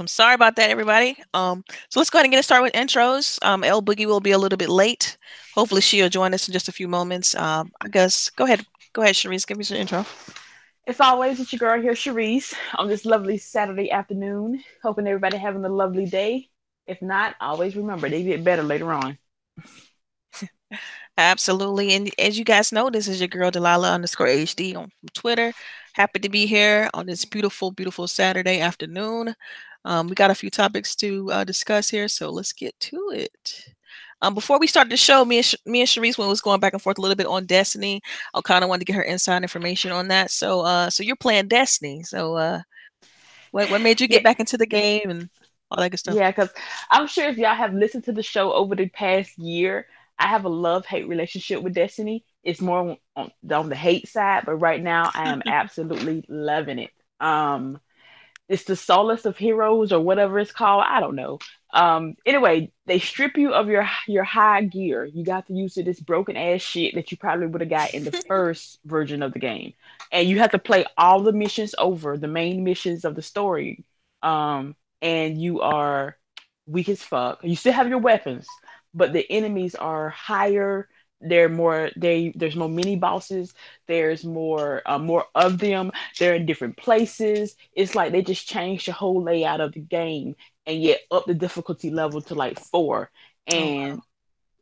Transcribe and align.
I'm 0.00 0.08
sorry 0.08 0.34
about 0.34 0.56
that, 0.56 0.70
everybody. 0.70 1.16
Um, 1.34 1.64
so 1.88 2.00
let's 2.00 2.10
go 2.10 2.18
ahead 2.18 2.24
and 2.24 2.32
get 2.32 2.38
it 2.38 2.44
started 2.44 2.64
with 2.64 2.72
intros. 2.72 3.42
Um, 3.44 3.64
L 3.64 3.82
Boogie 3.82 4.06
will 4.06 4.20
be 4.20 4.32
a 4.32 4.38
little 4.38 4.56
bit 4.56 4.68
late. 4.68 5.16
Hopefully, 5.54 5.80
she'll 5.80 6.08
join 6.08 6.34
us 6.34 6.48
in 6.48 6.52
just 6.52 6.68
a 6.68 6.72
few 6.72 6.88
moments. 6.88 7.34
Um, 7.34 7.72
I 7.80 7.88
guess 7.88 8.30
go 8.30 8.44
ahead, 8.44 8.64
go 8.92 9.02
ahead, 9.02 9.14
Cherise, 9.14 9.46
give 9.46 9.58
me 9.58 9.64
some 9.64 9.78
intro. 9.78 10.04
As 10.86 11.00
always, 11.00 11.40
it's 11.40 11.52
your 11.52 11.58
girl 11.58 11.80
here, 11.80 11.94
Cherise, 11.94 12.54
on 12.76 12.86
this 12.86 13.04
lovely 13.04 13.38
Saturday 13.38 13.90
afternoon. 13.90 14.62
Hoping 14.82 15.06
everybody 15.08 15.36
having 15.36 15.64
a 15.64 15.68
lovely 15.68 16.06
day. 16.06 16.48
If 16.86 17.02
not, 17.02 17.34
always 17.40 17.74
remember 17.74 18.08
they 18.08 18.22
get 18.22 18.44
better 18.44 18.62
later 18.62 18.92
on. 18.92 19.18
Absolutely. 21.18 21.94
And 21.94 22.10
as 22.18 22.38
you 22.38 22.44
guys 22.44 22.72
know, 22.72 22.90
this 22.90 23.08
is 23.08 23.20
your 23.20 23.28
girl 23.28 23.50
Delilah 23.50 23.92
underscore 23.92 24.26
HD 24.28 24.76
on 24.76 24.92
Twitter. 25.14 25.52
Happy 25.94 26.18
to 26.20 26.28
be 26.28 26.46
here 26.46 26.90
on 26.92 27.06
this 27.06 27.24
beautiful, 27.24 27.70
beautiful 27.70 28.06
Saturday 28.06 28.60
afternoon. 28.60 29.34
Um, 29.86 30.08
we 30.08 30.16
got 30.16 30.32
a 30.32 30.34
few 30.34 30.50
topics 30.50 30.96
to 30.96 31.30
uh, 31.30 31.44
discuss 31.44 31.88
here, 31.88 32.08
so 32.08 32.28
let's 32.28 32.52
get 32.52 32.78
to 32.80 33.10
it. 33.14 33.66
Um, 34.20 34.34
before 34.34 34.58
we 34.58 34.66
start 34.66 34.88
the 34.88 34.96
show, 34.96 35.24
me 35.24 35.36
and 35.36 35.44
Sh- 35.44 35.54
me 35.64 35.80
and 35.80 35.88
Sharice 35.88 36.18
was 36.18 36.40
going 36.40 36.58
back 36.58 36.72
and 36.72 36.82
forth 36.82 36.98
a 36.98 37.00
little 37.00 37.14
bit 37.14 37.28
on 37.28 37.46
Destiny. 37.46 38.02
I 38.34 38.40
kind 38.40 38.64
of 38.64 38.68
wanted 38.68 38.80
to 38.80 38.84
get 38.86 38.96
her 38.96 39.02
inside 39.02 39.42
information 39.42 39.92
on 39.92 40.08
that. 40.08 40.32
So, 40.32 40.62
uh, 40.62 40.90
so 40.90 41.04
you're 41.04 41.14
playing 41.14 41.46
Destiny. 41.46 42.02
So, 42.02 42.34
uh, 42.34 42.62
what 43.52 43.70
what 43.70 43.80
made 43.80 44.00
you 44.00 44.08
get 44.08 44.22
yeah. 44.22 44.30
back 44.30 44.40
into 44.40 44.58
the 44.58 44.66
game 44.66 45.08
and 45.08 45.30
all 45.70 45.80
that 45.80 45.90
good 45.90 45.98
stuff? 45.98 46.16
Yeah, 46.16 46.32
because 46.32 46.50
I'm 46.90 47.06
sure 47.06 47.28
if 47.28 47.38
y'all 47.38 47.54
have 47.54 47.72
listened 47.72 48.04
to 48.04 48.12
the 48.12 48.24
show 48.24 48.52
over 48.52 48.74
the 48.74 48.88
past 48.88 49.38
year, 49.38 49.86
I 50.18 50.26
have 50.26 50.46
a 50.46 50.48
love 50.48 50.84
hate 50.84 51.06
relationship 51.06 51.62
with 51.62 51.74
Destiny. 51.74 52.24
It's 52.42 52.60
more 52.60 52.96
on, 53.14 53.30
on 53.52 53.68
the 53.68 53.76
hate 53.76 54.08
side, 54.08 54.44
but 54.46 54.56
right 54.56 54.82
now 54.82 55.12
I 55.14 55.30
am 55.30 55.42
absolutely 55.46 56.24
loving 56.28 56.80
it. 56.80 56.90
Um, 57.20 57.80
it's 58.48 58.64
the 58.64 58.76
solstice 58.76 59.26
of 59.26 59.36
heroes 59.36 59.92
or 59.92 60.00
whatever 60.00 60.38
it's 60.38 60.52
called. 60.52 60.84
I 60.86 61.00
don't 61.00 61.16
know. 61.16 61.38
Um, 61.72 62.14
anyway, 62.24 62.70
they 62.86 62.98
strip 62.98 63.36
you 63.36 63.52
of 63.52 63.68
your 63.68 63.88
your 64.06 64.24
high 64.24 64.62
gear. 64.62 65.04
You 65.04 65.24
got 65.24 65.46
to 65.48 65.52
use 65.52 65.74
this 65.74 66.00
broken 66.00 66.36
ass 66.36 66.62
shit 66.62 66.94
that 66.94 67.10
you 67.10 67.18
probably 67.18 67.46
would 67.46 67.60
have 67.60 67.70
got 67.70 67.94
in 67.94 68.04
the 68.04 68.12
first 68.28 68.78
version 68.84 69.22
of 69.22 69.32
the 69.32 69.40
game, 69.40 69.74
and 70.12 70.28
you 70.28 70.38
have 70.38 70.52
to 70.52 70.58
play 70.58 70.84
all 70.96 71.20
the 71.22 71.32
missions 71.32 71.74
over, 71.78 72.16
the 72.16 72.28
main 72.28 72.64
missions 72.64 73.04
of 73.04 73.14
the 73.14 73.22
story. 73.22 73.84
Um, 74.22 74.76
and 75.02 75.40
you 75.40 75.60
are 75.60 76.16
weak 76.66 76.88
as 76.88 77.02
fuck. 77.02 77.40
You 77.42 77.56
still 77.56 77.72
have 77.72 77.88
your 77.88 77.98
weapons, 77.98 78.46
but 78.94 79.12
the 79.12 79.30
enemies 79.30 79.74
are 79.74 80.08
higher 80.08 80.88
they're 81.20 81.48
more 81.48 81.90
they 81.96 82.32
there's 82.36 82.56
more 82.56 82.68
mini 82.68 82.96
bosses. 82.96 83.54
There's 83.86 84.24
more 84.24 84.82
uh, 84.86 84.98
more 84.98 85.24
of 85.34 85.58
them. 85.58 85.92
They're 86.18 86.34
in 86.34 86.46
different 86.46 86.76
places. 86.76 87.56
It's 87.72 87.94
like 87.94 88.12
they 88.12 88.22
just 88.22 88.46
changed 88.48 88.88
the 88.88 88.92
whole 88.92 89.22
layout 89.22 89.60
of 89.60 89.72
the 89.72 89.80
game 89.80 90.34
and 90.66 90.80
yet 90.82 91.00
up 91.10 91.26
the 91.26 91.34
difficulty 91.34 91.90
level 91.90 92.20
to 92.22 92.34
like 92.34 92.58
four. 92.60 93.10
And 93.46 93.94
oh, 93.94 93.96
wow. 93.96 94.02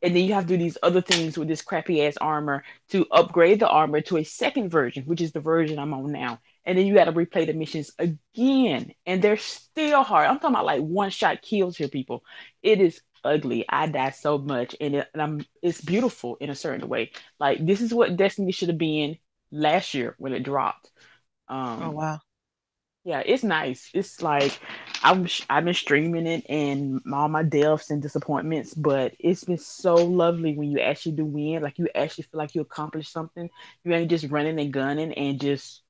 and 0.03 0.17
then 0.17 0.25
you 0.25 0.35
have 0.35 0.45
to 0.45 0.57
do 0.57 0.63
these 0.63 0.79
other 0.83 1.01
things 1.01 1.39
with 1.39 1.49
this 1.49 1.63
crappy 1.63 2.05
ass 2.07 2.17
armor 2.21 2.65
to 2.91 3.07
upgrade 3.11 3.61
the 3.61 3.69
armor 3.69 4.01
to 4.03 4.19
a 4.19 4.25
second 4.25 4.71
version 4.71 5.05
which 5.05 5.21
is 5.21 5.33
the 5.33 5.41
version 5.41 5.79
i'm 5.79 5.95
on 5.95 6.13
now. 6.13 6.41
And 6.67 6.79
then 6.79 6.87
you 6.87 6.95
got 6.95 7.05
to 7.07 7.13
replay 7.13 7.47
the 7.47 7.53
missions 7.53 7.91
again. 7.99 8.95
And 9.07 9.23
they're 9.23 9.37
still 9.37 10.03
hard. 10.03 10.29
I'm 10.29 10.37
talking 10.39 10.55
about 10.55 10.65
like 10.67 10.81
one 10.83 11.11
shot 11.11 11.43
kills 11.43 11.77
here 11.77 11.89
people. 11.89 12.25
It 12.63 12.81
is 12.81 13.01
ugly. 13.25 13.65
I 13.69 13.87
die 13.89 14.11
so 14.11 14.39
much, 14.39 14.77
and, 14.81 14.97
it, 14.97 15.09
and 15.15 15.23
I'm 15.23 15.47
it's 15.63 15.81
beautiful 15.81 16.37
in 16.41 16.51
a 16.51 16.55
certain 16.55 16.89
way. 16.89 17.13
Like 17.41 17.65
this 17.67 17.81
is 17.81 17.95
what 17.95 18.17
Destiny 18.17 18.53
should 18.53 18.69
have 18.69 18.79
been 18.79 19.19
last 19.53 19.95
year 19.95 20.15
when 20.19 20.33
it 20.33 20.45
dropped. 20.45 20.91
Um, 21.49 21.91
oh 21.91 21.91
wow. 21.93 22.19
Yeah, 23.05 23.23
it's 23.25 23.43
nice. 23.45 23.91
It's 23.93 24.23
like 24.23 24.59
I'm 25.03 25.27
I've 25.51 25.65
been 25.65 25.75
streaming 25.75 26.27
it 26.27 26.47
and 26.49 27.03
all 27.13 27.29
my 27.29 27.43
deaths 27.43 27.91
and 27.91 28.01
disappointments, 28.01 28.73
but 28.75 29.15
it's 29.19 29.45
been 29.45 29.59
so 29.59 29.95
lovely 30.07 30.55
when 30.57 30.71
you 30.71 30.81
actually 30.81 31.13
do 31.17 31.27
win. 31.27 31.63
Like 31.63 31.79
you 31.79 31.89
actually 31.95 32.25
feel 32.25 32.39
like 32.39 32.55
you 32.55 32.63
accomplished 32.63 33.13
something. 33.13 33.51
You 33.85 33.93
ain't 33.93 34.11
just 34.11 34.31
running 34.31 34.59
and 34.59 34.73
gunning 34.73 35.13
and 35.15 35.39
just 35.41 35.83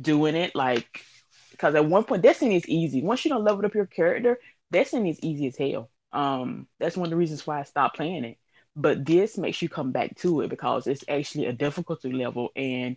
doing 0.00 0.36
it. 0.36 0.54
Like 0.54 1.02
because 1.50 1.74
at 1.74 1.86
one 1.86 2.04
point 2.04 2.22
Destiny 2.22 2.56
is 2.56 2.68
easy. 2.68 3.02
Once 3.02 3.24
you 3.24 3.30
don't 3.30 3.44
level 3.44 3.64
up 3.66 3.74
your 3.74 3.86
character, 3.86 4.38
Destiny 4.72 5.10
is 5.10 5.20
easy 5.22 5.46
as 5.48 5.56
hell. 5.56 5.90
Um, 6.16 6.66
that's 6.80 6.96
one 6.96 7.06
of 7.06 7.10
the 7.10 7.16
reasons 7.16 7.46
why 7.46 7.60
I 7.60 7.64
stopped 7.64 7.96
playing 7.96 8.24
it. 8.24 8.38
But 8.74 9.04
this 9.04 9.38
makes 9.38 9.60
you 9.62 9.68
come 9.68 9.92
back 9.92 10.16
to 10.18 10.40
it 10.40 10.48
because 10.48 10.86
it's 10.86 11.04
actually 11.08 11.46
a 11.46 11.52
difficulty 11.52 12.12
level, 12.12 12.50
and 12.56 12.96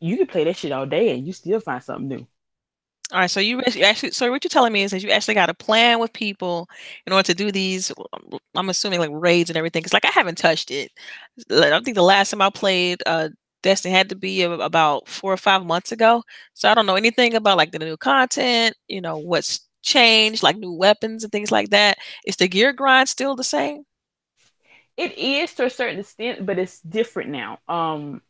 you 0.00 0.16
can 0.16 0.26
play 0.26 0.44
that 0.44 0.56
shit 0.56 0.72
all 0.72 0.86
day 0.86 1.16
and 1.16 1.26
you 1.26 1.32
still 1.32 1.60
find 1.60 1.82
something 1.82 2.08
new. 2.08 2.26
All 3.12 3.20
right, 3.20 3.30
so 3.30 3.38
you 3.38 3.62
actually, 3.82 4.10
so 4.10 4.28
what 4.30 4.42
you're 4.42 4.48
telling 4.48 4.72
me 4.72 4.82
is 4.82 4.90
that 4.90 5.02
you 5.02 5.10
actually 5.10 5.34
got 5.34 5.46
to 5.46 5.54
plan 5.54 6.00
with 6.00 6.12
people 6.12 6.68
in 7.06 7.12
order 7.12 7.24
to 7.26 7.34
do 7.34 7.52
these. 7.52 7.92
I'm 8.56 8.68
assuming 8.68 8.98
like 8.98 9.10
raids 9.12 9.48
and 9.48 9.56
everything. 9.56 9.80
Because 9.80 9.92
like 9.92 10.04
I 10.04 10.10
haven't 10.10 10.38
touched 10.38 10.72
it. 10.72 10.90
I 11.50 11.80
think 11.82 11.94
the 11.94 12.02
last 12.02 12.30
time 12.30 12.42
I 12.42 12.50
played 12.50 13.02
uh, 13.06 13.28
Destiny 13.62 13.94
had 13.94 14.08
to 14.08 14.16
be 14.16 14.42
about 14.42 15.08
four 15.08 15.32
or 15.32 15.36
five 15.36 15.64
months 15.64 15.92
ago. 15.92 16.24
So 16.54 16.68
I 16.68 16.74
don't 16.74 16.86
know 16.86 16.96
anything 16.96 17.34
about 17.34 17.56
like 17.56 17.70
the 17.70 17.78
new 17.78 17.96
content. 17.96 18.76
You 18.88 19.00
know 19.00 19.18
what's 19.18 19.65
changed, 19.86 20.42
like 20.42 20.56
new 20.58 20.72
weapons 20.72 21.24
and 21.24 21.32
things 21.32 21.52
like 21.52 21.70
that. 21.70 21.98
Is 22.26 22.36
the 22.36 22.48
gear 22.48 22.72
grind 22.72 23.08
still 23.08 23.36
the 23.36 23.44
same? 23.44 23.84
It 24.96 25.18
is 25.18 25.54
to 25.54 25.66
a 25.66 25.70
certain 25.70 26.00
extent, 26.00 26.46
but 26.46 26.58
it's 26.58 26.80
different 26.80 27.30
now. 27.30 27.58
Um, 27.68 28.22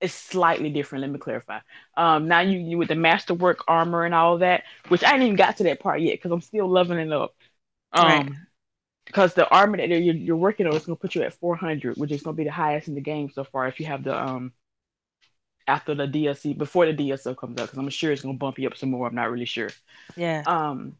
it's 0.00 0.14
slightly 0.14 0.70
different. 0.70 1.02
Let 1.02 1.10
me 1.10 1.18
clarify. 1.18 1.60
Um, 1.96 2.28
now 2.28 2.40
you, 2.40 2.58
you 2.58 2.78
with 2.78 2.88
the 2.88 2.94
masterwork 2.96 3.64
armor 3.68 4.04
and 4.04 4.14
all 4.14 4.38
that, 4.38 4.64
which 4.88 5.04
I 5.04 5.12
didn't 5.12 5.24
even 5.24 5.36
got 5.36 5.58
to 5.58 5.64
that 5.64 5.80
part 5.80 6.00
yet 6.02 6.14
because 6.14 6.32
I'm 6.32 6.40
still 6.42 6.68
leveling 6.68 7.12
up. 7.12 7.34
Um, 7.92 8.06
right. 8.08 8.28
because 9.06 9.34
the 9.34 9.48
armor 9.50 9.78
that 9.78 9.88
you're, 9.88 10.14
you're 10.14 10.36
working 10.36 10.66
on 10.66 10.76
is 10.76 10.86
going 10.86 10.96
to 10.96 11.00
put 11.00 11.14
you 11.14 11.22
at 11.22 11.34
400, 11.34 11.96
which 11.98 12.12
is 12.12 12.22
going 12.22 12.36
to 12.36 12.38
be 12.38 12.44
the 12.44 12.52
highest 12.52 12.88
in 12.88 12.94
the 12.94 13.00
game 13.00 13.30
so 13.30 13.44
far. 13.44 13.68
If 13.68 13.80
you 13.80 13.86
have 13.86 14.04
the 14.04 14.20
um 14.20 14.52
after 15.66 15.94
the 15.94 16.06
DLC 16.06 16.52
before 16.52 16.86
the 16.86 16.92
DLC 16.92 17.34
comes 17.34 17.58
out 17.60 17.66
because 17.66 17.78
I'm 17.78 17.88
sure 17.90 18.12
it's 18.12 18.22
gonna 18.22 18.34
bump 18.38 18.58
you 18.58 18.68
up 18.68 18.76
some 18.76 18.90
more. 18.90 19.06
I'm 19.06 19.14
not 19.14 19.30
really 19.30 19.44
sure. 19.44 19.70
Yeah. 20.16 20.42
Um, 20.46 20.96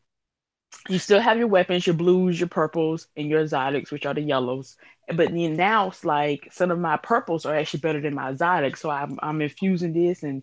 you 0.88 0.98
still 0.98 1.20
have 1.20 1.38
your 1.38 1.46
weapons, 1.48 1.86
your 1.86 1.94
blues, 1.96 2.38
your 2.38 2.48
purples, 2.48 3.08
and 3.16 3.28
your 3.28 3.40
exotics, 3.40 3.90
which 3.90 4.06
are 4.06 4.14
the 4.14 4.20
yellows. 4.20 4.76
But 5.08 5.32
then 5.32 5.56
now 5.56 5.88
it's 5.88 6.04
like 6.04 6.48
some 6.52 6.70
of 6.70 6.78
my 6.78 6.96
purples 6.96 7.46
are 7.46 7.54
actually 7.54 7.80
better 7.80 8.00
than 8.00 8.14
my 8.14 8.30
exotics, 8.30 8.80
so 8.80 8.90
I'm 8.90 9.18
I'm 9.22 9.40
infusing 9.42 9.92
this 9.92 10.22
and 10.22 10.42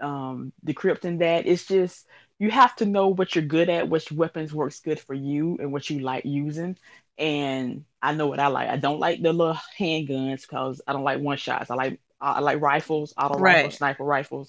um 0.00 0.52
decrypting 0.66 1.20
that. 1.20 1.46
It's 1.46 1.66
just 1.66 2.06
you 2.38 2.50
have 2.50 2.74
to 2.76 2.86
know 2.86 3.08
what 3.08 3.34
you're 3.34 3.44
good 3.44 3.68
at, 3.70 3.88
which 3.88 4.12
weapons 4.12 4.52
works 4.54 4.80
good 4.80 5.00
for 5.00 5.14
you, 5.14 5.58
and 5.60 5.72
what 5.72 5.88
you 5.90 6.00
like 6.00 6.24
using. 6.24 6.76
And 7.18 7.84
I 8.02 8.14
know 8.14 8.26
what 8.26 8.40
I 8.40 8.48
like. 8.48 8.68
I 8.68 8.76
don't 8.76 9.00
like 9.00 9.22
the 9.22 9.32
little 9.32 9.58
handguns 9.78 10.42
because 10.42 10.80
I 10.86 10.92
don't 10.92 11.04
like 11.04 11.20
one 11.20 11.36
shots. 11.36 11.70
I 11.70 11.74
like 11.74 12.00
uh, 12.22 12.40
like 12.40 12.60
rifles, 12.60 13.12
auto 13.18 13.38
right. 13.38 13.56
rifles, 13.56 13.76
sniper 13.76 14.04
rifles. 14.04 14.48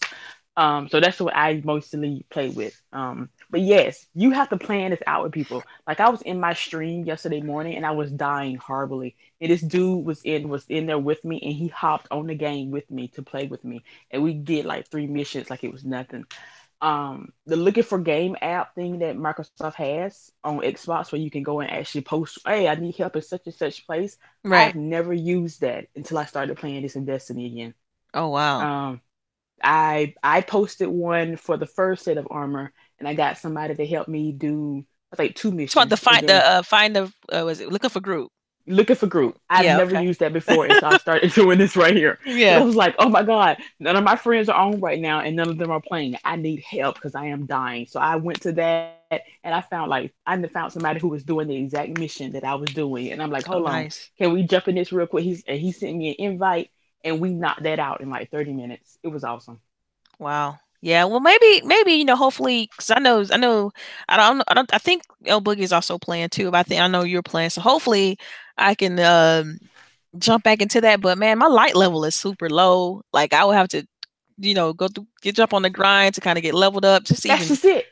Um, 0.55 0.87
so 0.87 0.99
that's 0.99 1.19
what 1.19 1.35
I 1.35 1.61
mostly 1.63 2.25
play 2.29 2.49
with. 2.49 2.79
Um, 2.91 3.29
but 3.49 3.61
yes, 3.61 4.05
you 4.13 4.31
have 4.31 4.49
to 4.49 4.57
plan 4.57 4.91
this 4.91 5.01
out 5.07 5.23
with 5.23 5.31
people. 5.31 5.63
Like 5.87 5.99
I 5.99 6.09
was 6.09 6.21
in 6.21 6.39
my 6.39 6.53
stream 6.53 7.05
yesterday 7.05 7.41
morning 7.41 7.75
and 7.75 7.85
I 7.85 7.91
was 7.91 8.11
dying 8.11 8.57
horribly. 8.57 9.15
And 9.41 9.49
this 9.49 9.61
dude 9.61 10.05
was 10.05 10.21
in 10.23 10.49
was 10.49 10.65
in 10.69 10.85
there 10.85 10.99
with 10.99 11.25
me 11.25 11.39
and 11.41 11.53
he 11.53 11.69
hopped 11.69 12.07
on 12.11 12.27
the 12.27 12.35
game 12.35 12.69
with 12.69 12.89
me 12.91 13.07
to 13.09 13.23
play 13.23 13.47
with 13.47 13.63
me. 13.63 13.83
And 14.11 14.21
we 14.21 14.35
did 14.35 14.65
like 14.65 14.89
three 14.89 15.07
missions 15.07 15.49
like 15.49 15.63
it 15.63 15.71
was 15.71 15.83
nothing 15.83 16.25
um 16.83 17.31
the 17.45 17.55
looking 17.55 17.83
for 17.83 17.97
game 17.97 18.35
app 18.41 18.75
thing 18.75 18.99
that 18.99 19.15
Microsoft 19.15 19.75
has 19.75 20.29
on 20.43 20.59
Xbox 20.59 21.11
where 21.11 21.21
you 21.21 21.31
can 21.31 21.41
go 21.41 21.61
and 21.61 21.71
actually 21.71 22.01
post, 22.01 22.39
hey, 22.45 22.67
I 22.67 22.75
need 22.75 22.95
help 22.95 23.15
in 23.15 23.21
such 23.21 23.43
and 23.45 23.55
such 23.55 23.87
place. 23.87 24.17
Right. 24.43 24.67
I've 24.67 24.75
never 24.75 25.13
used 25.13 25.61
that 25.61 25.87
until 25.95 26.17
I 26.17 26.25
started 26.25 26.57
playing 26.57 26.83
this 26.83 26.95
in 26.95 27.05
Destiny 27.05 27.45
again. 27.47 27.73
Oh 28.13 28.29
wow. 28.29 28.89
Um 28.89 29.01
I 29.63 30.13
I 30.21 30.41
posted 30.41 30.89
one 30.89 31.37
for 31.37 31.57
the 31.57 31.65
first 31.65 32.03
set 32.03 32.17
of 32.17 32.27
armor 32.29 32.73
and 32.99 33.07
I 33.07 33.13
got 33.13 33.37
somebody 33.37 33.75
to 33.75 33.87
help 33.87 34.09
me 34.09 34.33
do 34.33 34.85
I 35.13 35.15
think 35.15 35.35
two 35.35 35.51
missions. 35.51 35.89
The 35.89 35.97
find 35.97 36.27
the 36.27 36.45
uh, 36.45 36.63
find 36.63 36.95
the 36.95 37.13
uh, 37.31 37.43
was 37.45 37.61
it 37.61 37.71
looking 37.71 37.89
for 37.89 38.01
group 38.01 38.31
looking 38.67 38.95
for 38.95 39.07
group. 39.07 39.37
I've 39.49 39.65
yeah, 39.65 39.77
never 39.77 39.95
okay. 39.95 40.05
used 40.05 40.19
that 40.19 40.33
before, 40.33 40.65
and 40.65 40.79
so 40.79 40.87
I 40.87 40.97
started 40.97 41.31
doing 41.35 41.57
this 41.57 41.75
right 41.75 41.95
here. 41.95 42.19
Yeah, 42.25 42.57
so 42.57 42.61
I 42.61 42.65
was 42.65 42.75
like, 42.75 42.95
oh 42.99 43.09
my 43.09 43.23
god, 43.23 43.57
none 43.79 43.95
of 43.95 44.03
my 44.03 44.15
friends 44.15 44.49
are 44.49 44.59
on 44.59 44.79
right 44.79 44.99
now, 44.99 45.19
and 45.19 45.35
none 45.35 45.49
of 45.49 45.57
them 45.57 45.71
are 45.71 45.81
playing. 45.81 46.15
I 46.23 46.35
need 46.35 46.61
help 46.61 46.95
because 46.95 47.15
I 47.15 47.25
am 47.25 47.45
dying. 47.45 47.87
So 47.87 47.99
I 47.99 48.15
went 48.15 48.41
to 48.41 48.51
that, 48.53 49.01
and 49.11 49.53
I 49.53 49.61
found 49.61 49.89
like 49.89 50.13
I 50.25 50.41
found 50.47 50.73
somebody 50.73 50.99
who 50.99 51.09
was 51.09 51.23
doing 51.23 51.47
the 51.47 51.55
exact 51.55 51.97
mission 51.97 52.31
that 52.33 52.43
I 52.43 52.55
was 52.55 52.69
doing, 52.73 53.11
and 53.11 53.21
I'm 53.21 53.31
like, 53.31 53.47
oh, 53.49 53.53
hold 53.53 53.63
oh, 53.63 53.67
on, 53.67 53.83
nice. 53.83 54.09
can 54.17 54.33
we 54.33 54.43
jump 54.43 54.67
in 54.67 54.75
this 54.75 54.91
real 54.91 55.07
quick? 55.07 55.23
He's 55.23 55.43
and 55.47 55.59
he 55.59 55.71
sent 55.71 55.95
me 55.95 56.09
an 56.09 56.15
invite, 56.19 56.69
and 57.03 57.19
we 57.19 57.29
knocked 57.33 57.63
that 57.63 57.79
out 57.79 58.01
in 58.01 58.09
like 58.09 58.31
30 58.31 58.53
minutes. 58.53 58.97
It 59.03 59.09
was 59.09 59.23
awesome. 59.23 59.59
Wow. 60.19 60.59
Yeah, 60.83 61.05
well, 61.05 61.21
maybe, 61.21 61.61
maybe 61.63 61.93
you 61.93 62.03
know, 62.03 62.17
hopefully, 62.17 62.67
because 62.69 62.91
I 62.91 62.99
know, 62.99 63.23
I 63.31 63.37
know, 63.37 63.71
I 64.09 64.17
don't, 64.17 64.43
I 64.49 64.53
don't, 64.53 64.73
I 64.73 64.79
think 64.79 65.03
El 65.25 65.41
Boogie 65.41 65.59
is 65.59 65.71
also 65.71 65.97
playing 65.97 66.27
too. 66.27 66.51
But 66.51 66.57
I 66.57 66.63
think 66.63 66.81
I 66.81 66.87
know 66.87 67.03
you're 67.03 67.23
playing, 67.23 67.51
so 67.51 67.61
hopefully, 67.61 68.17
I 68.57 68.75
can 68.75 68.99
um, 68.99 69.59
jump 70.17 70.43
back 70.43 70.61
into 70.61 70.81
that. 70.81 71.01
But 71.01 71.17
man, 71.17 71.37
my 71.37 71.47
light 71.47 71.75
level 71.75 72.05
is 72.05 72.15
super 72.15 72.49
low. 72.49 73.03
Like 73.13 73.33
I 73.33 73.45
would 73.45 73.55
have 73.55 73.69
to, 73.69 73.85
you 74.37 74.53
know, 74.53 74.73
go 74.73 74.87
through, 74.87 75.07
get 75.21 75.35
jump 75.35 75.53
on 75.53 75.61
the 75.61 75.69
grind 75.69 76.15
to 76.15 76.21
kind 76.21 76.37
of 76.37 76.43
get 76.43 76.53
leveled 76.53 76.85
up. 76.85 77.03
Just 77.03 77.23
That's 77.23 77.43
even, 77.43 77.55
just 77.55 77.65
it. 77.65 77.85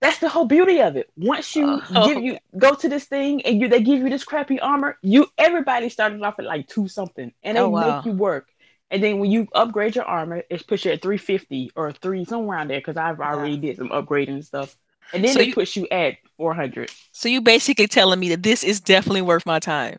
That's 0.00 0.18
the 0.18 0.28
whole 0.28 0.46
beauty 0.46 0.80
of 0.80 0.96
it. 0.96 1.10
Once 1.16 1.56
you 1.56 1.82
Oh. 1.90 2.04
give 2.06 2.22
you 2.22 2.38
go 2.56 2.74
to 2.74 2.88
this 2.88 3.04
thing 3.06 3.42
and 3.44 3.60
you 3.60 3.68
they 3.68 3.82
give 3.82 3.98
you 3.98 4.08
this 4.10 4.24
crappy 4.24 4.60
armor, 4.60 4.96
you 5.02 5.26
everybody 5.36 5.88
started 5.88 6.22
off 6.22 6.38
at 6.38 6.44
like 6.44 6.68
two 6.68 6.86
something, 6.88 7.32
and 7.42 7.56
they 7.56 7.62
Oh, 7.62 7.70
wow. 7.70 7.96
make 7.96 8.04
you 8.06 8.12
work. 8.12 8.46
And 8.90 9.02
then 9.02 9.18
when 9.18 9.30
you 9.30 9.48
upgrade 9.52 9.96
your 9.96 10.04
armor, 10.04 10.42
it's 10.48 10.62
push 10.62 10.86
you 10.86 10.92
at 10.92 11.02
three 11.02 11.18
fifty 11.18 11.70
or 11.74 11.92
three 11.92 12.24
somewhere 12.24 12.58
around 12.58 12.68
there 12.68 12.78
because 12.80 12.96
I've 12.96 13.20
already 13.20 13.56
did 13.56 13.76
some 13.76 13.88
upgrading 13.90 14.28
and 14.28 14.44
stuff. 14.44 14.76
And 15.12 15.24
then 15.24 15.32
So 15.32 15.38
they 15.38 15.46
you- 15.46 15.54
push 15.54 15.76
you 15.76 15.86
at 15.90 16.16
four 16.36 16.54
hundred. 16.54 16.90
So 17.12 17.28
you 17.28 17.40
basically 17.40 17.86
telling 17.86 18.20
me 18.20 18.28
that 18.30 18.42
this 18.42 18.62
is 18.64 18.80
definitely 18.80 19.22
worth 19.22 19.44
my 19.46 19.58
time. 19.58 19.98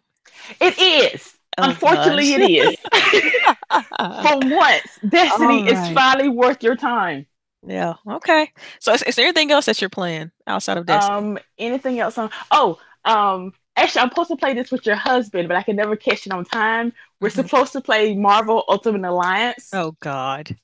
It 0.62 0.78
is. 0.80 1.34
Oh, 1.58 1.64
Unfortunately, 1.70 2.32
gosh. 2.38 2.40
it 2.40 2.52
is. 2.52 2.78
For 4.00 4.40
once, 4.50 5.00
Destiny 5.10 5.68
is 5.70 5.90
finally 5.94 6.30
worth 6.30 6.64
your 6.64 6.76
time. 6.76 7.26
yeah. 7.66 7.96
Okay. 8.08 8.52
So 8.80 8.94
is, 8.94 9.04
is 9.04 9.16
there 9.16 9.26
anything 9.26 9.52
else 9.52 9.66
that 9.66 9.82
you're 9.82 9.90
playing 9.90 10.32
outside 10.48 10.78
of 10.78 10.86
Destiny? 10.86 11.18
Um, 11.18 11.40
anything 11.58 12.00
else 12.00 12.18
on? 12.18 12.30
Oh, 12.52 12.80
um, 13.04 13.52
actually, 13.76 14.02
I'm 14.02 14.10
supposed 14.10 14.30
to 14.30 14.38
play 14.38 14.54
this 14.54 14.72
with 14.72 14.86
your 14.86 14.96
husband, 14.96 15.48
but 15.50 15.58
I 15.58 15.64
can 15.64 15.76
never 15.76 15.96
catch 15.98 16.26
it 16.26 16.32
on 16.32 16.46
time. 16.46 16.94
We're 17.20 17.30
Mhm. 17.30 17.34
supposed 17.36 17.74
to 17.74 17.82
play 17.82 18.16
Marvel 18.16 18.64
Ultimate 18.70 19.08
Alliance 19.08 19.70
oh 19.74 19.98
God. 20.00 20.56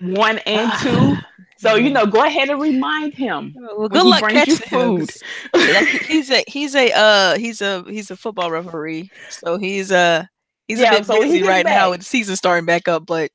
One 0.00 0.38
and 0.40 0.72
two. 0.80 1.16
So 1.60 1.74
you 1.74 1.90
know, 1.90 2.06
go 2.06 2.24
ahead 2.24 2.48
and 2.48 2.58
remind 2.58 3.12
him. 3.12 3.54
Well, 3.54 3.90
good 3.90 4.02
luck 4.06 4.22
catching 4.30 4.54
food. 4.56 5.10
like, 5.52 5.88
he's 6.06 6.30
a 6.30 6.42
he's 6.48 6.74
a 6.74 6.90
uh 6.90 7.36
he's 7.36 7.60
a 7.60 7.84
he's 7.86 8.10
a 8.10 8.16
football 8.16 8.50
referee, 8.50 9.10
so 9.28 9.58
he's 9.58 9.92
uh 9.92 10.24
he's 10.68 10.80
Yeah, 10.80 10.94
a 10.94 10.96
bit 11.00 11.06
so 11.06 11.20
busy 11.20 11.42
right 11.42 11.66
now 11.66 11.90
with 11.90 12.00
the 12.00 12.06
season 12.06 12.34
starting 12.36 12.64
back 12.64 12.88
up. 12.88 13.04
But 13.04 13.30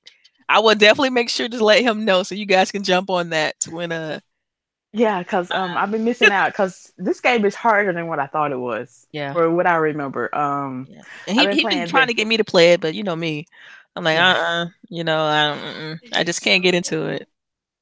I 0.49 0.57
will 0.57 0.73
definitely 0.73 1.11
make 1.11 1.29
sure 1.29 1.47
to 1.47 1.63
let 1.63 1.83
him 1.83 2.03
know 2.03 2.23
so 2.23 2.33
you 2.33 2.47
guys 2.47 2.71
can 2.71 2.81
jump 2.81 3.11
on 3.11 3.29
that 3.29 3.53
when 3.69 3.91
uh 3.91 4.19
Yeah, 4.91 5.19
because 5.19 5.51
um, 5.51 5.77
I've 5.77 5.91
been 5.91 6.03
missing 6.03 6.31
out 6.31 6.47
because 6.51 6.91
this 6.97 7.21
game 7.21 7.45
is 7.45 7.53
harder 7.53 7.93
than 7.93 8.07
what 8.07 8.17
I 8.17 8.25
thought 8.25 8.51
it 8.51 8.57
was, 8.57 9.05
yeah. 9.11 9.35
or 9.35 9.51
what 9.51 9.67
I 9.67 9.75
remember. 9.75 10.33
Um, 10.35 10.87
And 11.27 11.39
he 11.39 11.57
he 11.59 11.63
been 11.63 11.87
trying 11.87 12.07
the- 12.07 12.13
to 12.13 12.17
get 12.17 12.25
me 12.25 12.37
to 12.37 12.43
play 12.43 12.73
it, 12.73 12.81
but 12.81 12.95
you 12.95 13.03
know 13.03 13.15
me, 13.15 13.45
I'm 13.95 14.03
like 14.03 14.17
uh 14.19 14.21
Yeah. 14.21 14.37
uh 14.39 14.65
you 14.89 15.03
know 15.03 15.25
I 15.25 15.57
mm-mm. 15.57 15.99
I 16.13 16.23
just 16.23 16.41
can't 16.41 16.63
get 16.63 16.75
into 16.75 17.05
it. 17.07 17.27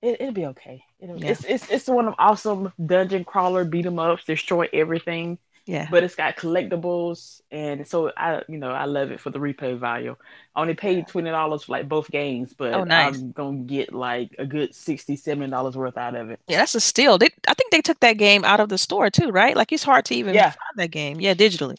it, 0.02 0.22
it'll 0.22 0.34
be 0.34 0.46
okay. 0.48 0.84
It'll, 1.00 1.18
Yeah. 1.18 1.32
It's 1.32 1.44
it's 1.46 1.70
it's 1.70 1.88
one 1.88 2.08
of 2.08 2.16
awesome 2.20 2.72
dungeon 2.84 3.24
crawler 3.26 3.64
beat 3.66 3.86
'em 3.86 4.00
ups, 4.00 4.26
destroy 4.26 4.68
everything. 4.74 5.40
Yeah. 5.66 5.88
but 5.88 6.04
it's 6.04 6.16
got 6.16 6.36
collectibles 6.38 7.42
and 7.52 7.88
so 7.88 8.12
I 8.18 8.44
you 8.50 8.58
know 8.58 8.72
I 8.72 8.86
love 8.86 9.12
it 9.12 9.20
for 9.22 9.30
the 9.32 9.40
replay 9.40 9.78
value. 9.80 10.16
I 10.56 10.62
only 10.62 10.76
paid 10.76 11.08
twenty 11.08 11.30
dollars 11.32 11.64
for 11.64 11.74
like 11.74 11.88
both 11.90 12.12
games, 12.12 12.54
but 12.54 12.74
Oh, 12.74 12.84
nice. 12.84 13.24
I'm 13.24 13.32
gonna 13.32 13.60
get 13.66 13.94
like 13.94 14.36
a 14.40 14.46
good 14.46 14.76
60 14.76 15.16
70 15.16 15.52
dollars 15.52 15.78
worth 15.78 15.98
out 15.98 16.16
of 16.16 16.30
it. 16.32 16.40
Yeah, 16.48 16.58
that's 16.60 16.76
a 16.76 16.82
steal. 16.82 17.18
They, 17.18 17.30
I 17.48 17.54
think 17.54 17.72
they 17.72 17.82
took 17.82 18.00
that 18.02 18.18
game 18.18 18.44
out 18.44 18.60
of 18.60 18.70
the 18.70 18.78
store 18.78 19.10
too, 19.10 19.30
right? 19.32 19.56
Like 19.56 19.72
it's 19.72 19.84
hard 19.84 20.06
to 20.06 20.16
even 20.16 20.36
Yeah. 20.36 20.52
find 20.52 20.76
that 20.78 20.92
game. 20.92 21.20
Yeah, 21.22 21.34
digitally. 21.34 21.78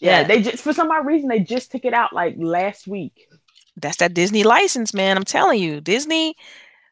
Yeah, 0.00 0.20
Yeah. 0.20 0.24
they 0.24 0.42
just 0.42 0.62
for 0.62 0.72
some 0.72 0.90
odd 0.90 1.06
reason 1.06 1.28
they 1.28 1.40
just 1.40 1.70
took 1.70 1.84
it 1.84 1.94
out 1.94 2.12
like 2.12 2.34
last 2.38 2.86
week. 2.86 3.28
That's 3.76 3.96
that 3.98 4.14
Disney 4.14 4.42
license, 4.42 4.92
man. 4.92 5.16
I'm 5.16 5.24
telling 5.24 5.60
you, 5.60 5.80
Disney. 5.80 6.34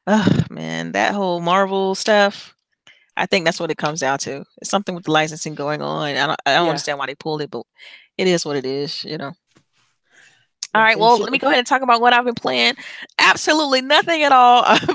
Ugh, 0.06 0.50
man, 0.50 0.92
that 0.92 1.14
whole 1.14 1.40
Marvel 1.40 1.94
stuff. 1.94 2.54
I 3.16 3.26
think 3.26 3.44
that's 3.44 3.60
what 3.60 3.70
it 3.70 3.76
comes 3.76 4.00
down 4.00 4.18
to. 4.20 4.44
It's 4.60 4.70
something 4.70 4.94
with 4.94 5.04
the 5.04 5.10
licensing 5.12 5.54
going 5.54 5.82
on. 5.82 6.08
I 6.08 6.26
don't, 6.26 6.40
I 6.46 6.54
don't 6.54 6.64
Yeah. 6.64 6.70
understand 6.70 6.98
why 6.98 7.06
they 7.06 7.14
pulled 7.14 7.42
it, 7.42 7.50
but 7.50 7.64
it 8.16 8.26
is 8.26 8.46
what 8.46 8.56
it 8.56 8.64
is, 8.64 9.04
you 9.04 9.18
know. 9.18 9.32
All 10.72 10.80
right, 10.80 10.96
well, 10.98 11.18
let 11.18 11.32
me 11.32 11.38
go 11.38 11.48
ahead 11.48 11.58
and 11.58 11.66
talk 11.66 11.82
about 11.82 12.00
what 12.00 12.12
I've 12.12 12.24
been 12.24 12.34
playing. 12.34 12.74
Absolutely 13.18 13.82
nothing 13.82 14.22
at 14.22 14.32
all. 14.32 14.64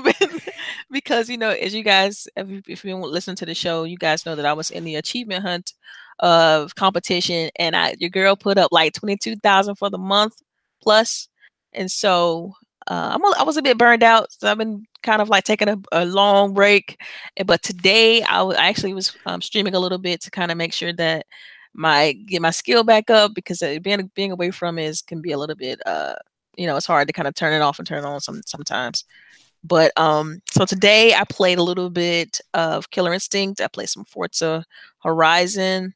Because 0.90 1.28
you 1.28 1.36
know, 1.36 1.50
as 1.50 1.74
you 1.74 1.82
guys, 1.82 2.28
if 2.36 2.48
you, 2.48 2.62
if 2.68 2.84
you 2.84 2.96
listen 2.96 3.34
to 3.36 3.46
the 3.46 3.54
show, 3.54 3.82
you 3.84 3.96
guys 3.98 4.24
know 4.24 4.36
that 4.36 4.46
I 4.46 4.52
was 4.52 4.70
in 4.70 4.84
the 4.84 4.94
achievement 4.94 5.42
hunt 5.44 5.72
of 6.20 6.74
competition, 6.76 7.50
and 7.58 7.74
I 7.76 7.94
your 7.98 8.08
girl 8.10 8.36
put 8.36 8.56
up 8.56 8.70
like 8.72 8.92
twenty 8.94 9.16
two 9.16 9.34
thousand 9.36 9.74
for 9.76 9.90
the 9.90 9.98
month 9.98 10.34
plus, 10.80 11.28
and 11.76 11.90
so 11.90 12.54
uh, 12.88 13.10
I'm 13.14 13.24
a, 13.24 13.34
I 13.38 13.42
was 13.42 13.56
a 13.56 13.62
bit 13.62 13.78
burned 13.78 14.02
out. 14.02 14.32
So 14.32 14.50
I've 14.50 14.58
been 14.58 14.84
kind 15.02 15.20
of 15.20 15.28
like 15.28 15.44
taking 15.44 15.68
a, 15.68 15.76
a 15.92 16.04
long 16.04 16.54
break, 16.54 17.00
but 17.44 17.62
today 17.62 18.22
I 18.22 18.42
wa- 18.42 18.54
actually 18.56 18.94
was 18.94 19.16
um, 19.26 19.42
streaming 19.42 19.74
a 19.74 19.80
little 19.80 19.98
bit 19.98 20.20
to 20.22 20.30
kind 20.30 20.50
of 20.50 20.56
make 20.56 20.72
sure 20.72 20.92
that 20.94 21.26
my 21.76 22.12
get 22.12 22.40
my 22.42 22.50
skill 22.50 22.82
back 22.82 23.10
up 23.10 23.34
because 23.34 23.62
uh, 23.62 23.78
being 23.82 24.10
being 24.14 24.32
away 24.32 24.50
from 24.50 24.78
is 24.78 25.02
can 25.02 25.20
be 25.20 25.32
a 25.32 25.38
little 25.38 25.54
bit 25.54 25.78
uh 25.86 26.14
you 26.56 26.66
know 26.66 26.74
it's 26.76 26.86
hard 26.86 27.06
to 27.06 27.12
kind 27.12 27.28
of 27.28 27.34
turn 27.34 27.52
it 27.52 27.60
off 27.60 27.78
and 27.78 27.86
turn 27.86 28.02
it 28.02 28.06
on 28.06 28.18
some 28.18 28.40
sometimes 28.46 29.04
but 29.62 29.92
um 29.98 30.40
so 30.50 30.64
today 30.64 31.12
i 31.14 31.22
played 31.24 31.58
a 31.58 31.62
little 31.62 31.90
bit 31.90 32.40
of 32.54 32.90
killer 32.90 33.12
instinct 33.12 33.60
i 33.60 33.68
played 33.68 33.90
some 33.90 34.04
forza 34.06 34.64
horizon 35.00 35.94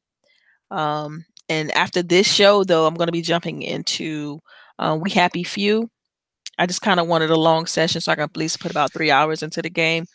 um 0.70 1.24
and 1.48 1.70
after 1.72 2.02
this 2.02 2.30
show 2.30 2.62
though 2.62 2.86
i'm 2.86 2.94
going 2.94 3.08
to 3.08 3.12
be 3.12 3.22
jumping 3.22 3.62
into 3.62 4.38
uh, 4.80 4.98
we 5.00 5.10
happy 5.10 5.44
few 5.44 5.88
i 6.58 6.66
just 6.66 6.82
kind 6.82 6.98
of 6.98 7.06
wanted 7.06 7.30
a 7.30 7.38
long 7.38 7.66
session 7.66 8.00
so 8.00 8.10
i 8.10 8.14
can 8.16 8.24
at 8.24 8.36
least 8.36 8.60
put 8.60 8.70
about 8.70 8.92
three 8.92 9.10
hours 9.10 9.42
into 9.42 9.62
the 9.62 9.70
game 9.70 10.06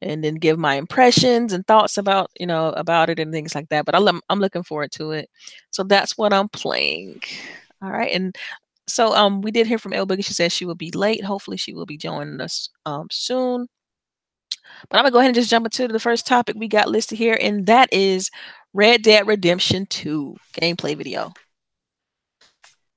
and 0.00 0.24
then 0.24 0.34
give 0.36 0.58
my 0.58 0.74
impressions 0.74 1.52
and 1.52 1.66
thoughts 1.66 1.98
about 1.98 2.30
you 2.38 2.46
know 2.46 2.68
about 2.70 3.10
it 3.10 3.18
and 3.18 3.32
things 3.32 3.54
like 3.54 3.68
that 3.68 3.84
but 3.84 3.94
i'm, 3.94 4.20
I'm 4.30 4.40
looking 4.40 4.62
forward 4.62 4.92
to 4.92 5.12
it 5.12 5.28
so 5.70 5.82
that's 5.82 6.16
what 6.16 6.32
i'm 6.32 6.48
playing 6.48 7.20
all 7.82 7.90
right 7.90 8.12
and 8.12 8.34
so 8.86 9.14
um 9.14 9.40
we 9.40 9.50
did 9.50 9.66
hear 9.66 9.78
from 9.78 9.92
El 9.92 10.06
Boogie. 10.06 10.24
She 10.24 10.34
said 10.34 10.52
she 10.52 10.64
will 10.64 10.74
be 10.74 10.90
late. 10.90 11.24
Hopefully 11.24 11.56
she 11.56 11.72
will 11.72 11.86
be 11.86 11.96
joining 11.96 12.40
us 12.40 12.68
um 12.86 13.08
soon. 13.10 13.66
But 14.88 14.98
I'm 14.98 15.04
gonna 15.04 15.12
go 15.12 15.18
ahead 15.18 15.28
and 15.28 15.34
just 15.34 15.50
jump 15.50 15.66
into 15.66 15.88
the 15.88 16.00
first 16.00 16.26
topic 16.26 16.56
we 16.58 16.68
got 16.68 16.88
listed 16.88 17.18
here, 17.18 17.38
and 17.40 17.66
that 17.66 17.92
is 17.92 18.30
Red 18.72 19.02
Dead 19.02 19.26
Redemption 19.26 19.86
2 19.86 20.36
gameplay 20.54 20.96
video. 20.96 21.32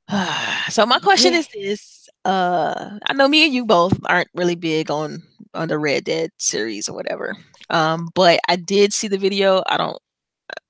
so 0.69 0.85
my 0.85 0.99
question 0.99 1.33
Yeah. 1.33 1.35
is 1.35 1.47
this: 1.53 2.09
uh, 2.25 2.99
I 3.05 3.13
know 3.13 3.27
me 3.27 3.45
and 3.45 3.53
you 3.53 3.65
both 3.65 3.97
aren't 4.05 4.29
really 4.33 4.55
big 4.55 4.89
on 4.91 5.23
on 5.53 5.67
the 5.67 5.77
Red 5.77 6.03
Dead 6.05 6.31
series 6.37 6.87
or 6.89 6.95
whatever, 6.95 7.35
um, 7.69 8.09
but 8.15 8.39
I 8.47 8.55
did 8.55 8.93
see 8.93 9.07
the 9.07 9.17
video. 9.17 9.63
I 9.67 9.77
don't. 9.77 9.97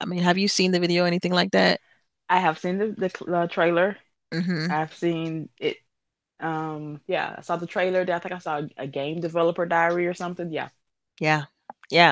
I 0.02 0.06
mean, 0.06 0.22
have 0.24 0.38
you 0.38 0.48
seen 0.50 0.72
the 0.72 0.80
video? 0.82 1.06
or 1.06 1.08
Anything 1.08 1.34
like 1.34 1.52
that? 1.52 1.82
I 2.30 2.40
have 2.40 2.60
seen 2.60 2.78
the 2.78 2.88
the 2.94 3.34
uh, 3.36 3.48
trailer. 3.48 3.98
Mm-hmm. 4.34 4.68
I've 4.70 4.94
seen 4.96 5.50
it. 5.60 5.78
Um, 6.42 7.02
yeah, 7.08 7.36
I 7.40 7.42
saw 7.42 7.58
the 7.58 7.68
trailer. 7.68 8.02
I 8.02 8.20
think 8.20 8.34
I 8.34 8.40
saw 8.40 8.60
a, 8.60 8.70
a 8.78 8.88
game 8.88 9.22
developer 9.22 9.66
diary 9.66 10.08
or 10.08 10.14
something. 10.16 10.52
Yeah, 10.52 10.70
Yeah. 11.20 11.46
Yeah. 11.90 12.12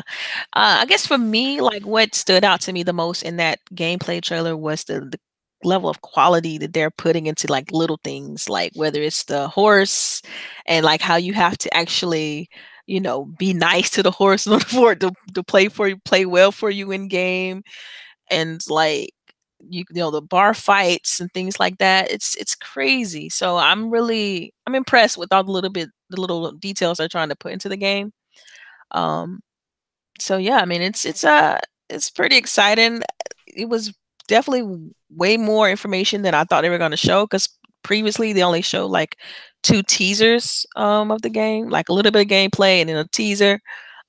Uh, 0.53 0.79
I 0.81 0.85
guess 0.85 1.05
for 1.05 1.17
me, 1.17 1.59
like 1.61 1.85
what 1.85 2.15
stood 2.15 2.43
out 2.45 2.61
to 2.61 2.73
me 2.73 2.83
the 2.83 2.93
most 2.93 3.23
in 3.23 3.37
that 3.37 3.59
gameplay 3.73 4.21
trailer 4.21 4.55
was 4.55 4.85
the, 4.85 5.01
the 5.01 5.19
level 5.63 5.89
of 5.89 6.01
quality 6.01 6.57
that 6.59 6.73
they're 6.73 6.91
putting 6.91 7.27
into 7.27 7.47
like 7.47 7.71
little 7.71 7.99
things, 8.03 8.49
like 8.49 8.71
whether 8.75 9.01
it's 9.01 9.23
the 9.25 9.47
horse 9.47 10.21
and 10.67 10.85
like 10.85 11.01
how 11.01 11.15
you 11.15 11.33
have 11.33 11.57
to 11.59 11.73
actually, 11.73 12.49
you 12.87 12.99
know, 12.99 13.25
be 13.39 13.53
nice 13.53 13.89
to 13.91 14.03
the 14.03 14.11
horse 14.11 14.45
in 14.47 14.53
order 14.53 14.65
for 14.65 14.91
it 14.93 14.99
to, 15.01 15.11
to 15.33 15.43
play 15.43 15.67
for 15.69 15.87
you, 15.87 15.97
play 16.05 16.25
well 16.25 16.51
for 16.51 16.69
you 16.69 16.91
in 16.91 17.07
game. 17.07 17.63
And 18.31 18.61
like 18.69 19.11
you, 19.69 19.83
you 19.91 20.01
know, 20.01 20.11
the 20.11 20.21
bar 20.21 20.53
fights 20.53 21.19
and 21.19 21.31
things 21.33 21.59
like 21.59 21.77
that. 21.79 22.11
It's 22.11 22.35
it's 22.37 22.55
crazy. 22.55 23.29
So 23.29 23.57
I'm 23.57 23.89
really 23.91 24.53
I'm 24.67 24.75
impressed 24.75 25.17
with 25.17 25.31
all 25.33 25.43
the 25.43 25.51
little 25.51 25.69
bit 25.71 25.89
the 26.09 26.21
little 26.21 26.51
details 26.53 26.97
they're 26.99 27.07
trying 27.09 27.29
to 27.29 27.35
put 27.35 27.53
into 27.53 27.69
the 27.69 27.77
game. 27.77 28.11
Um 28.91 29.41
so 30.19 30.37
yeah, 30.37 30.57
I 30.59 30.65
mean 30.65 30.81
it's 30.81 31.05
it's 31.05 31.23
uh 31.23 31.59
it's 31.89 32.09
pretty 32.09 32.37
exciting. 32.37 33.01
It 33.47 33.69
was 33.69 33.93
definitely 34.27 34.91
way 35.09 35.37
more 35.37 35.69
information 35.69 36.21
than 36.21 36.33
I 36.33 36.43
thought 36.43 36.61
they 36.61 36.69
were 36.69 36.77
going 36.77 36.91
to 36.91 36.97
show 36.97 37.25
because 37.25 37.49
previously 37.83 38.33
they 38.33 38.43
only 38.43 38.61
showed 38.61 38.87
like 38.87 39.17
two 39.63 39.83
teasers 39.83 40.65
um 40.75 41.11
of 41.11 41.21
the 41.21 41.29
game, 41.29 41.69
like 41.69 41.89
a 41.89 41.93
little 41.93 42.11
bit 42.11 42.23
of 42.23 42.27
gameplay 42.27 42.79
and 42.81 42.89
then 42.89 42.97
a 42.97 43.07
teaser. 43.07 43.59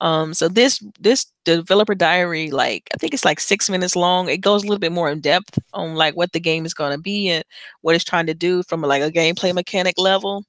Um 0.01 0.33
so 0.33 0.47
this 0.47 0.83
this 0.99 1.25
developer 1.45 1.95
diary 1.95 2.51
like 2.51 2.83
I 2.93 2.97
think 2.97 3.13
it's 3.13 3.25
like 3.25 3.39
6 3.39 3.69
minutes 3.69 3.95
long. 3.95 4.29
It 4.29 4.37
goes 4.39 4.63
a 4.63 4.67
little 4.67 4.79
bit 4.79 4.91
more 4.91 5.09
in 5.09 5.21
depth 5.21 5.57
on 5.73 5.95
like 5.95 6.15
what 6.15 6.31
the 6.33 6.39
game 6.39 6.65
is 6.65 6.73
going 6.73 6.91
to 6.95 7.01
be 7.01 7.29
and 7.29 7.43
what 7.81 7.95
it's 7.95 8.03
trying 8.03 8.27
to 8.27 8.33
do 8.35 8.63
from 8.63 8.81
like 8.81 9.01
a 9.01 9.11
gameplay 9.11 9.53
mechanic 9.53 9.95
level. 9.97 10.43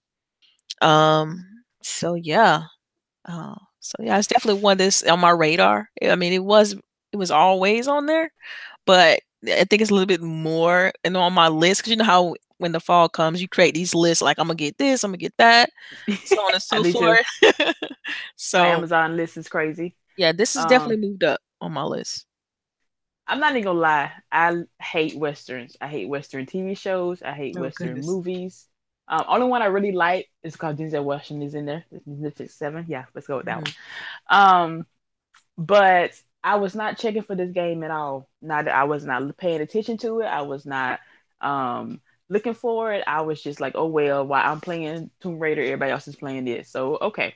Um 0.82 1.44
so 1.82 2.14
yeah. 2.14 2.64
Uh, 3.26 3.56
so 3.80 3.94
yeah, 4.00 4.18
it's 4.18 4.28
definitely 4.28 4.62
one 4.62 4.78
that's 4.78 5.02
on 5.04 5.20
my 5.20 5.30
radar. 5.30 5.88
I 6.02 6.16
mean, 6.16 6.32
it 6.32 6.44
was 6.44 6.75
it 7.12 7.16
was 7.16 7.30
always 7.30 7.88
on 7.88 8.06
there, 8.06 8.32
but 8.87 9.20
I 9.47 9.64
think 9.64 9.83
it's 9.83 9.90
a 9.90 9.95
little 9.95 10.07
bit 10.07 10.23
more 10.23 10.92
and 11.04 11.16
on 11.16 11.33
my 11.33 11.49
list 11.49 11.80
because 11.80 11.90
you 11.90 11.97
know 11.97 12.04
how 12.04 12.35
when 12.59 12.73
the 12.73 12.80
fall 12.80 13.09
comes, 13.09 13.40
you 13.40 13.49
create 13.49 13.75
these 13.75 13.95
lists 13.95 14.23
like 14.23 14.38
I'm 14.38 14.49
gonna 14.49 14.57
get 14.57 14.78
this, 14.78 15.04
I'm 15.04 15.11
gonna 15.11 15.18
get 15.18 15.35
that, 15.38 15.71
so 16.25 16.40
on 16.42 16.54
and 16.54 16.62
so 16.62 16.85
forth. 16.85 17.26
My 18.54 18.68
so 18.68 18.68
Amazon 18.68 19.16
list 19.16 19.37
is 19.37 19.49
crazy. 19.49 19.97
yeah, 20.16 20.33
this 20.33 20.57
is 20.57 20.66
Um, 20.66 20.66
definitely 20.66 21.07
moved 21.09 21.25
up 21.25 21.40
on 21.61 21.73
my 21.73 21.85
list. 21.85 22.26
I'm 23.26 23.40
not 23.40 23.52
even 23.52 23.64
gonna 23.64 23.78
lie. 23.78 24.12
I 24.33 24.62
hate 24.80 25.18
westerns. 25.18 25.76
I 25.80 25.88
hate 25.88 26.09
western 26.09 26.47
TV 26.47 26.75
shows. 26.75 27.23
I 27.23 27.33
hate 27.35 27.57
Oh, 27.57 27.68
western 27.68 28.04
goodness. 28.07 28.07
movies. 28.07 28.66
Um, 29.07 29.25
only 29.28 29.47
one 29.47 29.62
I 29.62 29.66
really 29.66 29.92
like 29.92 30.30
is 30.42 30.57
called 30.57 30.78
Denzel 30.78 31.04
Washington 31.04 31.47
is 31.47 31.54
in 31.54 31.66
there. 31.66 31.85
Netflix 32.09 32.52
Seven. 32.52 32.87
Yeah, 32.88 33.04
let's 33.14 33.26
go 33.26 33.37
with 33.38 33.47
that 33.47 33.61
Mhm. 33.61 33.64
one. 33.64 33.75
Um, 34.30 34.87
but 35.59 36.12
I 36.49 36.57
was 36.57 36.75
not 36.75 36.99
checking 36.99 37.23
for 37.23 37.37
this 37.37 37.52
game 37.52 37.83
at 37.85 37.90
all. 37.90 38.31
Not 38.40 38.69
I 38.69 38.85
was 38.85 39.05
not 39.05 39.37
paying 39.37 39.61
attention 39.61 39.99
to 39.99 40.21
it. 40.21 40.26
I 40.26 40.43
was 40.43 40.64
not 40.67 41.00
um 41.43 42.00
looking 42.31 42.55
for 42.55 42.93
it. 42.95 43.05
I 43.07 43.23
was 43.23 43.43
just 43.43 43.61
like, 43.61 43.75
oh 43.76 43.87
well, 43.88 44.26
while 44.26 44.50
I'm 44.50 44.61
playing 44.61 45.11
Tomb 45.21 45.38
Raider, 45.38 45.62
everybody 45.62 45.93
else 45.93 46.09
is 46.09 46.17
playing 46.17 46.47
this. 46.47 46.71
So 46.71 46.97
okay. 47.02 47.35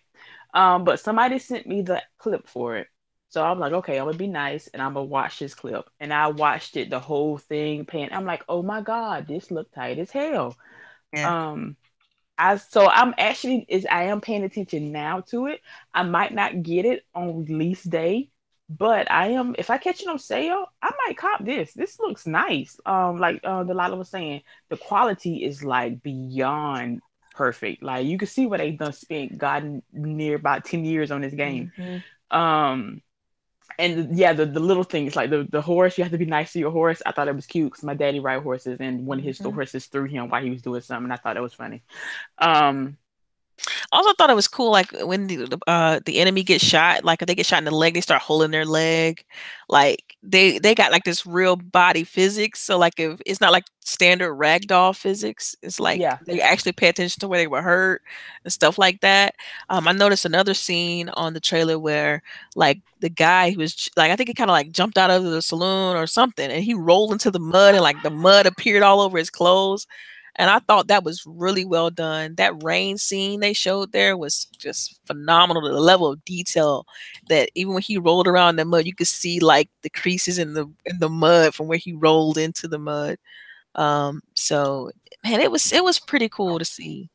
Um, 0.54 0.84
but 0.84 1.00
somebody 1.00 1.38
sent 1.38 1.66
me 1.66 1.82
the 1.82 2.02
clip 2.18 2.48
for 2.48 2.76
it. 2.78 2.88
So 3.28 3.44
I'm 3.44 3.58
like, 3.58 3.72
okay, 3.74 3.98
I'm 3.98 4.06
gonna 4.06 4.16
be 4.18 4.28
nice 4.28 4.68
and 4.68 4.82
I'm 4.82 4.94
gonna 4.94 5.06
watch 5.06 5.38
this 5.38 5.54
clip. 5.54 5.88
And 6.00 6.12
I 6.12 6.28
watched 6.28 6.76
it 6.78 6.90
the 6.90 7.00
whole 7.00 7.38
thing, 7.38 7.84
paying. 7.86 8.12
I'm 8.12 8.26
like, 8.26 8.44
oh 8.48 8.62
my 8.62 8.80
god, 8.82 9.26
this 9.28 9.50
looked 9.50 9.74
tight 9.74 9.98
as 9.98 10.10
hell. 10.10 10.56
Yeah. 11.12 11.34
Um, 11.52 11.76
I 12.38 12.56
so 12.56 12.88
I'm 12.88 13.14
actually 13.18 13.66
is 13.68 13.86
I 13.90 14.04
am 14.04 14.20
paying 14.20 14.44
attention 14.44 14.92
now 14.92 15.20
to 15.30 15.46
it. 15.46 15.60
I 15.94 16.02
might 16.02 16.34
not 16.34 16.62
get 16.62 16.86
it 16.86 17.04
on 17.14 17.44
release 17.44 17.84
day, 17.84 18.30
but 18.78 19.10
I 19.10 19.28
am 19.28 19.54
if 19.58 19.70
I 19.70 19.78
catch 19.78 20.02
it 20.02 20.08
on 20.08 20.18
sale, 20.18 20.66
I 20.80 20.90
might 21.06 21.16
cop 21.16 21.44
this. 21.44 21.72
This 21.74 21.98
looks 21.98 22.26
nice. 22.26 22.78
Um, 22.86 23.18
like 23.18 23.40
uh, 23.44 23.64
Delilah 23.64 23.96
was 23.96 24.08
saying, 24.08 24.42
the 24.68 24.76
quality 24.76 25.44
is 25.44 25.62
like 25.62 26.02
beyond 26.02 27.00
perfect. 27.34 27.82
Like 27.82 28.06
you 28.06 28.18
can 28.18 28.28
see 28.28 28.46
what 28.46 28.58
they 28.58 28.72
done 28.72 28.92
spent 28.92 29.38
gotten 29.38 29.82
near 29.92 30.36
about 30.36 30.64
10 30.64 30.84
years 30.84 31.10
on 31.10 31.20
this 31.20 31.34
game. 31.34 31.72
Mm-hmm. 31.76 32.36
Um 32.36 33.02
and 33.78 34.16
yeah, 34.18 34.34
the, 34.34 34.44
the 34.44 34.60
little 34.60 34.84
things 34.84 35.16
like 35.16 35.30
the, 35.30 35.48
the 35.50 35.62
horse, 35.62 35.96
you 35.96 36.04
have 36.04 36.12
to 36.12 36.18
be 36.18 36.26
nice 36.26 36.52
to 36.52 36.58
your 36.58 36.70
horse. 36.70 37.00
I 37.06 37.12
thought 37.12 37.28
it 37.28 37.34
was 37.34 37.46
cute 37.46 37.72
because 37.72 37.84
my 37.84 37.94
daddy 37.94 38.20
ride 38.20 38.42
horses 38.42 38.78
and 38.80 39.06
one 39.06 39.18
of 39.18 39.24
his 39.24 39.38
mm-hmm. 39.38 39.54
horses 39.54 39.86
threw 39.86 40.04
him 40.04 40.28
while 40.28 40.42
he 40.42 40.50
was 40.50 40.62
doing 40.62 40.82
something. 40.82 41.10
I 41.10 41.16
thought 41.16 41.36
it 41.36 41.42
was 41.42 41.54
funny. 41.54 41.82
Um 42.38 42.98
also 43.92 44.12
thought 44.14 44.30
it 44.30 44.36
was 44.36 44.48
cool, 44.48 44.70
like 44.70 44.90
when 45.02 45.26
the 45.26 45.58
uh, 45.66 46.00
the 46.04 46.18
enemy 46.18 46.42
gets 46.42 46.64
shot, 46.64 47.04
like 47.04 47.22
if 47.22 47.26
they 47.26 47.34
get 47.34 47.46
shot 47.46 47.58
in 47.58 47.64
the 47.64 47.70
leg, 47.70 47.94
they 47.94 48.00
start 48.00 48.22
holding 48.22 48.50
their 48.50 48.64
leg. 48.64 49.24
Like 49.68 50.16
they 50.22 50.58
they 50.58 50.74
got 50.74 50.92
like 50.92 51.04
this 51.04 51.26
real 51.26 51.56
body 51.56 52.04
physics. 52.04 52.60
So 52.60 52.78
like 52.78 52.94
if 52.98 53.20
it's 53.24 53.40
not 53.40 53.52
like 53.52 53.64
standard 53.80 54.34
ragdoll 54.34 54.96
physics, 54.96 55.54
it's 55.62 55.78
like 55.78 56.00
yeah. 56.00 56.18
they 56.26 56.40
actually 56.40 56.72
pay 56.72 56.88
attention 56.88 57.20
to 57.20 57.28
where 57.28 57.38
they 57.38 57.46
were 57.46 57.62
hurt 57.62 58.02
and 58.44 58.52
stuff 58.52 58.78
like 58.78 59.00
that. 59.00 59.34
Um, 59.68 59.86
I 59.86 59.92
noticed 59.92 60.24
another 60.24 60.54
scene 60.54 61.08
on 61.10 61.34
the 61.34 61.40
trailer 61.40 61.78
where 61.78 62.22
like 62.56 62.80
the 63.00 63.10
guy 63.10 63.50
who 63.50 63.58
was 63.58 63.90
like 63.96 64.10
I 64.10 64.16
think 64.16 64.28
he 64.28 64.34
kind 64.34 64.50
of 64.50 64.54
like 64.54 64.72
jumped 64.72 64.98
out 64.98 65.10
of 65.10 65.24
the 65.24 65.42
saloon 65.42 65.96
or 65.96 66.06
something, 66.06 66.50
and 66.50 66.64
he 66.64 66.74
rolled 66.74 67.12
into 67.12 67.30
the 67.30 67.40
mud, 67.40 67.74
and 67.74 67.82
like 67.82 68.02
the 68.02 68.10
mud 68.10 68.46
appeared 68.46 68.82
all 68.82 69.00
over 69.00 69.18
his 69.18 69.30
clothes. 69.30 69.86
And 70.36 70.48
I 70.48 70.60
thought 70.60 70.88
that 70.88 71.04
was 71.04 71.24
really 71.26 71.64
well 71.64 71.90
done. 71.90 72.36
That 72.36 72.62
rain 72.62 72.96
scene 72.96 73.40
they 73.40 73.52
showed 73.52 73.92
there 73.92 74.16
was 74.16 74.46
just 74.58 74.98
phenomenal. 75.06 75.62
The 75.62 75.78
level 75.78 76.10
of 76.10 76.24
detail 76.24 76.86
that 77.28 77.50
even 77.54 77.74
when 77.74 77.82
he 77.82 77.98
rolled 77.98 78.26
around 78.26 78.50
in 78.50 78.56
the 78.56 78.64
mud, 78.64 78.86
you 78.86 78.94
could 78.94 79.08
see 79.08 79.40
like 79.40 79.68
the 79.82 79.90
creases 79.90 80.38
in 80.38 80.54
the 80.54 80.66
in 80.86 80.98
the 81.00 81.10
mud 81.10 81.54
from 81.54 81.68
where 81.68 81.78
he 81.78 81.92
rolled 81.92 82.38
into 82.38 82.66
the 82.66 82.78
mud. 82.78 83.18
Um, 83.74 84.22
so 84.34 84.90
man, 85.22 85.40
it 85.40 85.50
was 85.50 85.72
it 85.72 85.84
was 85.84 85.98
pretty 85.98 86.28
cool 86.28 86.58
to 86.58 86.64
see. 86.64 87.10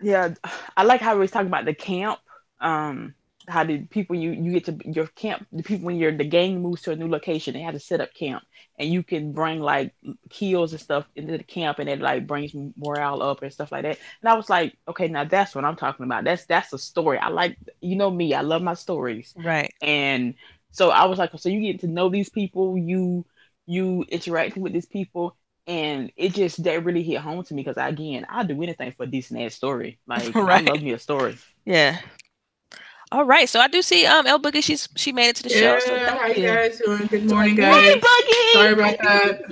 Yeah, 0.00 0.34
I 0.76 0.84
like 0.84 1.00
how 1.00 1.14
we 1.14 1.20
was 1.20 1.30
talking 1.30 1.48
about 1.48 1.64
the 1.64 1.74
camp. 1.74 2.20
Um, 2.60 3.14
how 3.50 3.64
did 3.64 3.90
people 3.90 4.14
you 4.14 4.30
you 4.30 4.52
get 4.52 4.64
to 4.64 4.78
your 4.84 5.06
camp 5.08 5.46
the 5.52 5.62
people 5.62 5.84
when 5.84 5.96
you're 5.96 6.16
the 6.16 6.24
gang 6.24 6.62
moves 6.62 6.82
to 6.82 6.92
a 6.92 6.96
new 6.96 7.08
location 7.08 7.54
they 7.54 7.60
have 7.60 7.74
to 7.74 7.80
set 7.80 8.00
up 8.00 8.14
camp. 8.14 8.42
And 8.78 8.90
you 8.90 9.02
can 9.02 9.32
bring 9.32 9.60
like 9.60 9.92
kills 10.30 10.72
and 10.72 10.80
stuff 10.80 11.06
into 11.14 11.36
the 11.36 11.44
camp 11.44 11.78
and 11.80 11.88
it 11.88 12.00
like 12.00 12.26
brings 12.26 12.52
morale 12.76 13.22
up 13.22 13.42
and 13.42 13.52
stuff 13.52 13.72
like 13.72 13.82
that. 13.82 13.98
And 14.22 14.28
i 14.28 14.34
was 14.34 14.48
like 14.48 14.76
okay 14.88 15.08
now 15.08 15.24
that's 15.24 15.54
what 15.54 15.64
i'm 15.64 15.76
talking 15.76 16.06
about. 16.06 16.24
That's 16.24 16.46
that's 16.46 16.72
a 16.72 16.78
story. 16.78 17.18
I 17.18 17.28
like 17.28 17.58
you 17.80 17.96
know 17.96 18.10
me 18.10 18.32
i 18.34 18.40
love 18.40 18.62
my 18.62 18.74
stories. 18.74 19.34
Right. 19.36 19.72
And 19.82 20.34
so 20.70 20.90
i 20.90 21.04
was 21.04 21.18
like 21.18 21.30
so 21.36 21.48
you 21.48 21.60
get 21.60 21.80
to 21.80 21.88
know 21.88 22.08
these 22.08 22.30
people 22.30 22.78
you 22.78 23.26
you 23.66 24.04
interacting 24.08 24.62
with 24.62 24.72
these 24.72 24.86
people 24.86 25.36
and 25.66 26.12
it 26.16 26.32
just 26.32 26.62
that 26.62 26.84
really 26.84 27.02
hit 27.02 27.18
home 27.18 27.42
to 27.44 27.54
me 27.54 27.62
because 27.62 27.76
again 27.76 28.24
i 28.28 28.44
do 28.44 28.62
anything 28.62 28.92
for 28.96 29.02
a 29.02 29.06
decent 29.06 29.40
ass 29.40 29.54
story. 29.54 29.98
Like 30.06 30.34
right. 30.34 30.66
i 30.66 30.70
love 30.72 30.82
me 30.82 30.92
a 30.92 30.98
story. 30.98 31.36
Yeah 31.64 31.98
all 33.12 33.24
right, 33.24 33.48
so 33.48 33.60
I 33.60 33.68
do 33.68 33.82
see 33.82 34.06
um 34.06 34.26
El 34.26 34.38
Boogie. 34.38 34.62
She's 34.62 34.88
she 34.96 35.12
made 35.12 35.30
it 35.30 35.36
to 35.36 35.42
the 35.44 35.50
yeah, 35.50 35.78
show. 35.78 35.86
So 35.86 35.98
how 35.98 36.26
you 36.26 36.46
guys 36.46 36.80
doing? 36.84 37.06
Good 37.06 37.28
morning, 37.28 37.56
guys. 37.56 37.84
Hey, 37.84 38.00
Boogie. 38.00 38.52
Sorry 38.52 38.72
about 38.72 38.98
that. 38.98 39.42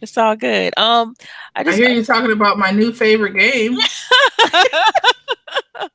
It's 0.00 0.16
all 0.16 0.36
good. 0.36 0.78
Um, 0.78 1.14
I 1.56 1.64
just 1.64 1.76
I 1.76 1.80
hear 1.80 1.90
you 1.90 2.04
talking 2.04 2.32
about 2.32 2.58
my 2.58 2.70
new 2.70 2.92
favorite 2.92 3.34
game. 3.34 3.74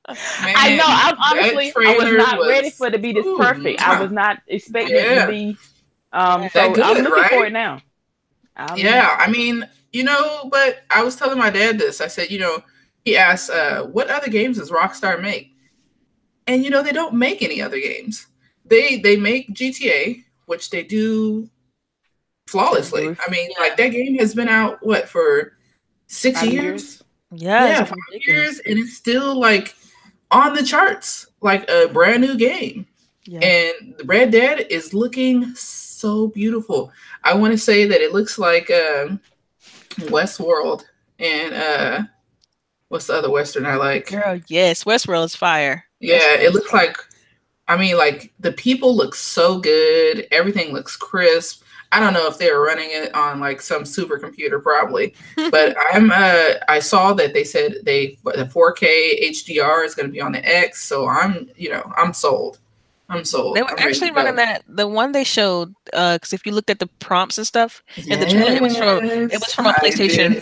Man, 0.07 0.55
I 0.55 0.75
know. 0.75 0.83
I'm 0.85 1.17
honestly 1.19 1.73
I 1.75 1.97
was 1.97 2.13
not 2.13 2.37
was, 2.37 2.49
ready 2.49 2.69
for 2.69 2.87
it 2.87 2.91
to 2.91 2.99
be 2.99 3.13
this 3.13 3.25
ooh, 3.25 3.37
perfect. 3.37 3.81
I 3.81 4.01
was 4.01 4.11
not 4.11 4.41
expecting 4.47 4.95
yeah. 4.95 5.23
it 5.23 5.25
to 5.25 5.31
be. 5.31 5.57
Um, 6.11 6.49
so 6.49 6.73
good, 6.73 6.83
I'm 6.83 6.97
looking 6.97 7.11
right? 7.11 7.29
for 7.31 7.45
it 7.45 7.53
now. 7.53 7.81
I'm 8.55 8.77
yeah, 8.77 9.17
I 9.19 9.31
mean, 9.31 9.67
you 9.91 10.03
know, 10.03 10.47
but 10.51 10.83
I 10.91 11.03
was 11.03 11.15
telling 11.15 11.39
my 11.39 11.49
dad 11.49 11.79
this. 11.79 12.01
I 12.01 12.07
said, 12.07 12.29
you 12.29 12.39
know, 12.39 12.63
he 13.03 13.17
asked, 13.17 13.49
uh, 13.49 13.83
"What 13.83 14.09
other 14.09 14.29
games 14.29 14.57
does 14.57 14.69
Rockstar 14.69 15.19
make?" 15.19 15.52
And 16.47 16.63
you 16.63 16.69
know 16.69 16.83
they 16.83 16.91
don't 16.91 17.13
make 17.13 17.41
any 17.41 17.61
other 17.61 17.79
games. 17.79 18.27
They 18.65 18.97
they 18.97 19.17
make 19.17 19.53
GTA, 19.53 20.23
which 20.45 20.69
they 20.69 20.83
do 20.83 21.49
flawlessly. 22.47 23.07
I 23.07 23.31
mean, 23.31 23.49
yeah. 23.51 23.63
like 23.63 23.77
that 23.77 23.89
game 23.89 24.17
has 24.19 24.33
been 24.33 24.49
out 24.49 24.85
what 24.85 25.07
for 25.07 25.57
six 26.07 26.39
five 26.39 26.51
years? 26.51 26.63
years? 26.63 27.03
Yeah, 27.31 27.67
yeah, 27.67 27.83
five 27.85 27.97
years, 28.11 28.59
and 28.59 28.77
it's 28.77 28.95
still 28.95 29.39
like 29.39 29.75
on 30.31 30.53
the 30.53 30.63
charts, 30.63 31.27
like 31.41 31.69
a 31.69 31.87
brand 31.87 32.21
new 32.21 32.37
game. 32.37 32.87
Yeah. 33.25 33.39
And 33.39 33.95
the 33.97 34.03
Red 34.03 34.31
Dead 34.31 34.67
is 34.69 34.93
looking 34.93 35.55
so 35.55 36.27
beautiful. 36.27 36.91
I 37.23 37.33
want 37.35 37.53
to 37.53 37.57
say 37.57 37.85
that 37.85 38.01
it 38.01 38.11
looks 38.11 38.37
like 38.37 38.69
uh, 38.69 39.15
Westworld 40.01 40.83
and 41.19 41.53
uh, 41.53 42.03
what's 42.89 43.07
the 43.07 43.13
other 43.13 43.29
Western 43.29 43.65
I 43.65 43.75
like? 43.75 44.09
Girl, 44.09 44.39
yes, 44.47 44.83
Westworld 44.83 45.25
is 45.25 45.35
fire. 45.35 45.85
Yeah, 46.03 46.35
it 46.35 46.53
looks 46.53 46.73
like 46.73 46.97
I 47.67 47.77
mean, 47.77 47.97
like 47.97 48.33
the 48.39 48.51
people 48.51 48.95
look 48.95 49.15
so 49.15 49.59
good. 49.59 50.27
Everything 50.31 50.73
looks 50.73 50.95
crisp. 50.95 51.63
I 51.91 51.99
don't 51.99 52.13
know 52.13 52.27
if 52.27 52.37
they're 52.37 52.59
running 52.59 52.89
it 52.89 53.13
on 53.13 53.39
like 53.39 53.61
some 53.61 53.83
supercomputer, 53.83 54.61
probably. 54.61 55.13
but 55.51 55.75
I'm 55.93 56.11
uh 56.11 56.55
I 56.67 56.79
saw 56.79 57.13
that 57.13 57.33
they 57.33 57.43
said 57.43 57.77
they 57.83 58.17
the 58.23 58.45
4K 58.45 59.29
HDR 59.29 59.85
is 59.85 59.95
going 59.95 60.07
to 60.07 60.11
be 60.11 60.21
on 60.21 60.31
the 60.31 60.45
X, 60.45 60.83
so 60.83 61.07
I'm 61.07 61.49
you 61.55 61.69
know 61.69 61.91
I'm 61.95 62.13
sold. 62.13 62.59
I'm 63.13 63.25
sold. 63.25 63.55
They 63.55 63.61
were 63.61 63.71
I'm 63.71 63.87
actually 63.87 64.11
running 64.11 64.35
that 64.35 64.63
the 64.67 64.87
one 64.87 65.11
they 65.11 65.23
showed 65.23 65.73
uh, 65.93 66.15
because 66.15 66.33
uh, 66.33 66.35
if 66.35 66.45
you 66.45 66.51
looked 66.51 66.69
at 66.69 66.79
the 66.79 66.87
prompts 66.99 67.37
and 67.37 67.45
stuff 67.47 67.83
in 67.95 68.19
the 68.19 68.25
trailer, 68.25 68.53
it 68.53 68.61
was 68.61 68.77
from 68.77 69.05
it 69.05 69.33
was 69.33 69.53
from 69.53 69.67
a 69.67 69.73
PlayStation. 69.73 70.33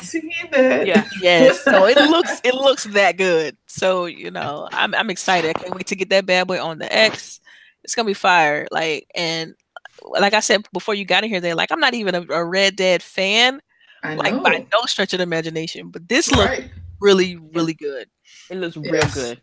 Yeah, 0.85 1.07
yes. 1.21 1.63
So 1.63 1.85
it 1.87 1.97
looks 2.09 2.41
it 2.43 2.53
looks 2.53 2.85
that 2.85 3.17
good. 3.17 3.57
So 3.67 4.05
you 4.05 4.31
know, 4.31 4.67
I'm 4.71 4.93
I'm 4.95 5.09
excited. 5.09 5.49
I 5.49 5.53
can't 5.53 5.75
wait 5.75 5.87
to 5.87 5.95
get 5.95 6.09
that 6.09 6.25
bad 6.25 6.47
boy 6.47 6.61
on 6.61 6.79
the 6.79 6.93
X. 6.93 7.39
It's 7.83 7.95
gonna 7.95 8.07
be 8.07 8.13
fire. 8.13 8.67
Like 8.71 9.07
and 9.15 9.55
like 10.03 10.33
I 10.33 10.39
said 10.39 10.65
before 10.73 10.95
you 10.95 11.05
got 11.05 11.23
in 11.23 11.29
here, 11.29 11.41
they're 11.41 11.55
like 11.55 11.71
I'm 11.71 11.79
not 11.79 11.93
even 11.93 12.15
a, 12.15 12.21
a 12.29 12.45
Red 12.45 12.75
Dead 12.75 13.03
fan, 13.03 13.61
like 14.03 14.41
by 14.41 14.65
no 14.73 14.85
stretch 14.85 15.13
of 15.13 15.17
the 15.17 15.23
imagination. 15.23 15.89
But 15.89 16.07
this 16.07 16.31
right. 16.31 16.61
looks 16.61 16.73
really 16.99 17.37
really 17.53 17.73
good. 17.73 18.07
It 18.49 18.57
looks 18.57 18.77
yes. 18.77 18.91
real 18.91 19.25
good. 19.25 19.41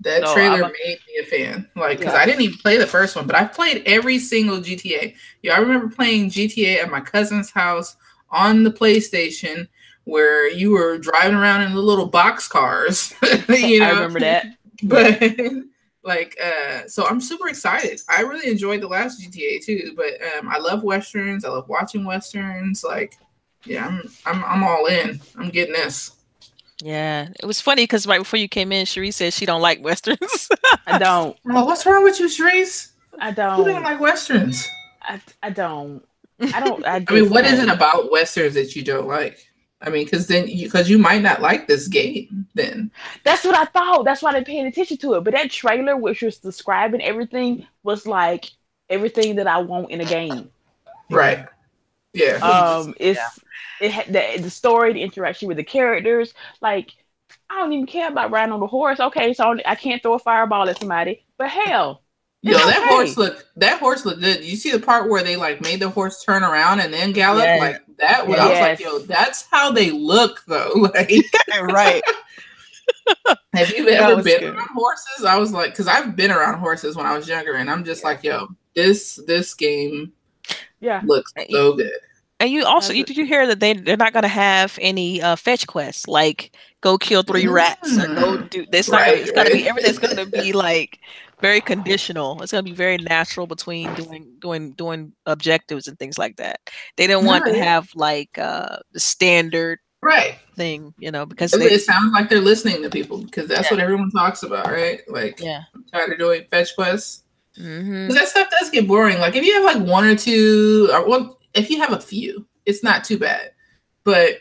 That 0.00 0.26
so 0.26 0.34
trailer 0.34 0.62
a, 0.62 0.68
made 0.68 0.98
me 1.06 1.18
a 1.20 1.24
fan. 1.24 1.68
Like, 1.76 1.98
because 1.98 2.14
yeah. 2.14 2.20
I 2.20 2.26
didn't 2.26 2.40
even 2.40 2.58
play 2.58 2.78
the 2.78 2.86
first 2.86 3.16
one, 3.16 3.26
but 3.26 3.36
I've 3.36 3.52
played 3.52 3.82
every 3.84 4.18
single 4.18 4.58
GTA. 4.58 5.14
Yeah, 5.42 5.54
I 5.54 5.58
remember 5.58 5.94
playing 5.94 6.30
GTA 6.30 6.82
at 6.82 6.90
my 6.90 7.00
cousin's 7.00 7.50
house 7.50 7.96
on 8.30 8.62
the 8.62 8.70
PlayStation, 8.70 9.68
where 10.04 10.50
you 10.50 10.70
were 10.70 10.96
driving 10.96 11.36
around 11.36 11.62
in 11.62 11.74
the 11.74 11.80
little 11.80 12.06
box 12.06 12.48
cars. 12.48 13.12
you 13.48 13.80
know, 13.80 13.86
I 13.86 13.90
remember 13.90 14.20
that. 14.20 14.46
But 14.82 15.20
like, 16.02 16.38
uh, 16.42 16.86
so 16.86 17.06
I'm 17.06 17.20
super 17.20 17.48
excited. 17.48 18.00
I 18.08 18.22
really 18.22 18.50
enjoyed 18.50 18.80
the 18.80 18.88
last 18.88 19.20
GTA 19.20 19.62
too. 19.62 19.92
But 19.94 20.14
um, 20.38 20.48
I 20.48 20.56
love 20.56 20.82
westerns. 20.82 21.44
I 21.44 21.50
love 21.50 21.68
watching 21.68 22.06
westerns. 22.06 22.82
Like, 22.82 23.18
yeah, 23.66 23.86
I'm 23.86 24.02
I'm 24.24 24.42
I'm 24.44 24.64
all 24.64 24.86
in. 24.86 25.20
I'm 25.36 25.50
getting 25.50 25.74
this. 25.74 26.12
Yeah, 26.82 27.28
it 27.38 27.46
was 27.46 27.60
funny 27.60 27.84
because 27.84 28.06
right 28.06 28.20
before 28.20 28.38
you 28.38 28.48
came 28.48 28.72
in, 28.72 28.86
Cherie 28.86 29.10
said 29.10 29.32
she 29.32 29.46
don't 29.46 29.60
like 29.60 29.82
westerns. 29.82 30.48
I 30.86 30.98
don't. 30.98 31.36
Well, 31.44 31.66
what's 31.66 31.84
wrong 31.84 32.02
with 32.02 32.18
you, 32.18 32.26
Cherise? 32.26 32.90
I 33.18 33.32
don't. 33.32 33.58
You 33.58 33.64
don't 33.66 33.82
like 33.82 34.00
westerns? 34.00 34.66
I, 35.02 35.20
I 35.42 35.50
don't. 35.50 36.02
I 36.40 36.60
don't. 36.60 36.86
I, 36.86 36.96
I 37.08 37.12
mean, 37.12 37.30
what 37.30 37.44
is 37.44 37.58
it 37.58 37.68
about 37.68 38.10
westerns 38.10 38.54
that 38.54 38.74
you 38.74 38.82
don't 38.82 39.06
like? 39.06 39.46
I 39.82 39.88
mean, 39.90 40.04
because 40.04 40.26
then 40.26 40.46
because 40.46 40.90
you, 40.90 40.96
you, 40.96 41.02
might 41.02 41.22
not 41.22 41.40
like 41.40 41.66
this 41.66 41.88
game. 41.88 42.46
Then 42.54 42.90
that's 43.24 43.44
what 43.44 43.56
I 43.56 43.64
thought. 43.66 44.04
That's 44.04 44.22
why 44.22 44.30
I 44.30 44.34
didn't 44.34 44.46
pay 44.46 44.66
attention 44.66 44.96
to 44.98 45.14
it. 45.14 45.24
But 45.24 45.34
that 45.34 45.50
trailer, 45.50 45.96
which 45.96 46.22
was 46.22 46.38
describing 46.38 47.02
everything, 47.02 47.66
was 47.82 48.06
like 48.06 48.50
everything 48.88 49.36
that 49.36 49.46
I 49.46 49.58
want 49.58 49.90
in 49.90 50.00
a 50.00 50.04
game. 50.04 50.50
Right. 51.10 51.46
Yeah. 52.14 52.36
Um. 52.36 52.94
It's. 52.98 53.18
Yeah 53.18 53.28
it 53.80 53.90
had 53.92 54.06
the, 54.12 54.42
the 54.42 54.50
story, 54.50 54.92
the 54.92 55.02
interaction 55.02 55.48
with 55.48 55.56
the 55.56 55.64
characters. 55.64 56.34
Like, 56.60 56.92
I 57.48 57.58
don't 57.60 57.72
even 57.72 57.86
care 57.86 58.08
about 58.08 58.30
riding 58.30 58.52
on 58.52 58.60
the 58.60 58.66
horse. 58.66 59.00
Okay, 59.00 59.32
so 59.34 59.56
I 59.66 59.74
can't 59.74 60.02
throw 60.02 60.14
a 60.14 60.18
fireball 60.18 60.68
at 60.68 60.78
somebody, 60.78 61.24
but 61.38 61.48
hell, 61.50 62.02
Yo, 62.42 62.56
It's 62.56 62.64
that 62.64 62.88
horse 62.88 63.16
look 63.18 63.46
that 63.56 63.78
horse 63.80 64.06
looked 64.06 64.20
good. 64.20 64.42
You 64.42 64.56
see 64.56 64.70
the 64.70 64.80
part 64.80 65.10
where 65.10 65.22
they 65.22 65.36
like 65.36 65.60
made 65.60 65.80
the 65.80 65.90
horse 65.90 66.24
turn 66.24 66.42
around 66.42 66.80
and 66.80 66.92
then 66.92 67.12
gallop 67.12 67.44
Yeah. 67.44 67.56
like 67.58 67.82
that? 67.98 68.26
When 68.26 68.40
I 68.40 68.48
was 68.48 68.60
like, 68.60 68.80
yo, 68.80 68.98
that's 69.00 69.46
how 69.50 69.70
they 69.72 69.90
look 69.90 70.42
though. 70.46 70.72
Like, 70.94 71.12
right. 71.60 72.02
have 73.54 73.70
you 73.70 73.84
That 73.86 74.10
ever 74.10 74.22
been 74.22 74.40
good. 74.40 74.54
around 74.54 74.68
horses? 74.74 75.24
I 75.24 75.36
was 75.38 75.52
like, 75.52 75.72
because 75.72 75.86
I've 75.88 76.16
been 76.16 76.30
around 76.30 76.58
horses 76.60 76.96
when 76.96 77.06
I 77.06 77.16
was 77.16 77.28
younger, 77.28 77.54
and 77.54 77.70
I'm 77.70 77.84
just 77.84 78.04
like, 78.04 78.22
yo, 78.24 78.48
this 78.74 79.20
this 79.26 79.54
game 79.54 80.12
Yeah. 80.80 81.02
looks 81.04 81.32
uh, 81.38 81.44
so 81.50 81.74
good. 81.74 81.92
And 82.40 82.50
you 82.50 82.64
also 82.64 82.92
you, 82.94 83.04
did 83.04 83.16
you 83.18 83.26
hear 83.26 83.46
that 83.46 83.60
they 83.60 83.74
they're 83.74 83.96
not 83.98 84.12
gonna 84.14 84.28
have 84.28 84.78
any 84.80 85.20
uh, 85.22 85.36
fetch 85.36 85.66
quests 85.66 86.08
like 86.08 86.56
go 86.80 86.96
kill 86.98 87.22
three 87.22 87.46
rats 87.46 87.98
or 87.98 88.08
go 88.08 88.38
Mm. 88.38 88.50
do 88.50 88.66
this. 88.70 88.90
Not 88.90 89.04
gonna, 89.04 89.12
Right, 89.18 89.22
it's 89.22 89.32
gonna 89.32 89.50
be 89.50 89.68
everything's 89.68 89.98
gonna 89.98 90.26
be 90.26 90.52
like 90.52 90.98
very 91.42 91.60
conditional. 91.60 92.42
It's 92.42 92.52
gonna 92.52 92.62
be 92.62 92.72
very 92.74 92.98
natural 92.98 93.46
between 93.46 93.94
doing 93.94 94.26
doing 94.40 94.72
doing 94.72 95.12
objectives 95.26 95.86
and 95.86 95.98
things 95.98 96.18
like 96.18 96.36
that. 96.36 96.60
They 96.96 97.06
didn't 97.06 97.26
want 97.26 97.44
to 97.46 97.54
have 97.54 97.90
like 97.94 98.38
uh, 98.38 98.78
the 98.92 99.00
standard 99.00 99.78
Right. 100.02 100.36
thing, 100.56 100.94
you 100.98 101.10
know, 101.10 101.26
because 101.26 101.52
It, 101.52 101.58
they, 101.58 101.66
it 101.72 101.82
sounds 101.82 102.12
like 102.14 102.30
they're 102.30 102.40
listening 102.40 102.82
to 102.82 102.88
people 102.90 103.18
because 103.18 103.48
that's 103.48 103.70
Yeah. 103.70 103.76
what 103.76 103.80
everyone 103.80 104.10
talks 104.10 104.42
about, 104.44 104.66
right? 104.66 105.02
Like, 105.08 105.40
yeah. 105.40 105.64
I'm 105.74 105.84
tired 105.92 106.12
of 106.12 106.18
doing 106.18 106.44
fetch 106.50 106.74
quests. 106.74 107.22
hmm 107.56 108.06
Because 108.06 108.14
that 108.18 108.28
stuff 108.28 108.48
does 108.58 108.70
get 108.70 108.88
boring. 108.88 109.18
Like 109.18 109.36
if 109.36 109.44
you 109.44 109.52
have 109.54 109.64
like 109.64 109.86
one 109.86 110.04
or 110.04 110.16
two, 110.16 110.88
or 110.92 111.06
well, 111.06 111.36
if 111.54 111.70
you 111.70 111.78
have 111.78 111.92
a 111.92 112.00
few, 112.00 112.46
it's 112.66 112.82
not 112.82 113.04
too 113.04 113.18
bad. 113.18 113.52
But 114.04 114.38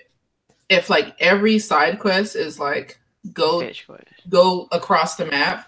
if 0.69 0.89
like 0.89 1.15
every 1.19 1.59
side 1.59 1.99
quest 1.99 2.35
is 2.35 2.59
like 2.59 2.99
go 3.33 3.69
go 4.29 4.67
across 4.71 5.15
the 5.15 5.25
map 5.25 5.67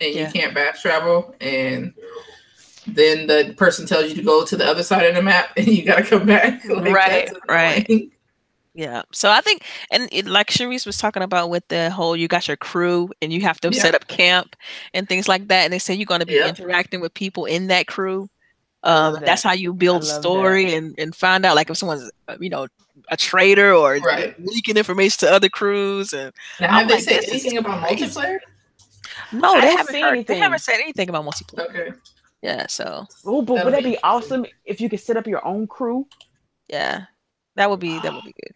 and 0.00 0.14
Yeah. 0.14 0.26
you 0.26 0.32
can't 0.32 0.54
back 0.54 0.78
travel, 0.80 1.34
and 1.40 1.94
then 2.86 3.26
the 3.26 3.54
person 3.56 3.86
tells 3.86 4.08
you 4.08 4.14
to 4.16 4.22
go 4.22 4.44
to 4.44 4.56
the 4.56 4.66
other 4.66 4.82
side 4.82 5.06
of 5.06 5.14
the 5.14 5.22
map 5.22 5.50
and 5.56 5.66
you 5.68 5.84
gotta 5.84 6.02
come 6.02 6.26
back. 6.26 6.64
Like, 6.68 6.94
Right, 6.94 7.30
right. 7.48 7.88
annoying. 7.88 8.10
Yeah. 8.74 9.02
So 9.12 9.30
I 9.30 9.42
think, 9.42 9.64
and 9.90 10.08
it, 10.12 10.26
like 10.26 10.48
Sharice 10.48 10.86
was 10.86 10.96
talking 10.96 11.22
about 11.22 11.50
with 11.50 11.68
the 11.68 11.90
whole, 11.90 12.16
you 12.16 12.26
got 12.26 12.48
your 12.48 12.56
crew 12.56 13.10
and 13.20 13.30
you 13.30 13.42
have 13.42 13.60
to 13.60 13.68
Yeah. 13.70 13.82
set 13.82 13.94
up 13.94 14.08
camp 14.08 14.56
and 14.94 15.06
things 15.06 15.28
like 15.28 15.48
that. 15.48 15.64
And 15.64 15.72
they 15.72 15.78
say 15.78 15.92
you're 15.92 16.06
going 16.06 16.20
to 16.20 16.26
be 16.26 16.34
Yeah. 16.34 16.48
interacting 16.48 17.00
with 17.02 17.12
people 17.12 17.44
in 17.44 17.66
that 17.66 17.86
crew. 17.86 18.30
Love 18.84 19.14
Um, 19.16 19.20
that's 19.24 19.42
how 19.42 19.52
you 19.52 19.72
build 19.74 20.02
I 20.02 20.06
love 20.06 20.20
story 20.22 20.74
and, 20.74 20.94
and 20.98 21.14
find 21.14 21.44
out 21.44 21.56
like 21.56 21.70
if 21.70 21.76
someone's, 21.76 22.10
uh, 22.28 22.36
you 22.40 22.50
know, 22.50 22.66
a 23.10 23.16
traitor 23.16 23.72
or 23.72 23.98
Right. 23.98 24.34
leaking 24.40 24.76
information 24.76 25.26
to 25.26 25.32
other 25.32 25.48
crews. 25.48 26.12
And 26.12 26.32
Now, 26.60 26.68
I'm 26.68 26.72
have 26.72 26.88
they 26.88 26.94
like, 26.94 27.02
said 27.02 27.24
anything 27.28 27.58
about 27.58 27.80
crazy. 27.86 28.04
multiplayer? 28.06 28.38
no, 29.32 29.54
I 29.56 29.60
they 29.60 29.70
haven't 29.70 29.86
see 29.94 30.02
heard, 30.02 30.26
they 30.26 30.34
haven't 30.36 30.60
said 30.60 30.74
anything 30.80 31.08
about 31.08 31.24
multiplayer. 31.24 31.68
Okay. 31.70 31.92
Yeah. 32.42 32.66
So 32.68 33.06
Oh, 33.24 33.42
but 33.42 33.54
That'll 33.54 33.66
would 33.66 33.74
that 33.74 33.84
be 33.84 33.90
be 33.92 33.98
awesome 34.02 34.46
if 34.64 34.80
you 34.80 34.88
could 34.88 35.00
set 35.00 35.16
up 35.16 35.26
your 35.26 35.44
own 35.46 35.66
crew? 35.66 36.06
yeah, 36.68 37.02
that 37.56 37.70
would 37.70 37.80
be, 37.80 37.98
that 38.00 38.12
would 38.14 38.24
be 38.24 38.34
good. 38.42 38.54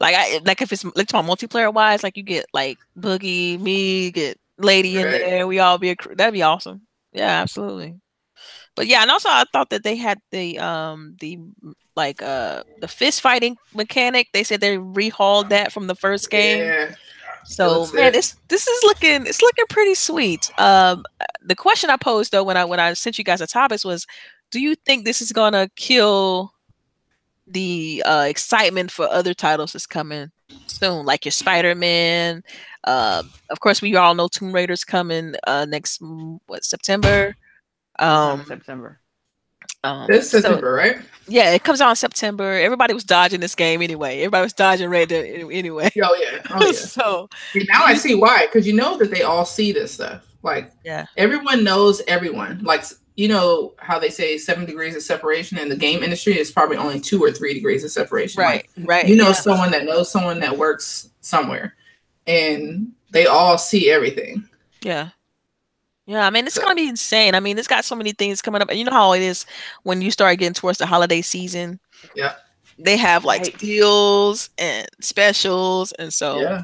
Like 0.00 0.14
I 0.16 0.40
like 0.44 0.62
if 0.62 0.72
it's 0.72 0.84
like 0.84 1.06
talking 1.08 1.28
multiplayer 1.30 1.72
wise, 1.72 2.02
like 2.02 2.16
you 2.16 2.22
get 2.22 2.46
like 2.54 2.78
Boogie, 2.98 3.60
me, 3.60 4.10
get 4.10 4.38
Lady 4.58 4.98
in 4.98 5.10
there, 5.10 5.46
we 5.46 5.58
all 5.58 5.76
be 5.78 5.90
a 5.90 5.96
crew. 5.96 6.14
That'd 6.14 6.32
be 6.32 6.42
awesome. 6.42 6.82
Yeah, 7.12 7.42
absolutely. 7.42 7.96
But 8.80 8.86
yeah, 8.86 9.02
and 9.02 9.10
also 9.10 9.28
I 9.28 9.44
thought 9.52 9.68
that 9.68 9.82
they 9.82 9.94
had 9.94 10.22
the 10.30 10.58
um 10.58 11.14
the 11.20 11.38
like 11.96 12.22
uh 12.22 12.62
the 12.80 12.88
fist 12.88 13.20
fighting 13.20 13.58
mechanic. 13.74 14.28
They 14.32 14.42
said 14.42 14.62
they 14.62 14.78
rehauled 14.78 15.50
that 15.50 15.70
from 15.70 15.86
the 15.86 15.94
first 15.94 16.30
game. 16.30 16.64
Yeah. 16.64 16.94
So 17.44 17.86
man, 17.92 18.10
this 18.12 18.36
this 18.48 18.66
is 18.66 18.82
looking 18.84 19.26
it's 19.26 19.42
looking 19.42 19.66
pretty 19.68 19.94
sweet. 19.94 20.50
Um, 20.58 21.04
the 21.44 21.54
question 21.54 21.90
I 21.90 21.98
posed 21.98 22.32
though 22.32 22.42
when 22.42 22.56
I 22.56 22.64
when 22.64 22.80
I 22.80 22.94
sent 22.94 23.18
you 23.18 23.24
guys 23.24 23.40
the 23.40 23.46
topics 23.46 23.84
was, 23.84 24.06
do 24.50 24.60
you 24.62 24.74
think 24.74 25.04
this 25.04 25.20
is 25.20 25.30
gonna 25.30 25.68
kill 25.76 26.54
the 27.46 28.02
uh, 28.06 28.24
excitement 28.30 28.90
for 28.90 29.06
other 29.10 29.34
titles 29.34 29.74
that's 29.74 29.84
coming 29.86 30.30
soon, 30.68 31.04
like 31.04 31.26
your 31.26 31.32
Spider 31.32 31.74
Man? 31.74 32.42
Uh, 32.84 33.24
of 33.50 33.60
course, 33.60 33.82
we 33.82 33.94
all 33.96 34.14
know 34.14 34.28
Tomb 34.28 34.52
Raider's 34.52 34.84
coming 34.84 35.34
uh, 35.46 35.66
next 35.66 36.00
mm, 36.00 36.38
what 36.46 36.64
September. 36.64 37.36
Um, 38.00 38.44
September. 38.46 38.98
um, 39.84 40.06
This 40.08 40.30
so- 40.30 40.40
September, 40.40 40.72
right? 40.72 40.96
yeah, 41.28 41.50
it 41.50 41.62
comes 41.64 41.80
out 41.80 41.90
in 41.90 41.96
September. 41.96 42.44
Everybody 42.52 42.94
was 42.94 43.04
dodging 43.04 43.40
this 43.40 43.54
game 43.54 43.82
anyway. 43.82 44.18
Everybody 44.20 44.42
was 44.44 44.52
dodging 44.52 44.88
Red 44.88 45.08
Dead 45.10 45.24
anyway. 45.50 45.90
Oh 46.02 46.16
yeah. 46.20 46.40
Oh 46.50 46.66
yeah. 46.66 46.72
so 46.72 47.28
now 47.54 47.84
I 47.84 47.94
see 47.94 48.14
why, 48.14 48.46
because 48.46 48.66
you 48.66 48.72
know 48.74 48.96
that 48.98 49.10
they 49.10 49.22
all 49.22 49.44
see 49.44 49.72
this 49.72 49.92
stuff. 49.92 50.22
Like, 50.42 50.72
Yeah. 50.84 51.06
everyone 51.16 51.62
knows 51.64 52.00
everyone. 52.08 52.60
Like, 52.64 52.84
you 53.16 53.28
know 53.28 53.74
how 53.78 53.98
they 53.98 54.08
say 54.08 54.38
seven 54.38 54.64
degrees 54.64 54.96
of 54.96 55.02
separation 55.02 55.58
in 55.58 55.68
the 55.68 55.76
game 55.76 56.02
industry 56.02 56.38
is 56.38 56.50
probably 56.50 56.78
only 56.78 56.98
two 56.98 57.22
or 57.22 57.30
three 57.30 57.52
degrees 57.52 57.84
of 57.84 57.90
separation. 57.90 58.40
right, 58.40 58.66
Like, 58.78 58.88
right. 58.88 59.08
you 59.08 59.16
know 59.16 59.26
yeah. 59.28 59.32
someone 59.32 59.70
that 59.72 59.84
knows 59.84 60.10
someone 60.10 60.40
that 60.40 60.56
works 60.56 61.10
somewhere, 61.20 61.74
and 62.26 62.92
they 63.10 63.26
all 63.26 63.58
see 63.58 63.90
everything. 63.90 64.48
Yeah. 64.82 65.10
Yeah, 66.10 66.26
I 66.26 66.30
mean 66.30 66.44
it's 66.46 66.56
So- 66.56 66.62
gonna 66.62 66.74
be 66.74 66.88
insane. 66.88 67.34
I 67.36 67.40
mean, 67.40 67.56
it's 67.56 67.68
got 67.68 67.84
so 67.84 67.94
many 67.94 68.10
things 68.12 68.42
coming 68.42 68.60
up. 68.60 68.68
And 68.68 68.78
you 68.78 68.84
know 68.84 68.90
how 68.92 69.12
it 69.12 69.22
is 69.22 69.46
when 69.84 70.02
you 70.02 70.10
start 70.10 70.38
getting 70.38 70.54
towards 70.54 70.78
the 70.78 70.86
holiday 70.86 71.22
season. 71.22 71.78
Yeah. 72.16 72.34
They 72.78 72.96
have 72.96 73.24
like 73.24 73.42
Right. 73.42 73.58
deals 73.58 74.50
and 74.58 74.88
specials, 75.00 75.92
and 75.92 76.12
so 76.12 76.40
yeah. 76.40 76.62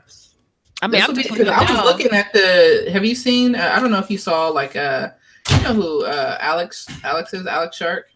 I 0.83 0.89
mean, 0.89 1.01
I'm 1.03 1.09
will 1.09 1.15
be- 1.23 1.29
looking 1.29 1.49
I 1.49 1.61
was 1.61 1.85
looking 1.85 2.13
at 2.13 2.33
the. 2.33 2.89
Have 2.93 3.05
you 3.05 3.15
seen? 3.15 3.55
Uh, 3.55 3.73
I 3.77 3.81
don't 3.81 3.91
know 3.91 3.99
if 3.99 4.11
you 4.11 4.19
saw 4.19 4.49
like 4.49 4.75
uh, 4.77 5.11
you 5.51 5.63
know 5.63 5.75
who 5.75 6.05
uh 6.07 6.39
Alex 6.41 6.87
Alex 7.05 7.33
is 7.35 7.47
Alex 7.47 7.77
Shark. 7.77 8.07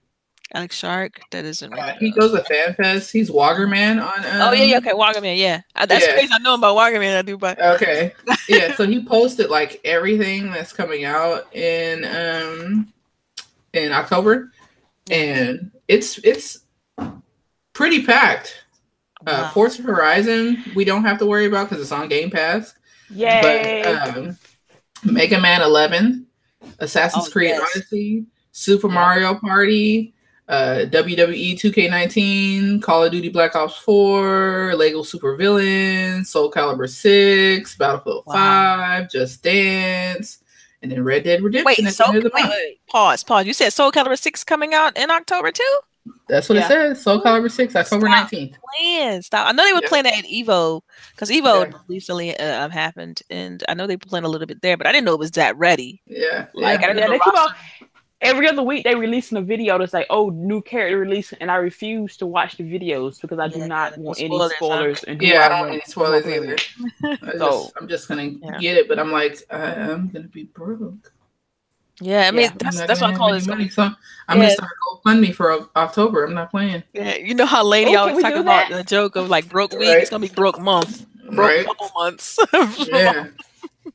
Alex 0.52 0.76
Shark. 0.76 1.20
That 1.30 1.44
isn't 1.44 1.72
Uh, 1.72 1.76
right. 1.76 1.96
he 1.98 2.10
goes 2.10 2.32
to 2.32 2.42
FanFest. 2.42 3.12
He's 3.12 3.30
Wagerman 3.30 4.02
on. 4.02 4.24
Um, 4.24 4.48
Oh 4.48 4.52
yeah, 4.52 4.64
yeah, 4.64 4.78
okay, 4.78 4.90
Wagerman, 4.92 5.38
yeah. 5.38 5.60
Uh, 5.76 5.86
that's 5.86 6.04
yeah. 6.06 6.12
crazy. 6.14 6.30
I 6.32 6.38
know 6.38 6.54
about 6.54 6.76
Wagerman. 6.76 7.16
I 7.16 7.22
do, 7.22 7.36
but 7.38 7.60
Okay. 7.74 8.12
Yeah, 8.48 8.74
so 8.74 8.86
he 8.86 9.04
posted 9.04 9.48
like 9.50 9.80
everything 9.84 10.50
that's 10.50 10.72
coming 10.72 11.04
out 11.04 11.54
in 11.54 12.04
um 12.04 12.92
in 13.72 13.92
October 13.92 14.50
and 15.10 15.70
it's 15.86 16.18
it's 16.18 16.60
pretty 17.72 18.04
packed. 18.04 18.64
Uh 19.26 19.42
Wow. 19.44 19.50
Forza 19.54 19.82
Horizon 19.82 20.64
we 20.74 20.84
don't 20.84 21.04
have 21.04 21.18
to 21.18 21.26
worry 21.26 21.46
about 21.46 21.68
cuz 21.68 21.80
it's 21.80 21.92
on 21.92 22.08
Game 22.08 22.30
Pass. 22.30 22.74
Yay! 23.10 23.82
But 23.84 24.16
um 24.16 24.36
Mega 25.04 25.40
Man 25.40 25.62
11, 25.62 26.26
Assassin's 26.80 27.28
Oh, 27.28 27.30
Creed 27.30 27.50
yes. 27.50 27.60
Odyssey, 27.74 28.24
Super 28.52 28.88
Yeah. 28.88 28.94
Mario 28.94 29.34
Party, 29.34 30.12
uh, 30.50 30.84
WWE 30.90 31.54
2K19, 31.58 32.82
Call 32.82 33.04
of 33.04 33.12
Duty 33.12 33.28
Black 33.28 33.54
Ops 33.54 33.76
4, 33.78 34.74
Lego 34.74 35.02
Super 35.04 35.36
Villains, 35.36 36.28
Soul 36.28 36.50
Calibur 36.50 36.88
6, 36.90 37.76
Battlefield 37.76 38.24
Wow. 38.26 38.34
5, 38.98 39.10
Just 39.10 39.42
Dance, 39.44 40.42
and 40.82 40.90
then 40.90 41.04
Red 41.04 41.22
Dead 41.24 41.40
Redemption. 41.42 41.64
wait, 41.66 41.78
at 41.78 41.84
the 41.84 41.90
so 41.92 42.04
end 42.06 42.16
of 42.18 42.24
the 42.24 42.30
wait, 42.34 42.48
wait, 42.48 42.80
pause, 42.88 43.22
pause. 43.22 43.46
You 43.46 43.52
said 43.52 43.70
Soul 43.72 43.92
Calibur 43.92 44.18
Six 44.18 44.42
coming 44.44 44.74
out 44.74 44.96
in 44.98 45.10
October 45.10 45.52
too? 45.52 45.78
That's 46.28 46.48
what 46.48 46.56
Yeah. 46.56 46.64
it 46.64 46.68
says. 46.68 47.02
Soul 47.02 47.20
Calibur 47.20 47.50
6, 47.50 47.76
October 47.76 48.06
Stop. 48.08 48.30
19th. 48.30 48.54
Playing, 48.78 49.22
stop. 49.22 49.46
I 49.48 49.52
know 49.52 49.64
they 49.64 49.72
were 49.72 49.80
Yeah. 49.82 49.88
playing 49.88 50.04
that 50.04 50.18
at 50.18 50.24
Evo 50.24 50.80
because 51.12 51.28
Evo 51.30 51.70
Yeah. 51.70 51.78
recently 51.88 52.36
uh, 52.36 52.64
um, 52.64 52.70
happened, 52.70 53.22
and 53.30 53.62
I 53.68 53.74
know 53.74 53.86
they 53.86 53.96
were 53.96 53.98
playing 54.00 54.24
a 54.24 54.28
little 54.28 54.46
bit 54.46 54.62
there, 54.62 54.76
but 54.76 54.86
I 54.86 54.92
didn't 54.92 55.04
know 55.04 55.12
it 55.12 55.18
was 55.20 55.32
that 55.32 55.56
ready. 55.58 56.00
Yeah. 56.06 56.46
Like, 56.54 56.80
yeah. 56.80 56.86
I 56.86 56.92
didn't 56.92 56.96
know 56.96 57.10
they 57.10 57.18
keep 57.18 57.38
on 57.38 57.50
every 58.20 58.48
other 58.48 58.62
week 58.62 58.84
they 58.84 58.94
releasing 58.94 59.38
a 59.38 59.42
video 59.42 59.78
that's 59.78 59.94
like, 59.94 60.06
oh, 60.10 60.30
new 60.30 60.60
character 60.62 60.98
release, 60.98 61.32
and 61.40 61.50
I 61.50 61.56
refuse 61.56 62.16
to 62.18 62.26
watch 62.26 62.56
the 62.56 62.64
videos 62.64 63.20
because 63.20 63.38
I 63.38 63.48
do 63.48 63.60
Yeah, 63.60 63.66
not 63.66 63.98
want 63.98 64.18
spoilers, 64.18 64.20
any 64.20 64.38
huh? 64.38 64.48
spoilers. 64.56 65.04
And 65.04 65.20
who 65.20 65.26
Yeah, 65.26 65.46
I 65.46 65.48
don't 65.48 65.58
want- 65.60 65.70
want 65.70 65.82
any 65.82 65.90
spoilers 65.90 66.24
who 66.24 66.30
I 66.30 66.36
either. 66.36 66.56
want. 67.02 67.18
I 67.22 67.32
So- 67.38 67.50
just, 67.50 67.72
I'm 67.80 67.88
just 67.88 68.08
gonna 68.08 68.30
Yeah. 68.42 68.58
get 68.58 68.76
it, 68.76 68.88
but 68.88 68.98
I'm 68.98 69.10
like, 69.12 69.38
I, 69.50 69.56
I'm 69.62 70.08
gonna 70.08 70.28
be 70.28 70.44
broke. 70.44 71.12
Yeah, 72.02 72.28
I 72.28 72.30
mean 72.30 72.42
Yeah. 72.44 72.50
that's 72.58 72.80
that's 72.86 73.00
what 73.02 73.10
I 73.10 73.14
call 73.16 73.28
have 73.28 73.34
it. 73.34 73.38
It's 73.38 73.46
gonna 73.46 73.58
money, 73.58 73.68
so 73.70 73.82
I'm 74.28 74.38
Yeah. 74.38 74.44
gonna 74.44 74.50
start 74.54 74.70
GoFundMe 75.04 75.34
for 75.34 75.50
O- 75.52 75.68
October. 75.76 76.24
I'm 76.24 76.32
not 76.32 76.50
playing. 76.50 76.82
yeah, 76.94 77.16
you 77.18 77.34
know 77.34 77.44
how 77.44 77.62
Lady 77.62 77.90
Oh, 77.90 78.06
can 78.06 78.08
always 78.10 78.22
talk 78.24 78.34
about 78.36 78.70
the 78.70 78.82
joke 78.84 79.16
of 79.16 79.28
like 79.28 79.48
broke 79.50 79.72
week. 79.72 79.88
Right. 79.88 79.98
It's 79.98 80.08
gonna 80.10 80.26
be 80.26 80.32
broke 80.34 80.58
month, 80.58 81.04
broke 81.26 81.36
Right? 81.38 81.66
couple 81.66 81.90
months. 81.98 82.38
Yeah. 82.88 83.26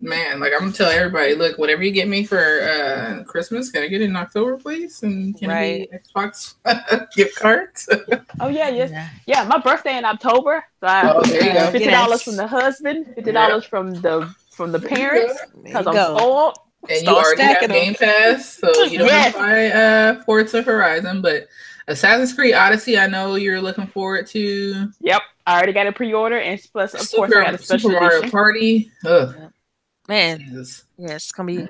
Man, 0.06 0.40
like 0.40 0.54
I'm 0.54 0.60
gonna 0.60 0.72
tell 0.72 0.90
everybody, 0.92 1.34
look, 1.34 1.58
whatever 1.58 1.82
you 1.84 1.92
get 1.92 2.08
me 2.08 2.24
for 2.24 2.38
uh 2.62 3.24
Christmas, 3.24 3.72
can 3.72 3.82
I 3.84 3.88
get 3.88 4.02
it 4.02 4.06
in 4.06 4.16
October, 4.16 4.56
please? 4.56 5.02
And 5.02 5.36
can 5.38 5.50
it 5.50 5.90
be 5.92 5.98
Xbox 5.98 6.54
gift 7.16 7.36
cards? 7.40 7.90
Oh 8.40 8.48
yeah, 8.50 8.70
yes, 8.70 8.92
Yeah. 8.92 9.10
yeah. 9.26 9.44
My 9.46 9.58
birthday 9.58 9.98
in 9.98 10.06
October, 10.06 10.64
so 10.80 10.88
I 10.88 11.12
Oh, 11.12 11.24
there 11.24 11.66
you 11.66 11.72
fifty 11.72 11.90
dollars 11.90 12.20
Yes. 12.20 12.24
from 12.24 12.36
the 12.36 12.46
husband, 12.48 13.08
fifty 13.16 13.32
dollars 13.32 13.64
from 13.66 13.94
the 14.02 14.30
from 14.52 14.72
the 14.72 14.80
parents 14.80 15.40
because 15.64 15.88
I'm 15.88 15.94
go. 15.94 16.18
spoiled. 16.18 16.58
and 16.88 16.92
you 16.92 16.98
Start 17.00 17.26
already 17.26 17.42
have 17.42 17.52
stacking 17.58 17.72
'em. 17.76 17.84
Game 17.84 17.96
Pass, 17.96 18.54
so 18.60 18.84
you 18.84 19.00
don't 19.00 19.10
have 19.10 19.34
Yes. 19.34 19.34
to 19.34 19.40
buy 19.40 19.68
uh 19.72 20.24
Forza 20.24 20.62
Horizon, 20.62 21.22
but 21.22 21.48
Assassin's 21.88 22.34
Creed 22.34 22.54
Odyssey, 22.54 22.98
I 23.00 23.08
know 23.08 23.36
you're 23.36 23.62
looking 23.62 23.88
forward 23.88 24.28
to. 24.28 24.88
Yep, 25.02 25.22
I 25.48 25.58
already 25.58 25.74
got 25.74 25.88
a 25.88 25.92
pre-order, 25.92 26.38
and 26.40 26.60
plus, 26.72 26.94
of 26.94 27.02
Super, 27.02 27.28
course, 27.28 27.36
I 27.38 27.44
got 27.52 27.54
a 27.54 27.58
special 27.64 27.90
Super 27.92 28.02
Mario 28.02 28.18
edition. 28.20 28.32
Party. 28.32 28.92
Ugh, 29.06 29.36
Man, 30.08 30.40
Jesus. 30.40 30.86
yeah, 30.98 31.16
it's 31.16 31.32
gonna 31.32 31.48
be 31.48 31.68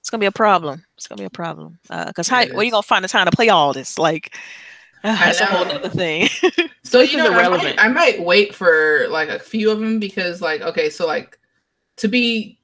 it's 0.00 0.10
gonna 0.10 0.20
be 0.20 0.26
a 0.26 0.32
problem. 0.32 0.84
It's 0.96 1.08
gonna 1.08 1.20
be 1.20 1.26
a 1.26 1.30
problem. 1.30 1.78
Uh, 1.90 2.12
cause 2.12 2.28
how 2.28 2.46
where 2.46 2.64
you 2.64 2.70
gonna 2.70 2.82
find 2.82 3.04
the 3.04 3.08
time 3.08 3.26
to 3.26 3.32
play 3.32 3.48
all 3.48 3.72
this? 3.72 3.98
Like, 3.98 4.36
that's 5.02 5.40
a 5.40 5.46
whole 5.46 5.64
other 5.64 5.88
thing. 5.88 6.28
So 6.86 7.00
you 7.00 7.16
know, 7.16 7.26
I 7.26 7.30
might, 7.30 7.38
irrelevant. 7.38 7.78
I 7.80 7.88
might 7.88 8.22
wait 8.22 8.54
for 8.54 9.08
like 9.08 9.28
a 9.28 9.40
few 9.40 9.72
of 9.72 9.80
them 9.80 9.98
because, 9.98 10.40
like, 10.40 10.60
okay, 10.60 10.88
so 10.88 11.04
like 11.04 11.36
to 11.96 12.06
be 12.06 12.60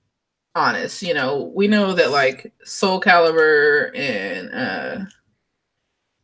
honest, 0.55 1.03
you 1.03 1.13
know, 1.13 1.51
we 1.57 1.67
know 1.67 1.93
that 1.93 2.13
like 2.13 2.53
Soul 2.63 3.01
Calibur 3.01 3.91
and 3.99 4.55
uh 4.55 5.05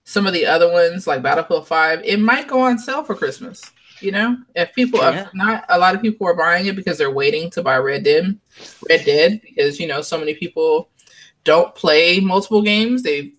some 0.04 0.28
of 0.28 0.32
the 0.32 0.46
other 0.46 0.72
ones, 0.72 1.08
like 1.08 1.22
Battlefield 1.22 1.66
Five, 1.66 2.02
it 2.04 2.20
might 2.20 2.46
go 2.46 2.60
on 2.60 2.78
sale 2.78 3.02
for 3.02 3.16
Christmas. 3.16 3.72
You 4.00 4.12
know, 4.12 4.36
if 4.54 4.74
people, 4.74 5.00
Yeah. 5.00 5.22
if 5.22 5.34
not 5.34 5.64
a 5.68 5.78
lot 5.78 5.94
of 5.94 6.02
people 6.02 6.26
are 6.26 6.34
buying 6.34 6.66
it 6.66 6.76
because 6.76 6.98
they're 6.98 7.10
waiting 7.10 7.50
to 7.50 7.62
buy 7.62 7.78
Red 7.78 8.04
Dead, 8.04 8.38
Red 8.88 9.04
Dead, 9.04 9.40
because 9.42 9.80
you 9.80 9.86
know 9.86 10.00
so 10.02 10.18
many 10.18 10.34
people 10.34 10.90
don't 11.44 11.74
play 11.74 12.20
multiple 12.20 12.62
games. 12.62 13.02
They 13.02 13.32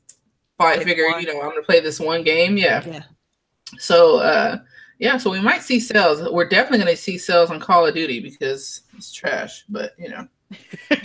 find, 0.58 0.82
figure, 0.84 1.06
you 1.20 1.28
know, 1.28 1.42
I'm 1.42 1.50
gonna 1.50 1.62
play 1.64 1.80
this 1.80 2.00
one 2.00 2.24
game. 2.24 2.58
Yeah, 2.58 2.84
yeah. 2.86 3.04
so 3.78 4.18
uh 4.20 4.58
yeah, 5.00 5.18
so 5.18 5.32
we 5.32 5.40
might 5.40 5.62
see 5.62 5.80
sales. 5.80 6.22
We're 6.30 6.50
definitely 6.50 6.80
gonna 6.80 6.96
see 6.98 7.18
sales 7.18 7.50
on 7.52 7.60
Call 7.60 7.86
of 7.88 7.94
Duty 7.96 8.20
because 8.20 8.82
it's 8.98 9.14
trash, 9.14 9.64
but 9.70 9.94
you 9.98 10.10
know. 10.10 10.28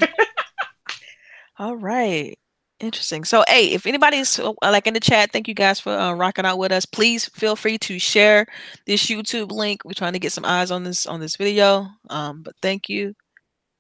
All 1.59 1.77
right. 1.77 2.37
Interesting. 2.85 3.25
So, 3.25 3.43
hey, 3.49 3.73
if 3.73 3.87
anybody's 3.87 4.39
uh, 4.39 4.53
like 4.61 4.87
in 4.87 4.93
the 4.93 5.01
chat, 5.01 5.33
thank 5.33 5.49
you 5.49 5.55
guys 5.55 5.81
for 5.81 5.97
uh, 5.97 6.13
rocking 6.13 6.45
out 6.45 6.59
with 6.59 6.71
us. 6.71 6.85
Please 6.85 7.25
feel 7.31 7.57
free 7.57 7.79
to 7.79 7.99
share 7.99 8.45
this 8.87 9.07
YouTube 9.07 9.51
link. 9.51 9.87
We're 9.87 9.95
trying 9.95 10.13
to 10.13 10.19
get 10.19 10.33
some 10.33 10.45
eyes 10.45 10.71
on 10.71 10.85
this 10.85 11.07
on 11.07 11.19
this 11.19 11.37
video. 11.37 11.89
Um, 12.11 12.43
but 12.43 12.55
thank 12.61 12.91
you. 12.91 13.15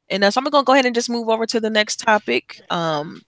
And 0.08 0.24
uh, 0.24 0.30
so 0.30 0.38
I'm 0.38 0.46
gonna 0.46 0.64
go 0.64 0.72
ahead 0.72 0.86
and 0.86 0.94
just 0.94 1.10
move 1.10 1.28
over 1.28 1.44
to 1.44 1.60
the 1.60 1.68
next 1.68 1.96
topic. 1.96 2.62
Um, 2.70 3.20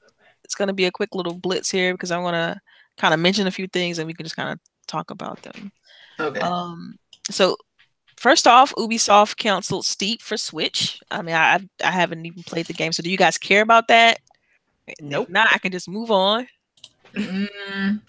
it's 0.45 0.55
gonna 0.55 0.73
be 0.73 0.87
a 0.87 0.91
quick 0.91 1.15
little 1.15 1.35
blitz 1.35 1.71
here 1.71 1.93
because 1.93 2.11
I 2.11 2.17
want 2.17 2.37
to 2.37 2.59
kind 2.97 3.13
of 3.13 3.21
mention 3.21 3.47
a 3.47 3.51
few 3.51 3.67
things 3.67 3.99
and 3.99 4.07
we 4.07 4.15
can 4.15 4.25
just 4.25 4.37
kind 4.37 4.49
of 4.49 4.59
talk 4.87 5.11
about 5.11 5.43
them. 5.43 5.73
Okay. 6.19 6.41
Um, 6.41 6.99
so 7.31 7.59
first 8.17 8.47
off, 8.47 8.73
Ubisoft 8.79 9.37
canceled 9.37 9.85
Steep 9.85 10.23
for 10.23 10.39
Switch. 10.39 10.99
I 11.11 11.21
mean, 11.21 11.35
I 11.35 11.61
I 11.85 11.91
haven't 11.91 12.25
even 12.25 12.45
played 12.45 12.65
the 12.65 12.73
game. 12.73 12.93
So 12.93 13.03
do 13.03 13.11
you 13.11 13.19
guys 13.19 13.37
care 13.37 13.61
about 13.61 13.89
that? 13.89 14.21
And 14.89 15.11
Nope. 15.11 15.27
If 15.29 15.33
not, 15.33 15.49
I 15.53 15.59
can 15.59 15.73
just 15.73 15.89
move 15.89 16.11
on. 16.11 16.47
Mm, 17.15 18.01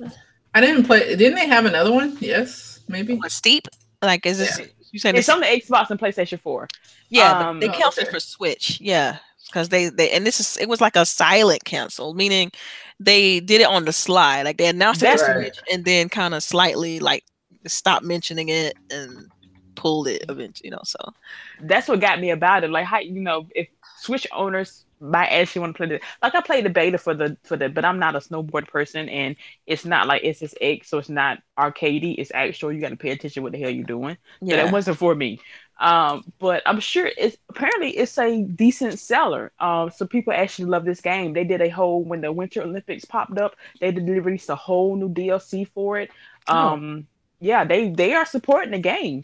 I 0.53 0.61
didn't 0.61 0.83
play 0.85 1.15
didn't 1.15 1.35
they 1.35 1.47
have 1.47 1.65
another 1.65 1.91
one? 1.91 2.17
Yes, 2.19 2.81
maybe. 2.87 3.15
What, 3.15 3.31
Steep? 3.31 3.67
Like, 4.01 4.25
is 4.25 4.37
this 4.37 4.59
Yeah. 4.59 4.65
you 4.91 4.99
saying 4.99 5.15
It's 5.15 5.27
this? 5.27 5.33
on 5.33 5.39
the 5.41 5.47
Xbox 5.47 5.89
and 5.89 5.99
PlayStation 5.99 6.39
4. 6.39 6.67
Yeah, 7.09 7.49
um, 7.49 7.59
they 7.59 7.69
Oh, 7.69 7.71
canceled 7.71 8.07
okay. 8.07 8.11
for 8.11 8.19
Switch. 8.19 8.79
Yeah, 8.81 9.17
because 9.47 9.69
they 9.69 9.89
they 9.89 10.11
and 10.11 10.25
this 10.25 10.39
is 10.39 10.57
it 10.57 10.67
was 10.67 10.81
like 10.81 10.95
a 10.95 11.05
silent 11.05 11.63
cancel, 11.63 12.13
meaning 12.13 12.51
they 12.99 13.39
did 13.39 13.61
it 13.61 13.67
on 13.67 13.85
the 13.85 13.93
slide. 13.93 14.43
Like 14.43 14.57
they 14.57 14.67
announced 14.67 15.01
it 15.03 15.11
for 15.11 15.17
That's- 15.25 15.41
Switch 15.55 15.59
and 15.71 15.85
then 15.85 16.09
kind 16.09 16.33
of 16.33 16.43
slightly 16.43 16.99
like 16.99 17.23
stopped 17.65 18.03
mentioning 18.05 18.49
it 18.49 18.75
and 18.91 19.29
pulled 19.75 20.07
it 20.07 20.25
eventually. 20.29 20.67
You 20.67 20.71
know, 20.71 20.81
so 20.83 20.97
That's 21.61 21.87
what 21.87 21.99
got 22.01 22.19
me 22.19 22.31
about 22.31 22.63
it. 22.63 22.71
Like 22.71 22.85
how 22.85 22.99
you 22.99 23.21
know, 23.21 23.47
if 23.55 23.67
Switch 23.99 24.27
owners 24.33 24.83
might 24.99 25.27
actually 25.27 25.61
want 25.61 25.75
to 25.75 25.77
play 25.77 25.87
the 25.87 25.99
like 26.21 26.35
I 26.35 26.41
played 26.41 26.65
the 26.65 26.69
beta 26.69 26.97
for 26.97 27.13
the 27.13 27.37
for 27.43 27.57
the 27.57 27.69
but 27.69 27.85
I'm 27.85 27.99
not 27.99 28.15
a 28.15 28.19
snowboard 28.19 28.67
person 28.67 29.09
and 29.09 29.35
it's 29.65 29.85
not 29.85 30.07
like 30.07 30.23
it's 30.23 30.39
just 30.39 30.57
SSX, 30.61 30.85
so 30.85 30.97
it's 30.97 31.09
not 31.09 31.39
arcadey, 31.57 32.15
it's 32.17 32.31
actual. 32.33 32.71
You 32.71 32.81
gotta 32.81 32.95
pay 32.95 33.11
attention 33.11 33.43
what 33.43 33.51
the 33.51 33.59
hell 33.59 33.69
you're 33.69 33.85
doing. 33.85 34.17
So 34.39 34.47
yeah, 34.47 34.55
that 34.57 34.73
wasn't 34.73 34.97
for 34.97 35.15
me. 35.15 35.39
Um, 35.79 36.23
but 36.39 36.63
I'm 36.65 36.79
sure 36.79 37.09
it's 37.17 37.37
apparently 37.49 37.91
it's 37.91 38.17
a 38.17 38.43
decent 38.43 38.99
seller. 38.99 39.51
Um, 39.59 39.91
so 39.91 40.07
people 40.07 40.33
actually 40.33 40.65
love 40.65 40.85
this 40.85 41.01
game. 41.01 41.33
They 41.33 41.43
did 41.43 41.61
a 41.61 41.69
whole 41.69 42.03
when 42.03 42.21
the 42.21 42.31
Winter 42.31 42.63
Olympics 42.63 43.05
popped 43.05 43.37
up, 43.37 43.55
they 43.79 43.91
did 43.91 44.07
release 44.07 44.49
a 44.49 44.55
whole 44.55 44.95
new 44.95 45.09
DLC 45.09 45.67
for 45.67 45.99
it. 45.99 46.09
Oh. 46.47 46.55
Um, 46.55 47.07
yeah, 47.39 47.63
they 47.65 47.89
they 47.89 48.13
are 48.13 48.25
supporting 48.25 48.71
the 48.71 48.79
game. 48.79 49.23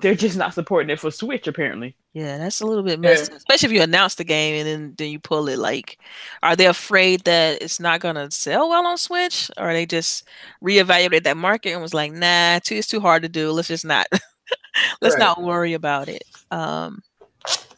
They're 0.00 0.14
just 0.14 0.36
not 0.36 0.54
supporting 0.54 0.90
it 0.90 1.00
for 1.00 1.10
Switch 1.10 1.46
apparently. 1.46 1.94
Yeah, 2.12 2.38
that's 2.38 2.60
a 2.60 2.66
little 2.66 2.82
bit 2.82 3.00
Yeah. 3.02 3.10
messy, 3.10 3.32
especially 3.32 3.66
if 3.68 3.72
you 3.72 3.82
announce 3.82 4.14
the 4.16 4.24
game 4.24 4.54
and 4.56 4.66
then 4.66 4.94
then 4.96 5.10
you 5.10 5.18
pull 5.18 5.48
it. 5.48 5.58
Like, 5.58 5.98
are 6.42 6.56
they 6.56 6.66
afraid 6.66 7.24
that 7.24 7.62
it's 7.62 7.80
not 7.80 8.00
gonna 8.00 8.30
sell 8.30 8.68
well 8.68 8.86
on 8.86 8.98
Switch, 8.98 9.50
or 9.56 9.72
they 9.72 9.86
just 9.86 10.24
reevaluated 10.62 11.22
that 11.24 11.36
market 11.36 11.72
and 11.72 11.82
was 11.82 11.94
like, 11.94 12.12
nah, 12.12 12.58
too, 12.60 12.76
it's 12.76 12.86
too 12.88 13.00
hard 13.00 13.22
to 13.22 13.28
do. 13.28 13.50
Let's 13.52 13.68
just 13.68 13.84
not, 13.84 14.06
let's 15.00 15.14
Right. 15.14 15.18
not 15.18 15.42
worry 15.42 15.74
about 15.74 16.08
it. 16.08 16.24
Um, 16.50 17.02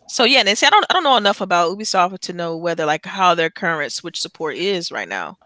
so 0.09 0.25
yeah, 0.25 0.43
and 0.45 0.59
see, 0.59 0.67
I 0.67 0.71
don't, 0.71 0.87
I 0.91 0.95
don't 0.95 1.05
know 1.05 1.17
enough 1.17 1.41
about 1.41 1.77
Ubisoft 1.79 2.19
to 2.21 2.33
know 2.33 2.57
whether 2.57 2.85
like 2.87 3.07
how 3.07 3.35
their 3.35 3.51
current 3.51 3.93
Switch 3.93 4.21
support 4.21 4.57
is 4.57 4.91
right 4.91 5.09
now. 5.09 5.39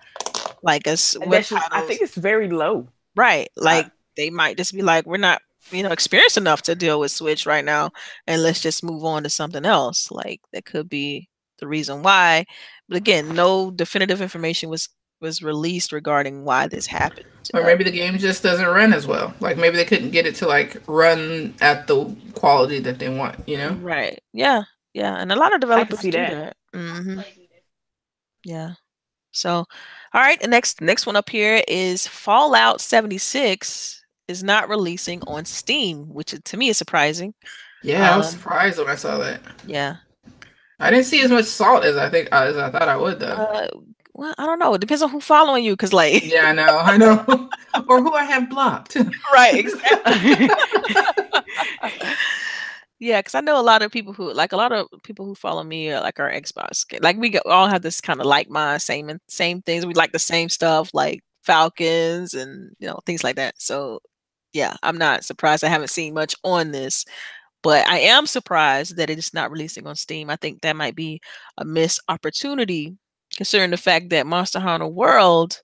Like, 0.62 0.86
as 0.86 1.14
And 1.14 1.26
what 1.26 1.30
that's 1.32 1.48
just- 1.50 1.68
I 1.72 1.82
think 1.82 2.00
it's 2.00 2.14
very 2.14 2.48
low. 2.48 2.88
Right. 3.16 3.48
Like 3.56 3.90
they 4.16 4.30
might 4.30 4.56
just 4.56 4.72
be 4.74 4.82
like, 4.82 5.04
we're 5.06 5.16
not, 5.18 5.42
you 5.70 5.82
know, 5.82 5.90
experienced 5.92 6.36
enough 6.36 6.62
to 6.62 6.74
deal 6.74 7.00
with 7.00 7.10
Switch 7.12 7.46
right 7.46 7.64
now, 7.64 7.90
and 8.26 8.42
let's 8.42 8.60
just 8.60 8.84
move 8.84 9.04
on 9.04 9.22
to 9.24 9.30
something 9.30 9.64
else. 9.64 10.10
Like 10.10 10.40
that 10.52 10.64
could 10.64 10.88
be 10.88 11.28
the 11.58 11.66
reason 11.66 12.02
why. 12.02 12.44
But 12.88 12.98
again, 12.98 13.34
no 13.34 13.70
definitive 13.70 14.20
information 14.20 14.68
was 14.70 14.88
was 15.20 15.42
released 15.42 15.92
regarding 15.92 16.44
why 16.44 16.66
this 16.68 16.86
happened. 16.86 17.26
Or 17.54 17.62
maybe 17.62 17.84
the 17.84 17.90
game 17.90 18.18
just 18.18 18.42
doesn't 18.42 18.66
run 18.66 18.92
as 18.92 19.06
well. 19.06 19.34
Like 19.40 19.56
maybe 19.56 19.76
they 19.76 19.84
couldn't 19.84 20.10
get 20.10 20.26
it 20.26 20.34
to 20.36 20.46
like 20.46 20.82
run 20.86 21.54
at 21.60 21.86
the 21.86 22.14
quality 22.34 22.80
that 22.80 22.98
they 22.98 23.08
want, 23.08 23.36
you 23.48 23.56
know? 23.56 23.72
right. 23.74 24.20
Yeah. 24.32 24.64
Yeah. 24.92 25.16
And 25.16 25.32
a 25.32 25.36
lot 25.36 25.54
of 25.54 25.60
developers 25.60 26.00
see 26.00 26.10
do 26.10 26.18
that. 26.18 26.56
that. 26.72 26.78
hmm 26.78 27.20
Yeah. 28.44 28.74
So, 29.32 29.64
all 30.12 30.20
right. 30.20 30.40
The 30.40 30.46
next 30.48 30.80
next 30.80 31.06
one 31.06 31.16
up 31.16 31.28
here 31.30 31.62
is 31.68 32.06
Fallout 32.06 32.80
76 32.80 34.03
is 34.28 34.42
not 34.42 34.68
releasing 34.68 35.22
on 35.26 35.44
Steam, 35.44 36.12
which 36.12 36.34
to 36.42 36.56
me 36.56 36.68
is 36.68 36.78
surprising. 36.78 37.34
Yeah, 37.82 38.14
I 38.14 38.16
was 38.16 38.28
Um, 38.28 38.32
surprised 38.38 38.78
when 38.78 38.88
I 38.88 38.94
saw 38.94 39.18
that. 39.18 39.40
Yeah. 39.66 39.96
I 40.80 40.90
didn't 40.90 41.06
see 41.06 41.22
as 41.22 41.30
much 41.30 41.44
salt 41.44 41.84
as 41.84 41.96
I 41.96 42.08
think 42.08 42.28
as 42.32 42.56
I 42.56 42.70
thought 42.70 42.88
I 42.88 42.96
would 42.96 43.20
though. 43.20 43.26
Uh, 43.28 43.68
well, 44.14 44.34
I 44.38 44.46
don't 44.46 44.58
know. 44.58 44.72
It 44.74 44.80
depends 44.80 45.02
on 45.02 45.10
who 45.10 45.20
following 45.20 45.64
you, 45.64 45.72
because 45.72 45.92
like, 45.92 46.24
yeah, 46.24 46.46
I 46.46 46.52
know, 46.52 46.78
I 46.78 46.96
know. 46.96 47.50
or 47.88 48.00
who 48.00 48.12
I 48.12 48.24
have 48.24 48.48
blocked. 48.48 48.96
right, 49.34 49.54
exactly. 49.54 50.48
yeah, 53.00 53.20
because 53.20 53.34
I 53.34 53.40
know 53.40 53.60
a 53.60 53.62
lot 53.62 53.82
of 53.82 53.90
people 53.92 54.12
who 54.12 54.32
like 54.32 54.52
a 54.52 54.56
lot 54.56 54.72
of 54.72 54.86
people 55.02 55.26
who 55.26 55.34
follow 55.34 55.62
me 55.64 55.90
are 55.90 56.00
like 56.00 56.20
our 56.20 56.30
Xbox. 56.30 56.84
Like 57.02 57.16
we 57.18 57.38
all 57.40 57.66
have 57.68 57.82
this 57.82 58.00
kind 58.00 58.20
of 58.20 58.26
like 58.26 58.48
mind, 58.48 58.82
same 58.82 59.08
and 59.08 59.20
same 59.28 59.62
things. 59.62 59.84
We 59.84 59.94
like 59.94 60.12
the 60.12 60.18
same 60.18 60.48
stuff, 60.48 60.90
like 60.94 61.22
Falcons 61.42 62.34
and 62.34 62.74
you 62.78 62.86
know 62.88 63.00
things 63.06 63.24
like 63.24 63.36
that. 63.36 63.54
So 63.60 64.00
yeah, 64.54 64.76
I'm 64.82 64.96
not 64.96 65.24
surprised. 65.24 65.64
I 65.64 65.68
haven't 65.68 65.88
seen 65.88 66.14
much 66.14 66.34
on 66.44 66.70
this. 66.70 67.04
But 67.62 67.88
I 67.88 67.98
am 67.98 68.26
surprised 68.26 68.96
that 68.96 69.10
it 69.10 69.18
is 69.18 69.32
not 69.34 69.50
releasing 69.50 69.86
on 69.86 69.96
Steam. 69.96 70.30
I 70.30 70.36
think 70.36 70.60
that 70.60 70.76
might 70.76 70.94
be 70.94 71.20
a 71.58 71.64
missed 71.64 72.00
opportunity 72.08 72.96
considering 73.36 73.70
the 73.70 73.76
fact 73.78 74.10
that 74.10 74.26
Monster 74.26 74.60
Hunter 74.60 74.86
World 74.86 75.62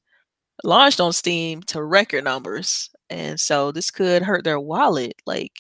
launched 0.65 1.01
on 1.01 1.13
Steam 1.13 1.63
to 1.65 1.83
record 1.83 2.25
numbers. 2.25 2.91
And 3.11 3.39
so 3.39 3.71
this 3.71 3.91
could 3.91 4.23
hurt 4.23 4.45
their 4.45 4.59
wallet. 4.59 5.15
Like, 5.27 5.53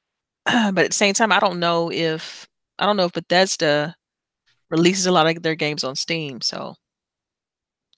but 0.44 0.78
at 0.78 0.90
the 0.90 0.92
same 0.92 1.14
time, 1.14 1.32
I 1.32 1.40
don't 1.40 1.58
know 1.58 1.90
if 1.90 2.46
I 2.78 2.86
don't 2.86 2.96
know 2.96 3.06
if 3.06 3.12
Bethesda 3.12 3.96
releases 4.70 5.06
a 5.06 5.12
lot 5.12 5.26
of 5.26 5.42
their 5.42 5.56
games 5.56 5.84
on 5.84 5.96
Steam. 5.96 6.42
So, 6.42 6.74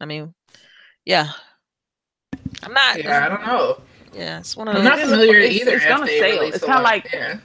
I 0.01 0.07
mean, 0.07 0.33
yeah, 1.05 1.33
I'm 2.63 2.73
not. 2.73 3.03
yeah, 3.03 3.27
I 3.27 3.29
don't 3.29 3.47
know. 3.47 3.83
Yeah, 4.13 4.41
it's 4.41 4.57
one 4.57 4.69
of 4.69 4.77
I'm 4.77 4.83
those. 4.85 4.91
not 4.91 4.99
familiar 5.01 5.39
it's- 5.39 5.61
either. 5.61 5.73
it's 5.77 5.85
if 5.85 5.89
gonna 5.89 6.07
they 6.07 6.19
sell. 6.21 6.43
It's 6.43 6.59
kinda 6.65 6.83
like- 6.83 7.13
yeah. 7.13 7.39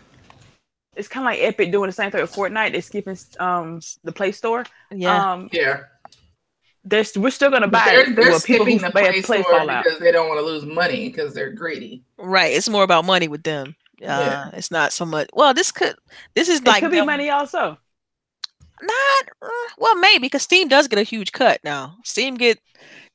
it's 0.95 1.07
kind 1.07 1.25
of 1.25 1.31
like 1.31 1.39
Epic 1.41 1.71
doing 1.71 1.87
the 1.87 1.93
same 1.93 2.09
thing 2.11 2.21
with 2.21 2.33
Fortnite. 2.33 2.71
They're 2.71 2.81
skipping 2.81 3.17
um 3.39 3.79
the 4.03 4.11
Play 4.11 4.31
Store. 4.31 4.65
Yeah, 4.91 5.33
Um, 5.33 5.49
Yeah. 5.51 5.81
there's 6.83 7.17
we're 7.17 7.29
still 7.31 7.51
gonna 7.51 7.67
buy 7.67 7.83
they're, 7.85 7.99
it. 8.09 8.15
they're 8.15 8.29
Well, 8.31 8.39
people 8.39 8.65
skipping 8.65 8.77
the 8.79 8.91
play, 8.91 9.03
Play 9.11 9.21
play 9.21 9.41
Store 9.41 9.59
Fallout. 9.59 9.83
because 9.83 9.99
they 9.99 10.11
don't 10.11 10.27
want 10.27 10.39
to 10.39 10.45
lose 10.45 10.65
money 10.65 11.09
because 11.09 11.33
they're 11.33 11.51
greedy. 11.51 12.03
right. 12.17 12.53
It's 12.53 12.69
more 12.69 12.83
about 12.83 13.05
money 13.05 13.27
with 13.27 13.43
them. 13.43 13.75
Uh, 14.01 14.05
Yeah. 14.05 14.49
It's 14.53 14.71
not 14.71 14.91
so 14.93 15.05
much. 15.05 15.27
Well, 15.33 15.53
this 15.53 15.71
could. 15.71 15.95
This 16.35 16.49
is 16.49 16.59
It 16.59 16.67
like 16.67 16.81
could 16.81 16.91
be 16.91 16.97
them- 16.97 17.05
money 17.05 17.29
also. 17.29 17.77
Not 18.81 19.23
uh, 19.41 19.47
well 19.77 19.95
maybe 19.95 20.21
because 20.27 20.41
steam 20.43 20.67
does 20.67 20.87
get 20.87 20.99
a 20.99 21.03
huge 21.03 21.31
cut 21.31 21.59
now 21.63 21.95
steam 22.03 22.35
get 22.35 22.59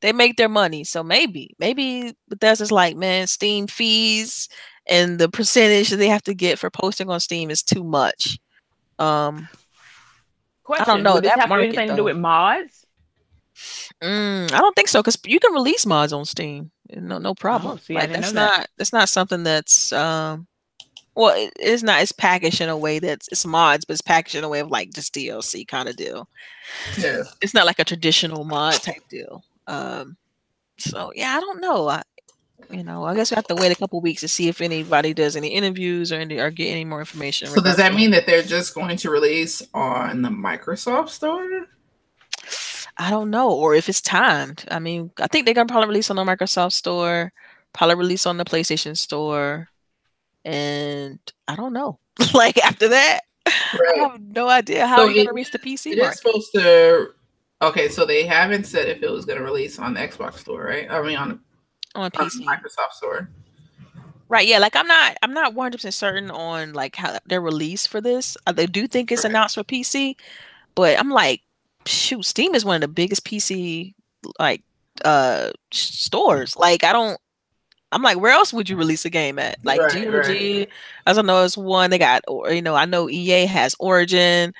they 0.01 0.13
make 0.13 0.37
their 0.37 0.49
money 0.49 0.85
so 0.85 1.03
maybe 1.03 1.55
maybe 1.59 2.15
bethesda's 2.29 2.73
like 2.73 2.97
man 2.97 3.27
steam 3.27 3.67
fees 3.67 4.49
and 4.89 5.19
the 5.19 5.29
percentage 5.29 5.91
that 5.91 5.97
they 5.97 6.09
have 6.09 6.23
to 6.23 6.35
get 6.35 6.59
for 6.59 6.71
posting 6.71 7.11
on 7.11 7.21
steam 7.21 7.51
is 7.51 7.63
too 7.63 7.85
much 7.85 8.39
um 8.99 9.49
Question: 10.63 10.83
i 10.83 10.95
don't 10.95 11.03
know, 11.03 11.15
Would 11.15 11.25
that 11.25 11.41
have 11.41 11.49
market, 11.49 11.65
anything 11.67 11.89
to 11.89 11.97
do 11.97 12.05
with 12.05 12.17
mods? 12.17 12.87
mm, 14.03 14.53
i 14.53 14.59
don't 14.59 14.75
think 14.75 14.89
so 14.89 15.01
because 15.01 15.19
you 15.27 15.39
can 15.41 15.53
release 15.53 15.85
mods 15.85 16.13
on 16.13 16.25
steam 16.25 16.71
no 16.97 17.19
no 17.19 17.35
problem 17.35 17.79
see, 17.79 17.95
like 17.95 18.13
that's 18.13 18.33
that. 18.33 18.59
not 18.59 18.67
that's 18.79 18.93
not 18.93 19.09
something 19.09 19.43
that's 19.43 19.93
um 19.93 20.47
Well, 21.15 21.35
it, 21.37 21.53
it's 21.59 21.83
not. 21.83 22.03
It's 22.03 22.13
packaged 22.13 22.61
in 22.61 22.69
a 22.69 22.77
way 22.77 22.99
that's 22.99 23.29
it's 23.29 23.45
mods, 23.45 23.85
but 23.85 23.95
it's 23.95 24.03
packaged 24.03 24.37
in 24.37 24.45
a 24.45 24.49
way 24.49 24.61
of 24.61 24.71
like 24.71 24.93
just 24.93 25.15
DLC 25.15 25.67
kind 25.67 25.89
of 25.89 25.97
deal. 25.97 26.29
Yeah. 26.99 27.25
It's 27.41 27.55
not 27.55 27.67
like 27.67 27.79
a 27.79 27.85
traditional 27.85 28.45
mod 28.45 28.75
type 28.75 29.09
deal. 29.09 29.45
Um, 29.67 30.17
so 30.79 31.13
yeah, 31.15 31.37
I 31.37 31.41
don't 31.41 31.61
know. 31.61 31.89
I, 31.89 32.03
you 32.71 32.85
know, 32.85 33.05
I 33.05 33.15
guess 33.15 33.31
we 33.31 33.35
have 33.35 33.47
to 33.49 33.55
wait 33.55 33.73
a 33.73 33.77
couple 33.77 34.01
weeks 34.01 34.21
to 34.21 34.29
see 34.29 34.49
if 34.49 34.61
anybody 34.61 35.13
does 35.13 35.37
any 35.37 35.49
interviews 35.49 36.13
or 36.13 36.17
any 36.17 36.39
or 36.39 36.51
get 36.51 36.71
any 36.71 36.85
more 36.85 37.01
information. 37.01 37.49
So 37.49 37.61
does 37.61 37.77
that 37.77 37.95
mean 37.95 38.13
that 38.13 38.27
they're 38.27 38.43
just 38.43 38.75
going 38.75 38.97
to 38.99 39.11
release 39.11 39.63
on 39.75 40.23
the 40.23 40.29
Microsoft 40.29 41.09
Store? 41.09 41.67
I 42.97 43.11
don't 43.11 43.31
know, 43.31 43.51
or 43.51 43.75
if 43.75 43.89
it's 43.89 44.01
timed. 44.01 44.65
I 44.71 44.79
mean, 44.79 45.11
I 45.19 45.27
think 45.27 45.45
they're 45.45 45.55
gonna 45.55 45.67
probably 45.67 45.89
release 45.89 46.11
on 46.11 46.17
the 46.17 46.25
Microsoft 46.25 46.73
Store, 46.73 47.33
probably 47.73 47.97
release 47.97 48.27
on 48.27 48.37
the 48.37 48.45
PlayStation 48.45 48.97
Store, 48.97 49.69
and 50.45 51.19
I 51.49 51.57
don't 51.57 51.73
know. 51.73 51.99
like 52.35 52.59
after 52.59 52.89
that, 52.89 53.21
I 53.47 53.53
have 53.99 54.21
no 54.21 54.49
idea 54.49 54.87
how 54.87 54.99
So 54.99 55.05
you're 55.09 55.25
gonna 55.25 55.35
reach 55.35 55.51
the 55.51 55.59
PC 55.59 55.93
It 55.93 55.99
is 55.99 56.03
market. 56.05 56.19
supposed 56.19 56.53
to. 56.55 57.09
Okay, 57.63 57.89
so 57.89 58.07
they 58.07 58.25
haven't 58.27 58.65
said 58.65 58.89
if 58.89 59.03
it 59.03 59.11
was 59.11 59.27
going 59.27 59.37
to 59.39 59.45
release 59.45 59.79
on 59.79 59.93
the 59.93 60.01
Xbox 60.01 60.39
Store, 60.39 60.65
right? 60.65 60.91
I 60.91 61.03
mean, 61.03 61.17
on, 61.19 61.41
on 61.95 62.05
on 62.05 62.11
PC. 62.11 62.39
the 62.39 62.47
Microsoft 62.47 62.93
Store. 62.93 63.29
Right, 64.31 64.47
yeah, 64.47 64.59
like 64.59 64.77
I'm 64.77 64.87
not 64.87 65.19
I'm 65.23 65.35
not 65.35 65.55
100% 65.55 65.93
certain 65.93 66.31
on 66.31 66.73
like 66.73 66.97
how 66.97 67.19
their 67.27 67.41
release 67.43 67.87
for 67.87 68.01
this. 68.01 68.37
Uh, 68.47 68.53
They 68.53 68.67
do 68.67 68.87
think 68.87 69.13
it's 69.13 69.25
Right. 69.25 69.31
announced 69.31 69.57
for 69.57 69.65
PC, 69.65 70.17
but 70.75 70.99
I'm 70.99 71.11
like 71.11 71.43
shoot, 71.87 72.25
Steam 72.25 72.55
is 72.55 72.65
one 72.65 72.77
of 72.77 72.81
the 72.83 72.89
biggest 72.89 73.25
PC 73.27 73.95
like 74.39 74.63
uh 75.05 75.51
stores. 75.73 76.57
Like 76.57 76.83
I 76.85 76.93
don't 76.95 77.19
I'm 77.93 78.03
like 78.03 78.19
where 78.21 78.33
else 78.33 78.53
would 78.53 78.69
you 78.69 78.77
release 78.77 79.05
a 79.05 79.11
game 79.11 79.39
at? 79.39 79.59
Like 79.65 79.81
Right, 79.81 79.93
GOG, 79.93 80.69
as 81.07 81.19
I 81.19 81.23
know 81.23 81.45
it's 81.45 81.57
one 81.57 81.91
they 81.91 81.99
got 81.99 82.23
or 82.29 82.53
you 82.53 82.63
know, 82.63 82.75
I 82.75 82.85
know 82.85 83.09
EA 83.11 83.47
has 83.47 83.75
Origin 83.81 84.53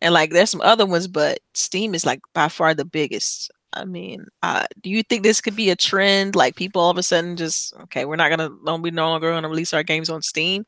and 0.00 0.14
like 0.14 0.30
there's 0.30 0.50
some 0.50 0.60
other 0.60 0.86
ones, 0.86 1.08
but 1.08 1.40
Steam 1.54 1.94
is 1.94 2.06
like 2.06 2.20
by 2.34 2.48
far 2.48 2.74
the 2.74 2.84
biggest. 2.84 3.50
I 3.72 3.84
mean, 3.84 4.26
uh, 4.42 4.66
do 4.80 4.88
you 4.90 5.02
think 5.02 5.22
this 5.22 5.40
could 5.40 5.56
be 5.56 5.70
a 5.70 5.76
trend? 5.76 6.34
Like 6.36 6.56
people 6.56 6.80
all 6.80 6.90
of 6.90 6.98
a 6.98 7.02
sudden 7.02 7.36
just 7.36 7.74
okay, 7.84 8.04
we're 8.04 8.16
not 8.16 8.30
gonna 8.30 8.50
we 8.78 8.90
no 8.90 9.08
longer 9.08 9.30
gonna 9.32 9.48
release 9.48 9.74
our 9.74 9.82
games 9.82 10.10
on 10.10 10.22
Steam 10.22 10.64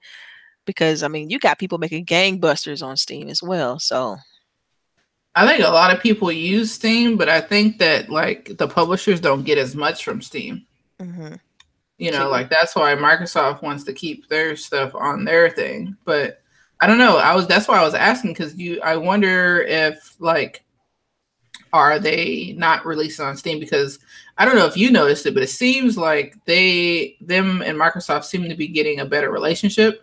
because 0.66 1.02
I 1.02 1.08
mean 1.08 1.30
you 1.30 1.38
got 1.38 1.58
people 1.58 1.78
making 1.78 2.06
gangbusters 2.06 2.84
on 2.84 2.96
Steam 2.96 3.28
as 3.28 3.42
well. 3.42 3.78
So 3.78 4.16
I 5.34 5.46
think 5.46 5.64
a 5.64 5.70
lot 5.70 5.94
of 5.94 6.02
people 6.02 6.32
use 6.32 6.72
Steam, 6.72 7.16
but 7.16 7.28
I 7.28 7.40
think 7.40 7.78
that 7.78 8.10
like 8.10 8.56
the 8.58 8.66
publishers 8.68 9.20
don't 9.20 9.44
get 9.44 9.58
as 9.58 9.76
much 9.76 10.04
from 10.04 10.20
Steam. 10.20 10.66
mhm. 11.00 11.38
You 11.98 12.12
know, 12.12 12.28
like 12.28 12.48
that's 12.48 12.76
why 12.76 12.94
Microsoft 12.94 13.60
wants 13.60 13.82
to 13.84 13.92
keep 13.92 14.28
their 14.28 14.54
stuff 14.54 14.94
on 14.94 15.24
their 15.24 15.50
thing. 15.50 15.96
But 16.04 16.40
I 16.80 16.86
don't 16.86 16.98
know. 16.98 17.18
I 17.18 17.34
was 17.34 17.48
that's 17.48 17.66
why 17.66 17.78
I 17.78 17.84
was 17.84 17.94
asking 17.94 18.34
because 18.34 18.56
you. 18.56 18.80
I 18.82 18.96
wonder 18.96 19.62
if 19.62 20.14
like 20.20 20.64
are 21.72 21.98
they 21.98 22.54
not 22.56 22.86
releasing 22.86 23.24
on 23.24 23.36
Steam 23.36 23.58
because 23.58 23.98
I 24.38 24.44
don't 24.44 24.54
know 24.54 24.66
if 24.66 24.76
you 24.76 24.90
noticed 24.90 25.26
it, 25.26 25.34
but 25.34 25.42
it 25.42 25.48
seems 25.48 25.98
like 25.98 26.36
they 26.44 27.16
them 27.20 27.62
and 27.62 27.78
Microsoft 27.78 28.24
seem 28.24 28.48
to 28.48 28.54
be 28.54 28.68
getting 28.68 29.00
a 29.00 29.04
better 29.04 29.30
relationship. 29.30 30.00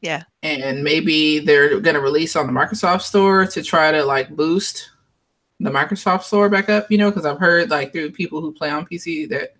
Yeah. 0.00 0.24
And 0.42 0.82
maybe 0.82 1.38
they're 1.38 1.78
gonna 1.80 2.00
release 2.00 2.34
on 2.34 2.46
the 2.46 2.52
Microsoft 2.52 3.02
store 3.02 3.46
to 3.46 3.62
try 3.62 3.92
to 3.92 4.04
like 4.04 4.34
boost 4.34 4.90
the 5.60 5.70
Microsoft 5.70 6.22
store 6.22 6.48
back 6.48 6.68
up, 6.68 6.90
you 6.90 6.98
know, 6.98 7.10
because 7.10 7.26
I've 7.26 7.38
heard 7.38 7.70
like 7.70 7.92
through 7.92 8.10
people 8.12 8.40
who 8.40 8.52
play 8.52 8.70
on 8.70 8.86
PC 8.86 9.28
that 9.30 9.54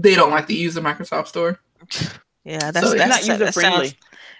they 0.00 0.14
don't 0.14 0.30
like 0.30 0.46
to 0.46 0.54
use 0.54 0.74
the 0.74 0.80
Microsoft 0.80 1.26
store. 1.28 1.60
yeah, 2.44 2.70
that's 2.70 2.80
So 2.90 2.94
that's 2.94 3.10
not 3.10 3.32
user 3.34 3.44
that 3.44 3.54
friendly. 3.54 3.88
sounds- 3.88 3.96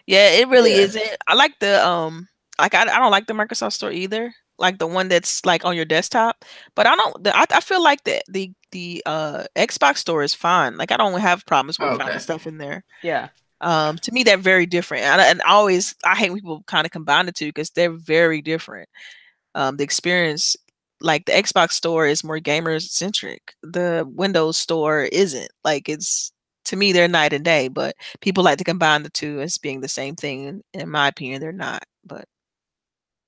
yeah, 0.07 0.31
it 0.31 0.49
really 0.49 0.71
Yeah. 0.73 0.83
isn't. 0.83 1.17
I 1.27 1.35
like 1.35 1.59
the 1.61 1.85
um 1.87 2.29
like 2.59 2.75
I, 2.75 2.83
I 2.83 2.99
don't 2.99 3.11
like 3.11 3.27
the 3.27 3.35
Microsoft 3.35 3.73
store 3.75 3.93
either. 3.93 4.33
Like 4.59 4.79
the 4.79 4.87
one 4.87 5.09
that's 5.09 5.45
like 5.47 5.65
on 5.65 5.77
your 5.77 5.85
desktop. 5.85 6.45
But 6.75 6.87
I 6.87 6.97
don't 6.97 7.23
the, 7.25 7.37
I, 7.37 7.45
I 7.51 7.61
feel 7.61 7.83
like 7.83 8.03
the 8.05 8.21
the 8.29 8.53
the 8.73 9.03
uh 9.07 9.45
Xbox 9.57 9.99
store 9.99 10.23
is 10.23 10.35
fine. 10.35 10.77
Like 10.79 10.91
I 10.93 10.97
don't 10.97 11.21
have 11.21 11.45
problems 11.47 11.79
with 11.79 11.89
Okay. 11.91 12.03
finding 12.03 12.19
stuff 12.21 12.47
in 12.47 12.59
there. 12.59 12.85
Yeah. 13.03 13.29
Um 13.61 13.99
to 13.99 14.13
me 14.13 14.23
they're 14.23 14.37
very 14.39 14.67
different. 14.67 15.05
And, 15.05 15.21
I- 15.21 15.27
and 15.27 15.43
I 15.43 15.51
always 15.51 15.95
I 16.05 16.15
hate 16.17 16.31
when 16.31 16.41
people 16.41 16.63
kind 16.67 16.87
of 16.87 16.91
combine 16.91 17.27
the 17.27 17.33
two 17.33 17.47
because 17.49 17.71
they're 17.71 17.91
very 17.93 18.41
different. 18.43 18.89
Um 19.55 19.77
the 19.77 19.85
experience 19.85 20.57
like 21.01 21.27
the 21.27 21.33
Xbox 21.33 21.73
store 21.73 22.07
is 22.07 22.25
more 22.25 22.39
gamer 22.41 22.81
centric. 22.81 23.55
The 23.63 24.05
Windows 24.09 24.59
store 24.59 25.03
isn't. 25.05 25.51
Like 25.65 25.89
it's 25.89 26.33
to 26.67 26.77
me 26.77 26.93
they're 26.93 27.09
night 27.09 27.33
and 27.33 27.45
day, 27.45 27.69
but 27.69 27.97
people 28.21 28.45
like 28.45 28.59
to 28.59 28.65
combine 28.65 29.03
the 29.03 29.11
two 29.11 29.41
as 29.41 29.59
being 29.59 29.81
the 29.81 29.89
same 29.89 30.17
thing. 30.17 30.63
In 30.75 30.91
my 30.91 31.09
opinion, 31.09 31.41
they're 31.41 31.53
not. 31.53 31.85
But 32.05 32.27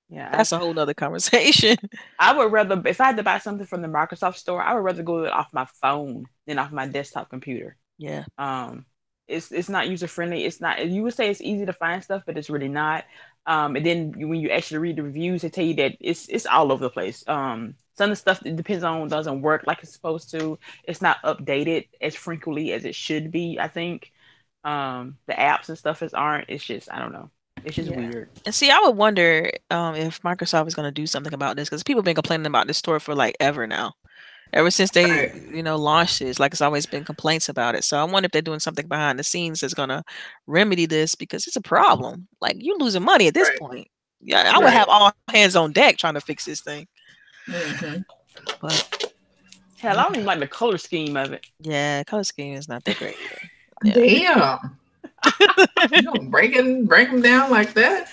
Yeah. 0.09 0.37
that's 0.37 0.53
a 0.53 0.59
whole 0.59 0.75
nother 0.75 0.95
conversation. 0.95 1.77
I 2.19 2.37
would 2.37 2.53
rather, 2.53 2.81
if 2.87 3.01
I 3.01 3.07
had 3.07 3.17
to 3.17 3.23
buy 3.23 3.39
something 3.39 3.67
from 3.67 3.83
the 3.83 3.89
Microsoft 3.89 4.37
store, 4.37 4.63
I 4.63 4.75
would 4.75 4.85
rather 4.85 5.03
go 5.03 5.25
it 5.25 5.33
off 5.33 5.53
my 5.53 5.65
phone 5.81 6.29
than 6.47 6.59
off 6.59 6.71
my 6.73 6.87
desktop 6.87 7.31
computer. 7.31 7.77
yeah. 7.99 8.25
Um, 8.39 8.87
it's 9.29 9.53
it's 9.53 9.69
not 9.71 9.89
user 9.89 10.09
friendly. 10.09 10.45
It's 10.45 10.61
not. 10.61 10.87
You 10.89 11.03
would 11.05 11.15
say 11.15 11.31
it's 11.31 11.41
easy 11.43 11.67
to 11.67 11.73
find 11.73 12.03
stuff, 12.05 12.25
but 12.27 12.39
it's 12.39 12.51
really 12.51 12.69
not. 12.69 13.05
Um, 13.51 13.77
and 13.77 13.87
then 13.87 14.13
when 14.29 14.41
you 14.41 14.51
actually 14.51 14.79
read 14.79 14.97
the 14.97 15.03
reviews, 15.05 15.43
they 15.43 15.51
tell 15.51 15.65
you 15.65 15.75
that 15.77 15.97
it's 16.01 16.29
it's 16.29 16.47
all 16.47 16.73
over 16.73 16.85
the 16.85 16.91
place. 16.91 17.25
Um, 17.29 17.77
some 17.99 18.07
of 18.07 18.13
the 18.13 18.17
stuff 18.17 18.41
that 18.41 18.57
depends 18.57 18.85
on 18.85 19.09
doesn't 19.09 19.43
work 19.43 19.65
like 19.67 19.83
it's 19.83 19.93
supposed 19.95 20.31
to. 20.33 20.59
It's 20.85 21.03
not 21.03 21.19
updated 21.25 21.89
as 22.01 22.17
frequently 22.17 22.73
as 22.73 22.85
it 22.87 22.97
should 22.97 23.33
be. 23.33 23.59
I 23.61 23.69
think. 23.69 24.13
Um, 24.65 25.19
the 25.27 25.35
apps 25.35 25.71
and 25.71 25.79
stuff 25.79 26.03
is 26.03 26.15
aren't. 26.15 26.51
It's 26.51 26.65
just 26.65 26.93
I 26.93 27.01
don't 27.01 27.13
know. 27.13 27.31
It's 27.65 27.77
just 27.77 27.91
Yeah. 27.91 27.97
weird. 27.97 28.31
And 28.45 28.55
see, 28.55 28.71
I 28.71 28.79
would 28.81 28.97
wonder 28.97 29.51
um, 29.71 29.95
if 29.97 30.23
Microsoft 30.23 30.67
is 30.69 30.75
going 30.75 30.89
to 30.89 30.93
do 30.93 31.07
something 31.07 31.35
about 31.35 31.57
this 31.57 31.69
because 31.69 31.83
people 31.83 32.01
have 32.01 32.07
been 32.07 32.15
complaining 32.15 32.47
about 32.47 32.67
this 32.67 32.79
store 32.79 33.01
for 33.01 33.15
like 33.15 33.37
ever 33.41 33.67
now. 33.67 33.95
Ever 34.53 34.71
since 34.71 34.91
they, 34.91 35.05
Right. 35.09 35.35
you 35.55 35.63
know, 35.63 35.77
launched 35.77 36.19
this, 36.19 36.39
like 36.41 36.53
it's 36.53 36.61
always 36.61 36.85
been 36.87 37.05
complaints 37.05 37.49
about 37.49 37.75
it. 37.75 37.85
So 37.85 37.99
I 37.99 38.05
wonder 38.05 38.27
if 38.27 38.33
they're 38.33 38.43
doing 38.43 38.59
something 38.61 38.87
behind 38.89 39.19
the 39.19 39.23
scenes 39.25 39.61
that's 39.61 39.75
going 39.75 39.91
to 39.91 40.03
remedy 40.47 40.87
this 40.87 41.15
because 41.15 41.47
it's 41.47 41.57
a 41.57 41.61
problem. 41.61 42.27
Like 42.41 42.57
you're 42.59 42.79
losing 42.79 43.03
money 43.05 43.29
at 43.29 43.35
this 43.35 43.49
Right. 43.49 43.59
point. 43.59 43.89
Yeah, 44.23 44.53
I 44.55 44.59
would 44.59 44.71
have 44.71 44.89
all 44.89 45.13
hands 45.29 45.57
on 45.57 45.73
deck 45.73 45.97
trying 45.99 46.15
to 46.15 46.21
fix 46.21 46.45
this 46.45 46.61
thing. 46.61 46.87
Mhm. 47.47 48.05
But 48.61 49.13
Hell, 49.79 49.99
I 49.99 50.03
don't 50.03 50.15
even 50.17 50.27
like 50.27 50.41
the 50.41 50.47
color 50.47 50.77
scheme 50.79 51.17
of 51.17 51.33
it. 51.33 51.47
yeah, 51.61 52.03
color 52.05 52.25
scheme 52.25 52.55
is 52.57 52.69
not 52.69 52.85
that 52.85 52.99
great. 52.99 53.17
Yeah. 53.83 53.95
Damn. 53.95 54.79
you 55.93 56.03
don't 56.03 56.29
break 56.31 56.55
it, 56.57 56.87
break 56.87 57.11
them 57.11 57.23
down 57.23 57.51
like 57.51 57.73
that. 57.75 58.09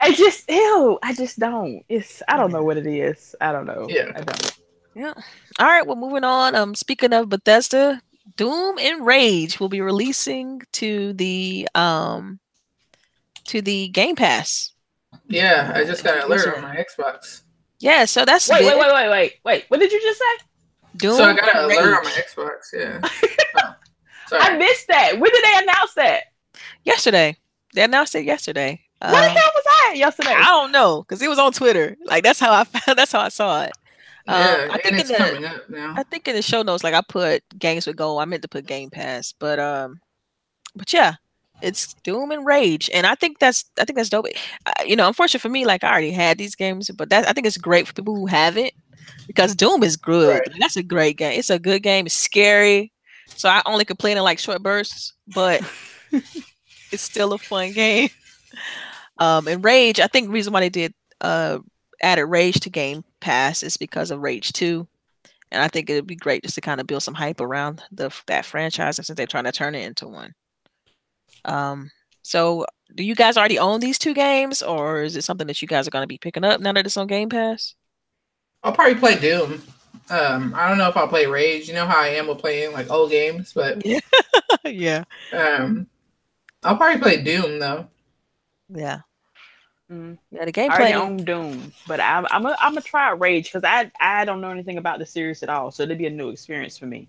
I 0.00 0.12
just 0.12 0.50
ew. 0.50 0.98
I 1.02 1.12
just 1.14 1.38
don't. 1.38 1.84
It's 1.88 2.22
I 2.28 2.36
don't 2.36 2.52
know 2.52 2.62
what 2.64 2.76
it 2.78 2.86
is. 2.86 3.34
I 3.40 3.52
don't 3.52 3.66
know. 3.66 3.86
Yeah. 3.88 4.12
I 4.14 4.20
don't. 4.22 4.58
Yeah. 4.94 5.12
All 5.58 5.66
right. 5.66 5.86
Well, 5.86 5.96
moving 5.96 6.24
on. 6.24 6.54
Um, 6.54 6.74
speaking 6.74 7.12
of 7.12 7.28
Bethesda, 7.28 8.00
Doom 8.36 8.78
and 8.78 9.04
Rage 9.04 9.58
will 9.60 9.68
be 9.68 9.80
releasing 9.80 10.62
to 10.72 11.12
the 11.14 11.68
um 11.74 12.38
to 13.46 13.60
the 13.60 13.88
Game 13.88 14.16
Pass. 14.16 14.72
Yeah, 15.28 15.72
I 15.74 15.84
just 15.84 16.04
got 16.04 16.16
an 16.18 16.22
alert 16.24 16.56
on 16.56 16.62
my 16.62 16.76
Xbox. 16.76 17.42
Yeah. 17.80 18.04
So 18.04 18.24
that's 18.24 18.48
Wait, 18.48 18.58
big. 18.60 18.66
wait, 18.68 18.78
wait, 18.78 18.92
wait, 18.92 19.10
wait, 19.10 19.32
wait. 19.44 19.64
What 19.68 19.80
did 19.80 19.92
you 19.92 20.00
just 20.00 20.18
say? 20.18 20.44
Doom 20.96 21.16
So 21.16 21.24
I 21.24 21.34
got 21.34 21.54
an 21.54 21.62
and 21.64 21.72
alert 21.72 21.96
on 21.98 22.04
my 22.04 22.10
Xbox. 22.10 22.72
Yeah. 22.72 23.00
Oh, 24.32 24.38
I 24.40 24.56
missed 24.56 24.88
that. 24.88 25.12
When 25.20 25.30
did 25.30 25.44
they 25.44 25.58
announce 25.62 25.94
that? 25.94 26.24
yesterday. 26.84 27.36
They 27.74 27.82
announced 27.84 28.14
it 28.14 28.24
yesterday. 28.24 28.80
Where 29.00 29.10
the 29.12 29.18
Um, 29.18 29.36
hell 29.36 29.50
was 29.54 29.64
I 29.66 29.92
yesterday? 29.96 30.32
I 30.34 30.44
don't 30.44 30.72
know 30.72 31.02
because 31.02 31.20
it 31.20 31.28
was 31.28 31.38
on 31.38 31.52
Twitter. 31.52 31.94
Like 32.06 32.24
that's 32.24 32.40
how 32.40 32.52
I 32.52 32.64
found. 32.64 32.96
That's 32.98 33.12
how 33.12 33.20
I 33.20 33.28
saw 33.28 33.62
it. 33.64 33.72
Um, 34.26 34.36
yeah, 34.40 34.68
I 34.70 34.78
think 34.78 34.84
and 34.86 34.94
in 34.94 35.00
it's 35.00 35.10
the- 35.10 35.16
coming 35.16 35.44
up 35.44 35.68
now. 35.68 35.94
I 35.96 36.02
think 36.02 36.26
in 36.28 36.34
the 36.34 36.42
show 36.42 36.62
notes, 36.62 36.82
like 36.84 36.94
I 36.94 37.02
put 37.06 37.42
games 37.58 37.86
with 37.86 37.96
gold. 37.96 38.22
I 38.22 38.24
meant 38.24 38.42
to 38.42 38.48
put 38.48 38.66
Game 38.66 38.90
Pass, 38.90 39.34
but 39.38 39.58
um, 39.58 40.00
but 40.74 40.92
yeah, 40.92 41.14
it's 41.60 41.92
Doom 42.04 42.30
and 42.30 42.46
Rage, 42.46 42.88
and 42.94 43.06
I 43.06 43.14
think 43.16 43.38
that's 43.38 43.64
I 43.78 43.84
think 43.84 43.96
that's 43.98 44.08
dope. 44.08 44.26
Uh, 44.64 44.72
you 44.86 44.96
know, 44.96 45.06
unfortunately 45.08 45.40
for 45.46 45.52
me, 45.52 45.66
like 45.66 45.84
I 45.84 45.90
already 45.90 46.10
had 46.10 46.38
these 46.38 46.54
games, 46.54 46.90
but 46.90 47.10
that 47.10 47.28
I 47.28 47.32
think 47.32 47.46
it's 47.46 47.58
great 47.58 47.86
for 47.86 47.92
people 47.92 48.16
who 48.16 48.26
haven't 48.26 48.72
because 49.26 49.54
Doom 49.54 49.82
is 49.82 49.96
good. 49.96 50.30
Right. 50.30 50.48
Like, 50.50 50.58
That's 50.58 50.76
a 50.76 50.82
great 50.82 51.18
game. 51.18 51.38
It's 51.38 51.50
a 51.50 51.58
good 51.58 51.82
game. 51.82 52.06
It's 52.06 52.14
scary, 52.14 52.92
so 53.26 53.48
I 53.50 53.60
only 53.66 53.84
complain 53.84 54.16
in 54.16 54.22
like 54.22 54.38
short 54.38 54.62
bursts, 54.62 55.12
but 55.34 55.60
it's 56.10 57.02
still 57.02 57.32
a 57.34 57.38
fun 57.38 57.72
game. 57.72 58.08
Um, 59.18 59.46
and 59.46 59.64
Rage, 59.64 60.00
I 60.00 60.08
think 60.08 60.26
the 60.26 60.32
reason 60.32 60.52
why 60.52 60.58
they 60.60 60.68
did 60.68 60.92
uh 61.20 61.58
added 62.02 62.26
Rage 62.26 62.58
to 62.60 62.68
Game 62.70 63.04
Pass 63.24 63.62
is 63.62 63.78
because 63.78 64.10
of 64.10 64.20
Rage 64.20 64.52
Two, 64.52 64.86
and 65.50 65.62
I 65.62 65.68
think 65.68 65.88
it'd 65.88 66.06
be 66.06 66.14
great 66.14 66.42
just 66.42 66.56
to 66.56 66.60
kind 66.60 66.78
of 66.78 66.86
build 66.86 67.02
some 67.02 67.14
hype 67.14 67.40
around 67.40 67.82
the 67.90 68.10
that 68.26 68.44
franchise 68.44 68.96
since 68.96 69.08
they're 69.08 69.26
trying 69.26 69.44
to 69.44 69.52
turn 69.52 69.74
it 69.74 69.86
into 69.86 70.06
one. 70.06 70.34
Um, 71.46 71.90
so 72.22 72.66
do 72.94 73.02
you 73.02 73.14
guys 73.14 73.38
already 73.38 73.58
own 73.58 73.80
these 73.80 73.98
two 73.98 74.12
games, 74.12 74.62
or 74.62 75.00
is 75.02 75.16
it 75.16 75.24
something 75.24 75.46
that 75.46 75.62
you 75.62 75.66
guys 75.66 75.88
are 75.88 75.90
going 75.90 76.02
to 76.02 76.06
be 76.06 76.18
picking 76.18 76.44
up 76.44 76.60
now 76.60 76.74
that 76.74 76.84
it's 76.84 76.98
on 76.98 77.06
Game 77.06 77.30
Pass? 77.30 77.74
I'll 78.62 78.72
probably 78.72 78.96
play 78.96 79.18
Doom. 79.18 79.62
Um, 80.10 80.52
I 80.54 80.68
don't 80.68 80.76
know 80.76 80.90
if 80.90 80.96
I'll 80.96 81.08
play 81.08 81.24
Rage. 81.24 81.66
You 81.66 81.72
know 81.72 81.86
how 81.86 81.98
I 81.98 82.08
am 82.08 82.26
with 82.26 82.38
playing 82.38 82.74
like 82.74 82.90
old 82.90 83.10
games, 83.10 83.54
but 83.54 83.86
yeah. 83.86 85.04
um, 85.32 85.86
I'll 86.62 86.76
probably 86.76 87.00
play 87.00 87.22
Doom 87.22 87.58
though. 87.58 87.88
Yeah. 88.68 89.00
Mm. 89.90 90.18
Yeah, 90.30 90.44
the 90.46 90.52
I 90.66 90.74
already 90.76 90.92
gameplay. 90.92 90.94
own 90.94 91.24
Doom, 91.24 91.72
but 91.86 92.00
I'm 92.00 92.26
I'm 92.30 92.46
a, 92.46 92.56
I'm 92.60 92.72
gonna 92.72 92.80
try 92.80 93.08
out 93.10 93.20
Rage 93.20 93.52
because 93.52 93.64
I 93.64 93.90
I 94.00 94.24
don't 94.24 94.40
know 94.40 94.50
anything 94.50 94.78
about 94.78 94.98
the 94.98 95.06
series 95.06 95.42
at 95.42 95.48
all, 95.50 95.70
so 95.70 95.82
it'll 95.82 95.96
be 95.96 96.06
a 96.06 96.10
new 96.10 96.30
experience 96.30 96.78
for 96.78 96.86
me. 96.86 97.08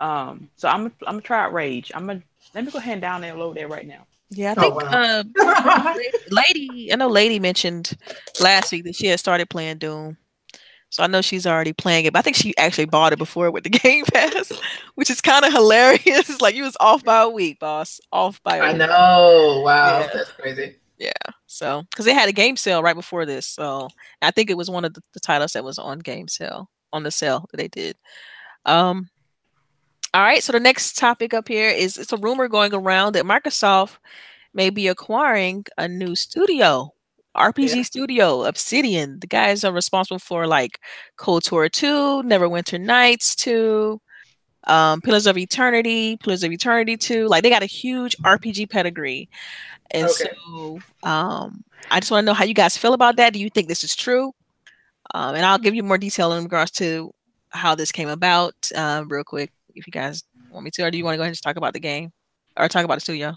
Um, 0.00 0.50
so 0.56 0.68
I'm 0.68 0.86
I'm 0.86 0.92
gonna 1.06 1.20
try 1.20 1.44
out 1.44 1.52
Rage. 1.52 1.92
I'm 1.94 2.06
gonna 2.06 2.22
let 2.54 2.64
me 2.64 2.70
go 2.72 2.78
ahead 2.78 3.02
and 3.02 3.02
download 3.24 3.54
that 3.54 3.68
right 3.68 3.86
now. 3.86 4.06
Yeah, 4.30 4.52
I 4.52 4.54
Oh, 4.56 4.70
think 4.70 4.74
wow. 4.74 4.90
uh, 4.92 5.24
Lady, 6.30 6.92
I 6.92 6.96
know 6.96 7.08
Lady 7.08 7.38
mentioned 7.38 7.96
last 8.40 8.72
week 8.72 8.84
that 8.84 8.96
she 8.96 9.06
had 9.06 9.20
started 9.20 9.48
playing 9.48 9.78
Doom. 9.78 10.16
So 10.90 11.02
I 11.02 11.08
know 11.08 11.20
she's 11.20 11.46
already 11.46 11.72
playing 11.72 12.06
it, 12.06 12.12
but 12.12 12.20
I 12.20 12.22
think 12.22 12.36
she 12.36 12.56
actually 12.56 12.86
bought 12.86 13.12
it 13.12 13.18
before 13.18 13.50
with 13.50 13.64
the 13.64 13.70
Game 13.82 14.04
Pass, 14.04 14.52
which 14.94 15.10
is 15.10 15.20
kind 15.20 15.44
of 15.44 15.52
hilarious. 15.52 16.00
It's 16.06 16.40
like 16.40 16.54
you 16.54 16.62
was 16.64 16.76
off 16.80 17.04
by 17.04 17.22
a 17.22 17.28
week, 17.28 17.58
boss. 17.58 18.00
Off 18.12 18.42
by 18.42 18.58
a 18.58 18.62
I 18.64 18.72
week. 18.72 18.78
know. 18.78 19.62
Wow, 19.64 20.00
Yeah. 20.00 20.10
that's 20.14 20.30
crazy. 20.32 20.76
So, 21.46 21.82
because 21.90 22.04
they 22.04 22.14
had 22.14 22.28
a 22.28 22.32
game 22.32 22.56
sale 22.56 22.82
right 22.82 22.96
before 22.96 23.24
this, 23.26 23.46
so 23.46 23.88
I 24.22 24.30
think 24.30 24.50
it 24.50 24.56
was 24.56 24.70
one 24.70 24.84
of 24.84 24.94
the, 24.94 25.00
the 25.14 25.20
titles 25.20 25.52
that 25.52 25.64
was 25.64 25.78
on 25.78 26.00
game 26.00 26.28
sale 26.28 26.68
on 26.92 27.02
the 27.02 27.10
sale 27.10 27.46
that 27.50 27.56
they 27.56 27.68
did. 27.68 27.96
Um, 28.64 29.08
all 30.14 30.22
right, 30.22 30.42
so 30.42 30.52
the 30.52 30.60
next 30.60 30.96
topic 30.96 31.34
up 31.34 31.48
here 31.48 31.68
is 31.70 31.98
it's 31.98 32.12
a 32.12 32.16
rumor 32.16 32.48
going 32.48 32.74
around 32.74 33.14
that 33.14 33.24
Microsoft 33.24 33.98
may 34.54 34.70
be 34.70 34.88
acquiring 34.88 35.64
a 35.76 35.86
new 35.86 36.16
studio, 36.16 36.90
RPG 37.36 37.76
Yeah. 37.76 37.82
studio, 37.82 38.44
Obsidian. 38.44 39.20
The 39.20 39.26
guys 39.26 39.62
are 39.64 39.72
responsible 39.72 40.18
for 40.18 40.46
like 40.46 40.80
KOTOR 41.18 41.70
2, 41.70 42.22
Neverwinter 42.24 42.80
Nights 42.80 43.34
2, 43.36 44.00
um, 44.66 45.00
Pillars 45.00 45.26
of 45.26 45.36
Eternity, 45.38 46.16
Pillars 46.16 46.42
of 46.42 46.52
Eternity 46.52 46.96
2. 46.96 47.26
Like 47.26 47.42
they 47.42 47.50
got 47.50 47.62
a 47.62 47.66
huge 47.66 48.16
RPG 48.18 48.70
pedigree. 48.70 49.28
And 49.90 50.04
Okay. 50.08 50.30
so 50.44 50.78
um, 51.02 51.64
I 51.90 52.00
just 52.00 52.10
want 52.10 52.22
to 52.22 52.26
know 52.26 52.34
how 52.34 52.44
you 52.44 52.54
guys 52.54 52.76
feel 52.76 52.94
about 52.94 53.16
that. 53.16 53.32
Do 53.32 53.38
you 53.38 53.50
think 53.50 53.68
this 53.68 53.84
is 53.84 53.94
true? 53.94 54.32
Um, 55.14 55.34
and 55.36 55.44
I'll 55.46 55.58
give 55.58 55.74
you 55.74 55.82
more 55.82 55.98
detail 55.98 56.32
in 56.32 56.42
regards 56.42 56.72
to 56.72 57.12
how 57.50 57.74
this 57.74 57.92
came 57.92 58.08
about 58.08 58.54
uh, 58.74 59.04
real 59.06 59.24
quick 59.24 59.52
if 59.74 59.86
you 59.86 59.90
guys 59.92 60.24
want 60.50 60.64
me 60.64 60.70
to. 60.72 60.82
Or 60.82 60.90
do 60.90 60.98
you 60.98 61.04
want 61.04 61.14
to 61.14 61.18
go 61.18 61.22
ahead 61.22 61.28
and 61.28 61.34
just 61.34 61.44
talk 61.44 61.56
about 61.56 61.72
the 61.74 61.80
game 61.80 62.12
or 62.56 62.68
talk 62.68 62.84
about 62.84 62.96
the 62.96 63.00
studio? 63.02 63.36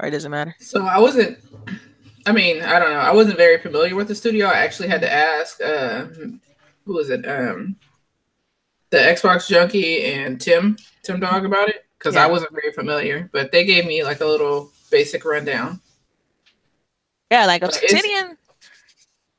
Or 0.00 0.08
it 0.08 0.10
doesn't 0.10 0.30
matter. 0.30 0.56
So 0.58 0.84
I 0.84 0.98
wasn't. 0.98 1.38
I 2.26 2.32
mean, 2.32 2.62
I 2.62 2.78
don't 2.78 2.90
know. 2.90 2.98
I 2.98 3.12
wasn't 3.12 3.36
very 3.38 3.58
familiar 3.58 3.94
with 3.94 4.08
the 4.08 4.14
studio. 4.14 4.46
I 4.46 4.58
actually 4.58 4.88
had 4.88 5.00
to 5.02 5.12
ask. 5.12 5.60
Uh, 5.62 6.06
who 6.84 6.94
was 6.94 7.08
it? 7.10 7.26
Um, 7.28 7.76
the 8.90 8.98
Xbox 8.98 9.48
junkie 9.48 10.04
and 10.04 10.40
Tim 10.40 10.76
Tim 11.02 11.20
Dog 11.20 11.44
about 11.44 11.68
it 11.68 11.86
because 11.98 12.14
Yeah. 12.14 12.24
I 12.24 12.26
wasn't 12.26 12.52
very 12.52 12.72
familiar. 12.72 13.28
But 13.32 13.52
they 13.52 13.64
gave 13.64 13.86
me 13.86 14.02
like 14.04 14.20
a 14.20 14.26
little 14.26 14.70
basic 14.90 15.24
rundown. 15.24 15.80
Yeah, 17.30 17.46
like 17.46 17.62
Obsidian, 17.62 18.36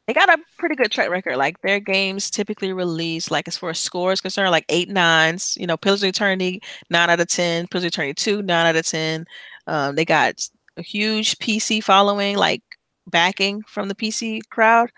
they 0.07 0.13
got 0.13 0.29
a 0.29 0.37
pretty 0.57 0.75
good 0.75 0.91
track 0.91 1.09
record. 1.09 1.35
Like 1.35 1.61
their 1.61 1.79
games 1.79 2.31
typically 2.31 2.71
release, 2.71 3.29
like 3.29 3.47
as 3.47 3.57
far 3.57 3.71
as 3.71 3.79
scores 3.79 4.21
concerned, 4.21 4.51
like 4.51 4.65
eight 4.69 4.89
nines. 4.89 5.57
You 5.59 5.67
know, 5.67 5.75
Pillars 5.77 6.01
of 6.03 6.09
Eternity, 6.09 6.61
nine 6.89 7.09
out 7.09 7.19
of 7.19 7.27
ten. 7.27 7.67
Pillars 7.67 7.83
of 7.83 7.89
Eternity 7.89 8.13
two, 8.13 8.41
nine 8.41 8.65
out 8.65 8.75
of 8.75 8.85
ten. 8.85 9.25
Um, 9.67 9.95
they 9.95 10.05
got 10.05 10.47
a 10.77 10.81
huge 10.81 11.37
PC 11.39 11.83
following, 11.83 12.37
like 12.37 12.61
backing 13.07 13.61
from 13.67 13.89
the 13.89 13.95
PC 13.95 14.39
crowd. 14.49 14.89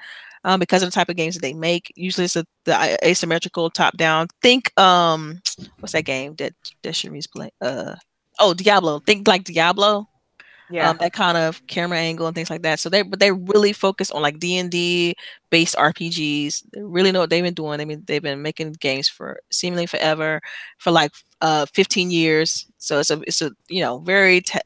Um, 0.44 0.60
because 0.60 0.84
of 0.84 0.88
the 0.90 0.94
type 0.94 1.10
of 1.10 1.16
games 1.16 1.36
that 1.36 1.42
they 1.42 1.54
make, 1.54 1.92
usually 1.96 2.26
it's 2.26 2.36
a, 2.36 2.46
the 2.66 2.98
asymmetrical 3.08 3.70
top 3.70 3.98
down. 3.98 4.28
Think, 4.42 4.78
um, 4.80 5.42
what's 5.80 5.94
that 5.94 6.04
game 6.06 6.36
that 6.36 6.54
that 6.84 6.94
Sharice 6.94 7.30
play? 7.32 7.52
Uh, 7.62 7.96
oh, 8.40 8.54
Diablo. 8.54 9.00
Think 9.00 9.28
like 9.28 9.44
Diablo 9.46 10.08
Yeah, 10.70 10.90
um, 10.90 10.98
that 11.00 11.14
kind 11.14 11.38
of 11.38 11.66
camera 11.68 11.98
angle 12.00 12.26
and 12.28 12.36
things 12.36 12.50
like 12.50 12.64
that. 12.64 12.80
So 12.80 12.90
they 12.90 13.02
but 13.04 13.20
they 13.20 13.32
really 13.32 13.74
focus 13.74 14.12
on 14.12 14.22
like 14.22 14.40
D 14.40 14.58
and 14.58 14.72
D 14.72 15.16
based 15.50 15.76
RPGs. 15.76 16.64
They 16.74 16.82
really 16.82 17.12
know 17.12 17.20
what 17.20 17.30
they've 17.30 17.44
been 17.44 17.54
doing. 17.54 17.80
I 17.82 17.86
mean, 17.86 18.04
they've 18.08 18.22
been 18.22 18.42
making 18.42 18.74
games 18.80 19.08
for 19.10 19.40
seemingly 19.52 19.86
forever, 19.88 20.42
for 20.78 20.92
like 20.92 21.12
uh 21.42 21.66
15 21.74 22.12
years. 22.12 22.68
So 22.78 23.00
it's 23.00 23.12
a 23.12 23.22
it's 23.28 23.42
a 23.42 23.52
you 23.70 23.82
know 23.82 24.00
very 24.00 24.42
te- 24.42 24.60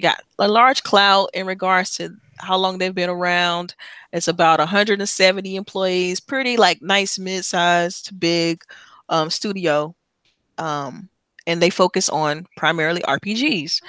got 0.00 0.22
a 0.38 0.48
large 0.48 0.82
clout 0.82 1.30
in 1.34 1.46
regards 1.46 1.96
to 1.96 2.14
how 2.38 2.56
long 2.56 2.78
they've 2.78 2.94
been 2.94 3.10
around. 3.10 3.74
It's 4.12 4.28
about 4.28 4.58
170 4.58 5.56
employees, 5.56 6.20
pretty 6.20 6.56
like 6.56 6.82
nice 6.82 7.18
mid-sized 7.18 8.06
to 8.06 8.14
big 8.14 8.62
um, 9.08 9.30
studio, 9.30 9.94
um, 10.58 11.08
and 11.46 11.62
they 11.62 11.70
focus 11.70 12.08
on 12.08 12.46
primarily 12.56 13.02
RPGs. 13.02 13.80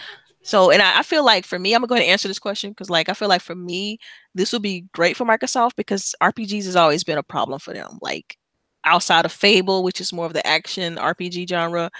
So, 0.43 0.71
and 0.71 0.81
I, 0.81 0.99
I 0.99 1.03
feel 1.03 1.25
like 1.25 1.45
for 1.45 1.59
me, 1.59 1.73
I'm 1.73 1.81
gonna 1.81 1.87
go 1.87 1.95
ahead 1.95 2.05
and 2.05 2.11
answer 2.11 2.29
this 2.29 2.39
question 2.39 2.71
because, 2.71 2.89
like, 2.89 3.09
I 3.09 3.13
feel 3.13 3.27
like 3.27 3.41
for 3.41 3.55
me, 3.55 3.99
this 4.33 4.53
would 4.53 4.61
be 4.61 4.85
great 4.93 5.17
for 5.17 5.25
Microsoft 5.25 5.75
because 5.75 6.15
RPGs 6.21 6.65
has 6.65 6.75
always 6.77 7.03
been 7.03 7.17
a 7.17 7.23
problem 7.23 7.59
for 7.59 7.73
them. 7.73 7.99
Like, 8.01 8.37
outside 8.85 9.25
of 9.25 9.31
Fable, 9.33 9.83
which 9.83 9.99
is 9.99 10.13
more 10.13 10.25
of 10.25 10.33
the 10.33 10.45
action 10.47 10.95
RPG 10.95 11.49
genre, 11.49 11.91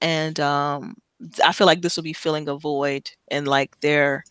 and 0.00 0.38
um, 0.40 0.94
I 1.44 1.52
feel 1.52 1.66
like 1.66 1.82
this 1.82 1.96
will 1.96 2.02
be 2.02 2.12
filling 2.12 2.48
a 2.48 2.56
void 2.56 3.10
in 3.30 3.44
like 3.46 3.80
their 3.80 4.24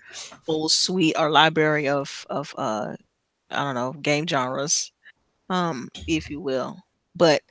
full 0.45 0.69
suite 0.69 1.15
or 1.17 1.30
library 1.32 1.88
of 1.88 2.25
of 2.30 2.54
uh, 2.58 2.95
I 3.49 3.58
don't 3.63 3.75
know 3.75 3.93
game 3.93 4.27
genres, 4.27 4.91
um, 5.49 5.89
if 6.08 6.30
you 6.30 6.41
will. 6.41 6.80
But 7.15 7.41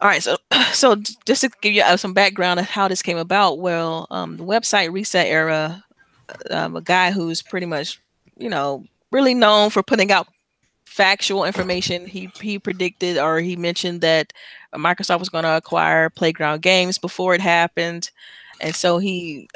all 0.00 0.08
right, 0.08 0.22
so 0.22 0.36
so 0.72 0.96
just 1.26 1.42
to 1.42 1.50
give 1.60 1.72
you 1.74 1.82
uh, 1.82 1.96
some 1.96 2.12
background 2.14 2.60
of 2.60 2.66
how 2.66 2.88
this 2.88 3.02
came 3.02 3.18
about. 3.18 3.58
Well, 3.58 4.06
um, 4.10 4.36
the 4.36 4.44
website 4.44 4.90
ResetEra, 4.90 5.82
um, 6.50 6.76
a 6.76 6.82
guy 6.82 7.10
who's 7.10 7.42
pretty 7.42 7.66
much, 7.66 8.00
you 8.38 8.48
know, 8.48 8.84
really 9.12 9.34
known 9.34 9.70
for 9.70 9.82
putting 9.82 10.12
out 10.12 10.28
factual 10.86 11.44
information. 11.44 12.06
He 12.06 12.30
he 12.40 12.58
predicted 12.58 13.18
or 13.18 13.40
he 13.40 13.56
mentioned 13.56 14.00
that 14.02 14.32
Microsoft 14.74 15.20
was 15.20 15.28
going 15.28 15.44
to 15.44 15.56
acquire 15.56 16.10
Playground 16.10 16.62
Games 16.62 16.98
before 16.98 17.34
it 17.34 17.40
happened, 17.40 18.10
and 18.60 18.74
so 18.74 18.98
he 18.98 19.48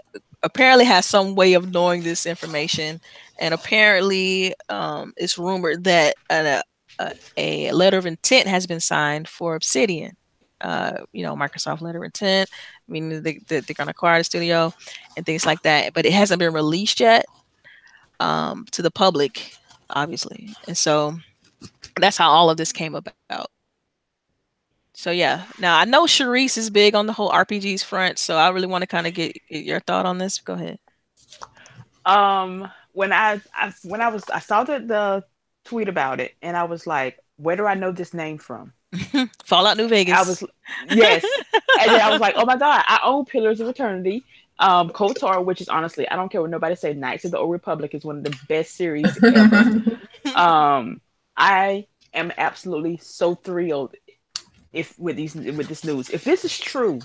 apparently 0.43 0.85
has 0.85 1.07
some 1.07 1.35
way 1.35 1.55
of 1.55 1.73
knowing 1.73 2.03
this 2.03 2.27
information. 2.27 3.01
And 3.39 3.55
apparently, 3.55 4.55
um, 4.69 5.13
it's 5.17 5.39
rumored 5.39 5.85
that 5.85 6.15
a, 6.31 6.63
a, 7.01 7.15
a 7.37 7.73
letter 7.73 7.99
of 7.99 8.07
intent 8.07 8.49
has 8.49 8.67
been 8.67 8.81
signed 8.81 9.29
for 9.29 9.55
Obsidian 9.55 10.17
uh, 10.63 10.99
you 11.13 11.23
know, 11.23 11.35
Microsoft 11.37 11.81
letter 11.81 11.99
of 11.99 12.05
intent, 12.05 12.49
meaning 12.89 13.23
they, 13.23 13.39
that 13.49 13.67
they're 13.67 13.75
going 13.75 13.87
to 13.87 13.91
acquire 13.91 14.19
the 14.19 14.25
studio 14.25 14.73
and 15.17 15.27
things 15.27 15.45
like 15.45 15.63
that. 15.63 15.93
But 15.93 16.07
it 16.07 16.13
hasn't 16.13 16.39
been 16.39 16.53
released 16.53 17.01
yet 17.01 17.27
um, 18.21 18.67
to 18.71 18.83
the 18.83 18.91
public, 18.91 19.57
obviously. 19.91 20.55
And 20.67 20.77
so 20.77 21.19
that's 22.01 22.17
how 22.17 22.31
all 22.31 22.49
of 22.49 22.57
this 22.57 22.73
came 22.73 22.95
about. 22.95 23.51
So 24.95 25.11
yeah, 25.11 25.47
now 25.59 25.79
I 25.79 25.85
know 25.85 26.05
Sharice 26.07 26.59
is 26.59 26.71
big 26.71 26.95
on 26.95 27.07
the 27.07 27.13
whole 27.15 27.31
RPGs 27.31 27.85
front, 27.85 28.19
so 28.19 28.37
I 28.37 28.51
really 28.51 28.67
want 28.67 28.83
to 28.83 28.87
kind 28.87 29.07
of 29.07 29.15
get, 29.15 29.37
get 29.49 29.65
your 29.65 29.81
thought 29.81 30.07
on 30.07 30.19
this. 30.19 30.39
Go 30.41 30.55
ahead. 30.55 30.79
um, 32.05 32.69
when 32.93 33.13
I, 33.13 33.41
I 33.55 33.73
when 33.85 34.01
I 34.01 34.09
was 34.09 34.29
I 34.31 34.41
saw 34.41 34.65
the 34.65 34.79
the 34.81 35.25
tweet 35.65 35.89
about 35.89 36.21
it, 36.21 36.35
and 36.43 36.57
I 36.57 36.65
was 36.65 36.87
like, 36.87 37.19
where 37.37 37.57
do 37.57 37.67
I 37.67 37.75
know 37.75 37.93
this 37.93 38.15
name 38.15 38.39
from? 38.39 38.73
Fallout 39.45 39.77
New 39.77 39.89
Vegas. 39.89 40.15
I 40.15 40.23
was 40.23 40.45
yes, 40.91 41.25
and 41.81 41.95
then 41.95 42.01
I 42.01 42.11
was 42.11 42.21
like, 42.21 42.35
oh 42.37 42.45
my 42.45 42.57
god, 42.57 42.85
I 42.87 43.01
own 43.05 43.25
Pillars 43.25 43.61
of 43.61 43.69
Eternity. 43.69 44.25
Um, 44.59 44.91
KOTOR, 44.91 45.45
which 45.45 45.61
is 45.61 45.69
honestly, 45.69 46.09
I 46.09 46.15
don't 46.17 46.31
care 46.31 46.41
what 46.43 46.51
nobody 46.51 46.77
say, 46.77 46.95
Knights 46.95 47.25
of 47.25 47.33
the 47.33 47.39
Old 47.39 47.51
Republic 47.51 47.95
is 47.95 48.05
one 48.05 48.19
of 48.19 48.25
the 48.25 48.37
best 48.49 48.77
series 48.77 49.19
ever. 49.35 49.83
um, 50.37 51.01
I 51.37 51.87
am 52.15 52.33
absolutely 52.37 52.99
so 52.99 53.35
thrilled 53.35 53.95
if 54.73 54.99
with 54.99 55.17
these 55.17 55.35
with 55.35 55.69
this 55.69 55.85
news. 55.85 56.11
If 56.11 56.25
this 56.25 56.45
is 56.45 56.59
true, 56.59 57.01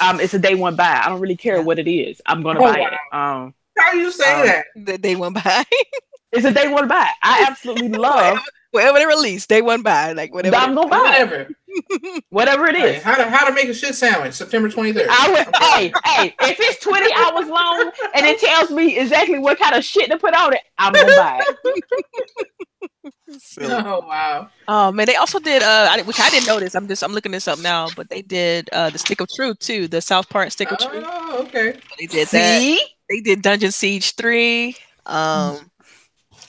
um, 0.00 0.20
it's 0.20 0.34
a 0.34 0.38
day 0.38 0.54
one 0.54 0.76
buy. 0.76 1.00
I 1.04 1.08
don't 1.08 1.20
really 1.20 1.36
care 1.36 1.62
what 1.62 1.78
it 1.78 1.90
is. 1.90 2.20
I'm 2.26 2.42
gonna 2.42 2.60
Oh, 2.60 2.72
buy 2.72 2.78
it. 2.80 3.14
Um, 3.16 3.54
How 3.78 3.92
you 3.92 4.10
say 4.10 4.32
Um, 4.40 4.46
that? 4.46 4.64
that 4.86 5.02
they 5.02 5.16
went 5.16 5.34
by. 5.34 5.64
it's 6.32 6.44
a 6.44 6.52
day 6.52 6.68
one 6.72 6.88
buy. 6.88 7.08
I 7.22 7.44
absolutely 7.48 7.88
love 7.98 8.38
whatever 8.72 8.98
they 8.98 9.06
release, 9.06 9.46
they 9.46 9.62
went 9.62 9.82
by. 9.84 10.12
Like 10.12 10.32
whatever. 10.32 10.56
I'm 10.56 10.74
gonna 10.74 10.88
buy. 10.88 10.98
Whatever. 10.98 11.48
whatever 12.30 12.66
it 12.66 12.76
Hey, 12.76 12.94
how 13.00 13.14
to 13.16 13.24
how 13.30 13.46
to 13.46 13.54
make 13.54 13.68
a 13.68 13.74
shit 13.74 13.94
sandwich? 13.94 14.34
September 14.34 14.68
twenty 14.68 14.92
third. 14.92 15.06
I 15.10 15.30
would, 15.30 15.56
hey, 15.56 15.92
hey, 16.04 16.34
if 16.40 16.58
it's 16.58 16.82
20 16.84 17.12
hours 17.14 17.46
long 17.48 17.90
and 18.14 18.26
it 18.26 18.38
tells 18.40 18.70
me 18.70 18.98
exactly 18.98 19.38
what 19.38 19.58
kind 19.58 19.74
of 19.76 19.84
shit 19.84 20.10
to 20.10 20.18
put 20.18 20.34
on 20.34 20.52
it, 20.52 20.60
I'm 20.78 20.92
gonna 20.92 21.06
buy 21.16 21.42
it. 21.46 23.14
Silly. 23.38 23.72
Oh 23.72 24.00
wow. 24.06 24.48
Oh 24.68 24.92
man, 24.92 25.06
they 25.06 25.16
also 25.16 25.38
did 25.38 25.62
uh, 25.62 25.88
I, 25.90 26.02
which 26.02 26.20
I 26.20 26.30
didn't 26.30 26.46
notice. 26.46 26.74
I'm 26.74 26.88
just 26.88 27.02
I'm 27.02 27.12
looking 27.12 27.32
this 27.32 27.48
up 27.48 27.58
now, 27.58 27.88
but 27.96 28.08
they 28.08 28.22
did 28.22 28.68
uh 28.72 28.90
the 28.90 28.98
Stick 28.98 29.20
of 29.20 29.28
Truth 29.34 29.58
too, 29.60 29.88
the 29.88 30.00
South 30.00 30.28
Park 30.28 30.50
Stick 30.50 30.72
of 30.72 30.78
Truth. 30.78 31.04
Oh, 31.06 31.42
okay. 31.46 31.78
They 31.98 32.06
did 32.06 32.28
that. 32.28 32.60
See? 32.60 32.80
They 33.08 33.20
did 33.20 33.42
Dungeon 33.42 33.72
Siege 33.72 34.14
three. 34.14 34.76
Um, 35.06 35.70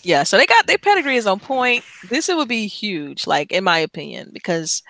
yeah, 0.04 0.24
so 0.24 0.38
they 0.38 0.46
got 0.46 0.68
their 0.68 0.78
pedigree 0.78 1.16
is 1.16 1.28
on 1.28 1.40
point. 1.40 1.84
This 2.10 2.30
it 2.30 2.38
would 2.38 2.48
be 2.48 2.68
huge, 2.68 3.28
like 3.28 3.52
in 3.52 3.64
my 3.64 3.80
opinion, 3.80 4.30
because 4.34 4.84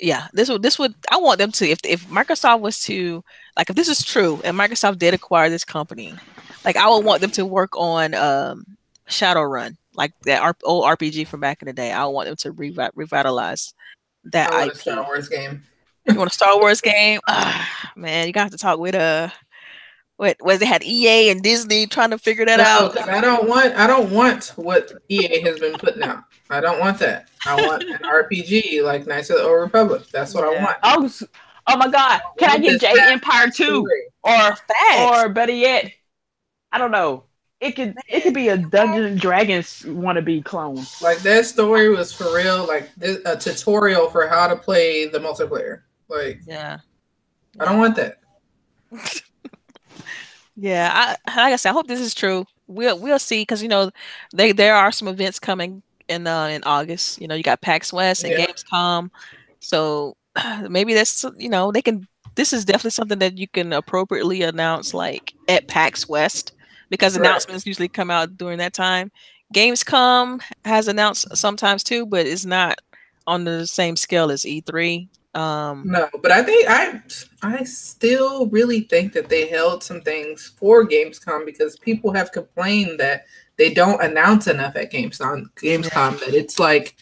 yeah, 0.00 0.28
this 0.32 0.48
would 0.48 0.62
this 0.62 0.78
would 0.78 0.94
I 1.10 1.16
want 1.16 1.38
them 1.38 1.52
to 1.52 1.68
if 1.68 1.80
if 1.84 2.06
Microsoft 2.08 2.60
was 2.60 2.80
to 2.82 3.24
like 3.56 3.70
if 3.70 3.76
this 3.76 3.88
is 3.88 4.04
true 4.04 4.40
and 4.44 4.56
Microsoft 4.56 4.98
did 4.98 5.14
acquire 5.14 5.48
this 5.48 5.64
company, 5.64 6.14
like 6.64 6.76
I 6.76 6.88
would 6.88 7.04
want 7.04 7.20
them 7.20 7.30
to 7.32 7.44
work 7.46 7.76
on 7.76 8.14
um 8.14 8.64
Shadowrun, 9.08 9.76
like 9.94 10.12
that 10.22 10.42
R- 10.42 10.56
old 10.64 10.84
RPG 10.84 11.26
from 11.26 11.40
back 11.40 11.62
in 11.62 11.66
the 11.66 11.72
day. 11.72 11.92
I 11.92 12.04
want 12.06 12.26
them 12.28 12.36
to 12.36 12.52
revi- 12.52 12.90
revitalize 12.94 13.74
that 14.24 14.52
I 14.52 14.66
IP. 14.66 14.72
a 14.72 14.76
Star 14.76 15.02
Wars 15.04 15.28
game. 15.28 15.62
You 16.06 16.14
want 16.14 16.30
a 16.30 16.34
Star 16.34 16.58
Wars 16.58 16.80
game? 16.80 17.20
Ah, 17.28 17.90
man, 17.96 18.26
you 18.26 18.32
got 18.32 18.50
to 18.52 18.58
talk 18.58 18.78
with 18.78 18.94
uh 18.94 19.28
what 20.16 20.36
was 20.42 20.58
they 20.58 20.66
had 20.66 20.82
EA 20.84 21.30
and 21.30 21.42
Disney 21.42 21.86
trying 21.86 22.10
to 22.10 22.18
figure 22.18 22.44
that 22.44 22.58
No, 22.58 22.64
out. 22.64 22.94
'cause 22.94 23.08
I 23.08 23.20
don't 23.22 23.48
want 23.48 23.74
I 23.74 23.86
don't 23.86 24.10
want 24.10 24.52
what 24.56 24.92
EA 25.08 25.40
has 25.40 25.58
been 25.58 25.72
putting 25.78 26.02
out. 26.02 26.24
I 26.50 26.60
don't 26.60 26.78
want 26.78 26.98
that. 26.98 27.28
I 27.46 27.54
want 27.66 27.84
an 27.84 27.98
RPG 28.02 28.82
like 28.84 29.06
Knights 29.06 29.30
of 29.30 29.38
the 29.38 29.44
Old 29.44 29.60
Republic. 29.60 30.02
That's 30.12 30.34
what 30.34 30.44
Yeah. 30.44 30.58
I 30.58 30.64
want. 30.64 30.76
Oh, 30.82 31.10
oh 31.68 31.76
my 31.78 31.88
God! 31.88 32.20
Can 32.38 32.50
I 32.50 32.54
want 32.54 32.64
get 32.64 32.72
this 32.72 32.80
Jade 32.82 32.98
Empire 32.98 33.48
two 33.50 33.86
or 34.22 34.32
Facts. 34.56 34.66
or 34.98 35.28
better 35.30 35.52
yet, 35.52 35.90
I 36.70 36.76
don't 36.78 36.90
know. 36.90 37.24
It 37.60 37.72
could 37.76 37.94
it 38.08 38.22
could 38.22 38.34
be 38.34 38.48
a 38.48 38.56
Dungeons 38.56 39.06
and 39.06 39.20
Dragons 39.20 39.82
wannabe 39.82 40.44
clone. 40.44 40.82
Like 41.02 41.18
that 41.18 41.44
story 41.44 41.90
was 41.90 42.12
for 42.12 42.34
real. 42.34 42.66
Like 42.66 42.94
this, 42.96 43.18
a 43.26 43.36
tutorial 43.36 44.08
for 44.08 44.26
how 44.26 44.48
to 44.48 44.56
play 44.56 45.06
the 45.08 45.18
multiplayer. 45.18 45.82
Like 46.08 46.40
yeah. 46.46 46.78
I 47.58 47.64
don't 47.66 47.78
want 47.78 47.96
that. 47.96 48.20
Yeah, 50.60 50.90
I 51.26 51.40
like 51.42 51.54
I 51.54 51.56
said, 51.56 51.70
I 51.70 51.72
hope 51.72 51.86
this 51.86 52.00
is 52.00 52.14
true. 52.14 52.44
We'll 52.66 52.98
we'll 52.98 53.18
see 53.18 53.40
because 53.40 53.62
you 53.62 53.68
know 53.68 53.90
they 54.34 54.52
there 54.52 54.74
are 54.74 54.92
some 54.92 55.08
events 55.08 55.38
coming 55.38 55.82
in 56.06 56.26
uh 56.26 56.46
in 56.46 56.62
August. 56.64 57.18
You 57.18 57.28
know, 57.28 57.34
you 57.34 57.42
got 57.42 57.62
PAX 57.62 57.94
West 57.94 58.24
and 58.24 58.32
Yeah. 58.32 58.46
Gamescom, 58.46 59.10
so 59.60 60.18
maybe 60.68 60.92
that's 60.92 61.24
you 61.38 61.48
know 61.48 61.72
they 61.72 61.80
can. 61.80 62.06
This 62.34 62.52
is 62.52 62.66
definitely 62.66 62.90
something 62.90 63.18
that 63.20 63.38
you 63.38 63.48
can 63.48 63.72
appropriately 63.72 64.42
announce 64.42 64.92
like 64.92 65.32
at 65.48 65.66
PAX 65.66 66.08
West 66.08 66.52
because 66.90 67.16
Right. 67.16 67.26
announcements 67.26 67.66
usually 67.66 67.88
come 67.88 68.10
out 68.10 68.36
during 68.36 68.58
that 68.58 68.74
time. 68.74 69.10
Gamescom 69.54 70.40
has 70.64 70.88
announced 70.88 71.36
sometimes 71.36 71.82
too, 71.82 72.06
but 72.06 72.26
it's 72.26 72.44
not 72.44 72.78
on 73.26 73.44
the 73.44 73.66
same 73.66 73.96
scale 73.96 74.30
as 74.30 74.44
E3. 74.44 75.08
Um, 75.34 75.84
No, 75.86 76.08
but 76.22 76.32
I 76.32 76.42
think 76.42 76.68
I 76.68 77.00
I 77.42 77.62
still 77.64 78.46
really 78.48 78.80
think 78.80 79.12
that 79.12 79.28
they 79.28 79.46
held 79.48 79.82
some 79.82 80.00
things 80.00 80.52
for 80.56 80.86
Gamescom 80.86 81.46
because 81.46 81.78
people 81.78 82.12
have 82.12 82.32
complained 82.32 82.98
that 82.98 83.24
they 83.56 83.72
don't 83.72 84.02
announce 84.02 84.48
enough 84.48 84.74
at 84.74 84.90
Gamescom. 84.90 85.50
Gamescom 85.54 86.18
that 86.20 86.34
it's 86.34 86.58
like 86.58 86.96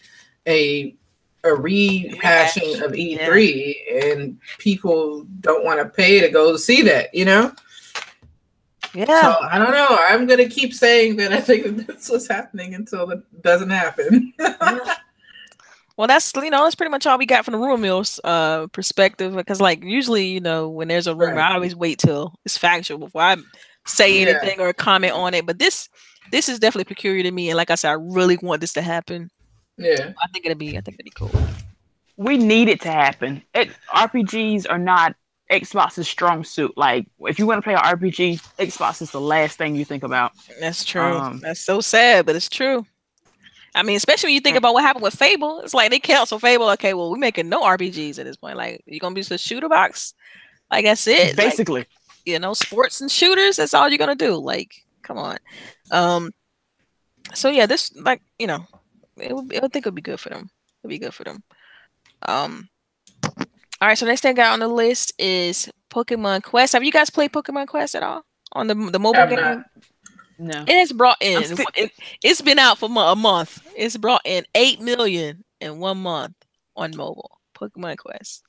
a 0.47 0.95
a 1.43 1.47
rehashing 1.47 2.73
Rehash, 2.73 2.81
of 2.81 2.91
E3, 2.91 4.11
and 4.11 4.37
people 4.57 5.23
don't 5.39 5.63
want 5.63 5.79
to 5.79 5.85
pay 5.85 6.19
to 6.19 6.29
go 6.29 6.55
see 6.57 6.81
that. 6.83 7.13
You 7.13 7.25
know. 7.25 7.51
Yeah. 8.93 9.05
So 9.21 9.35
I 9.41 9.57
don't 9.59 9.71
know. 9.71 9.87
I'm 10.09 10.25
gonna 10.27 10.47
keep 10.49 10.73
saying 10.73 11.17
that 11.17 11.31
I 11.33 11.39
think 11.41 11.63
that 11.65 11.87
that's 11.87 12.09
what's 12.09 12.27
happening 12.27 12.73
until 12.75 13.09
it 13.11 13.19
doesn't 13.41 13.69
happen. 13.69 14.33
Yeah. 14.39 14.95
Well, 15.97 16.07
that's 16.07 16.31
you 16.33 16.49
know 16.49 16.63
that's 16.63 16.75
pretty 16.75 16.91
much 16.91 17.05
all 17.05 17.17
we 17.17 17.25
got 17.25 17.43
from 17.43 17.51
the 17.51 17.57
rumor 17.57 17.75
mill's 17.77 18.21
uh 18.23 18.67
perspective 18.67 19.35
because 19.35 19.59
like 19.59 19.83
usually 19.83 20.27
you 20.27 20.39
know 20.39 20.69
when 20.69 20.87
there's 20.87 21.07
a 21.07 21.13
rumor 21.13 21.35
Right. 21.35 21.51
I 21.51 21.55
always 21.55 21.75
wait 21.75 21.99
till 21.99 22.33
it's 22.45 22.57
factual 22.57 22.99
before 22.99 23.21
I 23.21 23.35
say 23.85 24.21
Yeah. 24.23 24.29
anything 24.29 24.61
or 24.61 24.71
comment 24.71 25.11
on 25.11 25.33
it. 25.33 25.45
But 25.45 25.59
this 25.59 25.89
this 26.31 26.47
is 26.47 26.57
definitely 26.57 26.85
peculiar 26.85 27.21
to 27.23 27.31
me, 27.31 27.49
and 27.49 27.57
like 27.57 27.69
I 27.69 27.75
said, 27.75 27.89
I 27.89 27.97
really 27.99 28.37
want 28.41 28.61
this 28.61 28.71
to 28.73 28.81
happen. 28.81 29.29
yeah. 29.77 30.13
I 30.23 30.27
think 30.31 30.45
it'd 30.45 30.57
be 30.57 30.77
I 30.77 30.79
think 30.79 30.95
it'd 30.95 31.03
be 31.03 31.11
cool. 31.11 31.31
We 32.15 32.37
need 32.37 32.69
it 32.69 32.79
to 32.83 32.91
happen. 32.91 33.43
It, 33.53 33.69
RPGs 33.93 34.67
are 34.69 34.77
not 34.79 35.15
Xbox's 35.49 36.07
strong 36.07 36.43
suit. 36.43 36.77
Like 36.77 37.07
if 37.21 37.39
you 37.39 37.45
want 37.45 37.57
to 37.57 37.61
play 37.61 37.73
an 37.73 37.79
RPG, 37.79 38.41
Xbox 38.57 39.01
is 39.01 39.11
the 39.11 39.21
last 39.21 39.57
thing 39.57 39.75
you 39.75 39.85
think 39.85 40.03
about. 40.03 40.33
That's 40.59 40.83
true. 40.85 41.01
Um, 41.01 41.39
that's 41.39 41.61
so 41.61 41.81
sad, 41.81 42.25
but 42.25 42.35
it's 42.35 42.49
true. 42.49 42.85
I 43.75 43.83
mean, 43.83 43.97
especially 43.97 44.29
when 44.29 44.35
you 44.35 44.41
think 44.41 44.57
about 44.57 44.73
what 44.73 44.83
happened 44.83 45.03
with 45.03 45.15
Fable. 45.15 45.61
It's 45.61 45.73
like 45.73 45.91
they 45.91 45.99
canceled 45.99 46.41
Fable. 46.41 46.69
Okay, 46.71 46.93
well, 46.93 47.11
we're 47.11 47.17
making 47.17 47.49
no 47.49 47.61
RPGs 47.63 48.17
at 48.17 48.25
this 48.25 48.35
point. 48.35 48.57
Like, 48.57 48.81
you're 48.85 48.99
gonna 48.99 49.13
be 49.13 49.21
just 49.21 49.31
a 49.31 49.37
shooter 49.37 49.69
box. 49.69 50.13
Like 50.71 50.85
that's 50.85 51.05
it. 51.07 51.37
Like, 51.37 51.49
Basically, 51.51 51.85
you 52.25 52.39
know 52.39 52.53
sports 52.53 53.01
and 53.01 53.11
shooters 53.11 53.57
that's 53.57 53.73
all 53.73 53.89
you're 53.89 53.97
gonna 53.97 54.15
do 54.15 54.35
like 54.35 54.73
come 55.01 55.17
on 55.17 55.37
um 55.91 56.31
so 57.33 57.49
yeah 57.49 57.65
this 57.65 57.95
like 57.97 58.21
you 58.37 58.47
know 58.47 58.65
it 59.17 59.33
would, 59.35 59.53
i 59.55 59.59
would 59.59 59.73
think 59.73 59.85
it 59.85 59.89
would 59.89 59.95
be 59.95 60.01
good 60.01 60.19
for 60.19 60.29
them 60.29 60.49
it'd 60.83 60.89
be 60.89 60.99
good 60.99 61.13
for 61.13 61.23
them 61.23 61.43
um 62.23 62.69
all 63.81 63.87
right 63.87 63.97
so 63.97 64.05
next 64.05 64.21
thing 64.21 64.31
i 64.31 64.33
got 64.33 64.53
on 64.53 64.59
the 64.59 64.67
list 64.67 65.13
is 65.19 65.69
pokemon 65.89 66.43
quest 66.43 66.73
have 66.73 66.83
you 66.83 66.91
guys 66.91 67.09
played 67.09 67.31
pokemon 67.31 67.67
quest 67.67 67.95
at 67.95 68.03
all 68.03 68.23
on 68.53 68.67
the 68.67 68.75
the 68.75 68.99
mobile 68.99 69.19
Have 69.19 69.29
game 69.29 69.39
not. 69.39 69.65
no. 70.37 70.63
it 70.67 70.77
has 70.79 70.91
brought 70.91 71.17
in 71.21 71.43
sti- 71.43 71.63
it, 71.75 71.91
it's 72.23 72.41
been 72.41 72.59
out 72.59 72.77
for 72.77 72.89
mo- 72.89 73.11
a 73.11 73.15
month 73.15 73.61
it's 73.75 73.97
brought 73.97 74.21
in 74.25 74.43
8 74.55 74.81
million 74.81 75.43
in 75.61 75.79
one 75.79 75.97
month 75.99 76.33
on 76.75 76.91
mobile 76.95 77.39
pokemon 77.55 77.97
quest 77.97 78.43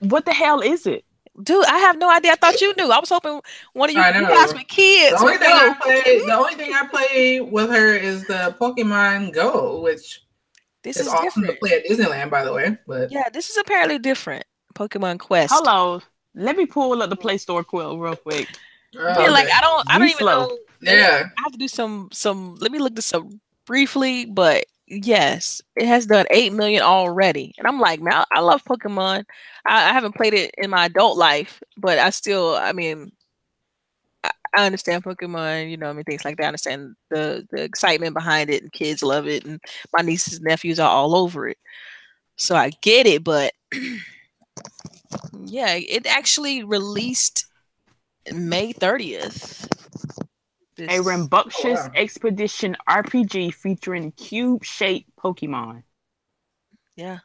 What 0.00 0.24
the 0.24 0.32
hell 0.34 0.60
is 0.60 0.86
it? 0.86 1.04
dude 1.42 1.64
i 1.66 1.78
have 1.78 1.98
no 1.98 2.10
idea 2.10 2.32
i 2.32 2.34
thought 2.36 2.60
you 2.62 2.72
knew 2.76 2.90
i 2.90 2.98
was 2.98 3.10
hoping 3.10 3.40
one 3.74 3.90
of 3.90 3.94
you, 3.96 4.00
I 4.00 4.08
you 4.18 4.26
guys 4.26 4.54
with 4.54 4.66
kids 4.68 5.16
The 5.16 5.20
only 5.20 5.32
would 5.32 5.40
thing 5.40 5.52
I 5.52 5.68
know. 5.68 5.74
play, 5.82 6.18
the 6.26 6.32
only 6.34 6.54
thing 6.54 6.72
I 6.72 6.86
play 6.86 7.40
with 7.40 7.70
her 7.70 7.94
is 7.94 8.26
the 8.26 8.56
Pokemon 8.60 9.32
Go, 9.34 9.80
which 9.82 10.22
This 10.82 10.96
is 10.96 11.06
is 11.06 11.12
awesome 11.12 11.42
different. 11.42 11.46
to 11.48 11.56
play 11.60 11.72
at 11.72 11.84
Disneyland, 11.86 12.30
by 12.30 12.42
the 12.42 12.52
way. 12.54 12.78
But 12.86 13.12
Yeah, 13.12 13.28
this 13.32 13.50
is 13.50 13.56
apparently 13.58 13.98
different. 13.98 14.44
Pokemon 14.76 15.18
Quest. 15.18 15.52
Hold 15.52 15.66
on. 15.66 16.02
Let 16.34 16.56
me 16.56 16.66
pull 16.66 17.02
up 17.02 17.10
the 17.10 17.16
Play 17.16 17.38
Store 17.38 17.64
quill 17.64 17.98
real 17.98 18.16
quick. 18.16 18.48
uh, 18.98 19.14
Yeah, 19.18 19.30
like 19.30 19.48
I 19.52 19.60
don't, 19.60 19.84
I 19.90 19.98
don't 19.98 20.06
You 20.08 20.14
even 20.14 20.18
slow. 20.18 20.40
know. 20.46 20.58
yeah, 20.82 21.24
I 21.38 21.42
have 21.44 21.52
to 21.52 21.58
do 21.58 21.68
some, 21.68 22.08
some. 22.12 22.56
Let 22.56 22.70
me 22.70 22.78
look 22.78 22.94
this 22.94 23.12
up 23.14 23.24
briefly, 23.66 24.26
but 24.26 24.66
yes, 24.86 25.62
it 25.74 25.86
has 25.86 26.06
done 26.06 26.26
eight 26.30 26.52
million 26.52 26.82
already, 26.82 27.54
and 27.58 27.66
I'm 27.66 27.80
like, 27.80 28.00
man, 28.00 28.12
I, 28.14 28.24
I 28.32 28.40
love 28.40 28.62
Pokemon. 28.64 29.24
I, 29.66 29.90
I 29.90 29.92
haven't 29.92 30.14
played 30.14 30.34
it 30.34 30.54
in 30.58 30.70
my 30.70 30.84
adult 30.84 31.16
life, 31.16 31.62
but 31.78 31.98
I 31.98 32.10
still, 32.10 32.54
I 32.54 32.72
mean, 32.72 33.10
I, 34.22 34.30
I 34.58 34.66
understand 34.66 35.04
Pokemon. 35.04 35.70
You 35.70 35.78
know, 35.78 35.88
I 35.88 35.92
mean, 35.94 36.04
things 36.04 36.24
like 36.24 36.36
that. 36.36 36.44
I 36.44 36.48
understand 36.48 36.94
the 37.10 37.46
the 37.50 37.62
excitement 37.62 38.14
behind 38.14 38.50
it, 38.50 38.62
and 38.62 38.72
kids 38.72 39.02
love 39.02 39.26
it, 39.26 39.44
and 39.46 39.58
my 39.94 40.02
nieces 40.02 40.34
and 40.34 40.44
nephews 40.44 40.78
are 40.78 40.90
all 40.90 41.16
over 41.16 41.48
it. 41.48 41.56
So 42.36 42.54
I 42.54 42.70
get 42.82 43.06
it, 43.06 43.24
but 43.24 43.52
yeah, 45.44 45.74
it 45.74 46.06
actually 46.06 46.64
released 46.64 47.46
May 48.32 48.72
30th. 48.72 49.66
A 50.78 50.86
This- 50.86 51.06
rambunctious 51.06 51.78
wow. 51.80 51.90
expedition 51.94 52.76
RPG 52.88 53.54
featuring 53.54 54.12
cube-shaped 54.12 55.10
Pokemon. 55.16 55.82
yeah. 56.96 57.18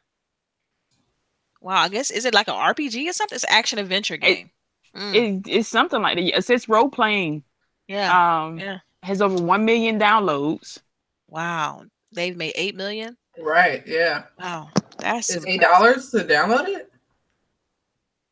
Wow, 1.64 1.76
I 1.84 1.90
guess 1.90 2.10
is 2.10 2.26
it 2.26 2.34
like 2.34 2.48
an 2.48 2.56
RPG 2.56 3.08
or 3.08 3.14
something? 3.14 3.36
It's 3.36 3.46
action 3.48 3.78
adventure 3.78 4.18
game. 4.18 4.50
Mm, 4.96 5.16
It, 5.46 5.48
it's 5.48 5.70
something 5.70 6.02
like 6.02 6.18
that. 6.18 6.38
It 6.38 6.44
says 6.44 6.68
role 6.68 6.90
playing. 6.90 7.44
yeah. 7.88 8.46
Um, 8.46 8.58
yeah. 8.58 8.80
has 9.04 9.22
over 9.22 9.36
one 9.44 9.64
million 9.64 10.00
downloads. 10.00 10.80
Wow. 11.28 11.84
They've 12.14 12.36
made 12.36 12.54
8 12.56 12.76
million. 12.76 13.16
right, 13.40 13.84
yeah. 13.86 14.24
Wow. 14.40 14.70
That's 14.98 15.30
It's 15.34 15.46
eight 15.46 15.62
dollars 15.62 16.10
to 16.12 16.20
download 16.20 16.68
it. 16.68 16.91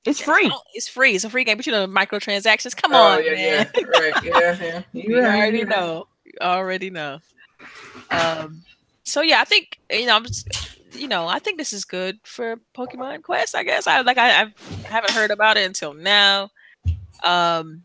It's 0.09 0.21
free. 0.21 0.49
Oh, 0.53 0.61
It's 0.73 0.87
free. 0.87 1.13
It's 1.15 1.23
a 1.23 1.29
free 1.29 1.43
game, 1.43 1.57
but 1.57 1.65
you 1.65 1.71
know 1.71 1.87
microtransactions. 1.87 2.75
Come 2.75 2.93
oh 2.93 2.97
on, 3.17 3.23
yeah, 3.23 3.31
man. 3.33 3.69
yeah, 3.75 3.83
right, 3.83 4.23
yeah, 4.23 4.57
yeah. 4.61 4.81
You 4.93 5.15
You're 5.15 5.25
already 5.25 5.63
right. 5.63 5.69
know. 5.69 6.07
You 6.25 6.33
already 6.41 6.89
know. 6.89 7.19
Um, 8.11 8.63
so 9.03 9.21
yeah, 9.21 9.41
I 9.41 9.45
think 9.45 9.79
you 9.91 10.05
know, 10.05 10.15
I'm 10.15 10.25
just, 10.25 10.47
you 10.93 11.07
know, 11.07 11.27
I 11.27 11.39
think 11.39 11.57
this 11.57 11.73
is 11.73 11.85
good 11.85 12.19
for 12.23 12.57
Pokemon 12.75 13.23
Quest. 13.23 13.55
I 13.55 13.63
guess 13.63 13.87
I 13.87 14.01
like 14.01 14.17
I, 14.17 14.43
I 14.43 14.53
haven't 14.85 15.11
heard 15.11 15.31
about 15.31 15.57
it 15.57 15.65
until 15.65 15.93
now. 15.93 16.49
Um, 17.23 17.83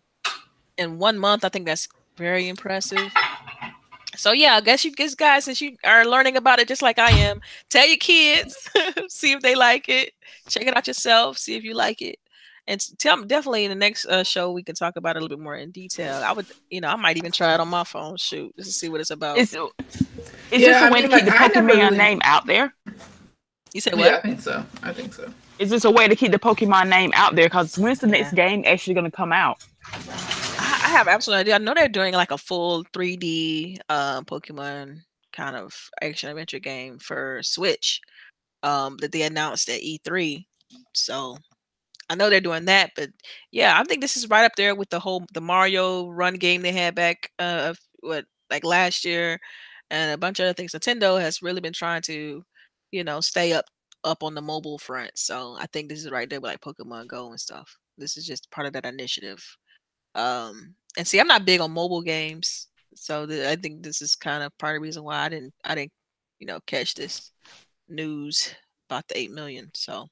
in 0.78 0.98
one 0.98 1.18
month, 1.18 1.44
I 1.44 1.48
think 1.48 1.66
that's 1.66 1.88
very 2.16 2.48
impressive. 2.48 3.12
So 4.16 4.32
yeah, 4.32 4.54
I 4.56 4.60
guess 4.60 4.84
you 4.84 4.92
guys, 4.92 5.14
guys, 5.14 5.44
since 5.44 5.60
you 5.60 5.76
are 5.84 6.04
learning 6.04 6.36
about 6.36 6.58
it 6.58 6.68
just 6.68 6.82
like 6.82 6.98
I 6.98 7.10
am, 7.10 7.40
tell 7.70 7.86
your 7.86 7.96
kids, 7.98 8.56
see 9.08 9.32
if 9.32 9.40
they 9.40 9.54
like 9.54 9.88
it, 9.88 10.12
check 10.48 10.64
it 10.64 10.76
out 10.76 10.86
yourself, 10.86 11.38
see 11.38 11.56
if 11.56 11.64
you 11.64 11.74
like 11.74 12.00
it, 12.02 12.16
and 12.66 12.80
tell 12.98 13.16
me 13.16 13.26
definitely 13.26 13.64
in 13.64 13.70
the 13.70 13.74
next 13.74 14.06
uh, 14.06 14.22
show 14.22 14.52
we 14.52 14.62
can 14.62 14.74
talk 14.74 14.96
about 14.96 15.16
it 15.16 15.18
a 15.18 15.22
little 15.22 15.36
bit 15.36 15.42
more 15.42 15.56
in 15.56 15.70
detail. 15.70 16.22
I 16.24 16.32
would, 16.32 16.46
you 16.70 16.80
know, 16.80 16.88
I 16.88 16.96
might 16.96 17.16
even 17.16 17.32
try 17.32 17.54
it 17.54 17.60
on 17.60 17.68
my 17.68 17.84
phone, 17.84 18.16
shoot, 18.16 18.54
just 18.56 18.70
to 18.70 18.74
see 18.74 18.88
what 18.88 19.00
it's 19.00 19.10
about. 19.10 19.38
It's 19.38 19.52
it's 19.54 20.06
Yeah, 20.52 20.58
just 20.70 20.82
a 20.82 20.86
I 20.86 20.90
way 20.90 21.00
mean, 21.02 21.10
to 21.10 21.16
keep 21.18 21.26
like, 21.26 21.52
the 21.52 21.60
Pokemon 21.60 21.66
really- 21.66 21.96
name 21.96 22.20
out 22.24 22.46
there. 22.46 22.72
you 23.72 23.80
said 23.80 23.98
Yeah, 23.98 24.16
I 24.16 24.20
think 24.20 24.40
so. 24.40 24.64
I 24.82 24.92
think 24.92 25.12
so. 25.14 25.32
It's 25.58 25.70
just 25.70 25.84
a 25.84 25.90
way 25.90 26.08
to 26.08 26.16
keep 26.16 26.32
the 26.32 26.38
Pokemon 26.38 26.88
name 26.88 27.12
out 27.14 27.36
there. 27.36 27.46
Because 27.46 27.78
when's 27.78 28.00
the 28.00 28.08
next 28.08 28.32
Yeah. 28.32 28.48
game 28.48 28.64
actually 28.66 28.94
going 28.94 29.04
to 29.04 29.10
come 29.16 29.32
out? 29.32 29.64
I, 30.84 30.88
have 30.88 31.08
absolutely 31.08 31.40
idea. 31.42 31.54
I 31.56 31.58
know 31.58 31.74
they're 31.74 31.88
doing 31.88 32.14
like 32.14 32.30
a 32.30 32.38
full 32.38 32.84
3D 32.92 33.78
uh, 33.88 34.22
Pokemon 34.22 35.00
kind 35.32 35.56
of 35.56 35.74
action 36.02 36.30
adventure 36.30 36.58
game 36.60 36.98
for 36.98 37.40
Switch 37.42 38.00
um, 38.62 38.96
that 38.98 39.12
they 39.12 39.22
announced 39.22 39.68
at 39.70 39.82
E3. 39.82 40.46
So 40.94 41.38
I 42.10 42.16
know 42.16 42.30
they're 42.30 42.40
doing 42.40 42.66
that, 42.66 42.92
but 42.96 43.10
yeah, 43.52 43.78
I 43.80 43.84
think 43.84 44.02
this 44.02 44.16
is 44.16 44.30
right 44.30 44.44
up 44.44 44.56
there 44.56 44.74
with 44.74 44.90
the 44.90 45.00
whole 45.00 45.24
the 45.34 45.40
Mario 45.42 46.08
run 46.10 46.34
game 46.36 46.62
they 46.62 46.72
had 46.72 46.94
back 46.94 47.30
uh 47.40 47.74
what 48.00 48.26
like 48.50 48.64
last 48.64 49.04
year 49.04 49.38
and 49.90 50.12
a 50.12 50.18
bunch 50.18 50.40
of 50.40 50.44
other 50.46 50.54
things. 50.54 50.72
Nintendo 50.72 51.20
has 51.20 51.42
really 51.42 51.60
been 51.62 51.72
trying 51.74 52.02
to, 52.04 52.44
you 52.92 53.04
know, 53.04 53.20
stay 53.20 53.52
up 53.54 53.66
up 54.04 54.22
on 54.24 54.34
the 54.34 54.42
mobile 54.42 54.78
front. 54.78 55.12
So 55.16 55.56
I 55.60 55.66
think 55.72 55.88
this 55.88 56.04
is 56.04 56.10
right 56.12 56.28
there 56.30 56.40
with 56.40 56.50
like 56.52 56.60
Pokemon 56.62 57.08
Go 57.08 57.30
and 57.30 57.40
stuff. 57.40 57.76
This 57.98 58.16
is 58.18 58.26
just 58.26 58.50
part 58.50 58.66
of 58.66 58.72
that 58.74 58.86
initiative. 58.86 59.42
Um 60.14 60.74
and 60.96 61.06
see, 61.06 61.18
I'm 61.18 61.26
not 61.26 61.44
big 61.44 61.60
on 61.60 61.72
mobile 61.72 62.02
games, 62.02 62.68
so 62.94 63.26
the, 63.26 63.50
I 63.50 63.56
think 63.56 63.82
this 63.82 64.00
is 64.00 64.14
kind 64.14 64.44
of 64.44 64.56
part 64.58 64.76
of 64.76 64.80
the 64.80 64.86
reason 64.86 65.04
why 65.04 65.24
I 65.24 65.28
didn't 65.28 65.54
I 65.64 65.74
didn't 65.74 65.92
you 66.38 66.46
know 66.46 66.60
catch 66.66 66.94
this 66.94 67.32
news 67.88 68.54
about 68.88 69.08
the 69.08 69.18
eight 69.18 69.30
million. 69.30 69.70
So 69.74 70.08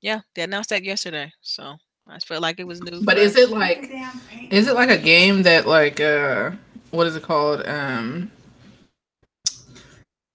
yeah, 0.00 0.20
they 0.34 0.42
announced 0.42 0.70
that 0.70 0.84
yesterday. 0.84 1.32
So 1.40 1.76
I 2.06 2.18
felt 2.18 2.42
like 2.42 2.60
it 2.60 2.66
was 2.66 2.82
new. 2.82 3.02
But 3.02 3.18
is 3.18 3.36
it 3.36 3.50
like 3.50 3.90
is 4.50 4.68
it 4.68 4.74
like 4.74 4.90
a 4.90 4.98
game 4.98 5.42
that 5.44 5.66
like 5.66 6.00
uh 6.00 6.52
what 6.90 7.06
is 7.06 7.16
it 7.16 7.22
called? 7.22 7.66
Um 7.66 8.30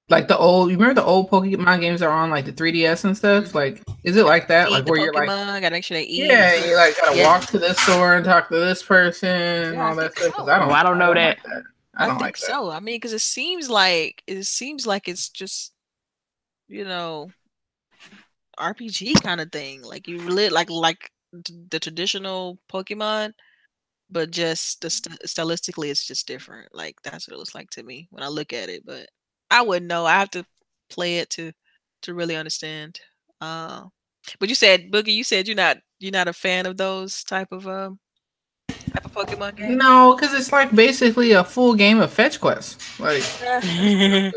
like 0.09 0.27
the 0.27 0.37
old 0.37 0.71
you 0.71 0.77
remember 0.77 1.01
the 1.01 1.05
old 1.07 1.29
Pokemon 1.29 1.81
games 1.81 2.01
are 2.01 2.11
on 2.11 2.29
like 2.29 2.45
the 2.45 2.53
3DS 2.53 3.03
and 3.05 3.17
stuff? 3.17 3.53
Mm-hmm. 3.53 3.57
Like 3.57 3.83
is 4.03 4.17
it 4.17 4.25
like 4.25 4.47
that? 4.49 4.69
Eat 4.69 4.71
Like 4.71 4.85
the 4.85 4.91
where 4.91 4.99
you're 4.99 5.13
like 5.13 5.29
Pokemon, 5.29 5.61
gotta 5.61 5.71
make 5.71 5.83
sure 5.83 5.97
they 5.97 6.03
eat. 6.05 6.27
Yeah, 6.27 6.55
you 6.55 6.75
like 6.75 6.97
gotta 6.97 7.15
Yeah. 7.15 7.23
walk 7.23 7.47
to 7.47 7.59
this 7.59 7.79
store 7.79 8.15
and 8.15 8.25
talk 8.25 8.49
to 8.49 8.59
this 8.59 8.83
person 8.83 9.29
and 9.29 9.75
Yeah, 9.75 9.87
I 9.87 9.89
all 9.89 9.95
that 9.95 10.13
stuff 10.15 10.35
so. 10.35 10.47
I 10.47 10.59
don't 10.59 10.69
Oh, 10.69 10.71
I 10.71 10.83
don't 10.83 10.97
know 10.97 11.13
like 11.13 11.37
that. 11.43 11.63
I 11.97 12.05
I, 12.05 12.07
don't 12.07 12.19
think 12.19 12.21
like 12.21 12.37
so. 12.37 12.69
I 12.71 12.79
mean, 12.79 12.95
because 12.97 13.13
it 13.13 13.21
seems 13.21 13.69
like 13.69 14.23
it 14.27 14.43
seems 14.45 14.87
like 14.87 15.07
it's 15.07 15.29
just 15.29 15.73
you 16.67 16.85
know 16.85 17.33
RPG 18.59 19.15
kind 19.15 19.41
of 19.41 19.51
thing. 19.51 19.81
Like 19.81 20.07
you 20.07 20.17
lit 20.29 20.51
like 20.51 20.69
like 20.69 21.11
t- 21.45 21.53
the 21.69 21.79
traditional 21.79 22.59
Pokemon, 22.71 23.33
but 24.09 24.31
just 24.31 24.81
the 24.81 24.89
st- 24.89 25.19
stylistically, 25.27 25.89
it's 25.91 26.05
just 26.07 26.27
different. 26.27 26.73
Like 26.75 27.01
that's 27.03 27.27
what 27.27 27.35
it 27.35 27.39
looks 27.39 27.55
like 27.55 27.69
to 27.71 27.83
me 27.83 28.07
when 28.11 28.23
I 28.23 28.27
look 28.27 28.53
at 28.53 28.69
it. 28.69 28.85
But 28.85 29.09
I 29.51 29.61
wouldn't 29.61 29.87
know. 29.87 30.05
I 30.05 30.19
have 30.19 30.31
to 30.31 30.45
play 30.89 31.19
it 31.19 31.29
to 31.31 31.51
to 32.03 32.13
really 32.13 32.35
understand. 32.35 32.99
Uh, 33.41 33.85
but 34.39 34.49
you 34.49 34.55
said 34.55 34.91
Boogie, 34.91 35.13
you 35.13 35.23
said 35.23 35.47
you're 35.47 35.55
not 35.55 35.77
you're 35.99 36.11
not 36.11 36.27
a 36.27 36.33
fan 36.33 36.65
of 36.65 36.77
those 36.77 37.23
type 37.23 37.51
of 37.51 37.67
um 37.67 37.99
type 38.67 39.05
of 39.05 39.13
Pokemon 39.13 39.55
games. 39.55 39.75
No, 39.75 40.15
because 40.15 40.33
it's 40.33 40.51
like 40.51 40.73
basically 40.73 41.31
a 41.31 41.43
full 41.43 41.73
game 41.73 41.99
of 41.99 42.11
fetch 42.11 42.39
quest. 42.39 42.81
Like 42.99 43.23
yeah, 43.41 44.31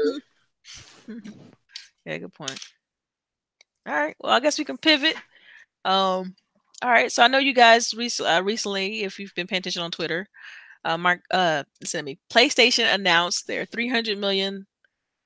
good 2.07 2.35
point. 2.35 2.59
All 3.87 3.95
right. 3.95 4.15
Well, 4.21 4.33
I 4.33 4.41
guess 4.41 4.59
we 4.59 4.65
can 4.65 4.79
pivot. 4.79 5.17
Um. 5.85 6.35
All 6.83 6.91
right. 6.91 7.13
So 7.13 7.23
I 7.23 7.29
know 7.29 7.39
you 7.39 7.55
guys 7.55 7.95
rec- 7.95 8.21
uh, 8.21 8.43
recently, 8.45 9.03
if 9.03 9.19
you've 9.19 9.35
been 9.35 9.47
paying 9.47 9.61
attention 9.61 9.83
on 9.83 9.91
Twitter, 9.91 10.29
uh, 10.85 10.99
Mark, 10.99 11.23
uh, 11.31 11.65
listen 11.81 11.99
to 11.99 12.05
me. 12.05 12.19
PlayStation 12.31 12.93
announced 12.93 13.47
their 13.47 13.65
300 13.65 14.19
million 14.19 14.67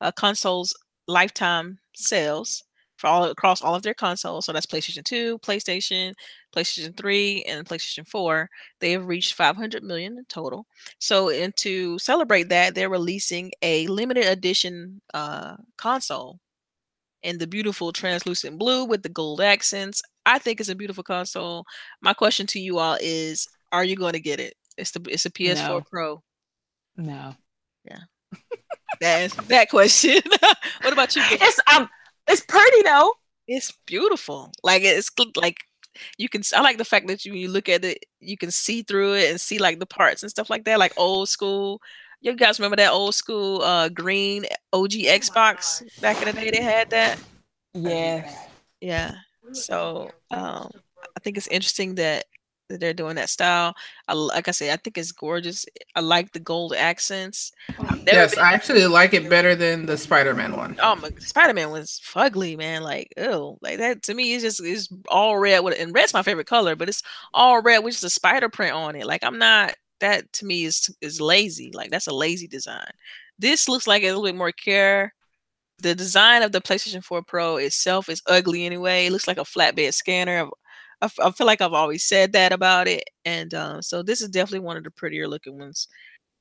uh, 0.01 0.13
consoles 0.13 0.75
lifetime 1.09 1.79
sales 1.95 2.65
for 2.97 3.09
all 3.09 3.25
across 3.25 3.63
all 3.63 3.75
of 3.75 3.83
their 3.83 3.95
consoles. 3.95 4.47
So 4.47 4.53
that's 4.53 4.67
PlayStation 4.67 5.05
2, 5.05 5.39
PlayStation, 5.39 6.15
PlayStation 6.55 6.97
3, 6.97 7.45
and 7.45 7.67
PlayStation 7.67 8.09
4. 8.09 8.49
They 8.81 8.93
have 8.93 9.07
reached 9.07 9.35
500 9.35 9.83
million 9.83 10.19
in 10.19 10.25
total. 10.27 10.67
So, 10.99 11.31
and 11.31 11.55
to 11.59 11.99
celebrate 11.99 12.49
that, 12.49 12.75
they're 12.75 12.89
releasing 12.89 13.53
a 13.63 13.87
limited 13.89 14.25
edition 14.25 15.03
uh, 15.13 15.57
console 15.77 16.41
in 17.23 17.39
the 17.39 17.47
beautiful 17.47 17.93
translucent 17.93 18.59
blue 18.59 18.85
with 18.85 19.03
the 19.03 19.09
gold 19.09 19.41
accents. 19.41 20.01
I 20.25 20.39
think 20.39 20.61
it's 20.61 20.69
a 20.69 20.75
beautiful 20.75 21.05
console. 21.05 21.65
My 22.01 22.15
question 22.15 22.47
to 22.49 22.61
you 22.61 22.79
all 22.79 22.97
is: 23.01 23.47
Are 23.73 23.85
you 23.85 23.97
going 23.97 24.15
to 24.15 24.21
get 24.21 24.41
it? 24.41 24.55
It's 24.79 24.93
the 24.93 25.01
it's 25.09 25.27
a 25.27 25.31
PS4 25.31 25.57
No. 25.57 25.83
Pro. 25.91 26.23
no. 27.91 28.07
That's 29.01 29.34
that 29.34 29.68
question. 29.70 30.20
what 30.82 30.93
about 30.93 31.14
you? 31.16 31.22
It's 31.24 31.61
um 31.74 31.89
it's 32.28 32.41
pretty 32.43 32.82
though. 32.82 33.12
It's 33.47 33.72
beautiful. 33.87 34.53
Like 34.62 34.82
it's 34.82 35.11
like 35.37 35.59
you 36.18 36.28
can. 36.28 36.43
I 36.55 36.61
like 36.61 36.78
the 36.78 36.84
fact 36.84 37.07
that 37.09 37.24
you 37.24 37.34
you 37.34 37.49
look 37.49 37.68
at 37.68 37.84
it, 37.84 38.05
you 38.20 38.37
can 38.37 38.51
see 38.51 38.82
through 38.82 39.14
it 39.14 39.30
and 39.30 39.41
see 39.41 39.59
like 39.59 39.78
the 39.78 39.87
parts 39.87 40.22
and 40.22 40.30
stuff 40.30 40.51
like 40.51 40.64
that, 40.64 40.78
like 40.78 40.93
old 40.97 41.28
school. 41.28 41.80
You 42.20 42.34
guys 42.34 42.59
remember 42.59 42.76
that 42.76 42.93
old 42.93 43.14
school 43.14 43.62
uh 43.62 43.89
green 43.89 44.47
OG 44.72 44.93
Xbox 44.93 45.82
back 46.01 46.20
in 46.20 46.34
the 46.34 46.41
day? 46.41 46.51
They 46.51 46.62
had 46.62 46.91
that. 46.91 47.18
Yeah. 47.74 48.30
Yeah. 48.80 49.14
So 49.53 50.11
um, 50.30 50.70
I 51.16 51.20
think 51.22 51.37
it's 51.37 51.47
interesting 51.49 51.97
that 51.97 52.24
they're 52.69 52.95
doing 52.95 53.17
that 53.17 53.29
style. 53.31 53.75
I, 54.09 54.14
like 54.14 54.49
I 54.49 54.51
say, 54.51 54.73
I 54.73 54.77
think 54.77 54.99
it's 54.99 55.12
gorgeous. 55.12 55.64
I 55.95 56.01
like 56.01 56.33
the 56.33 56.41
gold 56.41 56.75
accents. 56.77 57.53
Oh, 57.79 57.87
I've 57.89 58.03
yes, 58.07 58.35
been- 58.35 58.45
I 58.45 58.53
actually 58.53 58.87
like 58.87 59.14
it 59.14 59.29
better 59.31 59.55
than 59.55 59.87
the 59.87 59.97
Spider-Man 59.97 60.57
one. 60.57 60.77
Oh 60.83 60.97
my 60.97 61.11
Spider 61.19 61.55
Man 61.55 61.71
was 61.71 62.01
fugly, 62.05 62.57
man. 62.57 62.83
Like, 62.83 63.12
ew. 63.17 63.57
Like 63.62 63.79
that 63.79 64.03
to 64.05 64.14
me 64.14 64.33
is 64.33 64.43
just 64.43 64.62
is 64.62 64.89
all 65.09 65.39
red 65.39 65.61
with 65.61 65.79
and 65.81 65.95
red's 65.95 66.14
my 66.14 66.23
favorite 66.23 66.47
color, 66.47 66.75
but 66.77 66.89
it's 66.89 67.03
all 67.35 67.62
red 67.62 67.79
with 67.85 67.95
just 67.95 68.05
a 68.05 68.11
spider 68.11 68.49
print 68.49 68.75
on 68.75 68.97
it. 68.97 69.07
Like 69.07 69.23
I'm 69.25 69.39
not 69.39 69.75
that 70.01 70.33
to 70.35 70.45
me 70.47 70.64
is 70.64 70.95
is 71.01 71.21
lazy. 71.21 71.71
Like 71.73 71.91
that's 71.91 72.07
a 72.07 72.14
lazy 72.14 72.47
design. 72.49 72.91
This 73.39 73.69
looks 73.69 73.87
like 73.87 74.03
a 74.03 74.07
little 74.07 74.25
bit 74.25 74.35
more 74.37 74.53
care. 74.53 75.12
The 75.79 75.95
design 75.95 76.43
of 76.43 76.53
the 76.53 76.62
PlayStation 76.62 77.05
4 77.05 77.23
Pro 77.23 77.57
itself 77.59 78.09
is 78.09 78.23
ugly 78.27 78.64
anyway. 78.64 79.07
It 79.07 79.12
looks 79.12 79.29
like 79.29 79.37
a 79.37 79.43
flatbed 79.43 79.93
scanner. 79.93 80.41
I've- 80.41 80.51
I, 81.03 81.09
feel 81.33 81.47
like 81.47 81.61
I've 81.61 81.73
always 81.73 82.05
said 82.05 82.33
that 82.33 82.53
about 82.53 82.89
it, 82.89 83.05
and 83.25 83.53
um, 83.55 83.83
so 83.83 84.03
this 84.03 84.21
is 84.23 84.29
definitely 84.29 84.61
one 84.61 84.77
of 84.77 84.85
the 84.85 84.91
prettier 84.91 85.29
looking 85.29 85.59
ones. 85.59 85.89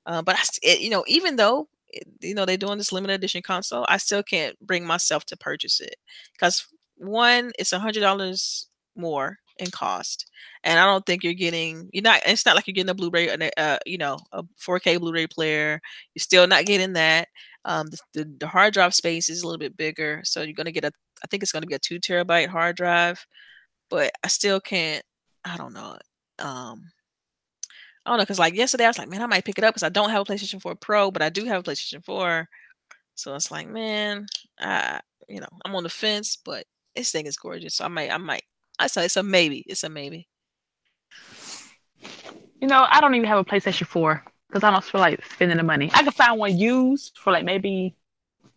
Uh, 0.05 0.21
but 0.21 0.35
I, 0.37 0.43
it, 0.63 0.81
you 0.81 0.89
know, 0.89 1.03
even 1.07 1.35
though 1.37 1.69
it- 1.89 2.07
you 2.21 2.35
know 2.35 2.45
they're 2.45 2.57
doing 2.57 2.77
this 2.77 2.91
limited 2.93 3.15
edition 3.15 3.41
console, 3.41 3.85
I 3.89 3.97
still 3.97 4.23
can't 4.23 4.59
bring 4.61 4.85
myself 4.85 5.25
to 5.27 5.37
purchase 5.37 5.81
it 5.81 5.95
because 6.33 6.67
one, 6.97 7.51
it's 7.59 7.73
a 7.73 7.79
hundred 7.79 8.01
dollars 8.01 8.69
more 8.95 9.39
in 9.59 9.71
cost, 9.71 10.29
and 10.63 10.79
I 10.79 10.85
don't 10.85 11.05
think 11.05 11.23
you're 11.23 11.33
getting. 11.33 11.89
You're 11.93 12.03
not. 12.03 12.21
It's 12.25 12.45
not 12.45 12.55
like 12.55 12.67
you're 12.67 12.73
getting 12.73 12.89
a 12.89 12.95
Blu-ray, 12.95 13.29
and 13.29 13.51
uh, 13.57 13.77
you 13.85 13.97
know, 13.97 14.19
a 14.31 14.43
4K 14.59 14.97
Blu-ray 14.97 15.27
player. 15.27 15.81
You're 16.15 16.21
still 16.21 16.47
not 16.47 16.65
getting 16.65 16.93
that. 16.93 17.27
Um, 17.65 17.87
the, 17.87 17.97
the, 18.13 18.35
the 18.41 18.47
hard 18.47 18.73
drive 18.73 18.93
space 18.93 19.29
is 19.29 19.41
a 19.41 19.47
little 19.47 19.59
bit 19.59 19.77
bigger, 19.77 20.21
so 20.25 20.41
you're 20.43 20.53
gonna 20.53 20.71
get 20.71 20.85
a. 20.85 20.91
I 21.23 21.27
think 21.27 21.43
it's 21.43 21.51
gonna 21.51 21.65
be 21.67 21.75
a 21.75 21.79
two 21.79 21.99
terabyte 21.99 22.47
hard 22.49 22.75
drive, 22.77 23.25
but 23.89 24.11
I 24.23 24.27
still 24.27 24.59
can't. 24.59 25.03
I 25.43 25.57
don't 25.57 25.73
know. 25.73 25.97
Um, 26.39 26.91
I 28.05 28.11
don't 28.11 28.17
know 28.17 28.23
because 28.23 28.39
like 28.39 28.53
yesterday 28.55 28.85
I 28.85 28.89
was 28.89 28.97
like, 28.97 29.09
man, 29.09 29.21
I 29.21 29.25
might 29.27 29.45
pick 29.45 29.57
it 29.57 29.63
up 29.63 29.73
because 29.73 29.83
I 29.83 29.89
don't 29.89 30.11
have 30.11 30.21
a 30.21 30.25
PlayStation 30.25 30.61
4 30.61 30.75
Pro, 30.75 31.11
but 31.11 31.21
I 31.21 31.29
do 31.29 31.45
have 31.45 31.61
a 31.61 31.63
PlayStation 31.63 32.03
4. 32.03 32.47
So 33.15 33.33
it's 33.35 33.51
like, 33.51 33.67
man, 33.67 34.27
I 34.59 34.99
you 35.27 35.39
know 35.39 35.47
I'm 35.63 35.75
on 35.75 35.83
the 35.83 35.89
fence, 35.89 36.37
but 36.43 36.65
this 36.95 37.11
thing 37.11 37.25
is 37.25 37.37
gorgeous. 37.37 37.75
So 37.75 37.85
I 37.85 37.87
might, 37.87 38.11
I 38.11 38.17
might. 38.17 38.43
I 38.77 38.87
say 38.87 39.05
it's 39.05 39.17
a 39.17 39.23
maybe. 39.23 39.63
It's 39.67 39.83
a 39.83 39.89
maybe. 39.89 40.27
You 42.61 42.67
know, 42.67 42.85
I 42.89 43.01
don't 43.01 43.15
even 43.15 43.27
have 43.27 43.39
a 43.39 43.45
PlayStation 43.45 43.87
4 43.87 44.23
because 44.47 44.63
I 44.63 44.71
don't 44.71 44.83
feel 44.83 45.01
like 45.01 45.23
spending 45.25 45.57
the 45.57 45.63
money. 45.63 45.89
I 45.93 46.03
could 46.03 46.13
find 46.13 46.39
one 46.39 46.57
used 46.57 47.17
for 47.17 47.31
like 47.31 47.45
maybe, 47.45 47.95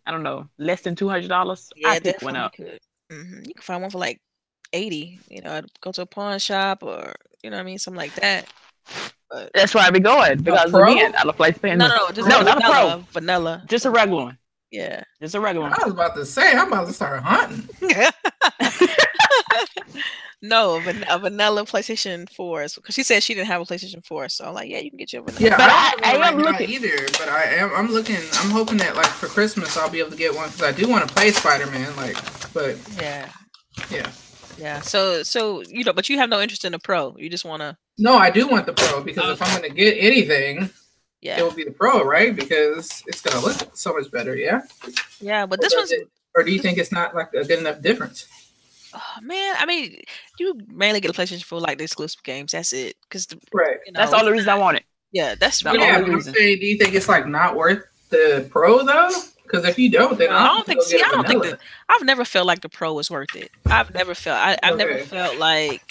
I 0.05 0.11
don't 0.11 0.23
know, 0.23 0.47
less 0.57 0.81
than 0.81 0.95
two 0.95 1.09
hundred 1.09 1.27
dollars. 1.29 1.71
I 1.85 1.99
pick 1.99 2.21
one 2.21 2.35
up. 2.35 2.53
could. 2.55 2.79
hmm 3.11 3.39
You 3.45 3.53
can 3.53 3.61
find 3.61 3.81
one 3.81 3.91
for 3.91 3.97
like 3.97 4.21
eighty. 4.73 5.19
You 5.29 5.41
know, 5.41 5.51
I'd 5.53 5.65
go 5.81 5.91
to 5.91 6.01
a 6.01 6.05
pawn 6.05 6.39
shop 6.39 6.83
or 6.83 7.13
you 7.43 7.49
know 7.49 7.57
what 7.57 7.61
I 7.61 7.65
mean, 7.65 7.79
something 7.79 7.97
like 7.97 8.13
that. 8.15 8.45
But 9.29 9.51
That's 9.53 9.73
where 9.75 9.83
I'd 9.83 9.93
be 9.93 9.99
going 9.99 10.41
because 10.41 10.71
Pro? 10.71 10.91
again, 10.91 11.13
I 11.15 11.23
don't 11.23 11.39
like 11.39 11.55
spending. 11.57 11.77
no, 11.79 11.87
no, 11.87 11.95
no, 12.07 12.11
just 12.11 12.27
no, 12.27 12.41
a 12.41 12.43
not 12.43 12.57
a 12.57 12.61
pro, 12.61 12.71
vanilla, 12.71 13.05
vanilla. 13.11 13.63
just 13.67 13.85
a 13.85 13.91
regular 13.91 14.23
one, 14.23 14.37
Yeah. 14.71 15.03
just 15.21 15.35
a 15.35 15.39
regular 15.39 15.69
one. 15.69 15.79
I 15.79 15.83
was 15.85 15.93
about 15.93 16.15
to 16.15 16.25
say, 16.25 16.53
I'm 16.55 16.67
about 16.73 16.87
to 16.87 16.93
start 16.93 17.21
hunting. 17.21 17.69
no, 20.41 20.77
a, 20.77 20.81
van- 20.81 21.05
a 21.09 21.19
vanilla 21.19 21.63
PlayStation 21.65 22.27
4 22.31 22.65
because 22.75 22.95
she 22.95 23.03
said 23.03 23.21
she 23.21 23.33
didn't 23.35 23.47
have 23.47 23.61
a 23.61 23.65
PlayStation 23.65 24.03
4. 24.03 24.29
So 24.29 24.45
I'm 24.45 24.53
like, 24.55 24.69
yeah, 24.69 24.79
you 24.79 24.89
can 24.89 24.97
get 24.97 25.13
your 25.13 25.21
vanilla. 25.21 25.43
Yeah, 25.51 25.57
But 25.57 25.69
I, 25.69 25.91
don't 25.91 26.05
I- 26.05 26.09
I 26.09 26.13
am 26.13 26.21
right 26.21 26.45
now 26.45 26.51
looking- 26.51 26.69
either. 26.71 26.97
But 27.19 27.29
I 27.29 27.43
am. 27.55 27.71
I'm 27.75 27.91
looking. 27.91 28.15
I'm 28.15 28.49
hoping 28.49 28.77
that 28.77 28.95
like 28.95 29.05
for 29.05 29.27
Christmas 29.27 29.77
I'll 29.77 29.89
be 29.91 29.99
able 29.99 30.11
to 30.11 30.17
get 30.17 30.33
one 30.33 30.49
because 30.49 30.63
I 30.63 30.71
do 30.71 30.87
want 30.89 31.07
to 31.07 31.13
play 31.13 31.29
Spider-Man. 31.31 31.95
Like, 31.97 32.17
but 32.53 32.77
Yeah. 32.99 33.29
yeah. 33.91 34.09
Yeah. 34.59 34.81
So 34.81 35.23
so 35.23 35.61
you 35.63 35.83
know, 35.83 35.93
but 35.93 36.09
you 36.09 36.17
have 36.17 36.29
no 36.29 36.41
interest 36.41 36.65
in 36.65 36.71
the 36.73 36.79
pro. 36.79 37.15
You 37.17 37.29
just 37.29 37.45
want 37.45 37.61
to 37.61 37.77
No, 37.97 38.15
I 38.17 38.29
do 38.29 38.47
want 38.47 38.65
the 38.65 38.73
Pro 38.73 39.01
because 39.03 39.31
if 39.31 39.41
I'm 39.41 39.49
going 39.59 39.69
to 39.69 39.75
get 39.75 39.95
anything, 39.99 40.69
yeah, 41.21 41.39
it 41.39 41.43
will 41.43 41.51
be 41.51 41.63
the 41.63 41.71
Pro, 41.71 42.03
right? 42.03 42.35
Because 42.35 43.03
it's 43.07 43.21
going 43.21 43.39
to 43.39 43.45
look 43.45 43.75
so 43.77 43.93
much 43.93 44.11
better. 44.11 44.35
Yeah. 44.35 44.61
Yeah, 45.21 45.45
but 45.45 45.59
Or 45.59 45.61
this 45.63 45.73
does 45.73 45.79
one's 45.81 45.91
it- 45.91 46.07
Or 46.35 46.43
do 46.43 46.51
you 46.51 46.59
think 46.59 46.77
it's 46.77 46.91
not 46.91 47.15
like 47.15 47.29
a 47.33 47.43
good 47.45 47.59
enough 47.59 47.81
difference? 47.81 48.27
oh, 48.93 49.21
man, 49.21 49.55
I 49.59 49.65
mean, 49.65 50.01
you 50.39 50.59
mainly 50.67 50.99
get 50.99 51.11
a 51.11 51.13
PlayStation 51.13 51.43
for 51.43 51.59
like 51.59 51.77
the 51.77 51.83
exclusive 51.83 52.23
games. 52.23 52.51
That's 52.53 52.73
it. 52.73 52.95
Cuz 53.09 53.27
Right. 53.53 53.77
you 53.85 53.91
know, 53.93 53.99
That's 53.99 54.13
all 54.13 54.19
the 54.19 54.25
only 54.25 54.37
reason 54.37 54.49
I 54.49 54.55
want 54.55 54.77
it. 54.77 54.83
Yeah, 55.11 55.35
that's 55.35 55.59
the 55.61 55.65
Yeah, 55.65 55.71
only 55.71 55.87
but 55.87 56.09
I'm 56.09 56.15
reason. 56.15 56.33
saying, 56.33 56.59
do 56.59 56.65
you 56.65 56.77
think 56.77 56.93
it's 56.95 57.07
like 57.09 57.27
not 57.27 57.55
worth 57.55 57.83
the 58.09 58.47
Pro 58.51 58.83
though? 58.85 59.09
Because 59.49 59.65
if 59.65 59.79
you 59.79 59.89
don't, 59.89 60.17
then 60.17 60.31
I 60.31 60.45
don't 60.45 60.65
think. 60.65 60.81
See, 60.83 61.01
I 61.01 61.09
don't 61.09 61.27
think 61.27 61.43
that. 61.43 61.59
I've 61.89 62.05
never 62.05 62.23
felt 62.23 62.45
like 62.45 62.61
the 62.61 62.69
pro 62.69 62.93
was 62.93 63.09
worth 63.09 63.35
it. 63.35 63.49
I've 63.65 63.93
never 63.93 64.13
felt. 64.13 64.37
I, 64.37 64.49
have 64.61 64.75
okay. 64.75 64.85
never 64.85 64.99
felt 64.99 65.37
like 65.37 65.81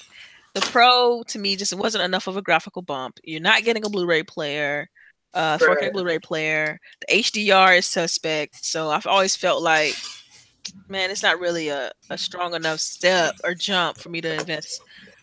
the 0.54 0.60
pro 0.60 1.24
to 1.28 1.38
me 1.38 1.56
just 1.56 1.74
wasn't 1.74 2.04
enough 2.04 2.28
of 2.28 2.36
a 2.36 2.42
graphical 2.42 2.82
bump. 2.82 3.18
You're 3.24 3.40
not 3.40 3.64
getting 3.64 3.84
a 3.84 3.90
Blu-ray 3.90 4.22
player, 4.22 4.88
uh, 5.34 5.58
4K 5.58 5.76
right. 5.76 5.92
Blu-ray 5.92 6.20
player. 6.20 6.78
The 7.08 7.16
HDR 7.16 7.78
is 7.78 7.86
suspect. 7.86 8.64
So 8.64 8.90
I've 8.90 9.06
always 9.06 9.34
felt 9.34 9.60
like, 9.60 9.96
man, 10.88 11.10
it's 11.10 11.24
not 11.24 11.40
really 11.40 11.68
a, 11.68 11.90
a 12.10 12.16
strong 12.16 12.54
enough 12.54 12.78
step 12.78 13.34
or 13.42 13.54
jump 13.54 13.98
for 13.98 14.08
me 14.08 14.20
to 14.20 14.34
invest 14.34 14.80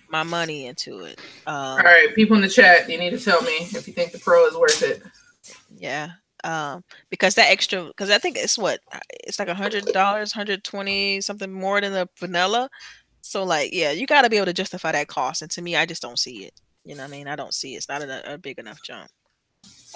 my 0.09 0.23
money 0.23 0.67
into 0.67 0.99
it. 1.05 1.19
Um, 1.47 1.55
All 1.55 1.77
right, 1.77 2.13
people 2.13 2.35
in 2.35 2.41
the 2.41 2.49
chat, 2.49 2.89
you 2.89 2.97
need 2.97 3.11
to 3.11 3.19
tell 3.19 3.41
me 3.43 3.55
if 3.59 3.87
you 3.87 3.93
think 3.93 4.11
the 4.11 4.19
pro 4.19 4.45
is 4.45 4.55
worth 4.55 4.83
it. 4.83 5.01
Yeah, 5.77 6.11
um, 6.45 6.83
because 7.09 7.35
that 7.35 7.49
extra, 7.49 7.85
because 7.85 8.11
I 8.11 8.19
think 8.19 8.37
it's 8.37 8.57
what 8.57 8.79
it's 9.23 9.39
like 9.39 9.47
a 9.47 9.55
hundred 9.55 9.85
dollars, 9.85 10.31
hundred 10.31 10.63
twenty 10.63 11.19
something 11.19 11.51
more 11.51 11.81
than 11.81 11.91
the 11.91 12.07
vanilla. 12.19 12.69
So 13.21 13.43
like, 13.43 13.71
yeah, 13.73 13.91
you 13.91 14.05
got 14.05 14.21
to 14.21 14.29
be 14.29 14.37
able 14.37 14.45
to 14.45 14.53
justify 14.53 14.91
that 14.91 15.07
cost. 15.07 15.41
And 15.41 15.49
to 15.51 15.61
me, 15.63 15.75
I 15.75 15.87
just 15.87 16.03
don't 16.03 16.19
see 16.19 16.45
it. 16.45 16.53
You 16.83 16.93
know 16.93 17.01
what 17.01 17.09
I 17.09 17.11
mean? 17.11 17.27
I 17.27 17.35
don't 17.35 17.53
see 17.53 17.73
it. 17.73 17.77
it's 17.77 17.89
not 17.89 18.03
a, 18.03 18.33
a 18.35 18.37
big 18.37 18.59
enough 18.59 18.79
jump. 18.83 19.09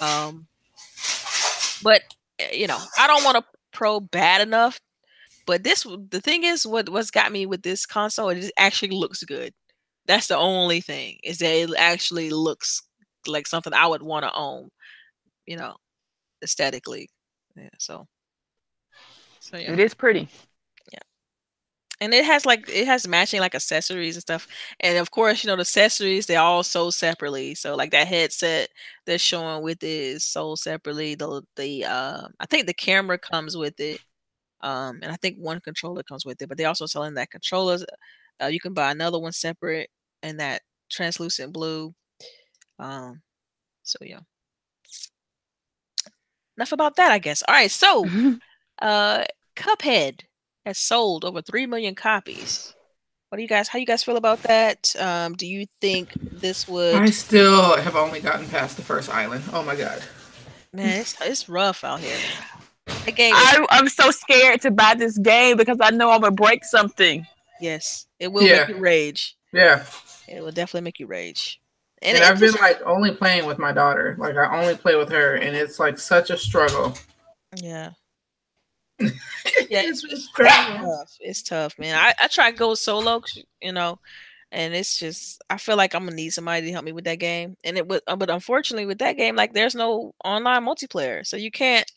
Um, 0.02 0.48
but 1.84 2.02
eh, 2.40 2.52
you 2.52 2.66
know, 2.66 2.78
I 2.98 3.06
don't 3.06 3.22
want 3.22 3.36
to 3.36 3.44
pro 3.72 4.00
bad 4.00 4.40
enough. 4.40 4.80
But 5.46 5.62
this, 5.62 5.84
the 5.84 6.20
thing 6.20 6.42
is, 6.42 6.66
what 6.66 6.88
what's 6.88 7.12
got 7.12 7.30
me 7.30 7.46
with 7.46 7.62
this 7.62 7.86
console, 7.86 8.30
it 8.30 8.50
actually 8.58 8.90
looks 8.90 9.22
good. 9.22 9.54
That's 10.06 10.26
the 10.26 10.36
only 10.36 10.80
thing 10.80 11.18
is 11.22 11.38
that 11.38 11.54
it 11.54 11.70
actually 11.78 12.30
looks 12.30 12.82
like 13.28 13.46
something 13.46 13.72
I 13.72 13.86
would 13.86 14.02
want 14.02 14.24
to 14.24 14.34
own. 14.34 14.70
You 15.46 15.56
know, 15.56 15.76
aesthetically. 16.42 17.08
Yeah. 17.56 17.68
So. 17.78 18.06
So 19.40 19.56
yeah. 19.56 19.72
It 19.72 19.80
is 19.80 19.94
pretty 19.94 20.28
Yeah. 20.92 21.00
and 22.00 22.14
it 22.14 22.24
has 22.24 22.46
like 22.46 22.68
it 22.68 22.86
has 22.86 23.06
matching 23.06 23.40
like 23.40 23.54
accessories 23.54 24.16
and 24.16 24.22
stuff 24.22 24.46
and 24.80 24.98
of 24.98 25.10
course 25.10 25.42
you 25.44 25.48
know 25.48 25.56
the 25.56 25.60
accessories 25.62 26.26
they're 26.26 26.40
all 26.40 26.62
sold 26.62 26.94
separately 26.94 27.54
so 27.54 27.74
like 27.76 27.90
that 27.90 28.06
headset 28.08 28.68
they're 29.06 29.18
showing 29.18 29.62
with 29.62 29.82
it 29.82 29.88
is 29.88 30.24
sold 30.24 30.58
separately 30.58 31.14
the 31.14 31.42
the 31.56 31.84
uh 31.84 32.22
i 32.40 32.46
think 32.46 32.66
the 32.66 32.74
camera 32.74 33.18
comes 33.18 33.56
with 33.56 33.78
it 33.80 34.00
um 34.62 34.98
and 35.02 35.12
i 35.12 35.16
think 35.16 35.36
one 35.38 35.60
controller 35.60 36.02
comes 36.02 36.24
with 36.26 36.40
it 36.42 36.48
but 36.48 36.58
they're 36.58 36.68
also 36.68 36.86
selling 36.86 37.14
that 37.14 37.30
controllers 37.30 37.84
uh, 38.42 38.46
you 38.46 38.60
can 38.60 38.74
buy 38.74 38.90
another 38.90 39.18
one 39.18 39.32
separate 39.32 39.90
and 40.22 40.40
that 40.40 40.62
translucent 40.90 41.52
blue 41.52 41.94
um 42.78 43.20
so 43.82 43.98
yeah 44.02 44.20
enough 46.60 46.72
about 46.72 46.96
that 46.96 47.10
i 47.10 47.18
guess 47.18 47.42
all 47.48 47.54
right 47.54 47.70
so 47.70 48.06
uh 48.82 49.24
cuphead 49.56 50.20
has 50.64 50.78
sold 50.78 51.24
over 51.24 51.42
3 51.42 51.66
million 51.66 51.94
copies. 51.94 52.74
What 53.28 53.36
do 53.36 53.42
you 53.42 53.48
guys, 53.48 53.68
how 53.68 53.78
you 53.78 53.86
guys 53.86 54.02
feel 54.02 54.16
about 54.16 54.42
that? 54.42 54.94
Um, 54.98 55.34
do 55.34 55.46
you 55.46 55.66
think 55.80 56.12
this 56.14 56.66
would. 56.66 56.96
I 56.96 57.06
still 57.10 57.76
have 57.76 57.94
only 57.94 58.20
gotten 58.20 58.48
past 58.48 58.76
the 58.76 58.82
first 58.82 59.08
island. 59.08 59.44
Oh 59.52 59.62
my 59.62 59.76
God. 59.76 60.02
Man, 60.72 61.00
it's, 61.00 61.16
it's 61.20 61.48
rough 61.48 61.84
out 61.84 62.00
here. 62.00 62.16
The 63.04 63.12
game 63.12 63.34
I, 63.34 63.64
I'm 63.70 63.88
so 63.88 64.10
scared 64.10 64.60
to 64.62 64.70
buy 64.70 64.94
this 64.94 65.16
game 65.16 65.56
because 65.56 65.78
I 65.80 65.90
know 65.90 66.10
I'm 66.10 66.20
going 66.20 66.36
to 66.36 66.42
break 66.42 66.64
something. 66.64 67.26
Yes, 67.60 68.06
it 68.18 68.32
will 68.32 68.42
yeah. 68.42 68.60
make 68.60 68.68
you 68.68 68.78
rage. 68.78 69.36
Yeah. 69.52 69.84
It 70.28 70.42
will 70.42 70.50
definitely 70.50 70.82
make 70.82 70.98
you 70.98 71.06
rage. 71.06 71.60
And, 72.02 72.16
and 72.16 72.24
I've 72.24 72.38
just, 72.38 72.54
been 72.54 72.62
like 72.62 72.80
only 72.82 73.10
playing 73.12 73.46
with 73.46 73.58
my 73.58 73.72
daughter. 73.72 74.16
Like 74.18 74.36
I 74.36 74.60
only 74.60 74.76
play 74.76 74.96
with 74.96 75.10
her, 75.10 75.34
and 75.36 75.54
it's 75.56 75.78
like 75.78 75.98
such 75.98 76.30
a 76.30 76.36
struggle. 76.36 76.94
Yeah 77.60 77.90
yeah, 79.70 79.82
it's, 79.82 80.04
it's 80.04 80.30
tough. 80.32 81.16
It's 81.20 81.42
tough, 81.42 81.78
man. 81.78 81.96
I, 81.96 82.12
I 82.22 82.28
try 82.28 82.50
to 82.50 82.56
go 82.56 82.74
solo, 82.74 83.22
you 83.62 83.72
know, 83.72 83.98
and 84.52 84.74
it's 84.74 84.98
just 84.98 85.42
I 85.48 85.56
feel 85.56 85.76
like 85.76 85.94
I'm 85.94 86.04
gonna 86.04 86.16
need 86.16 86.30
somebody 86.30 86.66
to 86.66 86.72
help 86.72 86.84
me 86.84 86.92
with 86.92 87.04
that 87.04 87.18
game. 87.18 87.56
And 87.64 87.78
it 87.78 87.88
would, 87.88 88.02
but 88.06 88.28
unfortunately, 88.30 88.86
with 88.86 88.98
that 88.98 89.16
game, 89.16 89.36
like 89.36 89.54
there's 89.54 89.74
no 89.74 90.12
online 90.24 90.64
multiplayer, 90.64 91.26
so 91.26 91.36
you 91.36 91.50
can't 91.50 91.90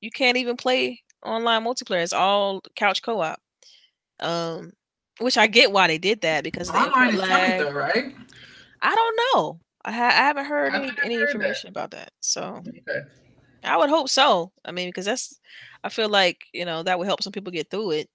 you 0.00 0.10
can't 0.10 0.36
even 0.36 0.56
play 0.56 1.02
online 1.24 1.64
multiplayer. 1.64 2.02
It's 2.02 2.12
all 2.12 2.62
couch 2.76 3.02
co-op. 3.02 3.40
Um, 4.20 4.72
which 5.18 5.36
I 5.36 5.48
get 5.48 5.72
why 5.72 5.88
they 5.88 5.98
did 5.98 6.20
that 6.20 6.44
because 6.44 6.70
online 6.70 7.14
is 7.14 7.20
coming 7.20 7.58
though, 7.58 7.72
right? 7.72 8.14
I 8.82 8.94
don't 8.94 9.20
know. 9.34 9.60
I, 9.84 9.92
ha- 9.92 10.06
I 10.06 10.26
haven't 10.26 10.46
heard 10.46 10.74
any, 10.74 10.90
any 11.02 11.14
heard 11.14 11.28
information 11.28 11.72
that. 11.72 11.80
about 11.80 11.90
that. 11.92 12.12
So 12.20 12.62
okay. 12.66 13.06
I 13.64 13.76
would 13.76 13.90
hope 13.90 14.08
so. 14.08 14.52
I 14.64 14.72
mean, 14.72 14.88
because 14.88 15.06
that's 15.06 15.38
I 15.84 15.88
feel 15.88 16.08
like 16.08 16.44
you 16.52 16.64
know 16.64 16.82
that 16.82 16.98
would 16.98 17.06
help 17.06 17.22
some 17.22 17.32
people 17.32 17.52
get 17.52 17.70
through 17.70 17.92
it. 17.92 18.08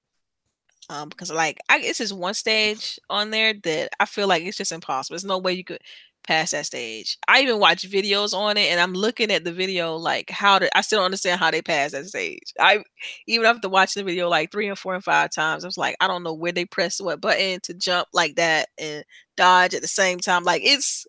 Um, 0.90 1.10
because 1.10 1.32
like 1.32 1.60
I 1.70 1.80
guess 1.80 2.02
it's 2.02 2.12
one 2.12 2.34
stage 2.34 3.00
on 3.10 3.32
there 3.32 3.54
that 3.64 3.92
I 4.00 4.06
feel 4.06 4.28
like 4.28 4.44
it's 4.44 4.58
just 4.58 4.72
impossible. 4.72 5.16
There's 5.16 5.26
no 5.26 5.40
way 5.40 5.54
you 5.54 5.64
could 5.64 5.80
pass 6.24 6.52
that 6.52 6.66
stage. 6.66 7.18
I 7.28 7.42
even 7.42 7.60
watch 7.60 7.90
videos 7.90 8.34
on 8.34 8.58
it 8.58 8.72
and 8.72 8.80
I'm 8.80 8.94
looking 8.94 9.32
at 9.32 9.44
the 9.44 9.52
video 9.52 9.96
like 9.96 10.30
how 10.30 10.60
to 10.60 10.78
I 10.78 10.82
still 10.82 11.00
don't 11.00 11.06
understand 11.06 11.40
how 11.40 11.52
they 11.52 11.62
pass 11.62 11.92
that 11.92 12.06
stage. 12.06 12.54
I 12.60 12.84
even 13.28 13.46
after 13.46 13.70
watching 13.70 14.02
the 14.02 14.12
video 14.12 14.30
like 14.30 14.52
three 14.52 14.68
and 14.68 14.78
four 14.78 14.96
and 14.96 15.04
five 15.04 15.32
times, 15.32 15.64
I 15.64 15.68
was 15.68 15.78
like, 15.78 15.96
I 16.00 16.08
don't 16.08 16.24
know 16.24 16.34
where 16.34 16.52
they 16.52 16.66
press 16.66 17.02
what 17.02 17.22
button 17.22 17.60
to 17.64 17.74
jump 17.74 18.08
like 18.14 18.36
that 18.36 18.70
and 18.78 19.04
dodge 19.36 19.74
at 19.74 19.82
the 19.82 19.88
same 19.88 20.20
time. 20.20 20.44
Like 20.44 20.62
it's 20.64 21.06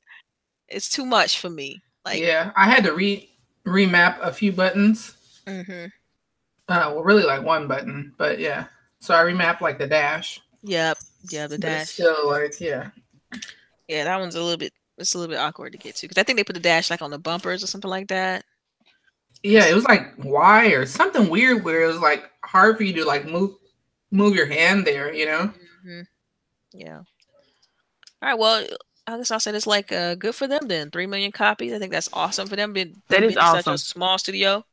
it's 0.69 0.89
too 0.89 1.05
much 1.05 1.39
for 1.41 1.51
me. 1.51 1.83
Like 2.05 2.21
yeah, 2.21 2.53
I 2.57 2.69
had 2.69 2.85
to 2.85 2.93
re 2.93 3.31
remap 3.67 4.21
a 4.21 4.33
few 4.33 4.53
buttons. 4.53 5.17
Mm-hmm. 5.47 5.87
Uh, 6.67 6.93
well, 6.95 7.03
really 7.03 7.25
like 7.25 7.43
one 7.43 7.69
button, 7.69 8.15
but 8.17 8.39
yeah. 8.39 8.67
So 9.01 9.15
I 9.15 9.23
remapped 9.23 9.61
like 9.61 9.79
the 9.79 9.87
dash. 9.87 10.41
Yep. 10.63 10.99
Yeah, 11.31 11.47
the 11.47 11.59
dash. 11.59 11.91
still, 11.91 12.29
like, 12.29 12.59
yeah. 12.61 12.91
Yeah, 13.89 14.05
that 14.05 14.19
one's 14.19 14.35
a 14.35 14.43
little 14.43 14.57
bit. 14.57 14.73
It's 14.97 15.15
a 15.15 15.19
little 15.19 15.35
bit 15.35 15.41
awkward 15.41 15.73
to 15.73 15.79
get 15.79 15.97
to 15.97 16.09
because 16.09 16.21
I 16.21 16.25
think 16.25 16.39
they 16.39 16.45
put 16.45 16.55
the 16.55 16.61
dash 16.61 16.89
like 16.89 17.03
on 17.03 17.11
the 17.11 17.19
bumpers 17.19 17.63
or 17.63 17.67
something 17.67 17.91
like 17.91 18.09
that. 18.09 18.45
Yeah, 19.43 19.67
it 19.67 19.75
was 19.75 19.85
like 19.85 20.15
Y 20.19 20.69
or 20.69 20.87
something 20.87 21.29
weird 21.29 21.65
where 21.65 21.83
it 21.83 21.87
was 21.87 21.99
like 21.99 22.31
hard 22.45 22.77
for 22.77 22.85
you 22.85 22.95
to 22.95 23.05
like 23.05 23.27
move 23.27 23.51
move 24.11 24.35
your 24.35 24.47
hand 24.47 24.87
there. 24.87 25.13
You 25.13 25.27
know. 25.27 25.53
Mm-hmm. 25.87 26.01
Yeah. 26.73 27.03
All 28.25 28.31
right. 28.31 28.39
Well, 28.39 28.67
I 29.07 29.19
guess 29.19 29.31
I'll 29.31 29.39
say 29.39 29.55
it's 29.55 29.67
like 29.67 29.93
uh, 29.93 30.15
good 30.15 30.35
for 30.35 30.47
them 30.47 30.67
then. 30.67 30.91
Three 30.91 31.07
million 31.07 31.31
copies. 31.31 31.75
I 31.75 31.79
think 31.79 31.93
that's 31.93 32.09
awesome 32.11 32.49
for 32.49 32.57
them. 32.57 32.73
Being, 32.73 33.03
that 33.09 33.23
is 33.23 33.37
awesome. 33.37 33.63
Such 33.63 33.75
a 33.75 33.79
small 33.79 34.17
studio. 34.17 34.65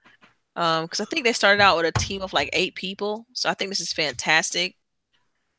Um, 0.56 0.86
because 0.86 1.02
I 1.02 1.06
think 1.06 1.26
they 1.26 1.34
started 1.34 1.62
out 1.62 1.76
with 1.76 1.86
a 1.86 1.99
team 1.99 2.22
of 2.22 2.32
like 2.32 2.49
eight 2.54 2.76
people. 2.76 3.26
So 3.34 3.49
I 3.49 3.54
think 3.54 3.70
this 3.70 3.82
is 3.82 3.91
fantastic. 3.91 4.76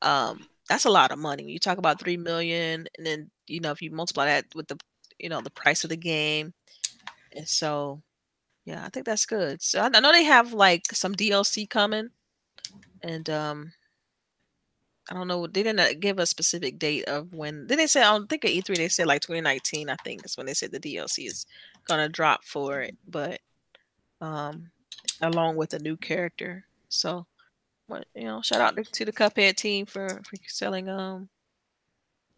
Um, 0.01 0.47
that's 0.71 0.87
a 0.87 0.91
lot 0.91 1.13
of 1.13 1.19
money. 1.19 1.43
When 1.43 1.53
you 1.53 1.59
talk 1.59 1.77
about 1.77 2.01
three 2.01 2.17
million, 2.17 2.87
and 2.97 3.07
then 3.07 3.31
you 3.47 3.61
know 3.61 3.73
if 3.73 3.83
you 3.83 3.91
multiply 3.91 4.25
that 4.25 4.47
with 4.55 4.69
the 4.69 4.79
you 5.19 5.29
know 5.29 5.43
the 5.43 5.51
price 5.51 5.85
of 5.85 5.91
the 5.91 5.97
game, 5.97 6.55
and 7.37 7.47
so 7.47 8.01
yeah, 8.65 8.87
I 8.87 8.89
think 8.89 9.05
that's 9.05 9.27
good. 9.27 9.61
So 9.61 9.81
I, 9.83 9.91
I 9.93 10.01
know 10.01 10.13
they 10.13 10.25
have 10.25 10.55
like 10.55 10.87
some 10.93 11.15
DLC 11.15 11.69
coming, 11.69 12.09
and 13.03 13.29
um, 13.29 13.73
I 15.11 15.15
don't 15.15 15.29
know. 15.29 15.47
They 15.47 15.63
didn't 15.63 16.01
give 16.01 16.19
a 16.19 16.27
specific 16.27 16.79
date 16.79 17.05
of 17.05 17.35
when. 17.35 17.67
Did 17.67 17.79
they 17.79 17.87
say? 17.87 18.03
I 18.03 18.13
don't 18.13 18.29
think 18.29 18.45
at 18.45 18.53
E3 18.53 18.77
they 18.77 18.89
said 18.89 19.07
like 19.07 19.23
2019. 19.23 19.89
I 19.89 19.97
think 19.97 20.25
is 20.25 20.37
when 20.37 20.47
they 20.47 20.55
said 20.55 20.71
the 20.71 20.79
DLC 20.79 21.27
is 21.27 21.47
gonna 21.87 22.09
drop 22.09 22.45
for 22.45 22.81
it. 22.81 22.97
But 23.09 23.41
um, 24.21 24.71
along 25.21 25.57
with 25.57 25.75
a 25.75 25.79
new 25.79 25.97
character. 25.97 26.65
So, 26.89 27.27
what 27.89 28.07
you 28.15 28.25
know, 28.25 28.43
shout 28.43 28.61
out 28.61 28.77
to, 28.77 29.05
the 29.05 29.13
Cuphead 29.13 29.57
team 29.57 29.87
for 29.87 30.09
for 30.09 30.37
selling 30.47 30.89
um 30.89 31.29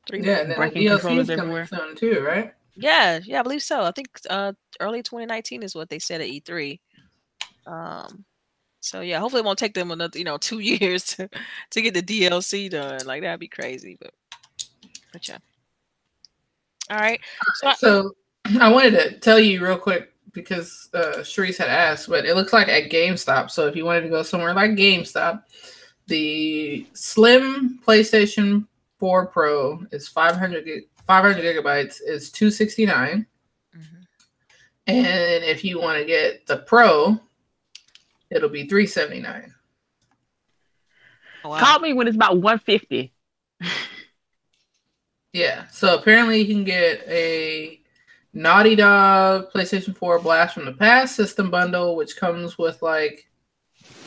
three 0.06 0.22
yeah, 0.22 0.40
and 0.40 0.54
breaking 0.54 0.88
controllers 0.88 1.30
everywhere. 1.30 1.66
Soon 1.66 1.94
too, 1.94 2.20
right? 2.20 2.52
Yeah, 2.76 3.20
yeah, 3.24 3.40
I 3.40 3.42
believe 3.42 3.62
so. 3.62 3.82
I 3.82 3.90
think 3.90 4.08
uh 4.30 4.52
early 4.80 5.02
2019 5.02 5.62
is 5.62 5.74
what 5.74 5.90
they 5.90 5.98
said 5.98 6.20
at 6.20 6.28
E3. 6.28 6.80
Um, 7.66 8.24
so 8.84 9.00
yeah, 9.00 9.18
hopefully 9.18 9.40
it 9.40 9.46
won't 9.46 9.58
take 9.58 9.72
them 9.72 9.90
another 9.90 10.18
you 10.18 10.24
know 10.24 10.36
two 10.36 10.58
years 10.60 11.04
to 11.04 11.28
to 11.70 11.82
get 11.82 11.94
the 11.94 12.02
DLC 12.02 12.70
done. 12.70 13.00
Like 13.06 13.22
that'd 13.22 13.40
be 13.40 13.48
crazy, 13.48 13.96
but 14.00 14.12
but 15.12 15.26
yeah. 15.26 15.38
All 16.90 16.98
right. 16.98 17.20
So, 17.54 17.72
so 17.78 18.10
I, 18.44 18.58
I 18.60 18.72
wanted 18.72 18.98
to 18.98 19.18
tell 19.18 19.40
you 19.40 19.64
real 19.64 19.78
quick 19.78 20.12
because 20.32 20.90
uh, 20.92 21.18
Sharice 21.18 21.56
had 21.56 21.68
asked, 21.68 22.08
but 22.08 22.26
it 22.26 22.34
looks 22.34 22.52
like 22.52 22.68
at 22.68 22.90
GameStop. 22.90 23.50
So 23.50 23.66
if 23.66 23.76
you 23.76 23.84
wanted 23.84 24.02
to 24.02 24.08
go 24.08 24.22
somewhere 24.22 24.52
like 24.52 24.72
GameStop, 24.72 25.44
the 26.08 26.86
slim 26.92 27.80
PlayStation 27.86 28.66
4 28.98 29.26
Pro 29.26 29.86
is 29.92 30.08
500, 30.08 30.64
gig, 30.64 30.82
500 31.06 31.42
gigabytes 31.42 32.00
is 32.04 32.30
269. 32.32 33.24
Mm-hmm. 33.74 33.80
And 34.88 35.44
if 35.44 35.64
you 35.64 35.80
want 35.80 35.98
to 35.98 36.04
get 36.04 36.46
the 36.46 36.58
Pro, 36.58 37.18
it'll 38.30 38.48
be 38.48 38.66
379. 38.66 39.54
wow. 41.44 41.58
Call 41.58 41.80
me 41.80 41.92
when 41.92 42.08
it's 42.08 42.16
about 42.16 42.38
150. 42.38 43.12
yeah. 45.32 45.66
So 45.68 45.96
apparently 45.98 46.40
you 46.40 46.54
can 46.54 46.64
get 46.64 47.06
a 47.08 47.80
Naughty 48.32 48.74
Dog 48.74 49.52
PlayStation 49.52 49.96
4 49.96 50.18
Blast 50.20 50.54
from 50.54 50.64
the 50.64 50.72
Past 50.72 51.16
system 51.16 51.50
bundle, 51.50 51.96
which 51.96 52.16
comes 52.16 52.58
with 52.58 52.82
like 52.82 53.28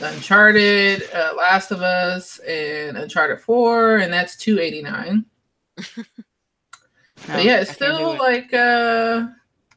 Uncharted, 0.01 1.03
uh, 1.11 1.33
Last 1.35 1.71
of 1.71 1.81
Us, 1.81 2.37
and 2.39 2.97
Uncharted 2.97 3.41
Four, 3.41 3.97
and 3.97 4.13
that's 4.13 4.35
two 4.35 4.59
eighty 4.59 4.83
nine. 4.83 5.25
but 5.75 7.43
yeah, 7.43 7.61
it's 7.61 7.71
still 7.71 8.13
it. 8.13 8.19
like 8.19 8.53
uh, 8.53 9.27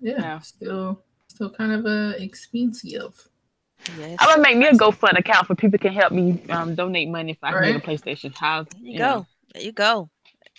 yeah, 0.00 0.18
no. 0.18 0.38
still 0.42 1.02
still 1.28 1.50
kind 1.50 1.72
of 1.72 1.86
uh 1.86 2.16
expensive. 2.18 3.29
Yes. 3.98 4.16
I'm 4.20 4.28
gonna 4.28 4.42
make 4.42 4.56
me 4.56 4.66
a 4.66 4.72
GoFund 4.72 5.18
account 5.18 5.46
for 5.46 5.54
people 5.54 5.78
can 5.78 5.92
help 5.92 6.12
me 6.12 6.42
um, 6.50 6.74
donate 6.74 7.08
money 7.08 7.32
if 7.32 7.38
I 7.42 7.52
right. 7.52 7.62
can 7.64 7.80
get 7.80 7.84
a 7.84 7.86
PlayStation. 7.88 8.34
How 8.34 8.64
there 8.64 8.80
you, 8.80 8.92
you 8.92 8.98
go. 8.98 9.04
Know. 9.04 9.26
There 9.54 9.62
you 9.62 9.72
go. 9.72 10.10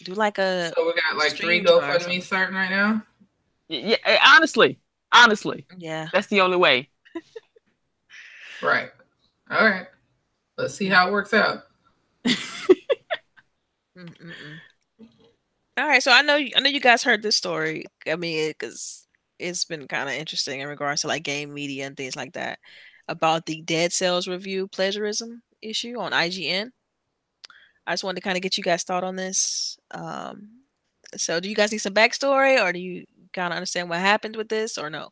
Do 0.03 0.13
like 0.13 0.37
a 0.37 0.71
so 0.75 0.85
we 0.85 0.93
got 0.93 1.17
like 1.17 1.33
three 1.33 1.63
GoFundMe 1.63 2.21
starting 2.21 2.55
right 2.55 2.69
now. 2.69 3.03
Yeah, 3.67 3.97
eh, 4.05 4.17
honestly, 4.25 4.79
honestly, 5.11 5.65
yeah, 5.77 6.07
that's 6.11 6.27
the 6.27 6.41
only 6.41 6.57
way. 6.57 6.89
right. 8.61 8.89
All 9.49 9.65
right. 9.65 9.87
Let's 10.57 10.75
see 10.75 10.87
how 10.87 11.07
it 11.07 11.11
works 11.11 11.33
out. 11.33 11.63
All 15.77 15.87
right, 15.87 16.03
so 16.03 16.11
I 16.11 16.21
know 16.21 16.35
I 16.35 16.59
know 16.59 16.69
you 16.69 16.81
guys 16.81 17.03
heard 17.03 17.21
this 17.21 17.35
story. 17.35 17.85
I 18.07 18.15
mean, 18.15 18.49
because 18.49 19.07
it, 19.39 19.45
it's 19.49 19.65
been 19.65 19.87
kind 19.87 20.09
of 20.09 20.15
interesting 20.15 20.59
in 20.59 20.67
regards 20.67 21.01
to 21.01 21.07
like 21.07 21.23
game 21.23 21.53
media 21.53 21.85
and 21.85 21.95
things 21.95 22.15
like 22.15 22.33
that 22.33 22.59
about 23.07 23.45
the 23.45 23.61
Dead 23.61 23.93
Cells 23.93 24.27
review 24.27 24.67
plagiarism 24.67 25.43
issue 25.61 25.99
on 25.99 26.11
IGN. 26.11 26.71
I 27.85 27.93
just 27.93 28.03
wanted 28.03 28.17
to 28.17 28.21
kind 28.21 28.37
of 28.37 28.43
get 28.43 28.57
you 28.57 28.63
guys 28.63 28.83
thought 28.83 29.03
on 29.03 29.15
this. 29.15 29.77
Um, 29.91 30.49
so, 31.17 31.39
do 31.39 31.49
you 31.49 31.55
guys 31.55 31.71
need 31.71 31.79
some 31.79 31.93
backstory, 31.93 32.63
or 32.63 32.71
do 32.71 32.79
you 32.79 33.05
kind 33.33 33.51
of 33.51 33.57
understand 33.57 33.89
what 33.89 33.99
happened 33.99 34.35
with 34.35 34.49
this, 34.49 34.77
or 34.77 34.89
no? 34.89 35.05
A 35.05 35.09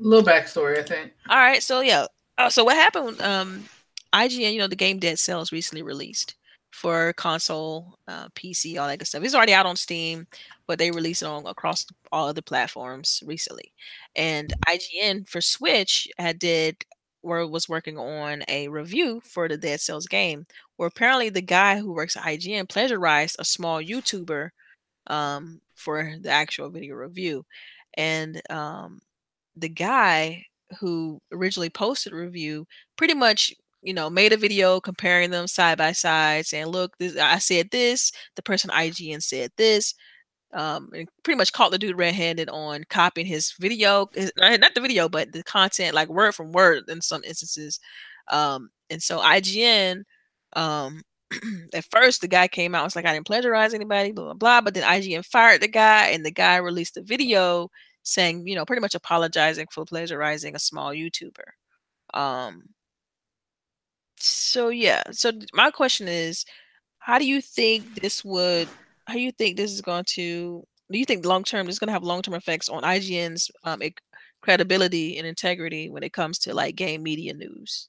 little 0.00 0.24
backstory, 0.24 0.78
I 0.78 0.82
think. 0.82 1.12
All 1.28 1.36
right, 1.36 1.62
so 1.62 1.80
yeah, 1.80 2.06
uh, 2.36 2.50
so 2.50 2.64
what 2.64 2.76
happened? 2.76 3.20
Um, 3.20 3.64
IGN, 4.12 4.52
you 4.52 4.58
know, 4.58 4.66
the 4.66 4.76
game 4.76 4.98
Dead 4.98 5.18
Cells 5.18 5.52
recently 5.52 5.82
released 5.82 6.34
for 6.70 7.12
console, 7.14 7.98
uh, 8.08 8.28
PC, 8.30 8.78
all 8.78 8.88
that 8.88 8.98
good 8.98 9.06
stuff. 9.06 9.22
It's 9.22 9.34
already 9.34 9.52
out 9.52 9.66
on 9.66 9.76
Steam, 9.76 10.26
but 10.66 10.78
they 10.78 10.90
released 10.90 11.22
it 11.22 11.26
on 11.26 11.46
across 11.46 11.86
all 12.12 12.28
other 12.28 12.42
platforms 12.42 13.22
recently. 13.26 13.72
And 14.16 14.52
IGN 14.66 15.28
for 15.28 15.40
Switch 15.40 16.08
had 16.18 16.38
did 16.38 16.84
or 17.22 17.46
was 17.46 17.68
working 17.68 17.98
on 17.98 18.42
a 18.48 18.68
review 18.68 19.20
for 19.24 19.48
the 19.48 19.56
Dead 19.56 19.80
Cells 19.80 20.06
game, 20.06 20.46
where 20.76 20.88
apparently 20.88 21.28
the 21.30 21.42
guy 21.42 21.78
who 21.78 21.92
works 21.92 22.16
at 22.16 22.24
IGN 22.24 22.68
plagiarized 22.68 23.36
a 23.38 23.44
small 23.44 23.82
YouTuber 23.82 24.50
um, 25.06 25.60
for 25.74 26.14
the 26.20 26.30
actual 26.30 26.70
video 26.70 26.94
review, 26.96 27.44
and 27.94 28.40
um, 28.50 29.00
the 29.56 29.68
guy 29.68 30.44
who 30.78 31.20
originally 31.32 31.70
posted 31.70 32.12
review 32.12 32.66
pretty 32.96 33.14
much 33.14 33.52
you 33.82 33.94
know 33.94 34.10
made 34.10 34.32
a 34.32 34.36
video 34.36 34.80
comparing 34.80 35.30
them 35.30 35.46
side 35.46 35.78
by 35.78 35.92
side 35.92 36.46
saying 36.46 36.66
look 36.66 36.96
this 36.98 37.16
i 37.16 37.38
said 37.38 37.68
this 37.70 38.12
the 38.36 38.42
person 38.42 38.70
ign 38.70 39.22
said 39.22 39.50
this 39.56 39.94
um, 40.52 40.90
and 40.94 41.08
pretty 41.22 41.38
much 41.38 41.52
caught 41.52 41.70
the 41.70 41.78
dude 41.78 41.96
red-handed 41.96 42.48
on 42.48 42.84
copying 42.88 43.26
his 43.26 43.52
video 43.60 44.08
his, 44.14 44.32
not 44.36 44.74
the 44.74 44.80
video 44.80 45.08
but 45.08 45.32
the 45.32 45.42
content 45.44 45.94
like 45.94 46.08
word 46.08 46.34
from 46.34 46.52
word 46.52 46.84
in 46.88 47.00
some 47.00 47.22
instances 47.24 47.78
um, 48.28 48.70
and 48.90 49.02
so 49.02 49.20
ign 49.20 50.02
um, 50.54 51.02
at 51.74 51.84
first 51.90 52.20
the 52.20 52.28
guy 52.28 52.48
came 52.48 52.74
out 52.74 52.84
was 52.84 52.96
like 52.96 53.06
i 53.06 53.12
didn't 53.12 53.26
plagiarize 53.26 53.74
anybody 53.74 54.12
blah 54.12 54.24
blah 54.24 54.34
blah 54.34 54.60
but 54.60 54.74
then 54.74 54.82
ign 54.82 55.24
fired 55.24 55.60
the 55.60 55.68
guy 55.68 56.08
and 56.08 56.24
the 56.24 56.30
guy 56.30 56.56
released 56.56 56.96
a 56.96 57.02
video 57.02 57.70
saying, 58.02 58.46
you 58.46 58.54
know, 58.54 58.64
pretty 58.64 58.80
much 58.80 58.94
apologizing 58.94 59.66
for 59.70 59.84
plagiarizing 59.84 60.54
a 60.54 60.58
small 60.58 60.92
YouTuber. 60.92 61.44
Um, 62.14 62.64
so 64.16 64.68
yeah, 64.68 65.02
so 65.12 65.32
my 65.54 65.70
question 65.70 66.08
is, 66.08 66.44
how 66.98 67.18
do 67.18 67.26
you 67.26 67.40
think 67.40 68.00
this 68.00 68.24
would? 68.24 68.68
How 69.10 69.16
do 69.16 69.22
you 69.22 69.32
think 69.32 69.56
this 69.56 69.72
is 69.72 69.80
going 69.80 70.04
to? 70.10 70.64
Do 70.88 70.98
you 70.98 71.04
think 71.04 71.26
long 71.26 71.42
term 71.42 71.66
this 71.66 71.74
is 71.74 71.78
going 71.80 71.88
to 71.88 71.92
have 71.92 72.04
long 72.04 72.22
term 72.22 72.34
effects 72.34 72.68
on 72.68 72.84
IGN's 72.84 73.50
um, 73.64 73.80
credibility 74.40 75.18
and 75.18 75.26
integrity 75.26 75.90
when 75.90 76.04
it 76.04 76.12
comes 76.12 76.38
to 76.40 76.54
like 76.54 76.76
game 76.76 77.02
media 77.02 77.34
news? 77.34 77.88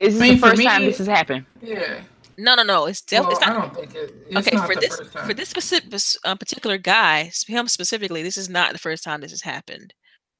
Is 0.00 0.14
this 0.14 0.22
I 0.22 0.24
mean, 0.24 0.34
the 0.36 0.46
first 0.46 0.58
me, 0.58 0.64
time 0.64 0.84
this 0.86 0.98
has 0.98 1.06
happened? 1.06 1.44
Yeah. 1.60 2.00
No, 2.38 2.54
no, 2.54 2.62
no. 2.62 2.86
It's 2.86 3.02
definitely. 3.02 3.36
Well, 3.42 3.50
I 3.50 3.60
don't 3.60 3.74
think 3.74 3.94
it. 3.94 4.14
okay, 4.36 4.56
for 4.56 4.74
this 4.74 4.98
for 5.26 5.34
this 5.34 5.50
specific 5.50 5.92
uh, 6.24 6.34
particular 6.34 6.78
guy, 6.78 7.30
him 7.46 7.68
specifically, 7.68 8.22
this 8.22 8.38
is 8.38 8.48
not 8.48 8.72
the 8.72 8.78
first 8.78 9.04
time 9.04 9.20
this 9.20 9.32
has 9.32 9.42
happened. 9.42 9.92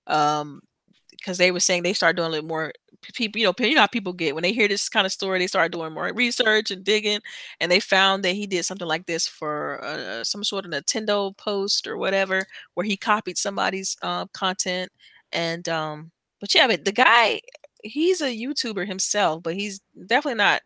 Um, 0.07 0.63
because 1.11 1.37
they 1.37 1.51
were 1.51 1.61
saying 1.61 1.83
they 1.83 1.93
start 1.93 2.17
doing 2.17 2.29
a 2.29 2.31
little 2.31 2.49
more 2.49 2.73
people. 3.15 3.41
You 3.41 3.47
know, 3.47 3.55
you 3.67 3.75
know 3.75 3.81
how 3.83 3.87
people 3.87 4.13
get 4.13 4.35
when 4.35 4.43
they 4.43 4.53
hear 4.53 4.69
this 4.69 4.89
kind 4.89 5.07
of 5.07 5.13
story, 5.13 5.39
they 5.39 5.47
start 5.47 5.73
doing 5.73 5.93
more 5.93 6.13
research 6.15 6.71
and 6.71 6.85
digging, 6.85 7.21
and 7.61 7.71
they 7.71 7.81
found 7.81 8.25
that 8.25 8.35
he 8.35 8.47
did 8.47 8.65
something 8.65 8.89
like 8.89 9.07
this 9.07 9.27
for 9.29 9.83
uh, 9.85 10.25
some 10.25 10.45
sort 10.45 10.65
of 10.67 10.71
Nintendo 10.73 11.37
post 11.37 11.87
or 11.87 11.97
whatever, 11.99 12.45
where 12.75 12.87
he 12.87 12.97
copied 12.97 13.39
somebody's 13.39 13.97
uh, 14.03 14.27
content. 14.33 14.91
And 15.33 15.69
um, 15.69 16.11
but 16.41 16.55
yeah, 16.55 16.67
but 16.67 16.85
the 16.85 16.93
guy, 16.93 17.41
he's 17.83 18.21
a 18.21 18.27
YouTuber 18.37 18.87
himself, 18.87 19.43
but 19.43 19.55
he's 19.55 19.81
definitely 20.07 20.39
not 20.39 20.63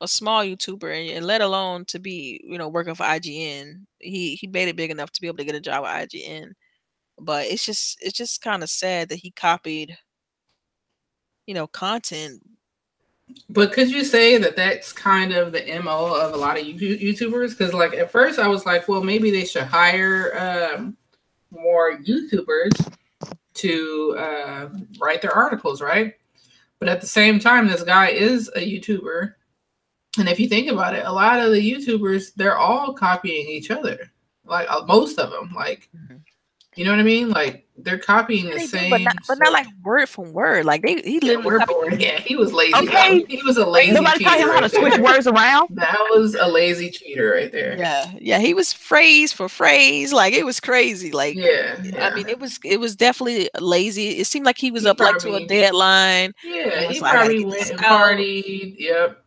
a 0.00 0.08
small 0.08 0.42
YouTuber 0.44 1.16
and 1.16 1.26
let 1.26 1.40
alone 1.40 1.84
to 1.86 1.98
be, 1.98 2.40
you 2.44 2.58
know, 2.58 2.68
working 2.68 2.94
for 2.94 3.04
IGN. 3.04 3.86
He 4.00 4.34
he 4.36 4.46
made 4.48 4.68
it 4.68 4.76
big 4.76 4.90
enough 4.90 5.12
to 5.12 5.20
be 5.20 5.26
able 5.28 5.38
to 5.38 5.44
get 5.44 5.54
a 5.54 5.60
job 5.60 5.84
at 5.84 6.02
IGN. 6.08 6.52
But 7.20 7.46
it's 7.46 7.64
just 7.66 7.98
it's 8.02 8.16
just 8.18 8.42
kind 8.42 8.62
of 8.62 8.70
sad 8.70 9.08
that 9.10 9.16
he 9.20 9.30
copied, 9.32 9.98
you 11.46 11.54
know, 11.54 11.66
content. 11.66 12.42
But 13.48 13.72
could 13.72 13.90
you 13.90 14.04
say 14.04 14.36
that 14.38 14.56
that's 14.56 14.92
kind 14.92 15.32
of 15.32 15.52
the 15.52 15.80
mo 15.82 16.14
of 16.14 16.34
a 16.34 16.36
lot 16.36 16.58
of 16.58 16.66
YouTubers? 16.66 17.56
Because 17.56 17.72
like 17.72 17.94
at 17.94 18.10
first 18.10 18.38
I 18.38 18.48
was 18.48 18.66
like, 18.66 18.88
well, 18.88 19.02
maybe 19.02 19.30
they 19.30 19.44
should 19.44 19.62
hire 19.62 20.36
um, 20.38 20.96
more 21.50 21.98
YouTubers 21.98 22.92
to 23.54 24.16
uh, 24.18 24.68
write 25.00 25.22
their 25.22 25.32
articles, 25.32 25.80
right? 25.80 26.14
But 26.78 26.88
at 26.88 27.00
the 27.00 27.06
same 27.06 27.38
time, 27.38 27.68
this 27.68 27.84
guy 27.84 28.08
is 28.08 28.48
a 28.56 28.60
YouTuber 28.60 29.34
and 30.18 30.28
if 30.28 30.38
you 30.38 30.48
think 30.48 30.70
about 30.70 30.94
it, 30.94 31.06
a 31.06 31.12
lot 31.12 31.40
of 31.40 31.52
the 31.52 31.72
YouTubers, 31.72 32.34
they're 32.34 32.58
all 32.58 32.92
copying 32.92 33.48
each 33.48 33.70
other. 33.70 34.10
Like 34.44 34.70
uh, 34.70 34.84
most 34.86 35.18
of 35.18 35.30
them, 35.30 35.52
like 35.54 35.88
mm-hmm. 35.96 36.16
you 36.74 36.84
know 36.84 36.90
what 36.90 37.00
I 37.00 37.04
mean? 37.04 37.30
Like 37.30 37.61
they're 37.76 37.98
copying 37.98 38.50
the 38.50 38.60
same, 38.60 38.90
but 38.90 39.00
not, 39.00 39.16
but 39.26 39.38
not, 39.38 39.52
like 39.52 39.66
word 39.82 40.08
from 40.08 40.32
word. 40.32 40.66
Like 40.66 40.82
they, 40.82 41.00
he 41.00 41.20
literally 41.20 41.64
for 41.64 41.78
word. 41.78 41.92
Yeah, 42.00 42.20
he 42.20 42.36
was 42.36 42.52
lazy. 42.52 42.74
Okay, 42.74 43.24
he 43.28 43.42
was 43.42 43.56
a 43.56 43.66
lazy. 43.66 43.92
Nobody 43.92 44.22
taught 44.22 44.38
him 44.38 44.48
how 44.48 44.60
to 44.60 44.68
switch 44.68 44.98
words 44.98 45.26
around. 45.26 45.68
That 45.82 45.98
was 46.10 46.34
a 46.34 46.46
lazy 46.46 46.90
cheater 46.90 47.32
right 47.32 47.50
there. 47.50 47.76
Yeah, 47.76 48.12
yeah, 48.20 48.38
he 48.38 48.54
was 48.54 48.72
phrase 48.72 49.32
for 49.32 49.48
phrase. 49.48 50.12
Like 50.12 50.34
it 50.34 50.44
was 50.44 50.60
crazy. 50.60 51.12
Like 51.12 51.34
yeah, 51.34 51.80
yeah. 51.82 52.08
I 52.08 52.14
mean, 52.14 52.28
it 52.28 52.38
was 52.38 52.60
it 52.64 52.78
was 52.78 52.94
definitely 52.94 53.48
lazy. 53.58 54.18
It 54.18 54.26
seemed 54.26 54.46
like 54.46 54.58
he 54.58 54.70
was 54.70 54.82
he 54.82 54.88
up 54.88 54.98
probably, 54.98 55.30
like 55.30 55.40
to 55.40 55.44
a 55.44 55.46
deadline. 55.46 56.34
Yeah, 56.44 56.88
he 56.88 57.00
like, 57.00 57.12
probably 57.12 57.44
went 57.44 57.70
and 57.70 57.80
partied. 57.80 58.76
Yep 58.78 59.22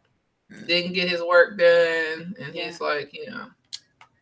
mm. 0.52 0.68
didn't 0.68 0.94
get 0.94 1.10
his 1.10 1.22
work 1.22 1.58
done, 1.58 2.36
and 2.40 2.54
yeah. 2.54 2.66
he's 2.66 2.82
like, 2.82 3.14
you 3.14 3.30
know. 3.30 3.48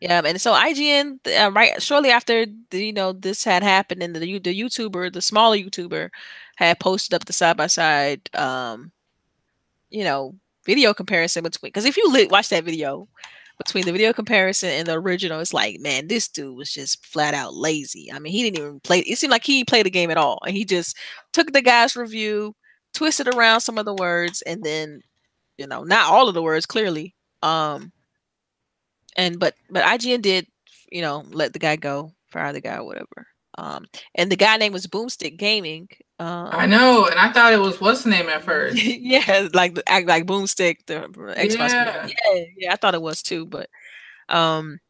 Yeah, 0.00 0.20
and 0.24 0.40
so 0.40 0.52
IGN, 0.52 1.20
uh, 1.26 1.50
right 1.52 1.80
shortly 1.82 2.10
after 2.10 2.46
the, 2.70 2.86
you 2.86 2.92
know 2.92 3.12
this 3.12 3.44
had 3.44 3.62
happened, 3.62 4.02
and 4.02 4.14
the 4.14 4.38
the 4.38 4.60
YouTuber, 4.60 5.12
the 5.12 5.22
smaller 5.22 5.56
YouTuber, 5.56 6.10
had 6.56 6.80
posted 6.80 7.14
up 7.14 7.24
the 7.24 7.32
side 7.32 7.56
by 7.56 7.68
side, 7.68 8.28
um, 8.34 8.92
you 9.90 10.04
know, 10.04 10.34
video 10.66 10.94
comparison 10.94 11.42
between. 11.44 11.68
Because 11.70 11.84
if 11.86 11.96
you 11.96 12.10
li- 12.10 12.28
watch 12.28 12.48
that 12.50 12.64
video 12.64 13.08
between 13.58 13.84
the 13.86 13.92
video 13.92 14.12
comparison 14.12 14.70
and 14.70 14.88
the 14.88 14.94
original, 14.94 15.40
it's 15.40 15.54
like, 15.54 15.80
man, 15.80 16.08
this 16.08 16.28
dude 16.28 16.56
was 16.56 16.72
just 16.72 17.04
flat 17.06 17.34
out 17.34 17.54
lazy. 17.54 18.10
I 18.12 18.18
mean, 18.18 18.32
he 18.32 18.42
didn't 18.42 18.58
even 18.58 18.80
play. 18.80 19.00
It 19.00 19.18
seemed 19.18 19.30
like 19.32 19.44
he 19.44 19.64
played 19.64 19.86
the 19.86 19.90
game 19.90 20.10
at 20.10 20.18
all, 20.18 20.40
and 20.46 20.56
he 20.56 20.64
just 20.64 20.96
took 21.32 21.52
the 21.52 21.62
guy's 21.62 21.96
review, 21.96 22.54
twisted 22.94 23.28
around 23.28 23.60
some 23.60 23.78
of 23.78 23.84
the 23.86 23.94
words, 23.94 24.42
and 24.42 24.62
then 24.64 25.02
you 25.58 25.66
know, 25.68 25.84
not 25.84 26.10
all 26.12 26.28
of 26.28 26.34
the 26.34 26.42
words 26.42 26.66
clearly. 26.66 27.14
Um, 27.42 27.92
and 29.16 29.38
but 29.38 29.54
but 29.70 29.84
IGN 29.84 30.22
did, 30.22 30.46
you 30.90 31.02
know, 31.02 31.24
let 31.30 31.52
the 31.52 31.58
guy 31.58 31.76
go, 31.76 32.12
fire 32.28 32.52
the 32.52 32.60
guy, 32.60 32.76
or 32.76 32.84
whatever. 32.84 33.26
Um, 33.56 33.86
and 34.16 34.32
the 34.32 34.36
guy 34.36 34.56
name 34.56 34.72
was 34.72 34.86
Boomstick 34.86 35.36
Gaming. 35.36 35.88
Um, 36.18 36.48
I 36.50 36.66
know, 36.66 37.06
and 37.06 37.18
I 37.18 37.30
thought 37.32 37.52
it 37.52 37.60
was 37.60 37.80
what's 37.80 38.02
the 38.02 38.10
name 38.10 38.28
at 38.28 38.42
first. 38.44 38.82
yeah, 38.82 39.48
like 39.52 39.74
the 39.74 39.88
act 39.88 40.06
like 40.06 40.26
Boomstick, 40.26 40.86
the 40.86 41.08
Xbox. 41.36 41.70
Yeah. 41.70 42.08
yeah, 42.08 42.44
yeah, 42.56 42.72
I 42.72 42.76
thought 42.76 42.94
it 42.94 43.02
was 43.02 43.22
too, 43.22 43.46
but 43.46 43.68
um, 44.28 44.80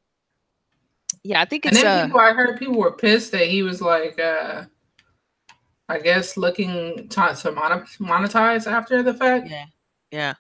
yeah, 1.23 1.41
I 1.41 1.45
think 1.45 1.67
it's. 1.67 1.77
And 1.77 1.87
then 1.87 1.99
uh, 1.99 2.07
people, 2.07 2.21
I 2.21 2.33
heard 2.33 2.59
people 2.59 2.77
were 2.77 2.93
pissed 2.93 3.33
that 3.33 3.47
he 3.49 3.63
was 3.63 3.81
like, 3.81 4.19
uh 4.19 4.65
I 5.89 5.99
guess, 5.99 6.37
looking 6.37 7.09
to, 7.09 7.15
to 7.15 7.53
monetize 7.53 8.71
after 8.71 9.03
the 9.03 9.15
fact. 9.15 9.49
Yeah, 9.51 9.67
yeah. 10.11 10.35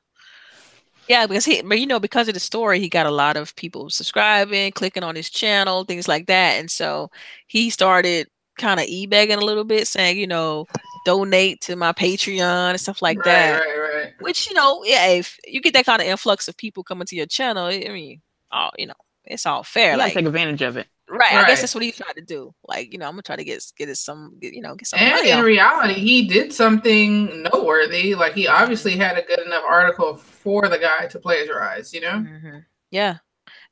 Yeah, 1.08 1.26
because 1.26 1.44
he, 1.44 1.60
but 1.62 1.78
you 1.78 1.86
know, 1.86 2.00
because 2.00 2.28
of 2.28 2.34
the 2.34 2.40
story, 2.40 2.80
he 2.80 2.88
got 2.88 3.06
a 3.06 3.10
lot 3.10 3.36
of 3.36 3.54
people 3.56 3.90
subscribing, 3.90 4.72
clicking 4.72 5.02
on 5.02 5.14
his 5.14 5.28
channel, 5.28 5.84
things 5.84 6.08
like 6.08 6.26
that, 6.26 6.58
and 6.58 6.70
so 6.70 7.10
he 7.46 7.70
started, 7.70 8.28
kind 8.56 8.78
of 8.78 8.86
e-begging 8.86 9.38
a 9.38 9.44
little 9.44 9.64
bit, 9.64 9.86
saying, 9.88 10.16
you 10.16 10.26
know, 10.26 10.66
donate 11.04 11.60
to 11.60 11.76
my 11.76 11.92
Patreon 11.92 12.70
and 12.70 12.80
stuff 12.80 13.02
like 13.02 13.18
right, 13.18 13.24
that. 13.24 13.60
Right, 13.60 13.76
right. 13.76 14.12
Which 14.20 14.48
you 14.48 14.54
know, 14.54 14.82
yeah, 14.84 15.08
if 15.08 15.38
you 15.46 15.60
get 15.60 15.74
that 15.74 15.86
kind 15.86 16.00
of 16.00 16.08
influx 16.08 16.48
of 16.48 16.56
people 16.56 16.84
coming 16.84 17.06
to 17.06 17.16
your 17.16 17.26
channel, 17.26 17.66
I 17.66 17.88
mean, 17.88 18.22
oh, 18.52 18.70
you 18.78 18.86
know, 18.86 18.94
it's 19.24 19.44
all 19.44 19.62
fair. 19.62 19.92
You 19.92 19.98
like, 19.98 20.14
take 20.14 20.26
advantage 20.26 20.62
of 20.62 20.76
it. 20.76 20.86
Right, 21.08 21.34
I 21.34 21.46
guess 21.46 21.60
that's 21.60 21.74
what 21.74 21.84
he's 21.84 21.96
trying 21.96 22.14
to 22.14 22.22
do. 22.22 22.54
Like, 22.66 22.92
you 22.92 22.98
know, 22.98 23.06
I'm 23.06 23.12
gonna 23.12 23.22
try 23.22 23.36
to 23.36 23.44
get 23.44 23.64
get 23.76 23.88
it 23.88 23.96
some, 23.96 24.36
get, 24.40 24.54
you 24.54 24.60
know, 24.62 24.74
get 24.74 24.86
some 24.88 24.98
And 25.00 25.26
in 25.26 25.44
reality, 25.44 25.94
he 25.94 26.26
did 26.28 26.52
something 26.52 27.42
noteworthy. 27.42 28.14
Like 28.14 28.34
he 28.34 28.48
obviously 28.48 28.96
had 28.96 29.18
a 29.18 29.22
good 29.22 29.40
enough 29.40 29.64
article 29.68 30.16
for 30.16 30.68
the 30.68 30.78
guy 30.78 31.06
to 31.06 31.18
plagiarize. 31.18 31.92
You 31.92 32.00
know? 32.02 32.12
Mhm. 32.12 32.64
Yeah. 32.90 33.18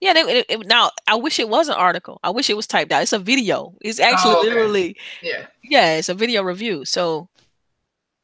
Yeah, 0.01 0.13
they, 0.15 0.21
it, 0.23 0.47
it- 0.49 0.67
now 0.67 0.91
I 1.07 1.15
wish 1.15 1.39
it 1.39 1.49
was 1.49 1.69
an 1.69 1.75
article. 1.77 2.19
I 2.23 2.31
wish 2.31 2.51
it 2.51 2.57
was 2.57 2.67
typed 2.67 2.91
out. 2.93 3.03
It's 3.03 3.13
a 3.13 3.19
video. 3.19 3.75
It's 3.81 4.01
actually 4.01 4.35
Oh, 4.35 4.41
okay. 4.41 4.49
literally 4.49 4.97
Yeah. 5.23 5.47
yeah, 5.63 5.95
it's 5.95 6.09
a 6.09 6.15
video 6.15 6.43
review. 6.43 6.85
So 6.85 7.29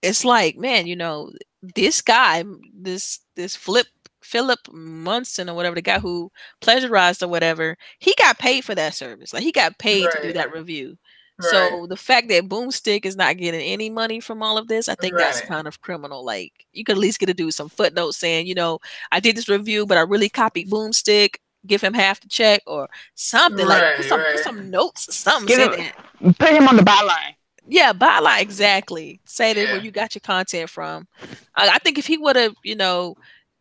it's 0.03 0.25
like, 0.25 0.57
man, 0.57 0.87
you 0.87 0.97
know, 0.97 1.31
this 1.63 2.03
guy, 2.03 2.45
this 2.75 3.21
this 3.37 3.57
Flip 3.57 3.87
Philip 4.29 4.61
Munson 4.71 5.49
or 5.49 5.55
whatever, 5.55 5.75
the 5.75 5.81
guy 5.83 5.99
who 5.99 6.31
plagiarized 6.61 7.23
or 7.23 7.29
whatever, 7.29 7.79
he 7.99 8.15
got 8.19 8.39
paid 8.39 8.63
for 8.63 8.75
that 8.75 8.95
service. 8.95 9.33
Like 9.33 9.43
he 9.43 9.53
got 9.53 9.79
paid 9.79 10.11
to 10.11 10.23
do 10.23 10.33
that 10.35 10.53
review. 10.53 10.99
Right. 11.41 11.51
So 11.51 11.87
the 11.87 11.97
fact 11.97 12.29
that 12.29 12.49
Boomstick 12.49 13.07
is 13.07 13.17
not 13.17 13.39
getting 13.39 13.61
any 13.61 13.89
money 13.89 14.21
from 14.21 14.43
all 14.43 14.59
of 14.59 14.69
this, 14.69 14.89
I 14.89 14.97
think 14.97 15.17
that's 15.17 15.41
kind 15.41 15.67
of 15.67 15.81
criminal. 15.81 16.25
Like 16.25 16.53
you 16.73 16.85
could 16.85 16.97
at 16.97 17.01
least 17.01 17.21
get 17.21 17.27
to 17.27 17.35
do 17.35 17.51
some 17.51 17.71
footnotes 17.71 18.19
saying, 18.19 18.47
you 18.47 18.55
know, 18.55 18.81
I 19.13 19.21
did 19.21 19.37
this 19.37 19.49
review, 19.49 19.87
but 19.87 19.97
I 19.97 20.03
really 20.03 20.29
copied 20.29 20.69
Boomstick. 20.69 21.37
Give 21.67 21.81
him 21.81 21.95
half 21.95 22.21
the 22.21 22.29
check 22.29 22.63
or 22.67 22.89
something 23.15 23.67
like 23.67 23.83
put 23.97 23.99
Right, 23.99 24.09
some, 24.09 24.21
put 24.21 24.39
some 24.45 24.71
notes, 24.71 25.09
or 25.09 25.13
something. 25.13 25.49
Give 25.57 25.73
him- 25.73 25.91
that. 26.21 26.39
Put 26.39 26.51
him 26.51 26.69
on 26.69 26.77
the 26.77 26.83
byline. 26.83 27.35
Yeah, 27.71 27.93
byline 27.93 28.41
exactly. 28.41 29.21
Say 29.25 29.53
that 29.53 29.73
where 29.73 29.83
you 29.83 29.91
got 29.91 30.15
your 30.15 30.21
content 30.21 30.71
from. 30.71 31.07
I, 31.55 31.69
I 31.69 31.79
think 31.79 31.99
if 31.99 32.07
he 32.07 32.17
would 32.17 32.37
have, 32.37 32.55
you 32.65 32.75
know, 32.75 33.17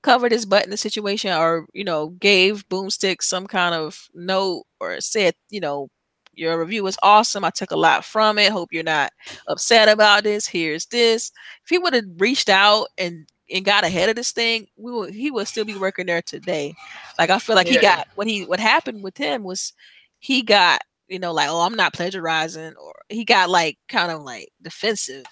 covered 0.08 0.32
his 0.32 0.45
butt 0.45 0.64
in 0.64 0.70
the 0.70 0.78
situation, 0.78 1.34
or 1.34 1.68
you 1.74 1.84
know, 1.84 2.08
gave 2.12 2.66
Boomstick 2.70 3.22
some 3.22 3.45
kind 3.45 3.76
of 3.76 4.08
note, 4.14 4.64
or 4.80 5.01
said, 5.01 5.34
you 5.49 5.60
know, 5.60 5.89
your 6.34 6.58
review 6.58 6.82
was 6.82 6.97
awesome. 7.03 7.43
I 7.43 7.49
took 7.49 7.72
a 7.72 7.76
lot 7.76 8.05
from 8.05 8.38
it. 8.38 8.53
Hope 8.53 8.70
you're 8.72 8.84
not 8.84 9.12
upset 9.49 9.89
about 9.89 10.24
this. 10.24 10.47
Here's 10.47 10.86
this. 10.86 11.30
If 11.66 11.70
he 11.70 11.78
would 11.78 11.93
have 11.93 12.05
reached 12.20 12.47
out 12.47 12.88
and 12.97 13.28
and 13.51 13.66
got 13.66 13.84
ahead 13.84 14.08
of 14.08 14.16
this 14.16 14.32
thing, 14.32 14.68
we 14.78 14.93
would 14.93 15.14
he 15.14 15.30
would 15.30 15.45
still 15.49 15.66
be 15.66 15.76
working 15.76 16.05
there 16.05 16.22
today. 16.22 16.74
Like 17.20 17.30
I 17.30 17.39
feel 17.39 17.58
like 17.58 17.68
he 17.68 17.78
got 17.78 18.08
what 18.16 18.28
he 18.28 18.45
what 18.45 18.62
happened 18.62 19.03
with 19.03 19.18
him 19.18 19.43
was 19.43 19.74
he 20.20 20.41
got 20.41 20.80
you 21.10 21.20
know 21.20 21.34
like 21.34 21.49
oh 21.49 21.60
I'm 21.60 21.76
not 21.76 21.91
plagiarizing 21.91 22.76
or 22.82 22.93
he 23.10 23.26
got 23.26 23.49
like 23.49 23.78
kind 23.89 24.10
of 24.10 24.22
like 24.22 24.47
defensive, 24.62 25.26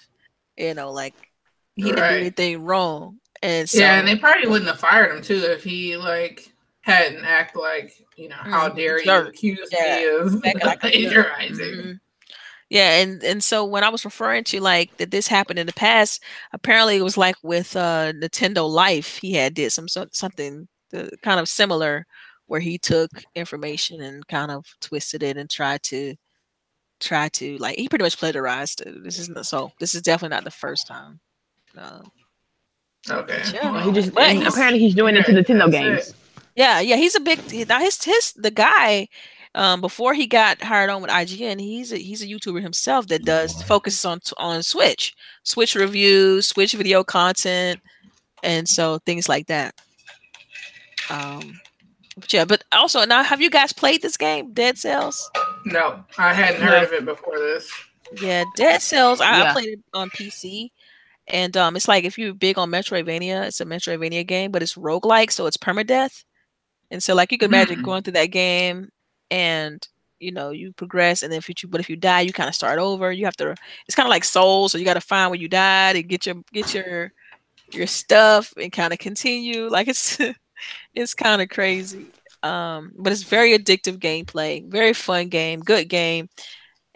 you 0.58 0.74
know 0.74 0.92
like 0.92 1.14
he 1.76 1.84
didn't 1.84 1.96
do 1.96 2.16
anything 2.16 2.62
wrong. 2.62 3.20
And 3.42 3.68
so 3.68 3.80
yeah, 3.80 3.98
and 3.98 4.06
they 4.08 4.16
probably 4.16 4.48
wouldn't 4.48 4.68
have 4.70 4.80
fired 4.80 5.14
him 5.14 5.22
too 5.22 5.42
if 5.44 5.62
he 5.64 5.96
like 5.96 6.52
hadn't 6.82 7.24
act 7.24 7.56
like 7.56 7.92
you 8.16 8.28
know 8.28 8.36
how 8.36 8.68
Mm, 8.68 8.76
dare 8.76 9.02
you 9.02 9.26
accuse 9.28 9.72
Yeah, 9.72 9.96
me 9.96 10.04
of 10.06 10.44
acting 10.44 10.60
like 10.62 10.78
a 10.84 10.90
jerk. 10.90 11.26
plagiarizing. 11.36 11.74
Mhm. 11.74 12.00
Yeah, 12.70 12.90
and 13.00 13.22
and 13.24 13.44
so 13.44 13.64
when 13.64 13.84
I 13.84 13.88
was 13.90 14.04
referring 14.04 14.44
to 14.44 14.60
like 14.60 14.96
that 14.98 15.10
this 15.10 15.28
happened 15.28 15.58
in 15.58 15.66
the 15.66 15.72
past, 15.74 16.22
apparently 16.52 16.96
it 16.96 17.02
was 17.04 17.16
like 17.18 17.36
with 17.42 17.76
uh 17.76 18.12
Nintendo 18.14 18.68
Life, 18.68 19.18
he 19.18 19.34
had 19.34 19.54
did 19.54 19.72
some 19.72 19.88
so- 19.88 20.08
something 20.12 20.68
uh, 20.94 21.08
kind 21.22 21.40
of 21.40 21.48
similar 21.48 22.06
where 22.46 22.60
he 22.60 22.78
took 22.78 23.10
information 23.34 24.00
and 24.02 24.26
kind 24.28 24.50
of 24.50 24.64
twisted 24.80 25.22
it 25.22 25.36
and 25.36 25.50
tried 25.50 25.82
to 25.84 26.14
try 27.00 27.28
to 27.30 27.58
like 27.58 27.76
he 27.78 27.88
pretty 27.88 28.04
much 28.04 28.18
plagiarized 28.18 28.80
it. 28.82 29.02
This 29.04 29.18
isn't 29.20 29.46
so 29.46 29.72
this 29.80 29.94
is 29.94 30.02
definitely 30.02 30.34
not 30.36 30.44
the 30.44 30.50
first 30.50 30.86
time. 30.86 31.20
Uh, 31.78 32.02
Okay. 33.10 33.42
Yeah. 33.54 33.70
Well, 33.72 33.86
he 33.86 33.92
just 33.92 34.14
But 34.14 34.32
he's- 34.32 34.52
apparently 34.52 34.80
he's 34.80 34.94
doing 34.94 35.16
it 35.16 35.24
to 35.26 35.32
Nintendo 35.32 35.70
games. 35.70 36.08
it. 36.08 36.14
Yeah, 36.54 36.80
yeah, 36.80 36.96
he's 36.96 37.14
a 37.14 37.20
big 37.20 37.68
now 37.68 37.80
his 37.80 38.02
his 38.02 38.32
the 38.32 38.50
guy 38.50 39.08
um 39.54 39.80
before 39.82 40.14
he 40.14 40.26
got 40.26 40.62
hired 40.62 40.88
on 40.90 41.02
with 41.02 41.10
IGN, 41.10 41.60
he's 41.60 41.92
a 41.92 41.98
he's 41.98 42.22
a 42.22 42.26
YouTuber 42.26 42.62
himself 42.62 43.08
that 43.08 43.24
does 43.24 43.62
focuses 43.64 44.04
on 44.04 44.20
on 44.38 44.62
Switch, 44.62 45.14
Switch 45.42 45.74
reviews, 45.74 46.46
Switch 46.48 46.72
video 46.72 47.04
content, 47.04 47.80
and 48.42 48.66
so 48.68 48.98
things 49.04 49.28
like 49.28 49.46
that. 49.48 49.74
Um 51.10 51.60
but 52.16 52.32
yeah, 52.32 52.46
but 52.46 52.64
also 52.72 53.04
now 53.04 53.22
have 53.22 53.42
you 53.42 53.50
guys 53.50 53.72
played 53.74 54.00
this 54.00 54.16
game, 54.16 54.52
Dead 54.54 54.78
Cells? 54.78 55.30
No, 55.66 56.02
I 56.16 56.32
hadn't 56.32 56.62
heard 56.62 56.84
of 56.84 56.92
it 56.92 57.04
before 57.04 57.38
this. 57.38 57.70
Yeah, 58.22 58.44
Dead 58.56 58.80
Cells. 58.80 59.20
I, 59.20 59.48
I 59.48 59.52
played 59.52 59.68
it 59.68 59.80
on 59.92 60.08
PC. 60.10 60.70
And 61.28 61.56
um, 61.56 61.76
it's 61.76 61.88
like 61.88 62.04
if 62.04 62.18
you're 62.18 62.34
big 62.34 62.58
on 62.58 62.70
Metroidvania, 62.70 63.46
it's 63.46 63.60
a 63.60 63.64
Metroidvania 63.66 64.26
game, 64.26 64.50
but 64.52 64.62
it's 64.62 64.74
roguelike, 64.76 65.32
so 65.32 65.46
it's 65.46 65.56
permadeath. 65.56 66.24
And 66.90 67.02
so 67.02 67.14
like 67.14 67.32
you 67.32 67.38
can 67.38 67.50
imagine 67.50 67.78
Mm. 67.78 67.82
going 67.82 68.02
through 68.02 68.14
that 68.14 68.26
game 68.26 68.90
and 69.30 69.86
you 70.20 70.32
know, 70.32 70.50
you 70.50 70.72
progress 70.72 71.22
and 71.22 71.32
then 71.32 71.38
if 71.38 71.48
you 71.48 71.54
but 71.68 71.80
if 71.80 71.90
you 71.90 71.96
die, 71.96 72.22
you 72.22 72.32
kind 72.32 72.48
of 72.48 72.54
start 72.54 72.78
over. 72.78 73.12
You 73.12 73.24
have 73.26 73.36
to 73.38 73.54
it's 73.86 73.94
kind 73.96 74.06
of 74.06 74.10
like 74.10 74.24
souls, 74.24 74.72
so 74.72 74.78
you 74.78 74.84
gotta 74.84 75.00
find 75.00 75.30
where 75.30 75.40
you 75.40 75.48
died 75.48 75.96
and 75.96 76.08
get 76.08 76.26
your 76.26 76.36
get 76.52 76.74
your 76.74 77.12
your 77.72 77.86
stuff 77.86 78.52
and 78.56 78.72
kind 78.72 78.92
of 78.92 78.98
continue. 79.00 79.68
Like 79.68 79.88
it's 79.88 80.18
it's 80.94 81.14
kind 81.14 81.42
of 81.42 81.48
crazy. 81.50 82.12
Um, 82.42 82.92
but 82.98 83.12
it's 83.12 83.24
very 83.24 83.58
addictive 83.58 83.98
gameplay, 83.98 84.68
very 84.70 84.92
fun 84.94 85.28
game, 85.28 85.60
good 85.60 85.88
game. 85.88 86.28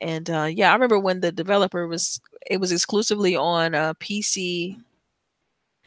And 0.01 0.29
uh, 0.31 0.49
yeah, 0.51 0.71
I 0.71 0.75
remember 0.75 0.99
when 0.99 1.21
the 1.21 1.33
developer 1.33 1.87
was 1.87 2.21
it 2.47 2.61
was 2.61 2.73
exclusively 2.73 3.37
on 3.37 3.75
uh, 3.75 3.95
PC 3.95 4.77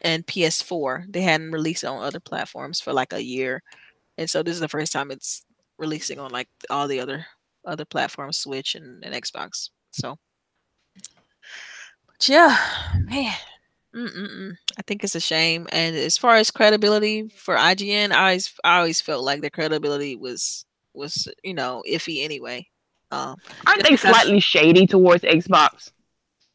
and 0.00 0.26
PS4. 0.26 1.12
They 1.12 1.22
hadn't 1.22 1.52
released 1.52 1.84
it 1.84 1.88
on 1.88 2.02
other 2.02 2.20
platforms 2.20 2.80
for 2.80 2.92
like 2.92 3.12
a 3.12 3.22
year, 3.22 3.62
and 4.18 4.28
so 4.28 4.42
this 4.42 4.54
is 4.54 4.60
the 4.60 4.68
first 4.68 4.92
time 4.92 5.10
it's 5.10 5.44
releasing 5.78 6.18
on 6.18 6.30
like 6.30 6.48
all 6.70 6.88
the 6.88 7.00
other 7.00 7.26
other 7.64 7.84
platforms, 7.84 8.38
Switch 8.38 8.74
and, 8.74 9.04
and 9.04 9.14
Xbox. 9.14 9.70
So, 9.92 10.18
but 12.06 12.28
yeah, 12.28 12.56
man, 12.98 13.34
Mm-mm-mm. 13.94 14.56
I 14.76 14.82
think 14.82 15.04
it's 15.04 15.14
a 15.14 15.20
shame. 15.20 15.68
And 15.70 15.94
as 15.96 16.18
far 16.18 16.36
as 16.36 16.50
credibility 16.50 17.28
for 17.28 17.56
IGN, 17.56 18.12
I 18.12 18.30
always 18.30 18.54
I 18.64 18.78
always 18.78 19.00
felt 19.00 19.24
like 19.24 19.40
their 19.40 19.50
credibility 19.50 20.16
was 20.16 20.66
was 20.94 21.28
you 21.42 21.54
know 21.54 21.82
iffy 21.88 22.24
anyway. 22.24 22.66
Um, 23.10 23.36
Aren't 23.66 23.84
they 23.84 23.96
slightly 23.96 24.40
shady 24.40 24.86
towards 24.86 25.22
Xbox? 25.22 25.92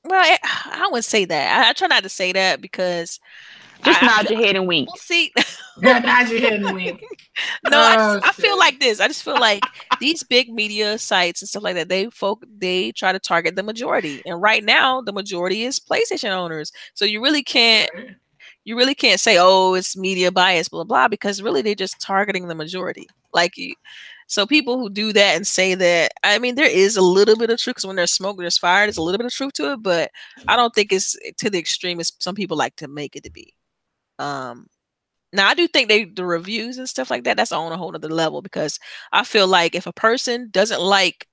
Well, 0.03 0.21
I, 0.23 0.37
I 0.43 0.87
wouldn't 0.87 1.05
say 1.05 1.25
that. 1.25 1.65
I, 1.65 1.69
I 1.69 1.73
try 1.73 1.87
not 1.87 2.03
to 2.03 2.09
say 2.09 2.31
that 2.33 2.61
because 2.61 3.19
Just 3.83 4.01
I- 4.01 4.05
I 4.05 4.09
nod 4.09 4.27
feel- 4.27 4.37
your 4.37 4.47
head 4.47 4.55
and 4.55 4.67
wink. 4.67 4.89
Well, 4.89 4.97
see, 4.97 5.31
Yeah, 5.81 5.99
nod 5.99 6.29
your 6.29 6.41
head 6.41 6.61
and 6.61 6.75
wink. 6.75 7.01
no, 7.69 7.77
I, 7.79 7.95
Oh, 7.97 8.19
just, 8.19 8.27
I 8.27 8.31
feel 8.41 8.57
like 8.57 8.79
this. 8.79 8.99
I 8.99 9.07
just 9.07 9.23
feel 9.23 9.39
like 9.39 9.63
these 10.01 10.23
big 10.23 10.49
media 10.51 10.97
sites 10.97 11.41
and 11.41 11.47
stuff 11.49 11.63
like 11.63 11.75
that. 11.75 11.87
They 11.89 12.09
folk 12.09 12.43
they 12.57 12.91
try 12.91 13.11
to 13.13 13.19
target 13.19 13.55
the 13.55 13.63
majority, 13.63 14.21
and 14.25 14.41
right 14.41 14.63
now 14.63 15.01
the 15.01 15.13
majority 15.13 15.63
is 15.63 15.79
PlayStation 15.79 16.31
owners. 16.31 16.71
So 16.95 17.05
you 17.05 17.21
really 17.23 17.43
can't 17.43 17.89
you 18.65 18.75
really 18.75 18.93
can't 18.95 19.19
say 19.21 19.37
oh 19.39 19.73
it's 19.73 19.95
media 19.97 20.31
bias 20.31 20.67
blah 20.69 20.83
blah 20.83 21.07
because 21.07 21.41
really 21.41 21.61
they're 21.61 21.75
just 21.75 21.99
targeting 22.01 22.47
the 22.47 22.55
majority. 22.55 23.07
Like 23.33 23.57
you. 23.57 23.73
So 24.29 24.45
people 24.45 24.77
who 24.77 24.89
do 24.91 25.11
that 25.11 25.35
and 25.35 25.45
say 25.45 25.73
that, 25.75 26.13
I 26.23 26.37
mean, 26.37 26.53
there 26.55 26.69
is 26.69 26.95
a 26.95 27.01
little 27.01 27.35
bit 27.35 27.49
of 27.49 27.59
truth 27.59 27.77
because 27.77 27.87
when 27.87 27.95
there's 27.95 28.13
smoke, 28.13 28.37
there's 28.37 28.59
fire. 28.59 28.85
There's 28.85 28.97
a 28.97 29.01
little 29.01 29.17
bit 29.17 29.25
of 29.25 29.33
truth 29.33 29.53
to 29.53 29.73
it, 29.73 29.83
but 29.83 30.11
I 30.47 30.55
don't 30.55 30.73
think 30.73 30.93
it's 30.93 31.17
to 31.39 31.49
the 31.49 31.57
extreme 31.57 31.99
as 31.99 32.11
some 32.19 32.35
people 32.35 32.55
like 32.55 32.75
to 32.77 32.87
make 32.87 33.15
it 33.15 33.23
to 33.23 33.31
be. 33.31 33.55
Um, 34.19 34.67
now 35.33 35.47
I 35.47 35.55
do 35.55 35.67
think 35.67 35.89
they 35.89 36.05
the 36.05 36.25
reviews 36.25 36.77
and 36.77 36.87
stuff 36.87 37.09
like 37.09 37.23
that. 37.23 37.37
That's 37.37 37.51
on 37.51 37.71
a 37.71 37.77
whole 37.77 37.95
other 37.95 38.07
level 38.09 38.41
because 38.43 38.79
I 39.11 39.23
feel 39.23 39.47
like 39.47 39.75
if 39.75 39.87
a 39.87 39.93
person 39.93 40.49
doesn't 40.51 40.81
like 40.81 41.27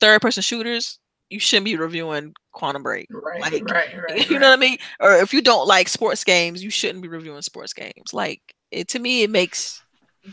third 0.00 0.20
person 0.22 0.42
shooters, 0.42 0.98
you 1.30 1.40
shouldn't 1.40 1.66
be 1.66 1.76
reviewing 1.76 2.34
Quantum 2.52 2.82
Break. 2.82 3.08
Right, 3.10 3.40
Like, 3.40 3.70
right, 3.70 3.88
right. 4.08 4.30
you 4.30 4.38
know 4.38 4.50
what 4.50 4.58
I 4.58 4.60
mean? 4.60 4.78
Or 5.00 5.16
if 5.16 5.32
you 5.32 5.42
don't 5.42 5.66
like 5.66 5.88
sports 5.88 6.24
games, 6.24 6.62
you 6.62 6.70
shouldn't 6.70 7.02
be 7.02 7.08
reviewing 7.08 7.42
sports 7.42 7.72
games. 7.72 8.12
Like 8.12 8.40
it 8.70 8.88
to 8.88 8.98
me, 8.98 9.22
it 9.22 9.30
makes 9.30 9.82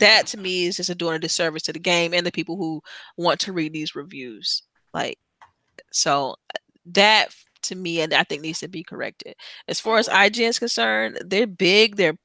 that 0.00 0.26
to 0.28 0.38
me 0.38 0.66
is 0.66 0.76
just 0.76 0.90
a 0.90 0.94
doing 0.94 1.16
a 1.16 1.18
disservice 1.18 1.62
to 1.62 1.72
the 1.72 1.78
game 1.78 2.14
and 2.14 2.26
the 2.26 2.32
people 2.32 2.56
who 2.56 2.82
want 3.16 3.40
to 3.40 3.52
read 3.52 3.72
these 3.72 3.94
reviews. 3.94 4.62
Like 4.94 5.18
so 5.92 6.36
that 6.86 7.34
to 7.62 7.74
me 7.74 8.00
and 8.00 8.14
I 8.14 8.24
think 8.24 8.42
needs 8.42 8.60
to 8.60 8.68
be 8.68 8.82
corrected. 8.82 9.34
As 9.68 9.80
far 9.80 9.98
as 9.98 10.08
IGN 10.08 10.48
is 10.48 10.58
concerned, 10.58 11.18
they're 11.24 11.46
big, 11.46 11.96
they're 11.96 12.16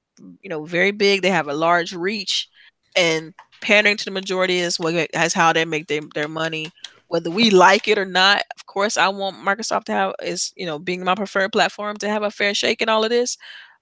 you 0.42 0.50
know, 0.50 0.66
very 0.66 0.92
big, 0.92 1.22
they 1.22 1.32
have 1.32 1.48
a 1.48 1.54
large 1.54 1.94
reach 1.94 2.48
and 2.96 3.34
pandering 3.62 3.98
to 3.98 4.06
the 4.06 4.12
majority 4.12 4.58
is 4.58 4.80
what 4.80 4.96
as 5.14 5.34
how 5.34 5.54
they 5.54 5.66
make 5.66 5.88
their, 5.88 6.02
their 6.14 6.28
money 6.28 6.70
whether 7.08 7.30
we 7.30 7.50
like 7.50 7.88
it 7.88 7.98
or 7.98 8.06
not 8.06 8.42
of 8.56 8.66
course 8.66 8.98
i 8.98 9.08
want 9.08 9.38
microsoft 9.38 9.84
to 9.86 9.92
have 9.92 10.14
is 10.24 10.52
you 10.56 10.66
know 10.66 10.80
being 10.80 11.04
my 11.04 11.16
preferred 11.16 11.52
platform 11.52 11.96
to 11.96 12.10
have 12.10 12.24
a 12.24 12.32
fair 12.32 12.54
shake 12.54 12.82
in 12.82 12.90
all 12.90 13.04
of 13.04 13.10
this 13.10 13.38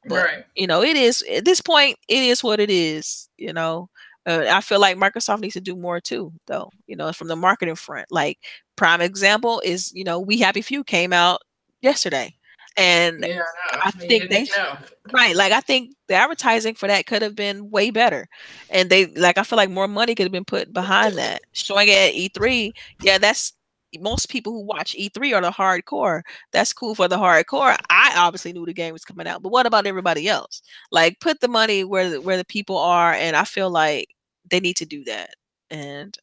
but 0.05 0.23
right. 0.25 0.45
you 0.55 0.67
know 0.67 0.81
it 0.81 0.95
is 0.95 1.23
at 1.31 1.45
this 1.45 1.61
point 1.61 1.97
it 2.07 2.21
is 2.23 2.43
what 2.43 2.59
it 2.59 2.69
is 2.69 3.29
you 3.37 3.53
know 3.53 3.89
Uh, 4.25 4.45
I 4.51 4.61
feel 4.61 4.79
like 4.81 4.97
Microsoft 4.97 5.39
needs 5.41 5.53
to 5.55 5.61
do 5.61 5.75
more 5.75 5.99
too, 6.01 6.31
though. 6.45 6.69
You 6.87 6.95
know, 6.97 7.11
from 7.13 7.29
the 7.29 7.35
marketing 7.35 7.75
front. 7.75 8.07
Like 8.11 8.37
prime 8.75 9.01
example 9.01 9.61
is, 9.65 9.91
you 9.93 10.03
know, 10.03 10.19
We 10.19 10.37
Happy 10.39 10.61
Few 10.61 10.83
came 10.83 11.13
out 11.13 11.39
yesterday, 11.81 12.35
and 12.77 13.23
Yeah, 13.25 13.41
I. 13.71 13.91
I 13.95 13.97
mean, 13.97 14.07
think 14.09 14.29
they 14.29 14.43
know. 14.57 14.77
right, 15.13 15.35
like 15.35 15.51
I 15.53 15.61
think 15.61 15.95
the 16.07 16.15
advertising 16.15 16.75
for 16.75 16.87
that 16.87 17.05
could 17.07 17.21
have 17.23 17.35
been 17.35 17.71
way 17.71 17.91
better, 17.91 18.27
and 18.69 18.89
they 18.89 19.07
like 19.15 19.37
I 19.37 19.43
feel 19.43 19.57
like 19.57 19.69
more 19.71 19.87
money 19.87 20.15
could 20.15 20.25
have 20.25 20.31
been 20.33 20.45
put 20.45 20.73
behind 20.73 21.17
that. 21.17 21.41
Showing 21.53 21.87
it 21.87 21.97
at 22.09 22.13
E3, 22.13 22.71
yeah, 23.01 23.17
that's 23.17 23.53
most 23.99 24.29
people 24.29 24.53
who 24.53 24.61
watch 24.65 24.93
E3 24.95 25.33
are 25.33 25.41
the 25.41 25.51
hardcore. 25.51 26.21
That's 26.51 26.73
cool 26.73 26.95
for 26.95 27.07
the 27.07 27.17
hardcore. 27.17 27.75
I 27.89 28.13
obviously 28.17 28.53
knew 28.53 28.65
the 28.65 28.73
game 28.73 28.93
was 28.93 29.05
coming 29.05 29.27
out, 29.27 29.41
but 29.41 29.51
what 29.51 29.65
about 29.65 29.87
everybody 29.87 30.27
else? 30.27 30.61
Like 30.91 31.19
put 31.19 31.39
the 31.41 31.47
money 31.47 31.83
where 31.83 32.09
the, 32.09 32.21
where 32.21 32.37
the 32.37 32.45
people 32.45 32.77
are, 32.77 33.13
and 33.13 33.35
I 33.35 33.43
feel 33.45 33.69
like 33.71 34.09
they 34.49 34.59
need 34.59 34.77
to 34.77 34.85
do 34.85 35.03
that. 35.05 35.31
And 35.71 36.15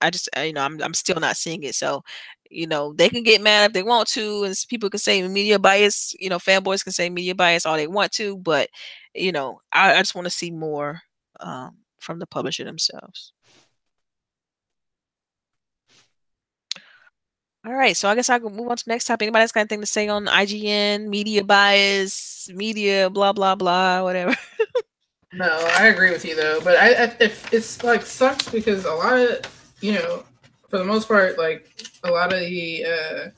I 0.00 0.10
just 0.10 0.28
you 0.36 0.52
know 0.52 0.62
I'm 0.62 0.82
I'm 0.82 0.94
still 0.94 1.20
not 1.20 1.36
seeing 1.36 1.62
it. 1.64 1.74
So 1.74 2.02
you 2.50 2.66
know 2.66 2.92
they 2.94 3.08
can 3.08 3.22
get 3.22 3.42
mad 3.42 3.66
if 3.70 3.72
they 3.74 3.82
want 3.82 4.08
to, 4.10 4.44
and 4.44 4.54
people 4.68 4.90
can 4.90 4.98
say 5.00 5.26
media 5.26 5.58
bias. 5.58 6.14
You 6.20 6.28
know 6.30 6.38
fanboys 6.38 6.84
can 6.84 6.92
say 6.92 7.10
media 7.10 7.34
bias 7.34 7.66
all 7.66 7.76
they 7.76 7.86
want 7.88 8.12
to, 8.12 8.36
but 8.38 8.68
you 9.14 9.32
know 9.32 9.60
I, 9.72 9.94
I 9.94 9.98
just 9.98 10.14
want 10.14 10.26
to 10.26 10.30
see 10.30 10.50
more 10.50 11.00
um, 11.40 11.78
from 12.00 12.18
the 12.18 12.26
publisher 12.26 12.64
themselves. 12.64 13.32
All 17.66 17.74
right, 17.74 17.96
so 17.96 18.08
I 18.08 18.14
guess 18.14 18.30
I 18.30 18.38
can 18.38 18.54
move 18.54 18.68
on 18.68 18.76
to 18.76 18.84
the 18.84 18.92
next 18.92 19.06
topic. 19.06 19.26
Anybody 19.26 19.42
else 19.42 19.50
got 19.50 19.62
anything 19.62 19.80
to 19.80 19.86
say 19.86 20.06
on 20.06 20.26
IGN, 20.26 21.08
media 21.08 21.42
bias, 21.42 22.48
media, 22.54 23.10
blah 23.10 23.32
blah 23.32 23.56
blah, 23.56 24.02
whatever? 24.02 24.36
No, 25.32 25.50
I 25.76 25.88
agree 25.88 26.12
with 26.12 26.24
you 26.24 26.34
though, 26.34 26.60
but 26.62 26.76
I, 26.78 26.92
I 26.92 27.16
if 27.20 27.52
it's 27.52 27.84
like 27.84 28.06
sucks 28.06 28.48
because 28.48 28.86
a 28.86 28.92
lot 28.92 29.18
of 29.18 29.74
you 29.82 29.92
know, 29.92 30.24
for 30.70 30.78
the 30.78 30.84
most 30.84 31.08
part, 31.08 31.36
like 31.36 31.68
a 32.04 32.10
lot 32.10 32.32
of 32.32 32.40
the 32.40 32.86
uh, 32.86 33.28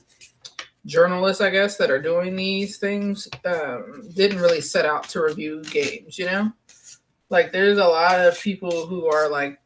journalists, 0.85 1.41
I 1.41 1.49
guess, 1.49 1.75
that 1.75 1.91
are 1.91 2.01
doing 2.01 2.37
these 2.37 2.77
things 2.77 3.27
um, 3.43 4.07
didn't 4.13 4.39
really 4.39 4.61
set 4.61 4.85
out 4.85 5.09
to 5.09 5.21
review 5.21 5.61
games. 5.63 6.17
You 6.17 6.27
know, 6.27 6.51
like 7.29 7.51
there's 7.51 7.79
a 7.79 7.85
lot 7.85 8.19
of 8.19 8.39
people 8.39 8.85
who 8.85 9.07
are 9.07 9.27
like 9.27 9.59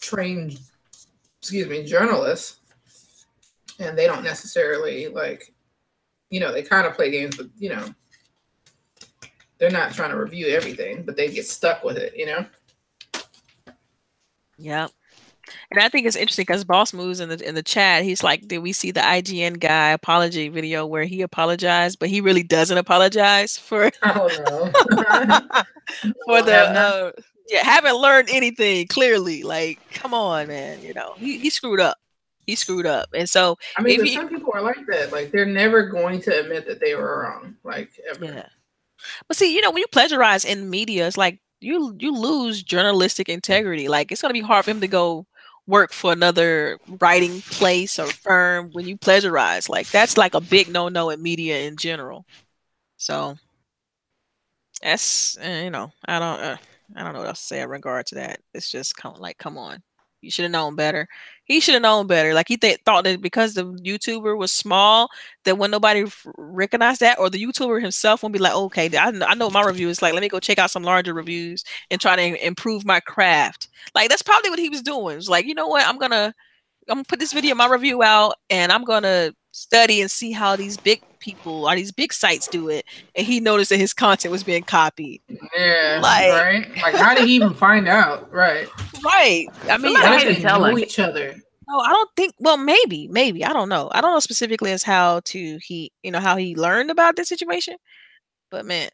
trained, 0.00 0.58
excuse 1.40 1.66
me, 1.66 1.84
journalists, 1.84 2.59
and 3.80 3.98
they 3.98 4.06
don't 4.06 4.22
necessarily 4.22 5.08
like, 5.08 5.52
you 6.30 6.38
know, 6.38 6.52
they 6.52 6.62
kind 6.62 6.86
of 6.86 6.94
play 6.94 7.10
games, 7.10 7.36
but 7.36 7.48
you 7.58 7.70
know, 7.70 7.86
they're 9.58 9.70
not 9.70 9.92
trying 9.92 10.10
to 10.10 10.16
review 10.16 10.48
everything, 10.48 11.02
but 11.02 11.16
they 11.16 11.28
get 11.28 11.46
stuck 11.46 11.82
with 11.82 11.96
it, 11.96 12.14
you 12.16 12.26
know? 12.26 12.46
Yep. 14.58 14.90
And 15.70 15.80
I 15.80 15.88
think 15.88 16.06
it's 16.06 16.16
interesting 16.16 16.44
because 16.44 16.64
Boss 16.64 16.92
Moves 16.92 17.18
in 17.18 17.28
the 17.28 17.48
in 17.48 17.54
the 17.54 17.62
chat, 17.62 18.04
he's 18.04 18.22
like, 18.22 18.46
did 18.46 18.58
we 18.58 18.72
see 18.72 18.92
the 18.92 19.00
IGN 19.00 19.58
guy 19.58 19.90
apology 19.90 20.48
video 20.48 20.86
where 20.86 21.04
he 21.04 21.22
apologized, 21.22 21.98
but 21.98 22.08
he 22.08 22.20
really 22.20 22.42
doesn't 22.42 22.78
apologize 22.78 23.58
for 23.58 23.90
Oh 24.02 24.28
for 26.26 26.42
the 26.42 26.56
uh, 26.56 27.12
yeah, 27.48 27.64
haven't 27.64 27.96
learned 27.96 28.28
anything 28.30 28.86
clearly. 28.86 29.42
Like, 29.42 29.80
come 29.92 30.14
on, 30.14 30.46
man, 30.46 30.80
you 30.82 30.94
know, 30.94 31.14
he, 31.16 31.38
he 31.38 31.50
screwed 31.50 31.80
up. 31.80 31.98
He 32.50 32.56
screwed 32.56 32.86
up. 32.86 33.10
And 33.14 33.28
so 33.28 33.56
I 33.78 33.82
mean, 33.82 34.00
if 34.00 34.06
he- 34.06 34.14
some 34.14 34.28
people 34.28 34.50
are 34.54 34.62
like 34.62 34.84
that. 34.88 35.12
Like 35.12 35.30
they're 35.30 35.46
never 35.46 35.84
going 35.84 36.20
to 36.22 36.40
admit 36.40 36.66
that 36.66 36.80
they 36.80 36.94
were 36.96 37.22
wrong. 37.22 37.56
Like 37.62 37.90
ever. 38.08 38.24
Yeah. 38.24 38.46
But 39.28 39.36
see, 39.36 39.54
you 39.54 39.60
know, 39.60 39.70
when 39.70 39.80
you 39.80 39.86
plagiarize 39.86 40.44
in 40.44 40.68
media, 40.68 41.06
it's 41.06 41.16
like 41.16 41.40
you 41.60 41.96
you 41.98 42.12
lose 42.12 42.62
journalistic 42.62 43.28
integrity. 43.28 43.88
Like 43.88 44.10
it's 44.10 44.20
gonna 44.20 44.34
be 44.34 44.40
hard 44.40 44.64
for 44.64 44.72
him 44.72 44.80
to 44.80 44.88
go 44.88 45.26
work 45.66 45.92
for 45.92 46.12
another 46.12 46.78
writing 47.00 47.40
place 47.42 47.98
or 47.98 48.06
firm 48.08 48.70
when 48.72 48.88
you 48.88 48.96
plagiarize. 48.96 49.68
Like 49.68 49.88
that's 49.90 50.16
like 50.18 50.34
a 50.34 50.40
big 50.40 50.68
no 50.68 50.88
no 50.88 51.10
in 51.10 51.22
media 51.22 51.60
in 51.60 51.76
general. 51.76 52.26
So 52.96 53.36
that's 54.82 55.38
eh, 55.38 55.64
you 55.64 55.70
know, 55.70 55.92
I 56.04 56.18
don't 56.18 56.40
uh, 56.40 56.56
I 56.96 57.04
don't 57.04 57.12
know 57.12 57.20
what 57.20 57.28
else 57.28 57.40
to 57.40 57.46
say 57.46 57.60
in 57.60 57.68
regard 57.68 58.06
to 58.06 58.16
that. 58.16 58.40
It's 58.54 58.70
just 58.70 58.96
kind 58.96 59.14
of 59.14 59.20
like, 59.20 59.38
come 59.38 59.56
on. 59.56 59.82
You 60.22 60.30
should 60.30 60.42
have 60.44 60.52
known 60.52 60.76
better. 60.76 61.08
He 61.44 61.60
should 61.60 61.74
have 61.74 61.82
known 61.82 62.06
better. 62.06 62.34
Like 62.34 62.48
he 62.48 62.56
th- 62.56 62.80
thought 62.84 63.04
that 63.04 63.22
because 63.22 63.54
the 63.54 63.64
YouTuber 63.64 64.36
was 64.36 64.52
small, 64.52 65.08
that 65.44 65.56
when 65.58 65.70
nobody 65.70 66.02
f- 66.02 66.26
recognized 66.36 67.00
that, 67.00 67.18
or 67.18 67.30
the 67.30 67.42
YouTuber 67.42 67.80
himself 67.80 68.22
won't 68.22 68.32
be 68.34 68.38
like, 68.38 68.54
okay, 68.54 68.94
I, 68.96 69.12
I 69.26 69.34
know 69.34 69.50
my 69.50 69.64
review 69.64 69.88
is 69.88 70.02
like, 70.02 70.12
let 70.12 70.20
me 70.20 70.28
go 70.28 70.38
check 70.40 70.58
out 70.58 70.70
some 70.70 70.82
larger 70.84 71.14
reviews 71.14 71.64
and 71.90 72.00
try 72.00 72.16
to 72.16 72.46
improve 72.46 72.84
my 72.84 73.00
craft. 73.00 73.68
Like 73.94 74.08
that's 74.10 74.22
probably 74.22 74.50
what 74.50 74.58
he 74.58 74.68
was 74.68 74.82
doing. 74.82 75.22
Like, 75.26 75.46
you 75.46 75.54
know 75.54 75.68
what, 75.68 75.86
I'm 75.86 75.98
gonna, 75.98 76.34
I'm 76.88 76.96
gonna 76.98 77.04
put 77.04 77.18
this 77.20 77.32
video, 77.32 77.54
my 77.54 77.66
review 77.68 78.02
out, 78.02 78.34
and 78.50 78.72
I'm 78.72 78.84
gonna 78.84 79.32
study 79.52 80.00
and 80.00 80.10
see 80.10 80.32
how 80.32 80.56
these 80.56 80.76
big 80.76 81.02
people 81.18 81.68
or 81.68 81.74
these 81.76 81.92
big 81.92 82.12
sites 82.12 82.46
do 82.48 82.68
it. 82.68 82.84
And 83.14 83.26
he 83.26 83.40
noticed 83.40 83.70
that 83.70 83.78
his 83.78 83.92
content 83.92 84.32
was 84.32 84.42
being 84.42 84.62
copied. 84.62 85.20
Yeah. 85.56 86.00
Like- 86.02 86.32
right. 86.32 86.70
Like 86.82 86.94
how 86.94 87.14
did 87.14 87.26
he 87.26 87.34
even 87.34 87.54
find 87.54 87.88
out? 87.88 88.32
Right. 88.32 88.68
Right. 89.04 89.46
I 89.68 89.76
mean, 89.78 89.94
Somebody 89.94 90.06
How 90.06 90.18
did 90.18 90.28
to 90.28 90.34
they 90.34 90.40
tell 90.40 90.60
know 90.60 90.66
him. 90.66 90.78
each 90.78 90.98
other? 90.98 91.34
no, 91.68 91.78
I 91.80 91.88
don't 91.90 92.10
think. 92.16 92.34
Well, 92.38 92.56
maybe, 92.56 93.08
maybe 93.08 93.44
I 93.44 93.52
don't 93.52 93.68
know. 93.68 93.88
I 93.92 94.00
don't 94.00 94.12
know 94.12 94.20
specifically 94.20 94.72
as 94.72 94.82
how 94.82 95.20
to 95.26 95.58
he, 95.62 95.92
you 96.02 96.10
know, 96.10 96.20
how 96.20 96.36
he 96.36 96.54
learned 96.56 96.90
about 96.90 97.16
this 97.16 97.28
situation. 97.28 97.76
But 98.50 98.64
man, 98.66 98.88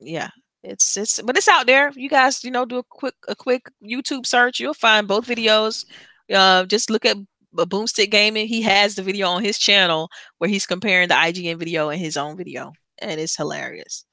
yeah, 0.00 0.30
it's 0.64 0.96
it's, 0.96 1.22
but 1.22 1.36
it's 1.36 1.46
out 1.48 1.66
there. 1.66 1.92
You 1.94 2.08
guys, 2.08 2.42
you 2.44 2.50
know, 2.50 2.64
do 2.64 2.78
a 2.78 2.82
quick 2.82 3.14
a 3.28 3.36
quick 3.36 3.68
YouTube 3.82 4.26
search. 4.26 4.58
You'll 4.60 4.74
find 4.74 5.06
both 5.06 5.26
videos. 5.26 5.84
Uh, 6.32 6.64
just 6.64 6.90
look 6.90 7.04
at 7.06 7.16
B- 7.16 7.26
Boomstick 7.66 8.10
Gaming. 8.10 8.46
He 8.48 8.62
has 8.62 8.94
the 8.94 9.02
video 9.02 9.28
on 9.28 9.42
his 9.42 9.58
channel 9.58 10.10
where 10.38 10.50
he's 10.50 10.66
comparing 10.66 11.08
the 11.08 11.14
IGN 11.14 11.58
video 11.58 11.90
and 11.90 12.00
his 12.00 12.16
own 12.16 12.36
video, 12.36 12.72
and 12.98 13.20
it's 13.20 13.36
hilarious. 13.36 14.04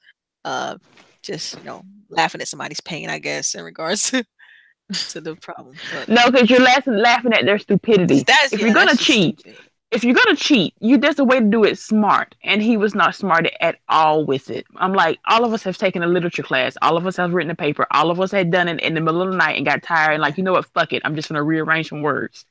Uh, 0.44 0.78
just 1.22 1.56
you 1.58 1.64
know, 1.64 1.82
laughing 2.08 2.40
at 2.40 2.48
somebody's 2.48 2.80
pain, 2.80 3.08
I 3.10 3.18
guess, 3.18 3.54
in 3.54 3.64
regards 3.64 4.10
to, 4.10 4.24
to 5.10 5.20
the 5.20 5.36
problem. 5.36 5.76
But 5.92 6.08
No, 6.08 6.30
because 6.30 6.50
you're 6.50 6.60
laughing, 6.60 6.96
laughing 6.96 7.32
at 7.32 7.44
their 7.44 7.58
stupidity. 7.58 8.24
that's 8.26 8.52
if 8.52 8.60
yeah, 8.60 8.66
you're 8.66 8.74
gonna 8.74 8.96
cheat, 8.96 9.40
stupid. 9.40 9.58
if 9.90 10.04
you're 10.04 10.14
gonna 10.14 10.36
cheat, 10.36 10.74
you 10.80 10.98
there's 10.98 11.18
a 11.18 11.24
way 11.24 11.40
to 11.40 11.46
do 11.46 11.64
it 11.64 11.78
smart, 11.78 12.34
and 12.44 12.62
he 12.62 12.76
was 12.76 12.94
not 12.94 13.14
smart 13.14 13.48
at 13.60 13.76
all 13.88 14.24
with 14.24 14.50
it. 14.50 14.66
I'm 14.76 14.92
like, 14.92 15.18
all 15.26 15.44
of 15.44 15.52
us 15.52 15.62
have 15.64 15.78
taken 15.78 16.02
a 16.02 16.06
literature 16.06 16.42
class, 16.42 16.76
all 16.82 16.96
of 16.96 17.06
us 17.06 17.16
have 17.16 17.34
written 17.34 17.50
a 17.50 17.56
paper, 17.56 17.86
all 17.90 18.10
of 18.10 18.20
us 18.20 18.30
had 18.30 18.50
done 18.50 18.68
it 18.68 18.80
in 18.80 18.94
the 18.94 19.00
middle 19.00 19.22
of 19.22 19.30
the 19.30 19.36
night 19.36 19.56
and 19.56 19.66
got 19.66 19.82
tired 19.82 20.12
and 20.12 20.22
like, 20.22 20.38
you 20.38 20.44
know 20.44 20.52
what, 20.52 20.66
fuck 20.74 20.92
it, 20.92 21.02
I'm 21.04 21.16
just 21.16 21.28
gonna 21.28 21.42
rearrange 21.42 21.88
some 21.88 22.02
words. 22.02 22.44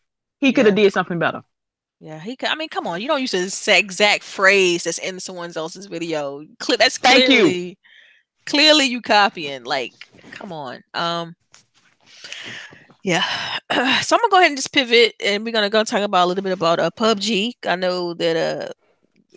He 0.46 0.54
could 0.54 0.66
have 0.66 0.76
did 0.76 0.94
something 0.94 1.18
better. 1.20 1.42
Yeah, 2.00 2.20
he. 2.20 2.36
could- 2.36 2.50
I 2.50 2.56
mean, 2.56 2.70
come 2.70 2.88
on. 2.88 3.02
You 3.02 3.08
don't 3.08 3.22
use 3.22 3.32
the 3.32 3.78
exact 3.78 4.24
phrase 4.24 4.84
that's 4.84 4.98
in 5.00 5.20
someone 5.20 5.52
else's 5.56 5.88
video. 5.88 6.46
Clip 6.60 6.80
that's 6.80 6.98
Thank 6.98 7.30
you. 7.30 7.42
clearly, 7.42 7.78
clearly 8.46 8.86
you 8.86 9.02
copying. 9.02 9.64
Like, 9.64 9.94
come 10.32 10.52
on. 10.52 10.84
Um, 10.94 11.36
yeah. 13.04 13.24
so 14.02 14.16
I'm 14.16 14.20
gonna 14.20 14.30
go 14.30 14.38
ahead 14.38 14.52
and 14.52 14.58
just 14.58 14.74
pivot, 14.74 15.16
and 15.24 15.44
we're 15.44 15.54
gonna 15.54 15.70
go 15.70 15.84
talk 15.84 16.02
about 16.02 16.26
a 16.26 16.28
little 16.28 16.44
bit 16.44 16.54
about 16.54 16.80
uh, 16.80 16.90
PUBG. 16.92 17.54
I 17.66 17.76
know 17.76 18.14
that 18.14 18.36
uh, 18.36 18.72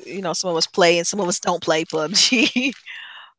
you 0.05 0.21
know, 0.21 0.33
some 0.33 0.51
of 0.51 0.57
us 0.57 0.67
play 0.67 0.99
and 0.99 1.07
some 1.07 1.21
of 1.21 1.29
us 1.29 1.41
don't 1.41 1.63
play 1.63 1.85
PUBG. 1.85 2.73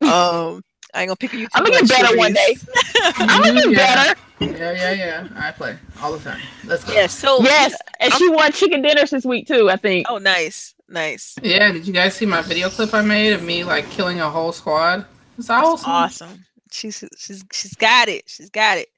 um, 0.02 0.62
I 0.94 1.02
ain't 1.02 1.08
gonna 1.08 1.16
pick 1.16 1.32
you. 1.32 1.46
I'm 1.54 1.64
gonna 1.64 1.80
get 1.80 1.88
better 1.88 2.16
one 2.16 2.32
day. 2.32 2.56
I'm 3.16 3.42
gonna 3.42 3.62
get 3.62 3.70
Yeah. 3.72 4.14
better. 4.14 4.20
Yeah, 4.40 4.72
yeah, 4.72 4.92
yeah. 4.92 5.28
I 5.36 5.50
play 5.52 5.76
all 6.00 6.12
the 6.16 6.18
time. 6.30 6.40
Let's 6.64 6.82
go. 6.84 6.92
Yeah. 6.94 7.06
So 7.06 7.42
Yes, 7.42 7.74
and 8.00 8.12
she 8.14 8.28
won 8.30 8.52
chicken 8.52 8.82
dinners 8.82 9.10
this 9.10 9.24
week 9.24 9.46
too. 9.46 9.68
I 9.70 9.76
think. 9.76 10.06
Oh, 10.08 10.18
nice, 10.18 10.74
nice. 10.88 11.34
Yeah, 11.42 11.70
did 11.72 11.86
you 11.86 11.92
guys 11.92 12.14
see 12.14 12.26
my 12.26 12.40
video 12.42 12.70
clip 12.70 12.92
I 12.94 13.02
made 13.02 13.32
of 13.32 13.42
me 13.42 13.64
like 13.64 13.88
killing 13.90 14.20
a 14.20 14.30
whole 14.30 14.52
squad? 14.52 15.04
It's 15.38 15.50
awesome. 15.50 15.90
Awesome. 15.90 16.44
She's 16.72 17.04
she's 17.18 17.44
she's 17.52 17.74
got 17.74 18.08
it. 18.08 18.24
She's 18.28 18.50
got 18.50 18.78
it. 18.78 18.88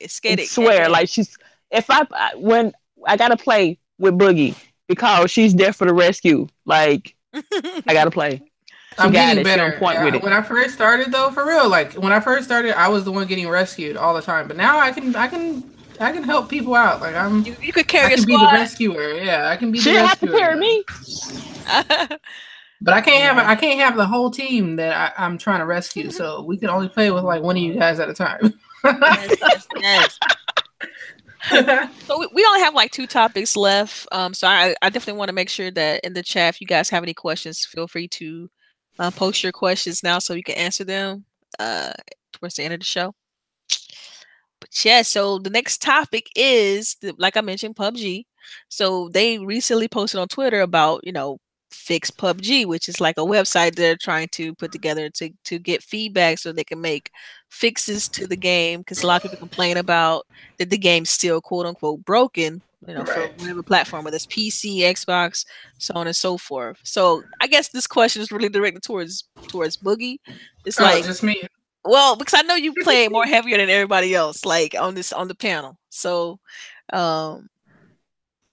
It's 0.00 0.20
I 0.24 0.28
get 0.28 0.40
it. 0.40 0.48
swear, 0.48 0.88
like 0.88 1.08
she's 1.08 1.36
if 1.70 1.90
I 1.90 2.06
I- 2.12 2.34
when 2.36 2.72
I 3.06 3.16
gotta 3.16 3.36
play 3.36 3.78
with 3.98 4.14
Boogie 4.18 4.54
because 4.88 5.30
she's 5.30 5.54
there 5.54 5.72
for 5.72 5.86
the 5.86 5.94
rescue. 5.94 6.46
Like 6.66 7.14
I 7.34 7.82
gotta 7.92 8.10
play. 8.10 8.42
I'm 8.98 9.12
got 9.12 9.36
getting 9.36 9.38
it. 9.38 9.46
She 9.48 9.60
on 9.60 9.72
better. 9.72 9.78
point 9.78 10.00
Yeah, 10.00 10.04
with 10.04 10.14
it. 10.14 10.22
When 10.22 10.32
I 10.32 10.42
first 10.42 10.74
started 10.74 11.12
though, 11.12 11.30
for 11.30 11.46
real, 11.46 11.68
like 11.68 11.94
when 11.94 12.12
I 12.12 12.20
first 12.20 12.44
started, 12.46 12.78
I 12.78 12.88
was 12.88 13.04
the 13.04 13.12
one 13.12 13.26
getting 13.26 13.48
rescued 13.48 13.96
all 13.96 14.14
the 14.14 14.22
time. 14.22 14.48
But 14.48 14.56
now 14.56 14.78
I 14.78 14.92
can 14.92 15.14
I 15.16 15.28
can 15.28 15.64
I 16.00 16.12
can 16.12 16.22
help 16.24 16.48
people 16.48 16.74
out. 16.74 17.00
Like 17.00 17.14
I'm 17.14 17.44
you, 17.44 17.56
you 17.60 17.72
could 17.72 17.88
I 18.02 18.08
carry 18.08 18.14
a 18.14 18.18
can 18.18 18.24
be 18.24 18.36
the 18.36 18.48
rescuer. 18.48 19.14
Yeah, 19.14 19.48
I 19.48 19.56
can 19.56 19.72
be 19.72 19.80
She 19.80 19.90
the 19.90 19.92
didn't 19.92 20.06
have 20.08 20.20
to 20.20 20.28
rescuer. 20.28 20.30
carry 20.30 20.56
me. 20.56 20.84
But 22.80 22.94
I 22.94 23.00
can't 23.00 23.22
have 23.24 23.38
I 23.46 23.54
can't 23.56 23.80
have 23.80 23.96
the 23.96 24.06
whole 24.06 24.30
team 24.30 24.76
that 24.76 25.14
I, 25.18 25.24
I'm 25.24 25.38
trying 25.38 25.60
to 25.60 25.66
rescue. 25.66 26.10
So 26.10 26.42
we 26.44 26.58
can 26.58 26.68
only 26.70 26.88
play 26.88 27.10
with 27.10 27.24
like 27.24 27.42
one 27.42 27.56
of 27.56 27.62
you 27.62 27.74
guys 27.74 27.98
at 28.00 28.08
a 28.10 28.14
time. 28.14 28.52
yes, 28.84 29.36
yes, 29.40 29.68
yes. 29.76 30.20
So 32.06 32.18
we, 32.18 32.28
we 32.34 32.44
only 32.46 32.60
have 32.60 32.74
like 32.74 32.90
two 32.90 33.06
topics 33.06 33.56
left. 33.56 34.06
Um, 34.12 34.34
so 34.34 34.46
I, 34.48 34.74
I 34.82 34.88
definitely 34.90 35.18
want 35.18 35.28
to 35.28 35.34
make 35.34 35.48
sure 35.48 35.70
that 35.70 36.04
in 36.04 36.14
the 36.14 36.22
chat, 36.22 36.54
if 36.54 36.60
you 36.60 36.66
guys 36.66 36.90
have 36.90 37.02
any 37.02 37.14
questions, 37.14 37.64
feel 37.64 37.86
free 37.86 38.08
to 38.08 38.50
uh, 38.98 39.10
post 39.10 39.42
your 39.42 39.52
questions 39.52 40.02
now 40.02 40.18
so 40.18 40.34
we 40.34 40.42
can 40.42 40.56
answer 40.56 40.84
them 40.84 41.24
uh, 41.58 41.92
towards 42.32 42.56
the 42.56 42.62
end 42.62 42.74
of 42.74 42.80
the 42.80 42.86
show. 42.86 43.14
But 44.60 44.84
Yeah, 44.84 45.02
so 45.02 45.38
the 45.38 45.50
next 45.50 45.82
topic 45.82 46.28
is 46.36 46.96
like 47.18 47.36
I 47.36 47.40
mentioned, 47.40 47.76
PUBG. 47.76 48.24
So 48.68 49.08
they 49.10 49.38
recently 49.38 49.88
posted 49.88 50.20
on 50.20 50.28
Twitter 50.28 50.60
about, 50.60 51.00
you 51.04 51.12
know, 51.12 51.38
fix 51.70 52.10
PUBG, 52.10 52.66
which 52.66 52.88
is 52.88 53.00
like 53.00 53.16
a 53.18 53.22
website 53.22 53.74
they're 53.74 53.96
trying 53.96 54.28
to 54.28 54.54
put 54.54 54.72
together 54.72 55.10
to 55.10 55.30
to 55.44 55.58
get 55.58 55.82
feedback 55.82 56.38
so 56.38 56.52
they 56.52 56.64
can 56.64 56.80
make 56.80 57.10
fixes 57.50 58.08
to 58.10 58.26
the 58.26 58.36
game. 58.36 58.80
Because 58.80 59.02
a 59.02 59.06
lot 59.06 59.16
of 59.16 59.22
people 59.22 59.38
complain 59.38 59.76
about 59.76 60.26
that 60.58 60.70
the 60.70 60.78
game's 60.78 61.10
still 61.10 61.40
quote 61.40 61.66
unquote 61.66 62.04
broken, 62.04 62.62
you 62.86 62.94
know, 62.94 63.02
Right. 63.02 63.30
for 63.30 63.42
whatever 63.42 63.62
platform, 63.62 64.04
whether 64.04 64.16
it's 64.16 64.26
PC, 64.26 64.78
Xbox, 64.80 65.44
so 65.78 65.94
on 65.94 66.06
and 66.06 66.16
so 66.16 66.36
forth. 66.38 66.78
So 66.82 67.22
I 67.40 67.46
guess 67.46 67.68
this 67.68 67.86
question 67.86 68.22
is 68.22 68.30
really 68.32 68.48
directed 68.48 68.82
towards 68.82 69.24
towards 69.48 69.76
Boogie. 69.76 70.18
It's 70.64 70.80
Oh, 70.80 70.84
like 70.84 71.04
just 71.04 71.22
me. 71.22 71.42
well, 71.84 72.16
because 72.16 72.34
I 72.34 72.42
know 72.42 72.54
you 72.54 72.72
play 72.82 73.08
more 73.16 73.26
heavier 73.26 73.56
than 73.56 73.70
everybody 73.70 74.14
else, 74.14 74.44
like 74.44 74.74
on 74.78 74.94
this 74.94 75.12
on 75.12 75.28
the 75.28 75.34
panel. 75.34 75.78
So, 75.90 76.38
um, 76.92 77.48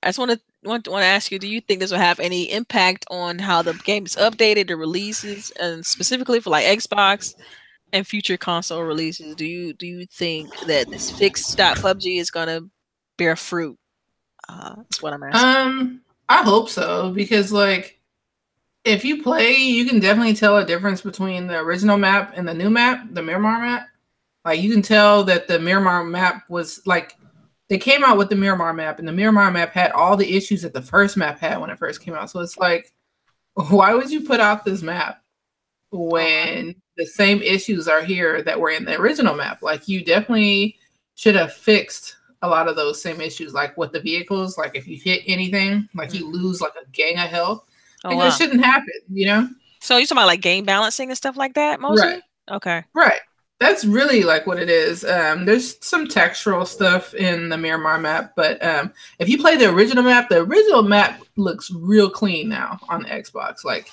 I 0.04 0.08
just 0.08 0.20
want 0.20 0.32
to 0.32 0.40
want 0.64 0.86
to 0.86 0.92
ask 0.96 1.32
you: 1.32 1.40
Do 1.40 1.48
you 1.48 1.62
think 1.62 1.80
this 1.80 1.92
will 1.92 1.98
have 2.00 2.20
any 2.20 2.52
impact 2.52 3.06
on 3.10 3.40
how 3.40 3.62
the 3.62 3.74
game 3.74 4.06
is 4.06 4.16
updated, 4.16 4.68
the 4.68 4.76
releases, 4.78 5.52
and 5.60 5.86
specifically 5.86 6.40
for 6.40 6.50
like 6.52 6.66
Xbox 6.66 7.36
and 7.94 8.08
future 8.08 8.38
console 8.38 8.84
releases? 8.84 9.36
Do 9.36 9.46
you 9.46 9.74
do 9.74 9.86
you 9.88 10.06
think 10.08 10.50
that 10.68 10.90
this 10.90 11.12
fixed 11.12 11.46
stop 11.52 11.78
PUBG 11.78 12.20
is 12.20 12.32
gonna 12.32 12.62
bear 13.18 13.36
fruit? 13.36 13.78
Uh, 14.52 14.76
what 15.00 15.14
I'm 15.14 15.24
asking. 15.24 15.50
Um, 15.50 16.02
I 16.28 16.44
hope 16.44 16.70
so 16.70 17.12
because 17.12 17.52
like 17.52 18.00
if 18.84 19.06
you 19.06 19.22
play, 19.22 19.54
you 19.54 19.86
can 19.86 20.00
definitely 20.00 20.34
tell 20.34 20.58
a 20.58 20.66
difference 20.66 21.02
between 21.02 21.48
the 21.48 21.60
original 21.60 21.98
map 21.98 22.34
and 22.36 22.48
the 22.48 22.54
new 22.54 22.70
map, 22.70 23.06
the 23.12 23.22
Miramar 23.22 23.60
map. 23.60 23.88
Like 24.44 24.60
you 24.60 24.72
can 24.72 24.82
tell 24.82 25.24
that 25.26 25.48
the 25.48 25.60
Miramar 25.60 26.04
map 26.04 26.44
was 26.50 26.82
like 26.86 27.16
they 27.70 27.78
came 27.78 28.04
out 28.04 28.18
with 28.18 28.30
the 28.30 28.36
Miramar 28.36 28.74
map, 28.74 29.00
and 29.00 29.08
the 29.08 29.14
Miramar 29.14 29.50
map 29.52 29.72
had 29.72 29.92
all 29.92 30.18
the 30.18 30.36
issues 30.36 30.64
that 30.64 30.74
the 30.74 30.82
first 30.82 31.16
map 31.16 31.40
had 31.40 31.60
when 31.62 31.70
it 31.70 31.78
first 31.78 32.02
came 32.02 32.14
out. 32.14 32.30
So 32.30 32.42
it's 32.42 32.58
like, 32.58 32.92
why 33.54 33.94
would 33.94 34.12
you 34.12 34.22
put 34.22 34.40
out 34.40 34.66
this 34.66 34.82
map 34.82 35.22
when 35.92 36.76
the 36.98 37.06
same 37.06 37.42
issues 37.42 37.88
are 37.88 38.04
here 38.04 38.42
that 38.42 38.60
were 38.60 38.72
in 38.72 38.84
the 38.84 39.00
original 39.00 39.36
map? 39.36 39.62
Like 39.62 39.88
you 39.88 40.04
definitely 40.04 40.78
should 41.16 41.36
have 41.36 41.54
fixed 41.54 42.18
a 42.42 42.48
lot 42.48 42.68
of 42.68 42.76
those 42.76 43.02
same 43.02 43.22
issues, 43.22 43.54
like 43.54 43.78
with 43.78 43.92
the 43.92 44.00
vehicles. 44.00 44.58
Like 44.58 44.76
if 44.76 44.88
you 44.88 44.98
hit 44.98 45.24
anything, 45.28 45.88
like 45.94 46.14
you 46.14 46.30
lose 46.30 46.62
like 46.62 46.74
a 46.82 46.90
gang 46.92 47.18
of 47.18 47.30
health. 47.30 47.64
oh 48.04 48.10
Like, 48.10 48.18
wow! 48.18 48.24
That 48.26 48.38
shouldn't 48.38 48.64
happen, 48.64 48.94
you 49.12 49.28
know? 49.28 49.50
So 49.80 49.98
you 49.98 50.06
talking 50.06 50.20
about 50.20 50.28
like 50.28 50.42
game 50.42 50.66
balancing 50.66 51.10
and 51.10 51.18
stuff 51.18 51.38
like 51.38 51.56
that, 51.56 51.80
mostly? 51.80 52.08
Right. 52.08 52.22
Okay. 52.52 52.84
Right. 52.94 53.20
That's 53.60 53.86
really 53.86 54.24
like 54.24 54.48
what 54.48 54.60
it 54.60 54.72
is. 54.72 55.06
Um, 55.06 55.46
there's 55.46 55.84
some 55.86 56.08
textural 56.08 56.66
stuff 56.66 57.14
in 57.14 57.50
the 57.50 57.58
Miramar 57.58 58.00
map, 58.00 58.34
but 58.36 58.64
um, 58.64 58.92
if 59.20 59.30
you 59.30 59.38
play 59.38 59.56
the 59.56 59.70
original 59.70 60.04
map, 60.04 60.30
the 60.30 60.40
original 60.42 60.82
map 60.82 61.22
looks 61.36 61.70
real 61.72 62.10
clean 62.10 62.50
now 62.50 62.80
on 62.90 63.04
the 63.04 63.10
Xbox. 63.10 63.64
Like 63.64 63.92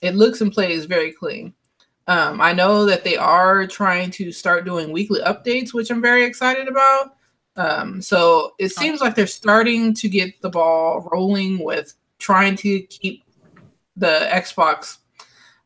it 0.00 0.14
looks 0.14 0.40
and 0.40 0.50
plays 0.50 0.86
very 0.86 1.12
clean. 1.12 1.52
Um, 2.08 2.40
I 2.40 2.52
know 2.52 2.86
that 2.86 3.04
they 3.04 3.16
are 3.16 3.66
trying 3.66 4.10
to 4.12 4.32
start 4.32 4.64
doing 4.64 4.92
weekly 4.92 5.20
updates, 5.20 5.72
which 5.72 5.90
I'm 5.90 6.02
very 6.02 6.24
excited 6.24 6.66
about. 6.66 7.16
Um, 7.56 8.00
so 8.00 8.52
it 8.58 8.70
seems 8.70 9.00
like 9.00 9.14
they're 9.14 9.26
starting 9.26 9.92
to 9.94 10.08
get 10.08 10.40
the 10.40 10.48
ball 10.50 11.08
rolling 11.12 11.62
with 11.62 11.94
trying 12.18 12.56
to 12.56 12.80
keep 12.82 13.24
the 13.96 14.28
Xbox 14.32 14.98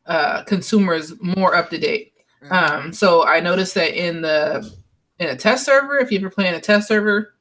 uh, 0.05 0.43
consumers 0.43 1.13
more 1.21 1.55
up 1.55 1.69
to 1.69 1.77
date. 1.77 2.13
Um, 2.49 2.91
so 2.93 3.25
I 3.25 3.39
noticed 3.39 3.73
that 3.75 3.93
in 3.95 4.21
the 4.21 4.69
in 5.19 5.27
a 5.29 5.35
test 5.35 5.65
server, 5.65 5.97
if 5.97 6.11
you 6.11 6.19
ever 6.19 6.29
play 6.29 6.47
in 6.47 6.53
a 6.53 6.59
test 6.61 6.87
server, 6.87 7.33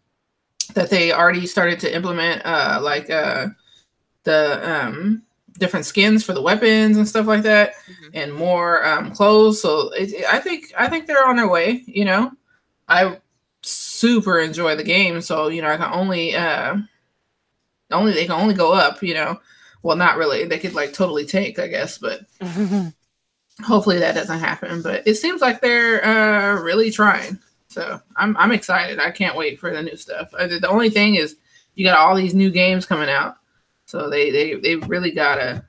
that 0.74 0.90
they 0.90 1.12
already 1.12 1.46
started 1.46 1.78
to 1.80 1.94
implement 1.94 2.42
uh 2.44 2.78
like 2.82 3.08
uh 3.10 3.46
the 4.24 4.60
um 4.68 5.22
different 5.58 5.86
skins 5.86 6.24
for 6.24 6.32
the 6.32 6.42
weapons 6.42 6.96
and 6.96 7.06
stuff 7.08 7.26
like 7.26 7.42
that 7.42 7.74
Mhm. 7.88 8.10
and 8.14 8.34
more 8.34 8.84
um 8.86 9.12
clothes. 9.12 9.60
So 9.62 9.90
it, 9.92 10.12
it- 10.12 10.26
I 10.26 10.38
think 10.40 10.72
I 10.78 10.88
think 10.88 11.06
they're 11.06 11.26
on 11.26 11.36
their 11.36 11.48
way, 11.48 11.82
you 11.86 12.04
know. 12.04 12.32
I 12.88 13.18
super 13.96 14.38
enjoy 14.38 14.76
the 14.76 14.84
game, 14.84 15.20
so 15.20 15.48
you 15.48 15.62
know, 15.62 15.68
I 15.70 15.76
can 15.76 15.92
only 15.92 16.34
uh 16.36 16.76
only 17.90 18.12
they 18.12 18.24
can 18.26 18.40
only 18.40 18.54
go 18.54 18.72
up, 18.72 19.02
you 19.02 19.14
know. 19.14 19.40
Well, 19.82 19.96
not 19.96 20.16
really. 20.16 20.44
They 20.44 20.58
could 20.58 20.74
like 20.74 20.92
totally 20.92 21.24
take, 21.26 21.58
I 21.58 21.68
guess, 21.68 21.98
but 21.98 22.20
hopefully 23.64 23.98
that 23.98 24.14
doesn't 24.14 24.38
happen 24.38 24.82
but 24.82 25.02
it 25.06 25.14
seems 25.14 25.40
like 25.40 25.62
they're 25.62 26.04
uh 26.04 26.60
really 26.60 26.90
trying 26.90 27.38
so 27.68 27.98
i'm 28.16 28.36
i'm 28.36 28.52
excited 28.52 28.98
i 29.00 29.10
can't 29.10 29.34
wait 29.34 29.58
for 29.58 29.70
the 29.72 29.82
new 29.82 29.96
stuff 29.96 30.30
the 30.32 30.58
the 30.60 30.68
only 30.68 30.90
thing 30.90 31.14
is 31.14 31.36
you 31.74 31.82
got 31.82 31.96
all 31.96 32.14
these 32.14 32.34
new 32.34 32.50
games 32.50 32.84
coming 32.84 33.08
out 33.08 33.36
so 33.86 34.10
they 34.10 34.30
they 34.30 34.56
they 34.56 34.76
really 34.76 35.10
gotta 35.10 35.64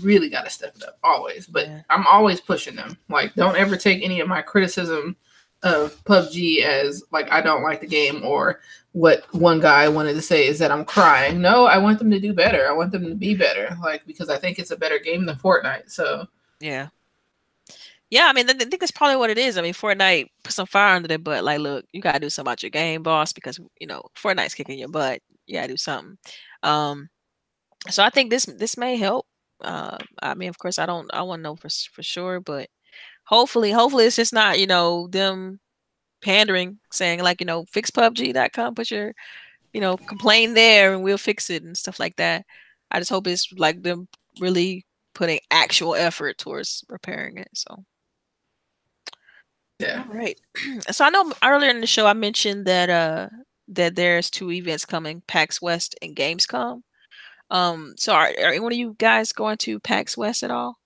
really 0.00 0.30
gotta 0.30 0.48
step 0.48 0.74
it 0.74 0.84
up 0.84 0.98
always 1.04 1.46
but 1.46 1.66
Yeah. 1.66 1.82
i'm 1.90 2.06
always 2.06 2.40
pushing 2.40 2.76
them 2.76 2.96
like 3.10 3.34
don't 3.34 3.56
ever 3.56 3.76
take 3.76 4.02
any 4.02 4.20
of 4.20 4.26
my 4.28 4.40
criticism 4.40 5.14
of 5.62 6.02
pubg 6.04 6.60
as 6.62 7.04
like 7.12 7.30
i 7.30 7.40
don't 7.40 7.62
like 7.62 7.80
the 7.80 7.86
game 7.86 8.24
or 8.24 8.60
what 8.92 9.24
one 9.32 9.60
guy 9.60 9.88
wanted 9.88 10.14
to 10.14 10.22
say 10.22 10.46
is 10.46 10.58
that 10.58 10.72
i'm 10.72 10.84
crying 10.84 11.40
no 11.40 11.66
i 11.66 11.78
want 11.78 11.98
them 11.98 12.10
to 12.10 12.18
do 12.20 12.32
better 12.32 12.68
i 12.68 12.72
want 12.72 12.90
them 12.90 13.04
to 13.08 13.14
be 13.14 13.34
better 13.34 13.76
like 13.82 14.04
because 14.06 14.28
i 14.28 14.36
think 14.36 14.58
it's 14.58 14.72
a 14.72 14.76
better 14.76 14.98
game 14.98 15.24
than 15.24 15.36
fortnite 15.36 15.90
so 15.90 16.26
Yeah. 16.60 16.88
Yeah, 18.10 18.26
I 18.26 18.34
mean, 18.34 18.44
I 18.50 18.52
think 18.52 18.78
that's 18.78 18.90
probably 18.92 19.16
what 19.16 19.30
it 19.30 19.38
is. 19.38 19.56
I 19.56 19.62
mean, 19.62 19.72
Fortnite 19.72 20.28
put 20.44 20.52
some 20.52 20.66
fire 20.66 20.96
under 20.96 21.08
their 21.08 21.18
butt. 21.18 21.44
Like, 21.44 21.60
look, 21.60 21.86
you 21.92 22.02
gotta 22.02 22.20
do 22.20 22.28
something 22.28 22.50
about 22.50 22.62
your 22.62 22.68
game, 22.68 23.02
boss, 23.02 23.32
because 23.32 23.58
you 23.80 23.86
know 23.86 24.02
Fortnite's 24.14 24.52
kicking 24.52 24.78
your 24.78 24.90
butt. 24.90 25.20
You 25.46 25.54
gotta 25.54 25.68
do 25.68 25.78
something. 25.78 26.18
Um, 26.62 27.08
so 27.88 28.04
I 28.04 28.10
think 28.10 28.28
this 28.28 28.44
this 28.44 28.76
may 28.76 28.96
help. 28.96 29.26
Uh, 29.62 29.96
I 30.20 30.34
mean, 30.34 30.50
of 30.50 30.58
course, 30.58 30.78
I 30.78 30.84
don't, 30.84 31.08
I 31.14 31.22
want 31.22 31.40
to 31.40 31.42
know 31.42 31.56
for 31.56 31.70
for 31.70 32.02
sure, 32.02 32.38
but 32.38 32.68
hopefully, 33.32 33.72
hopefully, 33.72 34.04
it's 34.04 34.16
just 34.16 34.32
not 34.32 34.60
you 34.60 34.66
know 34.66 35.08
them 35.08 35.58
pandering, 36.22 36.78
saying 36.92 37.20
like 37.22 37.40
you 37.40 37.46
know 37.46 37.64
fix 37.72 37.90
PUBG.com, 37.90 38.74
put 38.74 38.90
your 38.90 39.14
you 39.72 39.80
know 39.80 39.96
complain 39.96 40.54
there, 40.54 40.94
and 40.94 41.02
we'll 41.02 41.18
fix 41.18 41.50
it 41.50 41.62
and 41.64 41.76
stuff 41.76 41.98
like 41.98 42.16
that. 42.16 42.44
I 42.90 42.98
just 43.00 43.10
hope 43.10 43.26
it's 43.26 43.52
like 43.56 43.82
them 43.82 44.08
really 44.40 44.84
putting 45.14 45.40
actual 45.50 45.94
effort 45.94 46.38
towards 46.38 46.84
repairing 46.88 47.38
it. 47.38 47.48
So. 47.54 47.84
yeah 49.78 50.04
All 50.08 50.14
right. 50.14 50.38
so 50.90 51.04
I 51.04 51.10
know 51.10 51.32
earlier 51.42 51.70
in 51.70 51.80
the 51.80 51.86
show 51.86 52.06
I 52.06 52.12
mentioned 52.14 52.66
that 52.66 52.90
uh 52.90 53.28
that 53.68 53.96
there's 53.96 54.30
two 54.30 54.50
events 54.52 54.84
coming, 54.84 55.22
PAX 55.26 55.62
West 55.62 55.96
and 56.02 56.14
Gamescom. 56.16 56.82
Um, 57.50 57.94
so 57.96 58.12
are, 58.14 58.28
are 58.42 58.52
any 58.52 58.66
of 58.66 58.72
you 58.72 58.96
guys 58.98 59.32
going 59.32 59.58
to 59.58 59.80
PAX 59.80 60.16
West 60.16 60.42
at 60.42 60.50
all? 60.50 60.76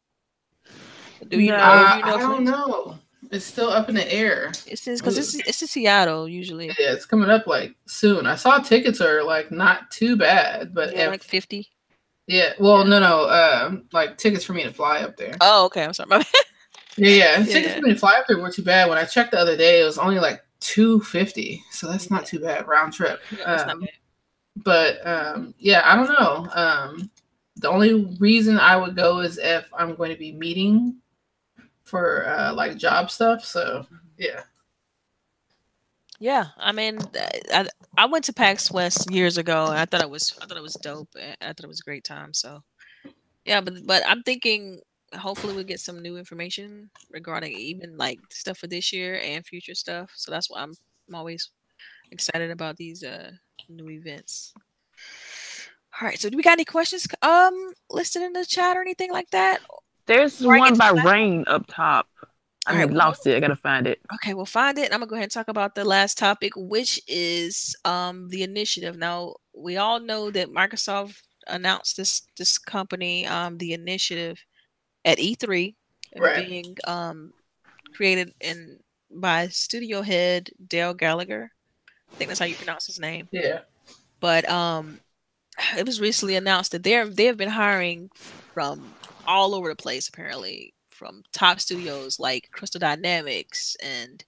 Do 1.28 1.40
you 1.40 1.50
No. 1.52 1.56
know? 1.58 1.90
Do 1.92 1.98
you 1.98 2.04
know 2.04 2.14
I 2.16 2.20
don't 2.20 2.44
know. 2.44 2.98
It's 3.32 3.44
still 3.44 3.70
up 3.70 3.88
in 3.88 3.94
the 3.96 4.12
air. 4.12 4.52
It's 4.66 4.84
because 4.84 5.18
it's 5.18 5.34
it's 5.34 5.60
in 5.62 5.68
Seattle 5.68 6.28
usually. 6.28 6.66
Yeah, 6.68 6.92
it's 6.92 7.06
coming 7.06 7.28
up 7.28 7.46
like 7.46 7.74
soon. 7.86 8.26
I 8.26 8.36
saw 8.36 8.58
tickets 8.58 9.00
are 9.00 9.24
like 9.24 9.50
not 9.50 9.90
too 9.90 10.16
bad, 10.16 10.72
but 10.74 10.94
Yeah, 10.94 11.06
if- 11.06 11.10
like 11.10 11.22
fifty. 11.24 11.68
yeah, 12.28 12.52
well, 12.60 12.84
no, 12.84 13.00
no, 13.00 13.28
um, 13.28 13.86
like 13.92 14.16
tickets 14.16 14.44
for 14.44 14.52
me 14.52 14.62
to 14.62 14.72
fly 14.72 15.00
up 15.00 15.16
there. 15.16 15.34
Oh, 15.40 15.64
okay. 15.66 15.84
I'm 15.84 15.92
sorry. 15.94 16.08
My. 16.08 16.24
Yeah, 16.98 17.10
yeah, 17.10 17.36
tickets 17.44 17.66
Yeah. 17.66 17.74
for 17.80 17.86
me 17.86 17.92
to 17.92 17.98
fly 17.98 18.14
up 18.18 18.26
there 18.26 18.38
weren't 18.38 18.54
too 18.54 18.62
bad. 18.62 18.88
When 18.88 18.96
I 18.96 19.04
checked 19.04 19.32
the 19.32 19.38
other 19.38 19.54
day, 19.56 19.82
it 19.82 19.84
was 19.84 19.98
only 19.98 20.18
like 20.18 20.42
two 20.60 21.00
fifty, 21.00 21.62
so 21.70 21.88
that's 21.90 22.10
not 22.10 22.24
too 22.24 22.38
bad 22.40 22.66
round 22.66 22.94
trip. 22.94 23.20
Yeah, 23.36 23.44
Um, 23.54 23.86
but 24.64 25.06
um, 25.06 25.54
yeah, 25.58 25.82
I 25.84 25.94
don't 25.94 26.08
know. 26.08 26.48
Um, 26.54 27.10
the 27.56 27.68
only 27.68 28.16
reason 28.18 28.58
I 28.58 28.76
would 28.76 28.96
go 28.96 29.18
is 29.20 29.36
if 29.36 29.68
I'm 29.76 29.94
going 29.94 30.10
to 30.10 30.16
be 30.18 30.32
meeting 30.32 30.96
for 31.86 32.26
uh, 32.28 32.52
like 32.54 32.76
job 32.76 33.10
stuff. 33.10 33.44
So 33.44 33.86
yeah, 34.18 34.42
Yeah, 36.18 36.46
I 36.56 36.72
mean, 36.72 37.10
I 37.52 37.68
I 37.96 38.06
went 38.06 38.24
to 38.26 38.32
PAX 38.32 38.70
West 38.70 39.10
years 39.10 39.36
ago, 39.38 39.66
and 39.70 39.78
I 39.78 39.84
thought 39.84 40.00
it 40.02 40.10
was 40.10 40.34
I 40.40 40.46
thought 40.46 40.56
it 40.56 40.62
was 40.62 40.74
dope. 40.74 41.10
I 41.16 41.34
thought 41.48 41.64
it 41.64 41.68
was 41.68 41.80
a 41.80 41.84
great 41.84 42.04
time. 42.04 42.32
So, 42.32 42.62
yeah, 43.46 43.60
but 43.62 43.86
but 43.86 44.02
I'm 44.06 44.22
thinking 44.24 44.80
hopefully 45.18 45.54
we 45.54 45.64
get 45.64 45.80
some 45.80 46.02
new 46.02 46.18
information 46.18 46.90
regarding 47.10 47.52
even 47.52 47.96
like 47.98 48.20
stuff 48.32 48.58
for 48.58 48.68
this 48.68 48.92
year 48.92 49.20
and 49.22 49.46
future 49.46 49.74
stuff. 49.74 50.12
So 50.16 50.32
that's 50.32 50.50
why 50.50 50.62
I'm 50.62 50.74
I'm 51.08 51.16
always 51.16 51.50
excited 52.12 52.50
about 52.52 52.76
these 52.78 53.04
uh 53.04 53.32
new 53.68 53.90
events. 53.90 54.54
All 56.00 56.06
right, 56.06 56.18
so 56.18 56.28
do 56.28 56.36
we 56.36 56.42
got 56.42 56.52
any 56.52 56.64
questions 56.64 57.06
um 57.22 57.72
listed 57.90 58.22
in 58.22 58.32
the 58.34 58.44
chat 58.44 58.76
or 58.76 58.82
anything 58.82 59.12
like 59.12 59.30
that? 59.30 59.60
There's 60.06 60.38
Before 60.38 60.58
one 60.58 60.76
by 60.76 60.90
Rain 60.90 61.44
up 61.46 61.66
top. 61.68 62.08
I 62.66 62.72
All 62.72 62.78
right, 62.78 62.88
mean, 62.88 62.96
lost 62.96 63.26
it. 63.26 63.36
I 63.36 63.40
gotta 63.40 63.56
find 63.56 63.86
it. 63.86 64.00
Okay, 64.14 64.34
we'll 64.34 64.44
find 64.44 64.76
it. 64.78 64.92
I'm 64.92 64.98
gonna 64.98 65.06
go 65.06 65.14
ahead 65.14 65.24
and 65.24 65.32
talk 65.32 65.48
about 65.48 65.74
the 65.74 65.84
last 65.84 66.18
topic, 66.18 66.52
which 66.56 67.00
is 67.06 67.76
um 67.84 68.28
the 68.28 68.42
initiative. 68.42 68.96
Now 68.96 69.36
we 69.54 69.76
all 69.76 70.00
know 70.00 70.30
that 70.30 70.48
Microsoft 70.48 71.20
announced 71.46 71.96
this 71.96 72.22
this 72.36 72.58
company, 72.58 73.26
um, 73.26 73.58
the 73.58 73.72
initiative 73.72 74.44
at 75.04 75.18
E3 75.18 75.74
Right. 76.16 76.46
being 76.48 76.76
um 76.86 77.32
created 77.94 78.32
and 78.40 78.80
by 79.10 79.48
studio 79.48 80.02
head 80.02 80.50
Dale 80.66 80.94
Gallagher. 80.94 81.50
I 82.12 82.16
think 82.16 82.28
that's 82.28 82.40
how 82.40 82.46
you 82.46 82.54
pronounce 82.56 82.86
his 82.86 82.98
name. 82.98 83.28
Yeah. 83.30 83.60
But 84.20 84.48
um, 84.48 85.00
it 85.76 85.86
was 85.86 86.00
recently 86.00 86.36
announced 86.36 86.72
that 86.72 86.82
they're 86.82 87.06
they 87.06 87.24
have 87.24 87.36
been 87.36 87.50
hiring 87.50 88.10
from 88.14 88.94
all 89.26 89.54
over 89.54 89.68
the 89.68 89.76
place 89.76 90.08
apparently 90.08 90.74
from 90.90 91.22
top 91.32 91.60
studios 91.60 92.18
like 92.18 92.48
Crystal 92.52 92.78
Dynamics 92.78 93.76
and 93.82 94.24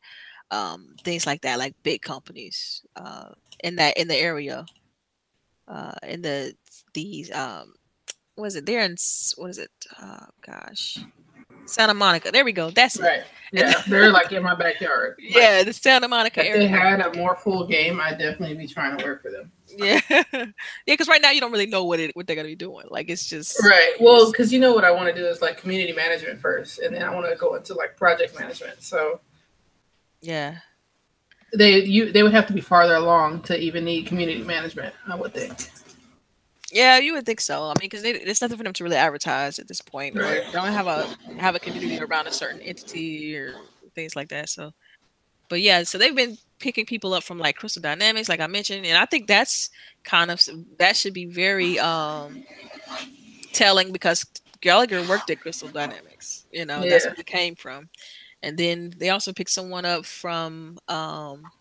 um, 0.50 0.94
things 1.04 1.26
like 1.26 1.42
that, 1.42 1.58
like 1.58 1.74
big 1.82 2.02
companies 2.02 2.82
uh, 2.96 3.30
in 3.62 3.76
that 3.76 3.96
in 3.96 4.08
the 4.08 4.16
area, 4.16 4.66
uh, 5.66 5.92
in 6.02 6.22
the 6.22 6.54
these 6.94 7.30
um, 7.32 7.74
was 8.36 8.56
it 8.56 8.66
there 8.66 8.80
in 8.80 8.96
what 9.36 9.50
is 9.50 9.58
it? 9.58 9.70
Oh 10.00 10.26
gosh, 10.46 10.98
Santa 11.68 11.94
Monica. 11.94 12.30
There 12.30 12.44
we 12.44 12.52
go. 12.52 12.70
That's 12.70 12.98
it. 12.98 13.02
Right. 13.02 13.22
Yeah, 13.52 13.82
they're 13.86 14.10
like 14.10 14.30
in 14.32 14.42
my 14.42 14.54
backyard. 14.54 15.16
Like, 15.18 15.34
Yeah, 15.34 15.62
the 15.62 15.72
Santa 15.72 16.08
Monica 16.08 16.46
if 16.46 16.54
they 16.54 16.66
had 16.66 17.00
a 17.00 17.16
more 17.16 17.36
full 17.36 17.66
game, 17.66 18.00
I'd 18.00 18.18
definitely 18.18 18.56
be 18.56 18.66
trying 18.66 18.98
to 18.98 19.04
work 19.04 19.22
for 19.22 19.30
them. 19.30 19.50
Yeah, 19.76 20.00
yeah. 20.10 20.44
Because 20.86 21.08
right 21.08 21.22
now 21.22 21.30
you 21.30 21.40
don't 21.40 21.52
really 21.52 21.66
know 21.66 21.84
what 21.84 22.00
it 22.00 22.14
what 22.14 22.26
they're 22.26 22.36
gonna 22.36 22.48
be 22.48 22.56
doing. 22.56 22.86
Like 22.90 23.08
it's 23.08 23.26
just 23.26 23.58
Right. 23.62 23.94
Well, 24.00 24.30
because 24.30 24.52
you 24.52 24.58
know 24.58 24.72
what 24.72 24.84
I 24.84 24.90
want 24.90 25.08
to 25.08 25.14
do 25.14 25.26
is 25.26 25.40
like 25.40 25.58
community 25.58 25.92
management 25.92 26.40
first, 26.40 26.78
and 26.78 26.94
then 26.94 27.02
I 27.02 27.14
want 27.14 27.28
to 27.28 27.36
go 27.36 27.54
into 27.54 27.74
like 27.74 27.96
project 27.96 28.38
management. 28.38 28.82
So 28.82 29.20
yeah. 30.20 30.58
they 31.54 31.82
you 31.84 32.12
they 32.12 32.22
would 32.22 32.32
have 32.32 32.46
to 32.48 32.52
be 32.52 32.60
farther 32.60 32.96
along 32.96 33.42
to 33.42 33.58
even 33.58 33.84
need 33.84 34.06
community 34.06 34.42
management. 34.42 34.94
I 35.06 35.14
would 35.14 35.32
think. 35.32 35.70
Yeah, 36.72 36.98
you 36.98 37.14
would 37.14 37.24
think 37.26 37.40
so. 37.40 37.64
I 37.64 37.68
mean, 37.68 37.88
because 37.88 38.02
there's 38.02 38.42
nothing 38.42 38.58
for 38.58 38.64
them 38.64 38.72
to 38.74 38.84
really 38.84 38.96
advertise 38.96 39.58
at 39.58 39.68
this 39.68 39.80
point. 39.80 40.16
Right. 40.16 40.42
they 40.44 40.58
don't 40.58 40.72
have 40.72 40.86
a 40.86 41.08
have 41.38 41.54
a 41.54 41.60
community 41.60 41.98
around 41.98 42.26
a 42.26 42.32
certain 42.32 42.60
entity 42.60 43.36
or 43.36 43.54
things 43.94 44.14
like 44.14 44.28
that. 44.28 44.50
So, 44.50 44.72
but 45.48 45.60
yeah, 45.62 45.82
so 45.84 45.98
they've 45.98 46.14
been 46.16 46.38
picking 46.60 46.86
people 46.86 47.14
up 47.14 47.24
from 47.24 47.38
like 47.38 47.56
Crystal 47.56 47.82
Dynamics, 47.82 48.28
like 48.28 48.40
I 48.40 48.46
mentioned, 48.48 48.86
and 48.86 48.98
I 48.98 49.06
think 49.06 49.26
that's 49.28 49.70
kind 50.04 50.30
of 50.30 50.42
that 50.78 50.96
should 50.96 51.14
be 51.14 51.26
very 51.26 51.78
um 51.78 52.44
telling 53.52 53.92
because 53.92 54.24
Gallagher 54.60 55.02
worked 55.02 55.30
at 55.30 55.40
Crystal 55.40 55.68
Dynamics. 55.68 56.46
You 56.52 56.66
know, 56.66 56.86
that's 56.86 57.04
Yeah. 57.04 57.10
where 57.10 57.20
it 57.20 57.26
came 57.26 57.54
from. 57.56 57.88
And 58.42 58.58
then 58.58 58.92
they 58.96 59.10
also 59.10 59.32
picked 59.32 59.50
someone 59.50 59.84
up 59.84 60.06
from 60.06 60.78
um 60.88 61.52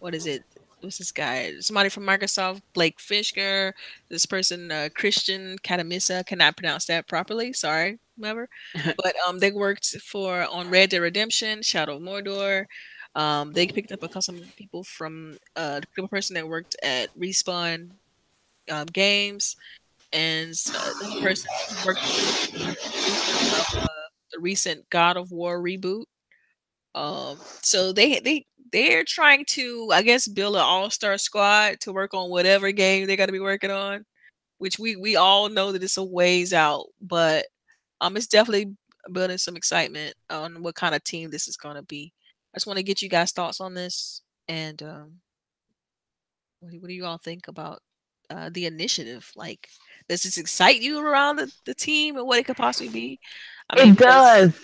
what 0.00 0.14
is 0.14 0.26
it? 0.26 0.44
What's 0.80 0.98
this 0.98 1.12
guy? 1.12 1.52
Somebody 1.60 1.90
from 1.90 2.04
Microsoft, 2.04 2.62
Blake 2.72 2.98
Fishker. 2.98 3.72
This 4.08 4.24
person, 4.26 4.70
uh, 4.70 4.88
Christian 4.94 5.58
Cantamessa, 5.58 6.24
cannot 6.24 6.56
pronounce 6.56 6.86
that 6.86 7.06
properly. 7.06 7.52
Sorry, 7.52 7.98
whoever. 8.18 8.48
but 8.96 9.14
um, 9.26 9.38
they 9.38 9.50
worked 9.50 9.96
for 10.00 10.46
on 10.50 10.70
Red 10.70 10.90
Dead 10.90 10.98
Redemption, 10.98 11.62
Shadow 11.62 11.96
of 11.96 12.02
Mordor. 12.02 12.66
Um, 13.14 13.52
they 13.52 13.66
picked 13.66 13.92
up 13.92 14.02
a 14.02 14.08
couple 14.08 14.36
of 14.36 14.56
people 14.56 14.84
from 14.84 15.36
uh, 15.56 15.80
the 15.96 16.08
person 16.08 16.34
that 16.34 16.48
worked 16.48 16.76
at 16.82 17.08
Respawn 17.18 17.90
um, 18.70 18.86
Games, 18.86 19.56
and 20.12 20.56
so 20.56 20.78
another 21.00 21.20
person 21.20 21.50
worked 21.84 22.00
on 22.54 23.82
uh, 23.82 23.86
the 24.32 24.38
recent 24.40 24.88
God 24.90 25.16
of 25.16 25.32
War 25.32 25.60
reboot. 25.60 26.04
Um, 26.94 27.38
so 27.62 27.92
they 27.92 28.20
they 28.20 28.46
they're 28.72 29.04
trying 29.04 29.44
to, 29.46 29.90
I 29.92 30.02
guess, 30.02 30.28
build 30.28 30.56
an 30.56 30.62
all 30.62 30.90
star 30.90 31.18
squad 31.18 31.80
to 31.80 31.92
work 31.92 32.14
on 32.14 32.30
whatever 32.30 32.70
game 32.72 33.06
they're 33.06 33.16
gonna 33.16 33.32
be 33.32 33.40
working 33.40 33.70
on, 33.70 34.04
which 34.58 34.78
we 34.78 34.96
we 34.96 35.16
all 35.16 35.48
know 35.48 35.72
that 35.72 35.82
it's 35.82 35.96
a 35.96 36.04
ways 36.04 36.52
out, 36.52 36.86
but 37.00 37.46
um, 38.00 38.16
it's 38.16 38.26
definitely 38.26 38.74
building 39.12 39.38
some 39.38 39.56
excitement 39.56 40.14
on 40.28 40.62
what 40.62 40.74
kind 40.74 40.94
of 40.94 41.02
team 41.04 41.30
this 41.30 41.48
is 41.48 41.56
gonna 41.56 41.82
be. 41.82 42.12
I 42.54 42.56
just 42.58 42.66
want 42.66 42.78
to 42.78 42.82
get 42.82 43.02
you 43.02 43.08
guys 43.08 43.32
thoughts 43.32 43.60
on 43.60 43.74
this, 43.74 44.22
and 44.48 44.82
um, 44.82 45.12
what 46.60 46.72
do, 46.72 46.80
what 46.80 46.88
do 46.88 46.94
you 46.94 47.04
all 47.06 47.18
think 47.18 47.48
about 47.48 47.80
uh, 48.28 48.50
the 48.52 48.66
initiative? 48.66 49.30
Like, 49.36 49.68
does 50.08 50.22
this 50.22 50.38
excite 50.38 50.80
you 50.80 50.98
around 51.00 51.36
the, 51.36 51.52
the 51.64 51.74
team 51.74 52.16
and 52.16 52.26
what 52.26 52.38
it 52.38 52.46
could 52.46 52.56
possibly 52.56 52.88
be? 52.92 53.20
I 53.70 53.82
it 53.82 53.90
because- 53.96 54.52
does. 54.52 54.60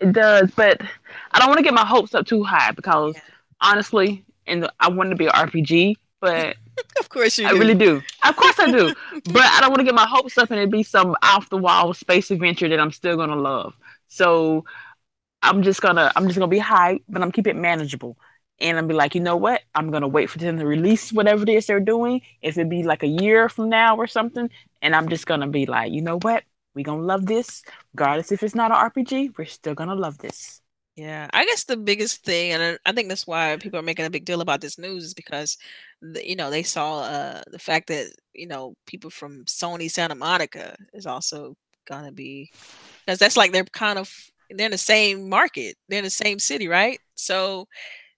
It 0.00 0.12
does, 0.12 0.50
but 0.52 0.80
I 1.32 1.38
don't 1.38 1.48
want 1.48 1.58
to 1.58 1.64
get 1.64 1.74
my 1.74 1.84
hopes 1.84 2.14
up 2.14 2.26
too 2.26 2.44
high 2.44 2.70
because 2.72 3.16
Yeah. 3.16 3.22
honestly, 3.60 4.24
and 4.46 4.68
I 4.78 4.88
want 4.90 5.10
to 5.10 5.16
be 5.16 5.26
an 5.26 5.32
RPG, 5.34 5.96
but 6.20 6.56
Of 7.00 7.08
course 7.08 7.38
you 7.38 7.46
I 7.46 7.52
do. 7.52 7.58
really 7.58 7.74
do. 7.74 8.02
Of 8.24 8.36
course 8.36 8.58
I 8.58 8.68
do. 8.68 8.92
but 9.24 9.42
I 9.42 9.60
don't 9.60 9.70
want 9.70 9.80
to 9.80 9.84
get 9.84 9.94
my 9.94 10.06
hopes 10.06 10.38
up 10.38 10.50
and 10.50 10.60
it 10.60 10.70
be 10.70 10.82
some 10.82 11.16
off 11.22 11.48
the 11.50 11.56
wall 11.56 11.94
space 11.94 12.30
adventure 12.30 12.68
that 12.68 12.80
I'm 12.80 12.92
still 12.92 13.16
gonna 13.16 13.36
love. 13.36 13.74
So 14.08 14.64
I'm 15.42 15.62
just 15.62 15.80
gonna 15.80 16.12
I'm 16.16 16.26
just 16.26 16.38
gonna 16.38 16.48
be 16.48 16.60
hyped, 16.60 17.04
but 17.08 17.22
I'm 17.22 17.32
keep 17.32 17.46
it 17.46 17.56
manageable. 17.56 18.16
And 18.60 18.76
I'm 18.78 18.88
be 18.88 18.94
like, 18.94 19.14
you 19.14 19.20
know 19.20 19.36
what? 19.36 19.62
I'm 19.74 19.90
gonna 19.90 20.08
wait 20.08 20.30
for 20.30 20.38
them 20.38 20.58
to 20.58 20.66
release 20.66 21.12
whatever 21.12 21.42
it 21.44 21.48
is 21.48 21.66
they're 21.66 21.80
doing. 21.80 22.22
If 22.42 22.58
it 22.58 22.68
be 22.68 22.82
like 22.82 23.02
a 23.02 23.06
year 23.08 23.48
from 23.48 23.68
now 23.68 23.96
or 23.96 24.06
something, 24.06 24.50
and 24.82 24.94
I'm 24.96 25.08
just 25.08 25.26
gonna 25.26 25.48
be 25.48 25.66
like, 25.66 25.92
you 25.92 26.02
know 26.02 26.18
what? 26.20 26.44
We 26.78 26.84
gonna 26.84 27.02
love 27.02 27.26
this, 27.26 27.64
regardless 27.92 28.30
if 28.30 28.44
it's 28.44 28.54
not 28.54 28.70
an 28.70 28.76
RPG. 28.76 29.36
We're 29.36 29.46
still 29.46 29.74
gonna 29.74 29.96
love 29.96 30.16
this. 30.18 30.60
Yeah, 30.94 31.28
I 31.32 31.44
guess 31.44 31.64
the 31.64 31.76
biggest 31.76 32.24
thing, 32.24 32.52
and 32.52 32.62
I- 32.62 32.90
I 32.90 32.92
think 32.92 33.08
that's 33.08 33.26
why 33.26 33.56
people 33.56 33.80
are 33.80 33.82
making 33.90 34.06
a 34.06 34.10
big 34.10 34.24
deal 34.24 34.40
about 34.40 34.60
this 34.60 34.78
news, 34.78 35.02
is 35.06 35.12
because 35.12 35.58
the, 36.00 36.24
you 36.24 36.36
know 36.36 36.50
they 36.50 36.62
saw 36.62 37.00
uh, 37.00 37.42
the 37.50 37.58
fact 37.58 37.88
that 37.88 38.12
you 38.32 38.46
know 38.46 38.74
people 38.86 39.10
from 39.10 39.44
Sony 39.46 39.90
Santa 39.90 40.14
Monica 40.14 40.76
is 40.94 41.04
also 41.04 41.56
gonna 41.88 42.12
be 42.12 42.52
because 43.04 43.18
that's 43.18 43.36
like 43.36 43.50
they're 43.50 43.64
kind 43.64 43.98
of 43.98 44.08
they're 44.48 44.66
in 44.66 44.70
the 44.70 44.78
same 44.78 45.28
market, 45.28 45.76
they're 45.88 45.98
in 45.98 46.04
the 46.04 46.10
same 46.10 46.38
city, 46.38 46.68
right? 46.68 47.00
So 47.16 47.66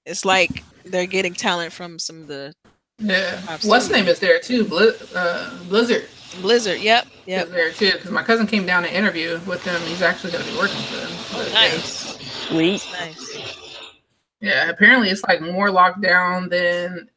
it's 0.05 0.27
like 0.27 0.63
they're 0.85 1.07
getting 1.07 1.33
talent 1.33 1.73
from 1.73 1.99
some 1.99 2.21
of 2.21 2.27
the 2.27 2.53
Yeah. 2.99 3.41
What's 3.63 3.89
name 3.89 4.07
is 4.07 4.19
there 4.19 4.39
too? 4.39 4.67
Blizz, 4.67 5.17
uh, 5.17 5.65
Blizzard 5.65 6.05
Blizzard. 6.41 6.81
Yep, 6.81 7.07
yep. 7.27 7.49
there 7.49 7.73
too 7.73 7.93
because 7.93 8.11
my 8.11 8.23
cousin 8.23 8.47
came 8.47 8.67
down 8.67 8.83
to 8.83 8.95
interview 8.95 9.41
with 9.47 9.63
them. 9.65 9.81
He's 9.83 10.03
actually 10.03 10.33
going 10.33 10.45
to 10.45 10.51
be 10.51 10.59
working 10.59 10.81
for 10.83 10.97
them. 10.97 11.11
But, 11.33 11.49
yeah. 11.49 11.55
Nice, 11.55 12.19
Sweet. 12.49 12.87
nice. 12.93 13.57
Yeah, 14.41 14.71
apparently 14.71 15.11
it's 15.11 15.23
like 15.25 15.41
more 15.43 15.71
locked 15.71 16.01
down 16.01 16.49
than 16.49 17.09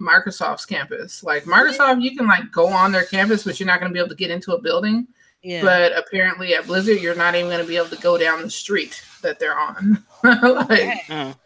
Microsoft's 0.00 0.66
campus. 0.66 1.24
Like 1.24 1.44
Microsoft, 1.44 2.02
you 2.02 2.16
can 2.16 2.26
like 2.26 2.52
go 2.52 2.66
on 2.66 2.92
their 2.92 3.04
campus, 3.04 3.44
but 3.44 3.58
you're 3.58 3.66
not 3.66 3.80
going 3.80 3.90
to 3.90 3.94
be 3.94 3.98
able 4.00 4.10
to 4.10 4.14
get 4.14 4.30
into 4.30 4.52
a 4.52 4.60
building. 4.60 5.06
Yeah, 5.42 5.62
But 5.62 5.96
apparently 5.96 6.54
at 6.54 6.66
Blizzard, 6.66 7.00
you're 7.00 7.14
not 7.14 7.34
even 7.34 7.48
going 7.48 7.62
to 7.62 7.66
be 7.66 7.76
able 7.76 7.88
to 7.88 8.02
go 8.02 8.18
down 8.18 8.42
the 8.42 8.50
street 8.50 9.02
that 9.22 9.38
they're 9.38 9.58
on. 9.58 10.04
like, 10.24 10.68
Dang. 10.68 10.98
Mm. 11.08 11.36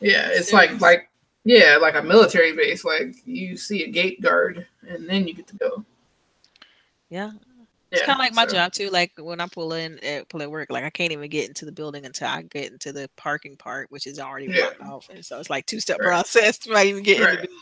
yeah, 0.00 0.28
it's 0.28 0.50
Serious. 0.50 0.52
like 0.52 0.80
like 0.80 1.10
yeah, 1.44 1.78
like 1.80 1.94
a 1.94 2.02
military 2.02 2.52
base. 2.52 2.84
Like 2.84 3.14
you 3.24 3.56
see 3.56 3.84
a 3.84 3.88
gate 3.88 4.20
guard, 4.20 4.66
and 4.86 5.08
then 5.08 5.26
you 5.26 5.34
get 5.34 5.46
to 5.48 5.56
go. 5.56 5.84
Yeah. 7.10 7.30
Yeah, 7.92 7.98
It's 7.98 8.06
kind 8.06 8.16
of 8.16 8.20
like 8.20 8.34
my 8.34 8.46
so- 8.46 8.52
job 8.54 8.72
too. 8.72 8.88
Like 8.90 9.12
when 9.18 9.40
I 9.40 9.48
pull 9.48 9.72
in 9.72 9.98
at 10.04 10.28
pull 10.28 10.42
at 10.42 10.50
work, 10.50 10.70
like 10.70 10.84
I 10.84 10.90
can't 10.90 11.10
even 11.10 11.28
get 11.28 11.48
into 11.48 11.64
the 11.64 11.72
building 11.72 12.06
until 12.06 12.28
I 12.28 12.42
get 12.42 12.70
into 12.70 12.92
the 12.92 13.10
parking 13.16 13.56
part, 13.56 13.90
which 13.90 14.06
is 14.06 14.20
already 14.20 14.46
Yeah. 14.46 14.70
off. 14.88 15.08
And 15.10 15.24
so 15.24 15.40
it's 15.40 15.50
like 15.50 15.66
two 15.66 15.80
step 15.80 15.98
Right. 15.98 16.06
process 16.06 16.58
to 16.58 16.70
not 16.72 16.86
even 16.86 17.02
get 17.02 17.16
in 17.16 17.22
the 17.22 17.36
building. 17.36 17.56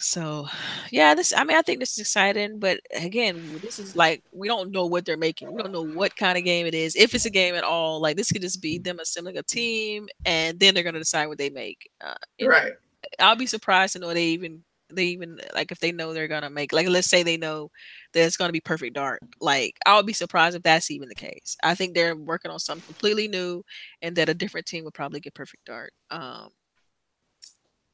So, 0.00 0.46
yeah, 0.92 1.16
this. 1.16 1.32
I 1.32 1.42
mean, 1.42 1.56
I 1.56 1.62
think 1.62 1.80
this 1.80 1.92
is 1.94 1.98
exciting, 1.98 2.60
but 2.60 2.78
again, 2.94 3.58
this 3.60 3.80
is 3.80 3.96
like 3.96 4.22
we 4.30 4.46
don't 4.46 4.70
know 4.70 4.86
what 4.86 5.04
they're 5.04 5.16
making. 5.16 5.50
We 5.52 5.60
don't 5.60 5.72
know 5.72 5.82
what 5.84 6.14
kind 6.14 6.38
of 6.38 6.44
game 6.44 6.66
it 6.66 6.74
is, 6.74 6.94
if 6.94 7.16
it's 7.16 7.24
a 7.26 7.30
game 7.30 7.56
at 7.56 7.64
all. 7.64 8.00
Like 8.00 8.16
this 8.16 8.30
could 8.30 8.42
just 8.42 8.62
be 8.62 8.78
them 8.78 9.00
assembling 9.00 9.38
a 9.38 9.42
team, 9.42 10.06
and 10.24 10.56
then 10.60 10.72
they're 10.74 10.84
gonna 10.84 11.00
decide 11.00 11.26
what 11.26 11.38
they 11.38 11.50
make. 11.50 11.90
Uh, 12.00 12.14
you 12.38 12.46
know, 12.46 12.52
Right. 12.52 12.72
I'll 13.18 13.34
be 13.34 13.46
surprised 13.46 13.94
to 13.94 13.98
know 13.98 14.14
they 14.14 14.26
even 14.26 14.62
they 14.92 15.06
even 15.06 15.38
like 15.54 15.72
if 15.72 15.80
they 15.80 15.92
know 15.92 16.12
they're 16.12 16.28
gonna 16.28 16.50
make 16.50 16.72
like 16.72 16.88
let's 16.88 17.08
say 17.08 17.22
they 17.22 17.36
know 17.36 17.70
that 18.12 18.24
it's 18.24 18.36
gonna 18.36 18.52
be 18.52 18.60
perfect 18.60 18.94
dark. 18.94 19.20
Like 19.40 19.78
I'll 19.86 20.02
be 20.02 20.12
surprised 20.12 20.56
if 20.56 20.62
that's 20.62 20.90
even 20.90 21.08
the 21.08 21.14
case. 21.14 21.56
I 21.62 21.74
think 21.74 21.94
they're 21.94 22.16
working 22.16 22.50
on 22.50 22.58
something 22.58 22.86
completely 22.86 23.28
new 23.28 23.64
and 24.02 24.16
that 24.16 24.28
a 24.28 24.34
different 24.34 24.66
team 24.66 24.84
would 24.84 24.94
probably 24.94 25.20
get 25.20 25.34
perfect 25.34 25.64
dark. 25.66 25.92
Um 26.10 26.50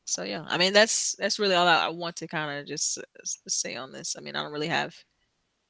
so 0.06 0.22
yeah, 0.22 0.44
I 0.46 0.58
mean 0.58 0.72
that's 0.72 1.14
that's 1.18 1.38
really 1.38 1.54
all 1.54 1.66
I, 1.66 1.86
I 1.86 1.88
want 1.88 2.16
to 2.16 2.26
kind 2.28 2.60
of 2.60 2.66
just 2.66 2.98
say 3.48 3.76
on 3.76 3.92
this. 3.92 4.16
I 4.18 4.20
mean 4.20 4.36
I 4.36 4.42
don't 4.42 4.52
really 4.52 4.68
have 4.68 4.94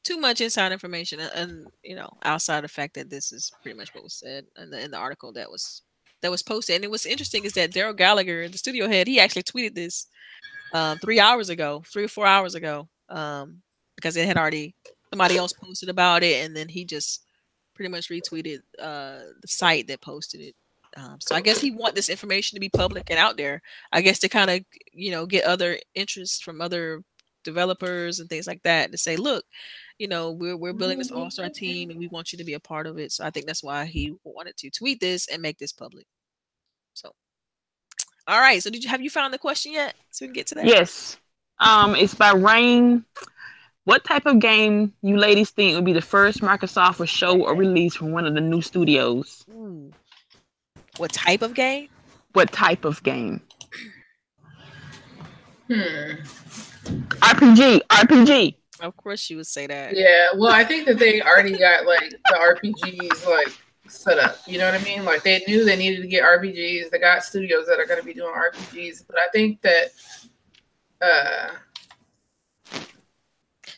too 0.05 0.19
much 0.19 0.41
inside 0.41 0.73
information 0.73 1.21
and, 1.21 1.33
and 1.35 1.67
you 1.83 1.97
know 1.97 2.11
outside 2.25 2.63
the 2.63 2.69
fact 2.69 2.95
that 2.95 3.11
this 3.11 3.33
is 3.33 3.53
pretty 3.63 3.77
much 3.79 3.95
what 3.95 4.05
was 4.05 4.15
said 4.15 4.45
in 4.59 4.71
the 4.71 4.81
in 4.85 4.91
the 4.91 4.99
article 4.99 5.33
that 5.33 5.51
was 5.51 5.83
that 6.25 6.31
was 6.31 6.43
posted. 6.43 6.83
And 6.83 6.91
what's 6.91 7.05
interesting 7.05 7.45
is 7.45 7.53
that 7.53 7.73
Darrell 7.73 7.93
Gallagher, 7.93 8.49
the 8.49 8.57
studio 8.57 8.89
head, 8.89 9.07
he 9.07 9.21
actually 9.21 9.43
tweeted 9.43 9.75
this 9.75 10.07
um, 10.73 10.99
three 10.99 11.21
hours 11.21 11.51
ago, 11.51 11.85
three 11.87 12.05
or 12.05 12.09
four 12.09 12.27
hours 12.27 12.55
ago, 12.55 12.89
um, 13.11 13.61
because 13.95 14.17
it 14.17 14.27
had 14.27 14.39
already 14.39 14.75
somebody 15.11 15.37
else 15.37 15.53
posted 15.53 15.91
about 15.91 16.23
it, 16.23 16.45
and 16.45 16.57
then 16.57 16.69
he 16.69 16.87
just 16.87 17.25
pretty 17.75 17.91
much 17.91 18.09
retweeted 18.09 18.61
uh, 18.81 19.19
the 19.41 19.49
site 19.49 19.87
that 19.89 20.01
posted 20.01 20.41
it. 20.41 20.55
Um, 20.97 21.19
so 21.21 21.35
I 21.35 21.43
guess 21.43 21.61
he 21.61 21.73
want 21.73 21.95
this 21.95 22.09
information 22.09 22.57
to 22.57 22.61
be 22.61 22.71
public 22.71 23.11
and 23.11 23.19
out 23.19 23.37
there. 23.37 23.61
I 23.93 24.01
guess 24.01 24.19
to 24.21 24.29
kind 24.29 24.51
of 24.51 24.61
you 24.93 25.11
know 25.11 25.27
get 25.27 25.45
other 25.45 25.79
interests 25.95 26.41
from 26.41 26.63
other 26.63 27.03
developers 27.45 28.19
and 28.19 28.31
things 28.31 28.47
like 28.47 28.63
that 28.63 28.91
to 28.91 28.99
say, 28.99 29.17
look, 29.17 29.45
you 29.99 30.09
know, 30.09 30.33
we're 30.33 30.57
we're 30.57 30.73
building 30.73 30.99
this 30.99 31.11
all 31.11 31.31
star 31.31 31.51
team 31.51 31.91
and 31.91 31.99
we 31.99 32.09
want 32.09 32.33
you 32.33 32.39
to 32.39 32.45
be 32.45 32.55
a 32.55 32.61
part 32.61 32.87
of 32.87 32.99
it. 32.99 33.13
So 33.13 33.25
I 33.25 33.31
think 33.31 33.47
that's 33.47 33.63
why 33.63 33.85
he 33.85 34.15
wanted 34.25 34.57
to 34.57 34.71
tweet 34.71 35.01
this 35.01 35.29
and 35.29 35.43
make 35.43 35.59
this 35.59 35.73
public. 35.73 36.07
All 38.27 38.41
right. 38.41 38.63
So 38.63 38.71
did 38.71 38.85
you 38.85 38.91
have 38.91 39.01
you 39.01 39.11
found 39.11 39.35
the 39.35 39.39
question 39.39 39.73
yet? 39.73 39.95
So 40.11 40.25
we 40.25 40.29
can 40.29 40.35
get 40.35 40.47
to 40.49 40.55
that. 40.57 40.67
Yes. 40.67 41.19
Um, 41.59 41.95
it's 41.95 42.15
by 42.15 42.33
Rain. 42.33 43.05
What 43.85 44.05
type 44.05 44.25
of 44.25 44.39
game 44.39 44.95
you 45.03 45.19
ladies 45.19 45.51
think 45.51 45.75
would 45.75 45.85
be 45.85 45.93
the 45.93 46.01
first 46.01 46.41
Microsoft 46.41 46.99
would 46.99 47.09
show 47.09 47.43
or 47.43 47.55
release 47.55 47.95
from 47.95 48.13
one 48.13 48.27
of 48.27 48.35
the 48.35 48.41
new 48.41 48.63
studios? 48.63 49.45
Ooh. 49.51 49.93
What 50.97 51.13
type 51.13 51.43
of 51.43 51.55
game? 51.55 51.89
What 52.33 52.51
type 52.51 52.85
of 52.85 53.03
game? 53.03 53.43
Hmm. 55.69 56.23
RPG. 57.21 57.81
RPG. 57.91 58.55
Of 58.81 58.97
course, 58.97 59.31
you 59.31 59.37
would 59.37 59.47
say 59.47 59.67
that. 59.67 59.97
Yeah, 59.97 60.29
well, 60.37 60.53
I 60.53 60.65
think 60.65 60.87
that 60.87 60.99
they 60.99 61.21
already 61.23 61.57
got 61.57 61.87
like 61.87 62.11
the 62.11 62.35
RPGs 62.35 63.27
like 63.27 63.53
set 63.87 64.19
up. 64.19 64.39
You 64.47 64.59
know 64.59 64.71
what 64.71 64.81
I 64.81 64.85
mean? 64.85 65.05
Like 65.05 65.23
they 65.23 65.43
knew 65.47 65.65
they 65.65 65.77
needed 65.77 66.01
to 66.03 66.09
get 66.09 66.23
RPGs. 66.23 66.91
They 66.91 66.99
got 66.99 67.25
studios 67.25 67.67
that 67.67 67.79
are 67.79 67.87
going 67.87 68.01
to 68.01 68.07
be 68.07 68.15
doing 68.15 68.33
RPGs, 68.33 69.05
but 69.07 69.17
I 69.17 69.29
think 69.33 69.61
that. 69.63 69.91
uh 71.01 71.49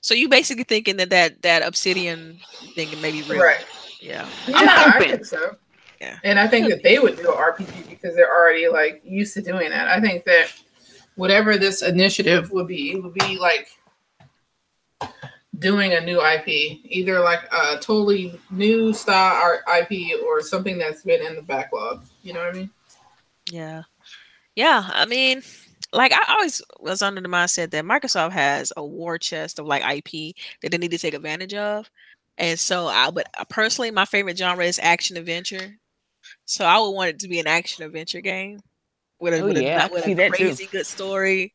So 0.01 0.15
you 0.15 0.29
basically 0.29 0.65
thinking 0.65 0.97
that 0.99 1.11
that 1.11 1.43
that 1.43 1.63
Obsidian 1.63 2.39
thing 2.75 2.89
may 3.01 3.13
be 3.13 3.23
real, 3.23 3.43
Right. 3.43 3.65
Yeah. 4.01 4.29
Yeah, 4.47 4.57
I'm 4.59 4.69
I 4.69 4.73
hoping. 4.93 5.09
think 5.11 5.25
so. 5.25 5.57
Yeah. 6.01 6.19
And 6.25 6.39
I 6.39 6.47
think 6.47 6.69
that 6.69 6.83
they 6.83 6.99
would 6.99 7.17
do 7.17 7.31
an 7.33 7.37
RPG 7.39 7.89
because 7.89 8.15
they're 8.15 8.31
already 8.33 8.69
like 8.69 9.01
used 9.05 9.35
to 9.35 9.43
doing 9.43 9.71
that. 9.71 9.89
I 9.89 10.01
think 10.01 10.25
that 10.27 10.53
whatever 11.17 11.57
this 11.57 11.83
initiative 11.83 12.51
would 12.53 12.67
be 12.69 12.95
would 13.01 13.15
be 13.15 13.39
like 13.39 13.69
doing 15.59 15.93
a 15.95 16.01
new 16.01 16.21
IP, 16.21 16.81
either 16.85 17.21
like 17.21 17.43
a 17.53 17.79
totally 17.79 18.41
new 18.51 18.93
style 18.93 19.35
art 19.35 19.61
IP 19.69 20.21
or 20.27 20.41
something 20.43 20.79
that's 20.79 21.03
been 21.03 21.25
in 21.25 21.37
the 21.37 21.43
backlog. 21.43 22.05
You 22.23 22.33
know 22.35 22.41
what 22.41 22.55
I 22.55 22.59
mean? 22.59 22.71
Yeah. 23.51 23.83
Yeah. 24.57 24.89
I 24.93 25.07
mean, 25.07 25.43
like 25.93 26.13
I 26.13 26.35
always 26.35 26.63
was 26.81 27.03
under 27.03 27.21
the 27.21 27.29
mindset 27.29 27.71
that 27.73 27.85
Microsoft 27.85 28.33
has 28.33 28.73
a 28.77 28.85
war 28.85 29.19
chest 29.19 29.59
of 29.59 29.67
like 29.67 29.83
IP 29.85 30.37
that 30.63 30.71
they 30.71 30.79
need 30.79 30.93
to 30.93 30.99
take 30.99 31.15
advantage 31.15 31.55
of. 31.55 31.91
And 32.39 32.59
so 32.59 32.89
I 32.89 33.11
but 33.11 33.29
uh, 33.39 33.45
personally 33.49 33.91
my 33.91 34.07
favorite 34.07 34.39
genre 34.39 34.65
is 34.65 34.81
action 34.83 35.17
adventure. 35.17 35.79
So 36.47 36.65
I 36.65 36.79
would 36.79 36.91
want 36.93 37.11
it 37.11 37.21
to 37.21 37.29
be 37.29 37.41
an 37.41 37.47
action 37.47 37.85
adventure 37.85 38.21
game 38.21 38.61
with 39.21 39.35
a, 39.35 39.43
Oh, 39.43 39.47
with 39.47 39.59
yeah, 39.59 39.85
I 39.85 39.87
a, 39.87 39.93
with 39.93 40.07
a 40.07 40.31
crazy 40.31 40.67
good 40.67 40.87
story 40.87 41.55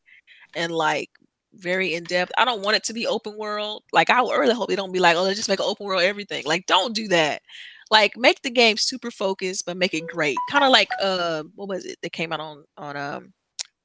and 0.54 0.72
like 0.72 1.10
very 1.54 1.94
in 1.94 2.04
depth. 2.04 2.32
I 2.38 2.44
don't 2.44 2.62
want 2.62 2.76
it 2.76 2.84
to 2.84 2.92
be 2.92 3.06
open 3.06 3.36
world. 3.36 3.84
Like 3.92 4.10
I 4.10 4.20
really 4.20 4.54
hope 4.54 4.68
they 4.68 4.76
don't 4.76 4.92
be 4.92 5.00
like, 5.00 5.16
oh, 5.16 5.22
let's 5.22 5.36
just 5.36 5.48
make 5.48 5.60
an 5.60 5.66
open 5.68 5.86
world 5.86 6.02
everything. 6.02 6.44
Like, 6.46 6.66
don't 6.66 6.94
do 6.94 7.08
that. 7.08 7.42
Like, 7.90 8.16
make 8.16 8.40
the 8.42 8.50
game 8.50 8.78
super 8.78 9.10
focused, 9.10 9.66
but 9.66 9.76
make 9.76 9.92
it 9.94 10.06
great. 10.06 10.36
Kind 10.50 10.64
of 10.64 10.70
like 10.70 10.88
uh, 11.00 11.42
what 11.54 11.68
was 11.68 11.84
it 11.84 11.98
that 12.02 12.12
came 12.12 12.32
out 12.32 12.40
on 12.40 12.64
on 12.76 12.96
um 12.96 13.32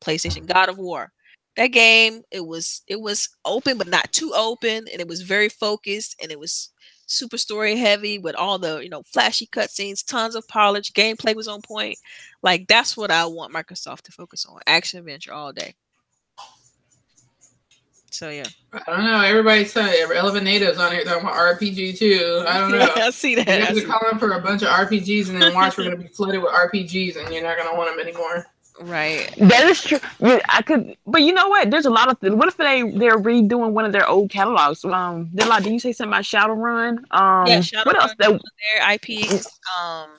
PlayStation? 0.01 0.45
God 0.45 0.69
of 0.69 0.77
War. 0.77 1.11
That 1.57 1.67
game, 1.67 2.21
it 2.31 2.45
was 2.45 2.83
it 2.87 3.01
was 3.01 3.29
open, 3.43 3.77
but 3.77 3.87
not 3.87 4.11
too 4.13 4.31
open, 4.35 4.85
and 4.91 5.01
it 5.01 5.07
was 5.07 5.21
very 5.23 5.49
focused, 5.49 6.15
and 6.21 6.31
it 6.31 6.39
was 6.39 6.69
super 7.07 7.37
story 7.37 7.75
heavy 7.75 8.19
with 8.19 8.35
all 8.35 8.59
the 8.59 8.79
you 8.79 8.89
know 8.89 9.03
flashy 9.03 9.47
cutscenes, 9.47 10.05
tons 10.05 10.35
of 10.35 10.47
polish, 10.47 10.91
gameplay 10.91 11.35
was 11.35 11.47
on 11.47 11.61
point. 11.61 11.97
Like 12.43 12.67
that's 12.67 12.95
what 12.95 13.11
I 13.11 13.25
want 13.25 13.53
Microsoft 13.53 14.01
to 14.03 14.11
focus 14.11 14.45
on: 14.45 14.59
action 14.67 14.99
adventure 14.99 15.33
all 15.33 15.51
day. 15.51 15.73
So 18.17 18.31
yeah, 18.31 18.45
I 18.73 18.81
don't 18.87 19.05
know. 19.05 19.21
Everybody's 19.21 19.71
saying 19.71 20.09
relevant 20.09 20.43
natives 20.43 20.79
on 20.79 20.91
here 20.91 21.03
talking 21.03 21.21
about 21.21 21.35
RPG 21.35 21.99
too. 21.99 22.43
I 22.47 22.57
don't 22.57 22.71
know. 22.71 22.91
I 22.95 23.11
see 23.11 23.35
that. 23.35 23.47
You 23.47 23.53
I 23.53 23.59
guys 23.59 23.75
see 23.75 23.85
are 23.85 23.87
calling 23.87 24.17
for 24.17 24.31
a 24.31 24.41
bunch 24.41 24.63
of 24.63 24.69
RPGs 24.69 25.29
and 25.29 25.39
then 25.39 25.53
watch 25.53 25.77
we're 25.77 25.83
gonna 25.83 25.97
be 25.97 26.07
flooded 26.07 26.41
with 26.41 26.51
RPGs 26.51 27.15
and 27.15 27.31
you're 27.31 27.43
not 27.43 27.59
gonna 27.59 27.77
want 27.77 27.91
them 27.91 27.99
anymore. 27.99 28.47
Right. 28.81 29.31
That 29.37 29.65
is 29.65 29.83
true. 29.83 29.99
Yeah, 30.19 30.39
I 30.49 30.63
could, 30.63 30.97
but 31.05 31.21
you 31.21 31.31
know 31.31 31.47
what? 31.47 31.69
There's 31.69 31.85
a 31.85 31.91
lot 31.91 32.09
of. 32.09 32.17
What 32.35 32.47
if 32.47 32.57
they 32.57 32.89
they're 32.89 33.19
redoing 33.19 33.73
one 33.73 33.85
of 33.85 33.91
their 33.91 34.07
old 34.07 34.31
catalogs? 34.31 34.83
Um, 34.83 35.29
they're 35.33 35.47
like, 35.47 35.63
did 35.63 35.73
you 35.73 35.79
say 35.79 35.93
something 35.93 36.11
about 36.11 36.23
Shadowrun? 36.23 36.97
Um, 37.11 37.45
Yeah, 37.45 37.61
what 37.83 38.01
else? 38.01 38.15
Shadowrun. 38.15 38.17
That, 38.17 38.41
Their 38.79 38.93
IPs, 38.95 39.59
um, 39.79 40.09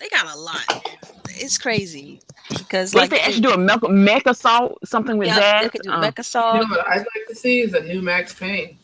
they 0.00 0.08
got 0.08 0.34
a 0.34 0.38
lot. 0.38 0.88
It's 1.36 1.58
crazy 1.58 2.20
because 2.48 2.94
like 2.94 3.10
like 3.10 3.10
they 3.10 3.20
actually 3.20 3.42
do 3.42 3.52
a 3.52 3.58
mech, 3.58 3.80
MechAssault, 3.80 4.76
something 4.84 5.18
with 5.18 5.28
yeah, 5.28 5.38
that. 5.40 5.62
they 5.62 5.68
could 5.70 5.82
do 5.82 5.90
Um, 5.90 6.00
You 6.02 6.60
know 6.60 6.66
what 6.76 6.86
I'd 6.88 6.98
like 6.98 7.26
to 7.28 7.34
see 7.34 7.60
is 7.60 7.74
a 7.74 7.80
new 7.82 8.02
Max 8.02 8.34
Payne. 8.34 8.78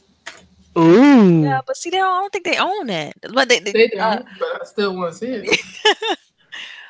ooh, 0.79 1.43
Yeah, 1.43 1.61
but 1.67 1.77
see, 1.77 1.91
they 1.91 1.99
don't, 1.99 2.09
I 2.13 2.21
don't 2.21 2.33
think 2.33 2.45
they 2.45 2.57
own 2.59 2.87
that. 2.89 3.15
But 3.33 3.49
they, 3.49 3.61
they, 3.61 3.73
They 3.73 3.89
don't, 3.89 4.01
uh, 4.01 4.23
but 4.39 4.63
I 4.63 4.65
still 4.65 4.95
want 4.97 5.13
to 5.13 5.19
see 5.19 5.27
it. 5.33 5.61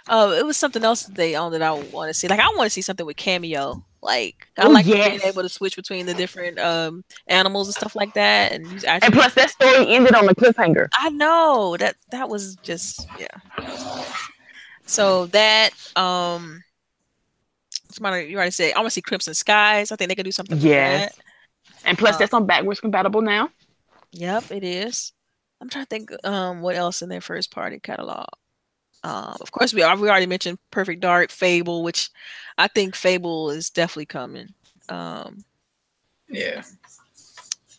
uh, 0.08 0.34
it 0.38 0.44
was 0.44 0.56
something 0.56 0.84
else 0.84 1.04
that 1.04 1.14
they 1.14 1.36
own 1.36 1.52
that 1.52 1.62
I 1.62 1.72
want 1.72 2.08
to 2.08 2.14
see. 2.14 2.28
Like 2.28 2.40
I 2.40 2.48
want 2.56 2.66
to 2.66 2.70
see 2.70 2.82
something 2.82 3.06
with 3.06 3.16
Kameo. 3.16 3.82
Like 4.02 4.46
I 4.58 4.66
Oh, 4.66 4.70
like 4.70 4.86
yes. 4.86 5.08
being 5.10 5.20
able 5.22 5.42
to 5.42 5.48
switch 5.48 5.76
between 5.76 6.06
the 6.06 6.14
different 6.14 6.58
um 6.58 7.04
animals 7.26 7.68
and 7.68 7.74
stuff 7.74 7.94
like 7.94 8.14
that. 8.14 8.52
And 8.52 8.66
use 8.66 8.84
and 8.84 9.12
plus 9.12 9.34
that 9.34 9.50
story 9.50 9.86
ended 9.88 10.14
on 10.14 10.26
a 10.28 10.34
cliffhanger. 10.34 10.88
I 10.98 11.10
know 11.10 11.76
that 11.78 11.96
that 12.10 12.28
was 12.30 12.56
just 12.56 13.06
yeah. 13.18 13.26
So 14.90 15.26
that 15.26 15.70
um, 15.96 16.62
somebody 17.90 18.26
you 18.26 18.36
already 18.36 18.50
said 18.50 18.72
I 18.74 18.78
want 18.78 18.86
to 18.86 18.90
see 18.90 19.02
Crimson 19.02 19.34
Skies. 19.34 19.92
I 19.92 19.96
think 19.96 20.08
they 20.08 20.14
could 20.14 20.24
do 20.24 20.32
something. 20.32 20.56
with 20.56 20.64
Yes. 20.64 21.14
that. 21.14 21.24
And 21.84 21.96
plus 21.96 22.16
Uh, 22.16 22.18
that's 22.18 22.34
on 22.34 22.46
backwards 22.46 22.80
compatible 22.80 23.22
now. 23.22 23.50
Yep, 24.12 24.50
it 24.50 24.64
is. 24.64 25.12
I'm 25.60 25.68
trying 25.68 25.84
to 25.84 25.88
think 25.88 26.10
um 26.26 26.60
what 26.60 26.74
else 26.76 27.02
in 27.02 27.08
their 27.08 27.20
first 27.20 27.50
party 27.50 27.78
catalog. 27.80 28.26
Um, 29.02 29.36
of 29.40 29.50
course, 29.50 29.72
we 29.72 29.80
are, 29.82 29.96
we 29.96 30.10
already 30.10 30.26
mentioned 30.26 30.58
Perfect 30.70 31.00
Dark, 31.00 31.30
Fable, 31.30 31.82
which 31.82 32.10
I 32.58 32.68
think 32.68 32.94
Fable 32.94 33.50
is 33.50 33.70
definitely 33.70 34.06
coming. 34.06 34.48
Um, 34.90 35.44
Yeah. 36.28 36.62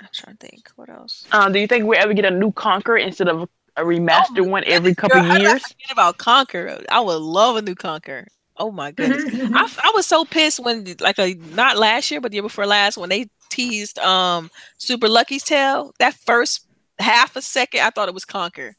I'm 0.01 0.09
trying 0.13 0.37
to 0.37 0.47
think 0.47 0.69
what 0.77 0.89
else. 0.89 1.25
Uh, 1.31 1.47
do 1.49 1.59
you 1.59 1.67
think 1.67 1.85
we'll 1.85 1.99
ever 1.99 2.13
get 2.15 2.25
a 2.25 2.31
new 2.31 2.51
Conker 2.53 2.99
instead 2.99 3.27
of 3.27 3.47
a 3.77 3.81
remastered 3.81 4.39
Oh 4.39 4.43
one 4.43 4.63
every 4.65 4.93
couple 4.95 5.21
girl, 5.21 5.37
years? 5.39 5.61
forget 5.61 5.91
about 5.91 6.17
Conker. 6.17 6.83
I 6.89 6.99
would 6.99 7.15
love 7.21 7.55
a 7.55 7.61
new 7.61 7.75
Conker. 7.75 8.25
Oh 8.57 8.71
my 8.71 8.91
goodness. 8.97 9.23
I 9.33 9.69
I 9.83 9.91
was 9.95 10.05
so 10.05 10.25
pissed 10.25 10.59
when 10.59 10.85
like 10.99 11.17
a 11.19 11.33
not 11.55 11.77
last 11.77 12.11
year 12.11 12.21
but 12.21 12.31
the 12.31 12.35
year 12.35 12.43
before 12.43 12.65
last 12.65 12.97
when 12.97 13.09
they 13.09 13.27
teased 13.49 13.97
um 13.99 14.49
Super 14.77 15.07
Lucky's 15.09 15.43
Tale 15.43 15.93
that 15.99 16.13
first 16.13 16.67
half 16.99 17.35
a 17.35 17.41
second 17.41 17.81
I 17.81 17.89
thought 17.89 18.07
it 18.07 18.13
was 18.13 18.25
Conker. 18.25 18.73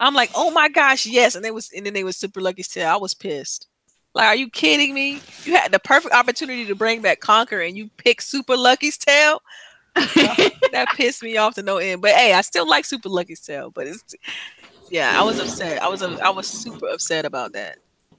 I'm 0.00 0.14
like 0.14 0.30
oh 0.34 0.50
my 0.50 0.68
gosh 0.68 1.06
yes 1.06 1.34
and 1.34 1.44
it 1.44 1.54
was 1.54 1.70
and 1.76 1.84
then 1.86 1.94
they 1.94 2.04
was 2.04 2.16
Super 2.16 2.40
Lucky's 2.40 2.68
Tale. 2.68 2.88
I 2.88 2.96
was 2.96 3.14
pissed. 3.14 3.68
Like 4.14 4.26
are 4.26 4.34
you 4.36 4.48
kidding 4.48 4.94
me? 4.94 5.20
You 5.44 5.56
had 5.56 5.70
the 5.72 5.78
perfect 5.78 6.14
opportunity 6.14 6.64
to 6.66 6.74
bring 6.74 7.02
back 7.02 7.20
Conker 7.20 7.66
and 7.66 7.76
you 7.76 7.90
pick 7.98 8.20
Super 8.22 8.56
Lucky's 8.56 8.98
Tale. 8.98 9.40
that 10.72 10.88
pissed 10.96 11.22
me 11.22 11.36
off 11.36 11.54
to 11.54 11.62
no 11.62 11.78
end. 11.78 12.02
But 12.02 12.12
hey, 12.12 12.32
I 12.32 12.40
still 12.42 12.68
like 12.68 12.84
Super 12.84 13.08
Lucky 13.08 13.34
Tale. 13.34 13.70
But 13.70 13.86
it's 13.86 14.14
yeah, 14.90 15.20
I 15.20 15.22
was 15.22 15.38
upset. 15.38 15.82
I 15.82 15.88
was 15.88 16.02
I 16.02 16.30
was 16.30 16.46
super 16.46 16.88
upset 16.88 17.24
about 17.24 17.52
that. 17.52 17.78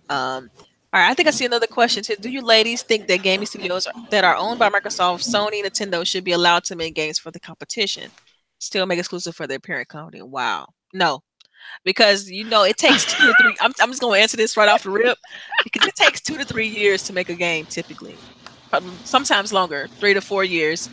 Um, 0.09 0.49
all 0.91 0.99
right, 0.99 1.09
I 1.09 1.13
think 1.13 1.27
I 1.27 1.31
see 1.31 1.45
another 1.45 1.67
question 1.67 2.03
too. 2.03 2.15
Do 2.19 2.29
you 2.29 2.41
ladies 2.41 2.81
think 2.81 3.07
that 3.07 3.21
gaming 3.21 3.45
studios 3.45 3.87
that 4.09 4.23
are 4.23 4.35
owned 4.35 4.57
by 4.57 4.69
Microsoft, 4.69 5.27
Sony, 5.27 5.63
Nintendo 5.63 6.05
should 6.05 6.23
be 6.23 6.31
allowed 6.31 6.63
to 6.65 6.75
make 6.75 6.95
games 6.95 7.19
for 7.19 7.29
the 7.29 7.39
competition, 7.39 8.09
still 8.57 8.87
make 8.87 8.97
exclusive 8.97 9.35
for 9.35 9.45
their 9.45 9.59
parent 9.59 9.87
company? 9.87 10.23
Wow, 10.23 10.69
no, 10.93 11.21
because 11.83 12.29
you 12.29 12.43
know 12.43 12.63
it 12.63 12.77
takes 12.77 13.05
two 13.05 13.27
to 13.27 13.33
three. 13.39 13.55
I'm, 13.61 13.71
I'm 13.79 13.89
just 13.89 14.01
to 14.01 14.13
answer 14.13 14.37
this 14.37 14.57
right 14.57 14.67
off 14.67 14.83
the 14.83 14.89
rip 14.89 15.17
because 15.63 15.87
it 15.87 15.95
takes 15.95 16.21
two 16.21 16.37
to 16.37 16.45
three 16.45 16.67
years 16.67 17.03
to 17.03 17.13
make 17.13 17.29
a 17.29 17.35
game, 17.35 17.65
typically, 17.67 18.15
sometimes 19.03 19.53
longer, 19.53 19.87
three 19.99 20.15
to 20.15 20.21
four 20.21 20.43
years, 20.43 20.89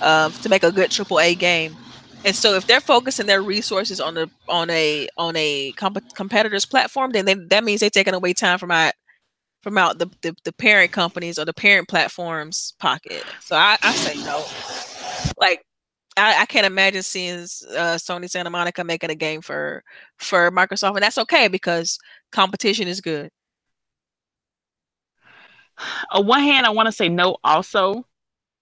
uh, 0.00 0.30
to 0.30 0.48
make 0.48 0.62
a 0.62 0.72
good 0.72 0.90
AAA 0.90 1.38
game. 1.38 1.76
And 2.24 2.34
so, 2.34 2.54
if 2.54 2.66
they're 2.66 2.80
focusing 2.80 3.26
their 3.26 3.42
resources 3.42 4.00
on 4.00 4.16
a 4.16 4.30
on 4.48 4.70
a 4.70 5.08
on 5.16 5.36
a 5.36 5.72
comp- 5.72 6.14
competitor's 6.14 6.64
platform, 6.64 7.10
then 7.12 7.26
they, 7.26 7.34
that 7.34 7.64
means 7.64 7.80
they're 7.80 7.90
taking 7.90 8.14
away 8.14 8.32
time 8.32 8.58
from 8.58 8.70
out 8.70 8.94
from 9.62 9.78
out 9.78 9.98
the, 9.98 10.10
the, 10.22 10.34
the 10.44 10.52
parent 10.52 10.92
companies 10.92 11.38
or 11.38 11.44
the 11.44 11.52
parent 11.54 11.88
platforms 11.88 12.74
pocket. 12.78 13.24
So 13.40 13.56
I, 13.56 13.78
I 13.82 13.92
say 13.94 14.22
no. 14.22 14.44
Like 15.38 15.64
I, 16.16 16.42
I 16.42 16.46
can't 16.46 16.66
imagine 16.66 17.02
seeing 17.02 17.40
uh, 17.40 17.96
Sony 17.96 18.30
Santa 18.30 18.50
Monica 18.50 18.84
making 18.84 19.10
a 19.10 19.14
game 19.14 19.40
for 19.40 19.82
for 20.18 20.50
Microsoft, 20.50 20.94
and 20.94 21.02
that's 21.02 21.18
okay 21.18 21.48
because 21.48 21.98
competition 22.30 22.88
is 22.88 23.00
good. 23.00 23.30
on 26.10 26.26
one 26.26 26.42
hand, 26.42 26.66
I 26.66 26.70
want 26.70 26.86
to 26.86 26.92
say 26.92 27.08
no 27.08 27.36
also, 27.42 28.06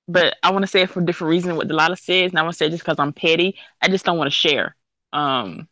but 0.08 0.36
I 0.42 0.50
want 0.52 0.62
to 0.64 0.66
say 0.66 0.82
it 0.82 0.90
for 0.90 1.00
a 1.00 1.04
different 1.06 1.30
reason 1.30 1.56
what 1.56 1.68
Delilah 1.68 1.96
says, 1.96 2.30
and 2.32 2.38
I 2.38 2.42
want 2.42 2.54
to 2.54 2.58
say 2.58 2.68
just 2.70 2.82
because 2.84 2.98
I'm 2.98 3.12
petty, 3.12 3.56
I 3.80 3.88
just 3.88 4.04
don't 4.04 4.18
want 4.18 4.28
to 4.28 4.36
share. 4.36 4.76
Um, 5.12 5.68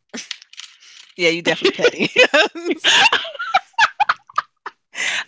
Yeah, 1.17 1.31
you 1.31 1.43
definitely 1.43 1.85
petty. 1.85 2.11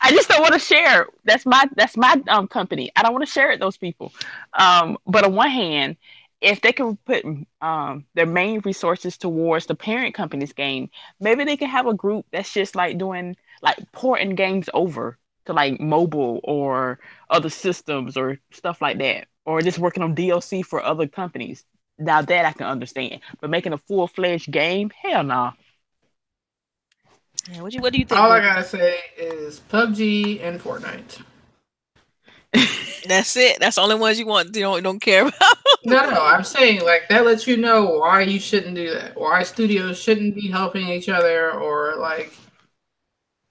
I 0.00 0.10
just 0.12 0.28
don't 0.28 0.42
want 0.42 0.54
to 0.54 0.58
share. 0.58 1.06
That's 1.24 1.46
my 1.46 1.64
that's 1.76 1.96
my 1.96 2.20
um 2.28 2.48
company. 2.48 2.90
I 2.96 3.02
don't 3.02 3.12
want 3.12 3.24
to 3.24 3.30
share 3.30 3.50
it 3.50 3.54
with 3.54 3.60
those 3.60 3.76
people. 3.76 4.12
Um, 4.58 4.98
but 5.06 5.24
on 5.24 5.34
one 5.34 5.50
hand, 5.50 5.96
if 6.40 6.60
they 6.60 6.72
can 6.72 6.96
put 7.06 7.24
um 7.60 8.04
their 8.14 8.26
main 8.26 8.60
resources 8.64 9.16
towards 9.16 9.66
the 9.66 9.74
parent 9.74 10.14
company's 10.14 10.52
game, 10.52 10.90
maybe 11.20 11.44
they 11.44 11.56
can 11.56 11.68
have 11.68 11.86
a 11.86 11.94
group 11.94 12.26
that's 12.32 12.52
just 12.52 12.74
like 12.74 12.98
doing 12.98 13.36
like 13.62 13.78
porting 13.92 14.34
games 14.34 14.68
over. 14.74 15.18
To 15.46 15.52
like 15.52 15.80
mobile 15.80 16.40
or 16.44 16.98
other 17.30 17.50
systems 17.50 18.16
or 18.16 18.38
stuff 18.52 18.80
like 18.80 18.98
that, 18.98 19.26
or 19.44 19.60
just 19.60 19.78
working 19.78 20.02
on 20.02 20.14
DLC 20.14 20.64
for 20.64 20.82
other 20.82 21.06
companies. 21.06 21.64
Now 21.98 22.22
that 22.22 22.44
I 22.44 22.52
can 22.52 22.66
understand, 22.66 23.20
but 23.40 23.50
making 23.50 23.72
a 23.72 23.78
full 23.78 24.08
fledged 24.08 24.50
game, 24.50 24.90
hell 25.02 25.22
no. 25.22 25.34
Nah. 25.34 25.52
Yeah, 27.50 27.62
what 27.62 27.72
you 27.72 27.80
what 27.80 27.92
do 27.92 27.98
you 27.98 28.04
think? 28.04 28.20
All 28.20 28.30
I 28.30 28.40
gotta 28.40 28.64
say 28.64 28.98
is 29.16 29.60
PUBG 29.60 30.42
and 30.42 30.60
Fortnite. 30.60 31.22
That's 33.06 33.36
it. 33.36 33.58
That's 33.58 33.76
the 33.76 33.82
only 33.82 33.96
ones 33.96 34.18
you 34.18 34.26
want. 34.26 34.54
You 34.54 34.62
don't 34.62 34.82
don't 34.82 35.00
care 35.00 35.22
about. 35.22 35.56
no, 35.84 36.08
no, 36.08 36.24
I'm 36.24 36.44
saying 36.44 36.84
like 36.84 37.08
that 37.08 37.24
lets 37.24 37.46
you 37.46 37.56
know 37.56 37.98
why 37.98 38.22
you 38.22 38.38
shouldn't 38.38 38.76
do 38.76 38.90
that. 38.90 39.18
Why 39.18 39.42
studios 39.42 39.98
shouldn't 39.98 40.34
be 40.36 40.48
helping 40.48 40.88
each 40.88 41.08
other 41.08 41.52
or 41.52 41.96
like 41.96 42.32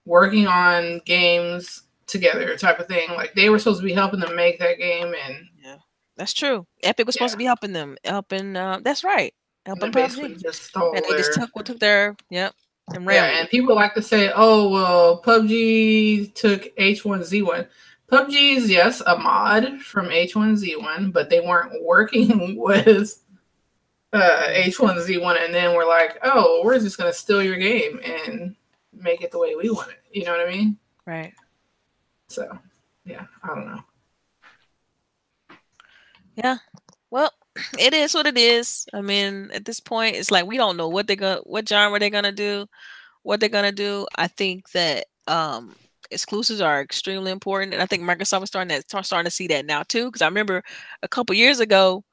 working 0.06 0.48
on 0.48 1.02
games 1.06 1.84
together, 2.08 2.56
type 2.58 2.80
of 2.80 2.88
thing. 2.88 3.10
Like 3.12 3.34
they 3.34 3.50
were 3.50 3.60
supposed 3.60 3.82
to 3.82 3.86
be 3.86 3.94
helping 3.94 4.20
them 4.20 4.36
make 4.36 4.60
that 4.60 4.78
game, 4.78 5.14
and 5.26 5.46
yeah, 5.64 5.78
that's 6.18 6.34
true. 6.34 6.66
Epic 6.84 7.06
was 7.06 7.16
supposed 7.16 7.34
to 7.34 7.38
be 7.38 7.46
helping 7.46 7.74
them, 7.74 7.98
helping. 8.04 8.56
Uh, 8.56 8.80
that's 8.84 9.04
right, 9.04 9.34
helping 9.66 9.92
PUBG. 9.92 10.42
Just 10.42 10.64
stole 10.64 10.94
and 10.96 11.04
they 11.04 11.10
their... 11.10 11.18
just 11.18 11.34
took 11.34 11.66
took 11.66 11.80
their 11.80 12.16
yep. 12.30 12.54
And 12.94 13.06
yeah, 13.06 13.40
and 13.40 13.50
people 13.50 13.76
like 13.76 13.94
to 13.94 14.02
say, 14.02 14.32
"Oh 14.36 14.70
well, 14.70 15.22
PUBG 15.22 16.34
took 16.36 16.76
H1Z1." 16.78 17.68
PUBG 18.12 18.58
is 18.58 18.70
yes 18.70 19.02
a 19.08 19.18
mod 19.18 19.80
from 19.82 20.08
H1Z1, 20.08 21.14
but 21.14 21.30
they 21.30 21.40
weren't 21.40 21.82
working 21.84 22.60
with 22.60 23.24
uh, 24.12 24.48
H1Z1, 24.50 25.46
and 25.46 25.54
then 25.54 25.76
we're 25.76 25.88
like, 25.88 26.18
"Oh, 26.24 26.62
we're 26.66 26.80
just 26.80 26.98
gonna 26.98 27.14
steal 27.14 27.42
your 27.42 27.58
game 27.58 28.02
and 28.04 28.56
make 29.02 29.22
it 29.22 29.32
the 29.32 29.40
way 29.40 29.56
we 29.56 29.70
want 29.70 29.90
it." 29.92 30.04
You 30.12 30.26
know 30.26 30.32
what 30.32 30.48
I 30.48 30.52
mean? 30.52 30.78
Right. 31.06 31.34
So, 32.30 32.58
yeah, 33.06 33.26
I 33.44 33.48
don't 33.48 33.66
know. 33.68 33.80
Yeah. 36.36 36.58
Well, 37.10 37.32
it 37.78 37.94
is 37.94 38.14
what 38.14 38.28
it 38.28 38.38
is. 38.38 38.88
I 38.94 39.02
mean, 39.02 39.50
at 39.54 39.66
this 39.66 39.80
point, 39.80 40.16
it's 40.16 40.32
like 40.32 40.46
we 40.46 40.58
don't 40.58 40.78
know 40.78 40.88
what 40.88 41.08
they're 41.08 41.16
gonna, 41.16 41.42
what 41.44 41.68
genre 41.68 42.00
they're 42.00 42.10
gonna 42.10 42.32
do, 42.32 42.68
what 43.24 43.40
they're 43.40 43.50
gonna 43.50 43.72
do. 43.72 44.08
I 44.16 44.28
think 44.28 44.72
that 44.72 45.08
um 45.28 45.76
exclusives 46.12 46.62
are 46.62 46.82
extremely 46.82 47.32
important, 47.32 47.74
and 47.74 47.82
I 47.84 47.86
think 47.86 48.04
Microsoft 48.04 48.44
is 48.44 48.50
starting 48.50 48.82
to 48.82 49.04
starting 49.04 49.26
to 49.26 49.32
see 49.32 49.48
that 49.48 49.66
now 49.66 49.84
too. 49.84 50.06
Because 50.06 50.22
I 50.22 50.28
remember 50.28 50.64
a 51.04 51.08
couple 51.08 51.36
years 51.36 51.60
ago, 51.60 52.04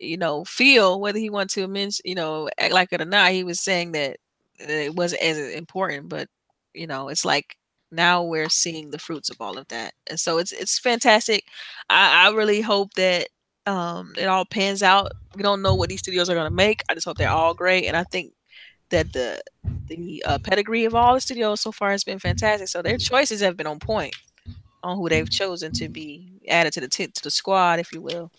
you 0.00 0.16
know, 0.16 0.44
Phil, 0.44 1.00
whether 1.00 1.18
he 1.18 1.30
wanted 1.30 1.50
to 1.54 1.68
mention, 1.68 2.02
you 2.04 2.14
know, 2.14 2.48
act 2.58 2.74
like 2.74 2.92
it 2.92 3.00
or 3.02 3.06
not, 3.06 3.32
he 3.32 3.44
was 3.44 3.60
saying 3.60 3.92
that 3.92 4.18
it 4.58 4.94
wasn't 4.94 5.22
as 5.22 5.38
important. 5.38 6.08
But 6.08 6.28
you 6.74 6.86
know, 6.86 7.08
it's 7.08 7.24
like 7.24 7.56
now 7.90 8.22
we're 8.22 8.48
seeing 8.48 8.90
the 8.90 8.98
fruits 8.98 9.30
of 9.30 9.40
all 9.40 9.58
of 9.58 9.68
that, 9.68 9.94
and 10.08 10.18
so 10.18 10.38
it's 10.38 10.52
it's 10.52 10.78
fantastic. 10.78 11.44
I, 11.90 12.26
I 12.26 12.34
really 12.34 12.60
hope 12.60 12.94
that 12.94 13.28
um, 13.66 14.12
it 14.18 14.26
all 14.26 14.44
pans 14.44 14.82
out. 14.82 15.12
We 15.36 15.42
don't 15.42 15.62
know 15.62 15.74
what 15.74 15.88
these 15.88 16.00
studios 16.00 16.28
are 16.30 16.34
going 16.34 16.50
to 16.50 16.54
make. 16.54 16.82
I 16.88 16.94
just 16.94 17.06
hope 17.06 17.18
they're 17.18 17.28
all 17.30 17.54
great, 17.54 17.86
and 17.86 17.96
I 17.96 18.04
think 18.04 18.32
that 18.90 19.12
the 19.12 19.40
the 19.86 20.22
uh, 20.26 20.38
pedigree 20.38 20.84
of 20.84 20.94
all 20.94 21.14
the 21.14 21.20
studios 21.20 21.60
so 21.60 21.72
far 21.72 21.90
has 21.90 22.04
been 22.04 22.18
fantastic. 22.18 22.68
So 22.68 22.82
their 22.82 22.98
choices 22.98 23.40
have 23.40 23.56
been 23.56 23.66
on 23.66 23.78
point 23.78 24.14
on 24.82 24.96
who 24.96 25.08
they've 25.08 25.28
chosen 25.28 25.72
to 25.72 25.88
be 25.88 26.40
added 26.48 26.72
to 26.74 26.80
the 26.80 26.88
t- 26.88 27.06
to 27.06 27.22
the 27.22 27.30
squad, 27.30 27.80
if 27.80 27.92
you 27.92 28.00
will. 28.00 28.30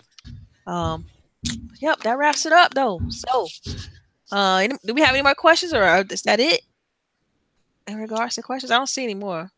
Um, 0.68 1.06
yep, 1.80 2.00
that 2.02 2.18
wraps 2.18 2.46
it 2.46 2.54
up 2.54 2.74
though. 2.74 3.00
So, 3.10 3.48
uh, 4.32 4.58
any, 4.64 4.76
do 4.86 4.94
we 4.94 5.02
have 5.02 5.14
any 5.14 5.24
more 5.24 5.36
questions, 5.36 5.74
or 5.74 6.04
is 6.10 6.24
that 6.24 6.40
it 6.40 6.62
in 7.88 7.98
regards 7.98 8.36
to 8.36 8.42
questions? 8.42 8.72
I 8.72 8.78
don't 8.78 8.88
see 8.88 9.04
any 9.04 9.16
more. 9.16 9.52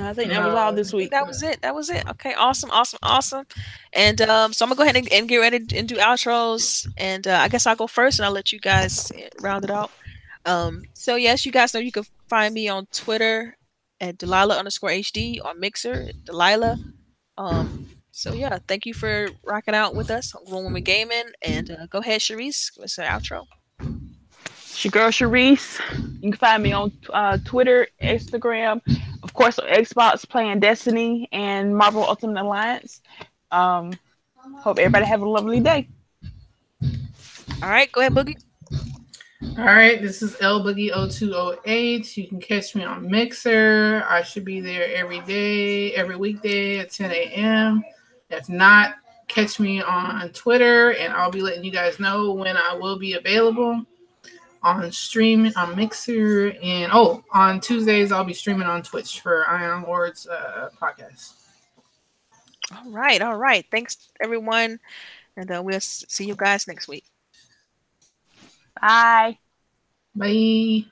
I 0.00 0.12
think 0.12 0.30
that 0.30 0.44
was 0.44 0.54
all 0.54 0.72
this 0.72 0.92
week. 0.92 1.10
That 1.10 1.26
was 1.26 1.42
it. 1.42 1.60
That 1.62 1.74
was 1.74 1.90
it. 1.90 2.06
Okay, 2.08 2.34
awesome, 2.34 2.70
awesome, 2.70 2.98
awesome. 3.02 3.46
And 3.92 4.20
um, 4.22 4.52
so 4.52 4.64
I'm 4.64 4.68
gonna 4.68 4.76
go 4.76 4.82
ahead 4.84 4.96
and, 4.96 5.12
and 5.12 5.28
get 5.28 5.38
ready 5.38 5.56
and 5.76 5.88
do 5.88 5.96
outros. 5.96 6.86
And 6.96 7.26
uh, 7.26 7.38
I 7.38 7.48
guess 7.48 7.66
I'll 7.66 7.74
go 7.76 7.86
first, 7.86 8.18
and 8.18 8.26
I'll 8.26 8.32
let 8.32 8.52
you 8.52 8.60
guys 8.60 9.10
round 9.40 9.64
it 9.64 9.70
out. 9.70 9.90
Um, 10.44 10.84
so 10.94 11.16
yes, 11.16 11.44
you 11.44 11.52
guys 11.52 11.74
know 11.74 11.80
you 11.80 11.92
can 11.92 12.04
find 12.28 12.54
me 12.54 12.68
on 12.68 12.86
Twitter 12.92 13.56
at 14.00 14.18
Delilah 14.18 14.56
underscore 14.56 14.90
HD 14.90 15.44
on 15.44 15.58
Mixer, 15.58 16.10
Delilah. 16.24 16.78
Um, 17.36 17.88
so 18.18 18.32
yeah, 18.32 18.58
thank 18.66 18.84
you 18.84 18.94
for 18.94 19.28
rocking 19.44 19.76
out 19.76 19.94
with 19.94 20.10
us 20.10 20.34
on 20.34 20.44
Grown 20.44 20.64
Woman 20.64 20.82
Gaming. 20.82 21.26
And 21.40 21.70
uh, 21.70 21.86
go 21.86 21.98
ahead, 22.00 22.20
Sharice, 22.20 22.74
give 22.74 22.82
us 22.82 22.98
an 22.98 23.04
outro. 23.04 23.46
It's 24.44 24.84
your 24.84 24.90
girl 24.90 25.10
Sharice. 25.10 25.80
You 26.20 26.32
can 26.32 26.32
find 26.32 26.60
me 26.60 26.72
on 26.72 26.90
uh, 27.10 27.38
Twitter, 27.44 27.86
Instagram, 28.02 28.80
of 29.22 29.34
course, 29.34 29.60
Xbox 29.60 30.28
playing 30.28 30.58
Destiny 30.58 31.28
and 31.30 31.76
Marvel 31.76 32.02
Ultimate 32.02 32.42
Alliance. 32.42 33.02
Um, 33.52 33.92
hope 34.56 34.80
everybody 34.80 35.04
have 35.04 35.22
a 35.22 35.28
lovely 35.28 35.60
day. 35.60 35.88
All 36.82 37.68
right, 37.68 37.90
go 37.92 38.00
ahead, 38.00 38.14
Boogie. 38.14 38.42
All 39.56 39.64
right, 39.64 40.02
this 40.02 40.22
is 40.22 40.36
L 40.40 40.64
Boogie 40.64 40.90
0208. 40.90 42.16
You 42.16 42.26
can 42.26 42.40
catch 42.40 42.74
me 42.74 42.82
on 42.82 43.08
Mixer. 43.08 44.04
I 44.08 44.22
should 44.22 44.44
be 44.44 44.60
there 44.60 44.92
every 44.92 45.20
day, 45.20 45.94
every 45.94 46.16
weekday 46.16 46.78
at 46.78 46.90
10 46.90 47.12
a.m. 47.12 47.84
If 48.30 48.48
not, 48.48 48.96
catch 49.28 49.60
me 49.60 49.82
on 49.82 50.30
Twitter 50.30 50.92
and 50.92 51.12
I'll 51.12 51.30
be 51.30 51.42
letting 51.42 51.64
you 51.64 51.70
guys 51.70 52.00
know 52.00 52.32
when 52.32 52.56
I 52.56 52.74
will 52.74 52.98
be 52.98 53.14
available 53.14 53.84
on 54.62 54.90
stream 54.90 55.50
on 55.56 55.76
Mixer 55.76 56.52
and 56.62 56.90
oh 56.92 57.22
on 57.32 57.60
Tuesdays 57.60 58.10
I'll 58.10 58.24
be 58.24 58.34
streaming 58.34 58.66
on 58.66 58.82
Twitch 58.82 59.20
for 59.20 59.46
Ion 59.48 59.82
Lords 59.82 60.26
uh, 60.26 60.70
podcast. 60.80 61.34
All 62.74 62.90
right, 62.90 63.22
all 63.22 63.36
right. 63.36 63.64
Thanks 63.70 64.10
everyone, 64.20 64.78
and 65.36 65.50
uh, 65.50 65.62
we'll 65.64 65.80
see 65.80 66.26
you 66.26 66.36
guys 66.36 66.68
next 66.68 66.86
week. 66.86 67.04
Bye. 68.80 69.38
Bye. 70.14 70.84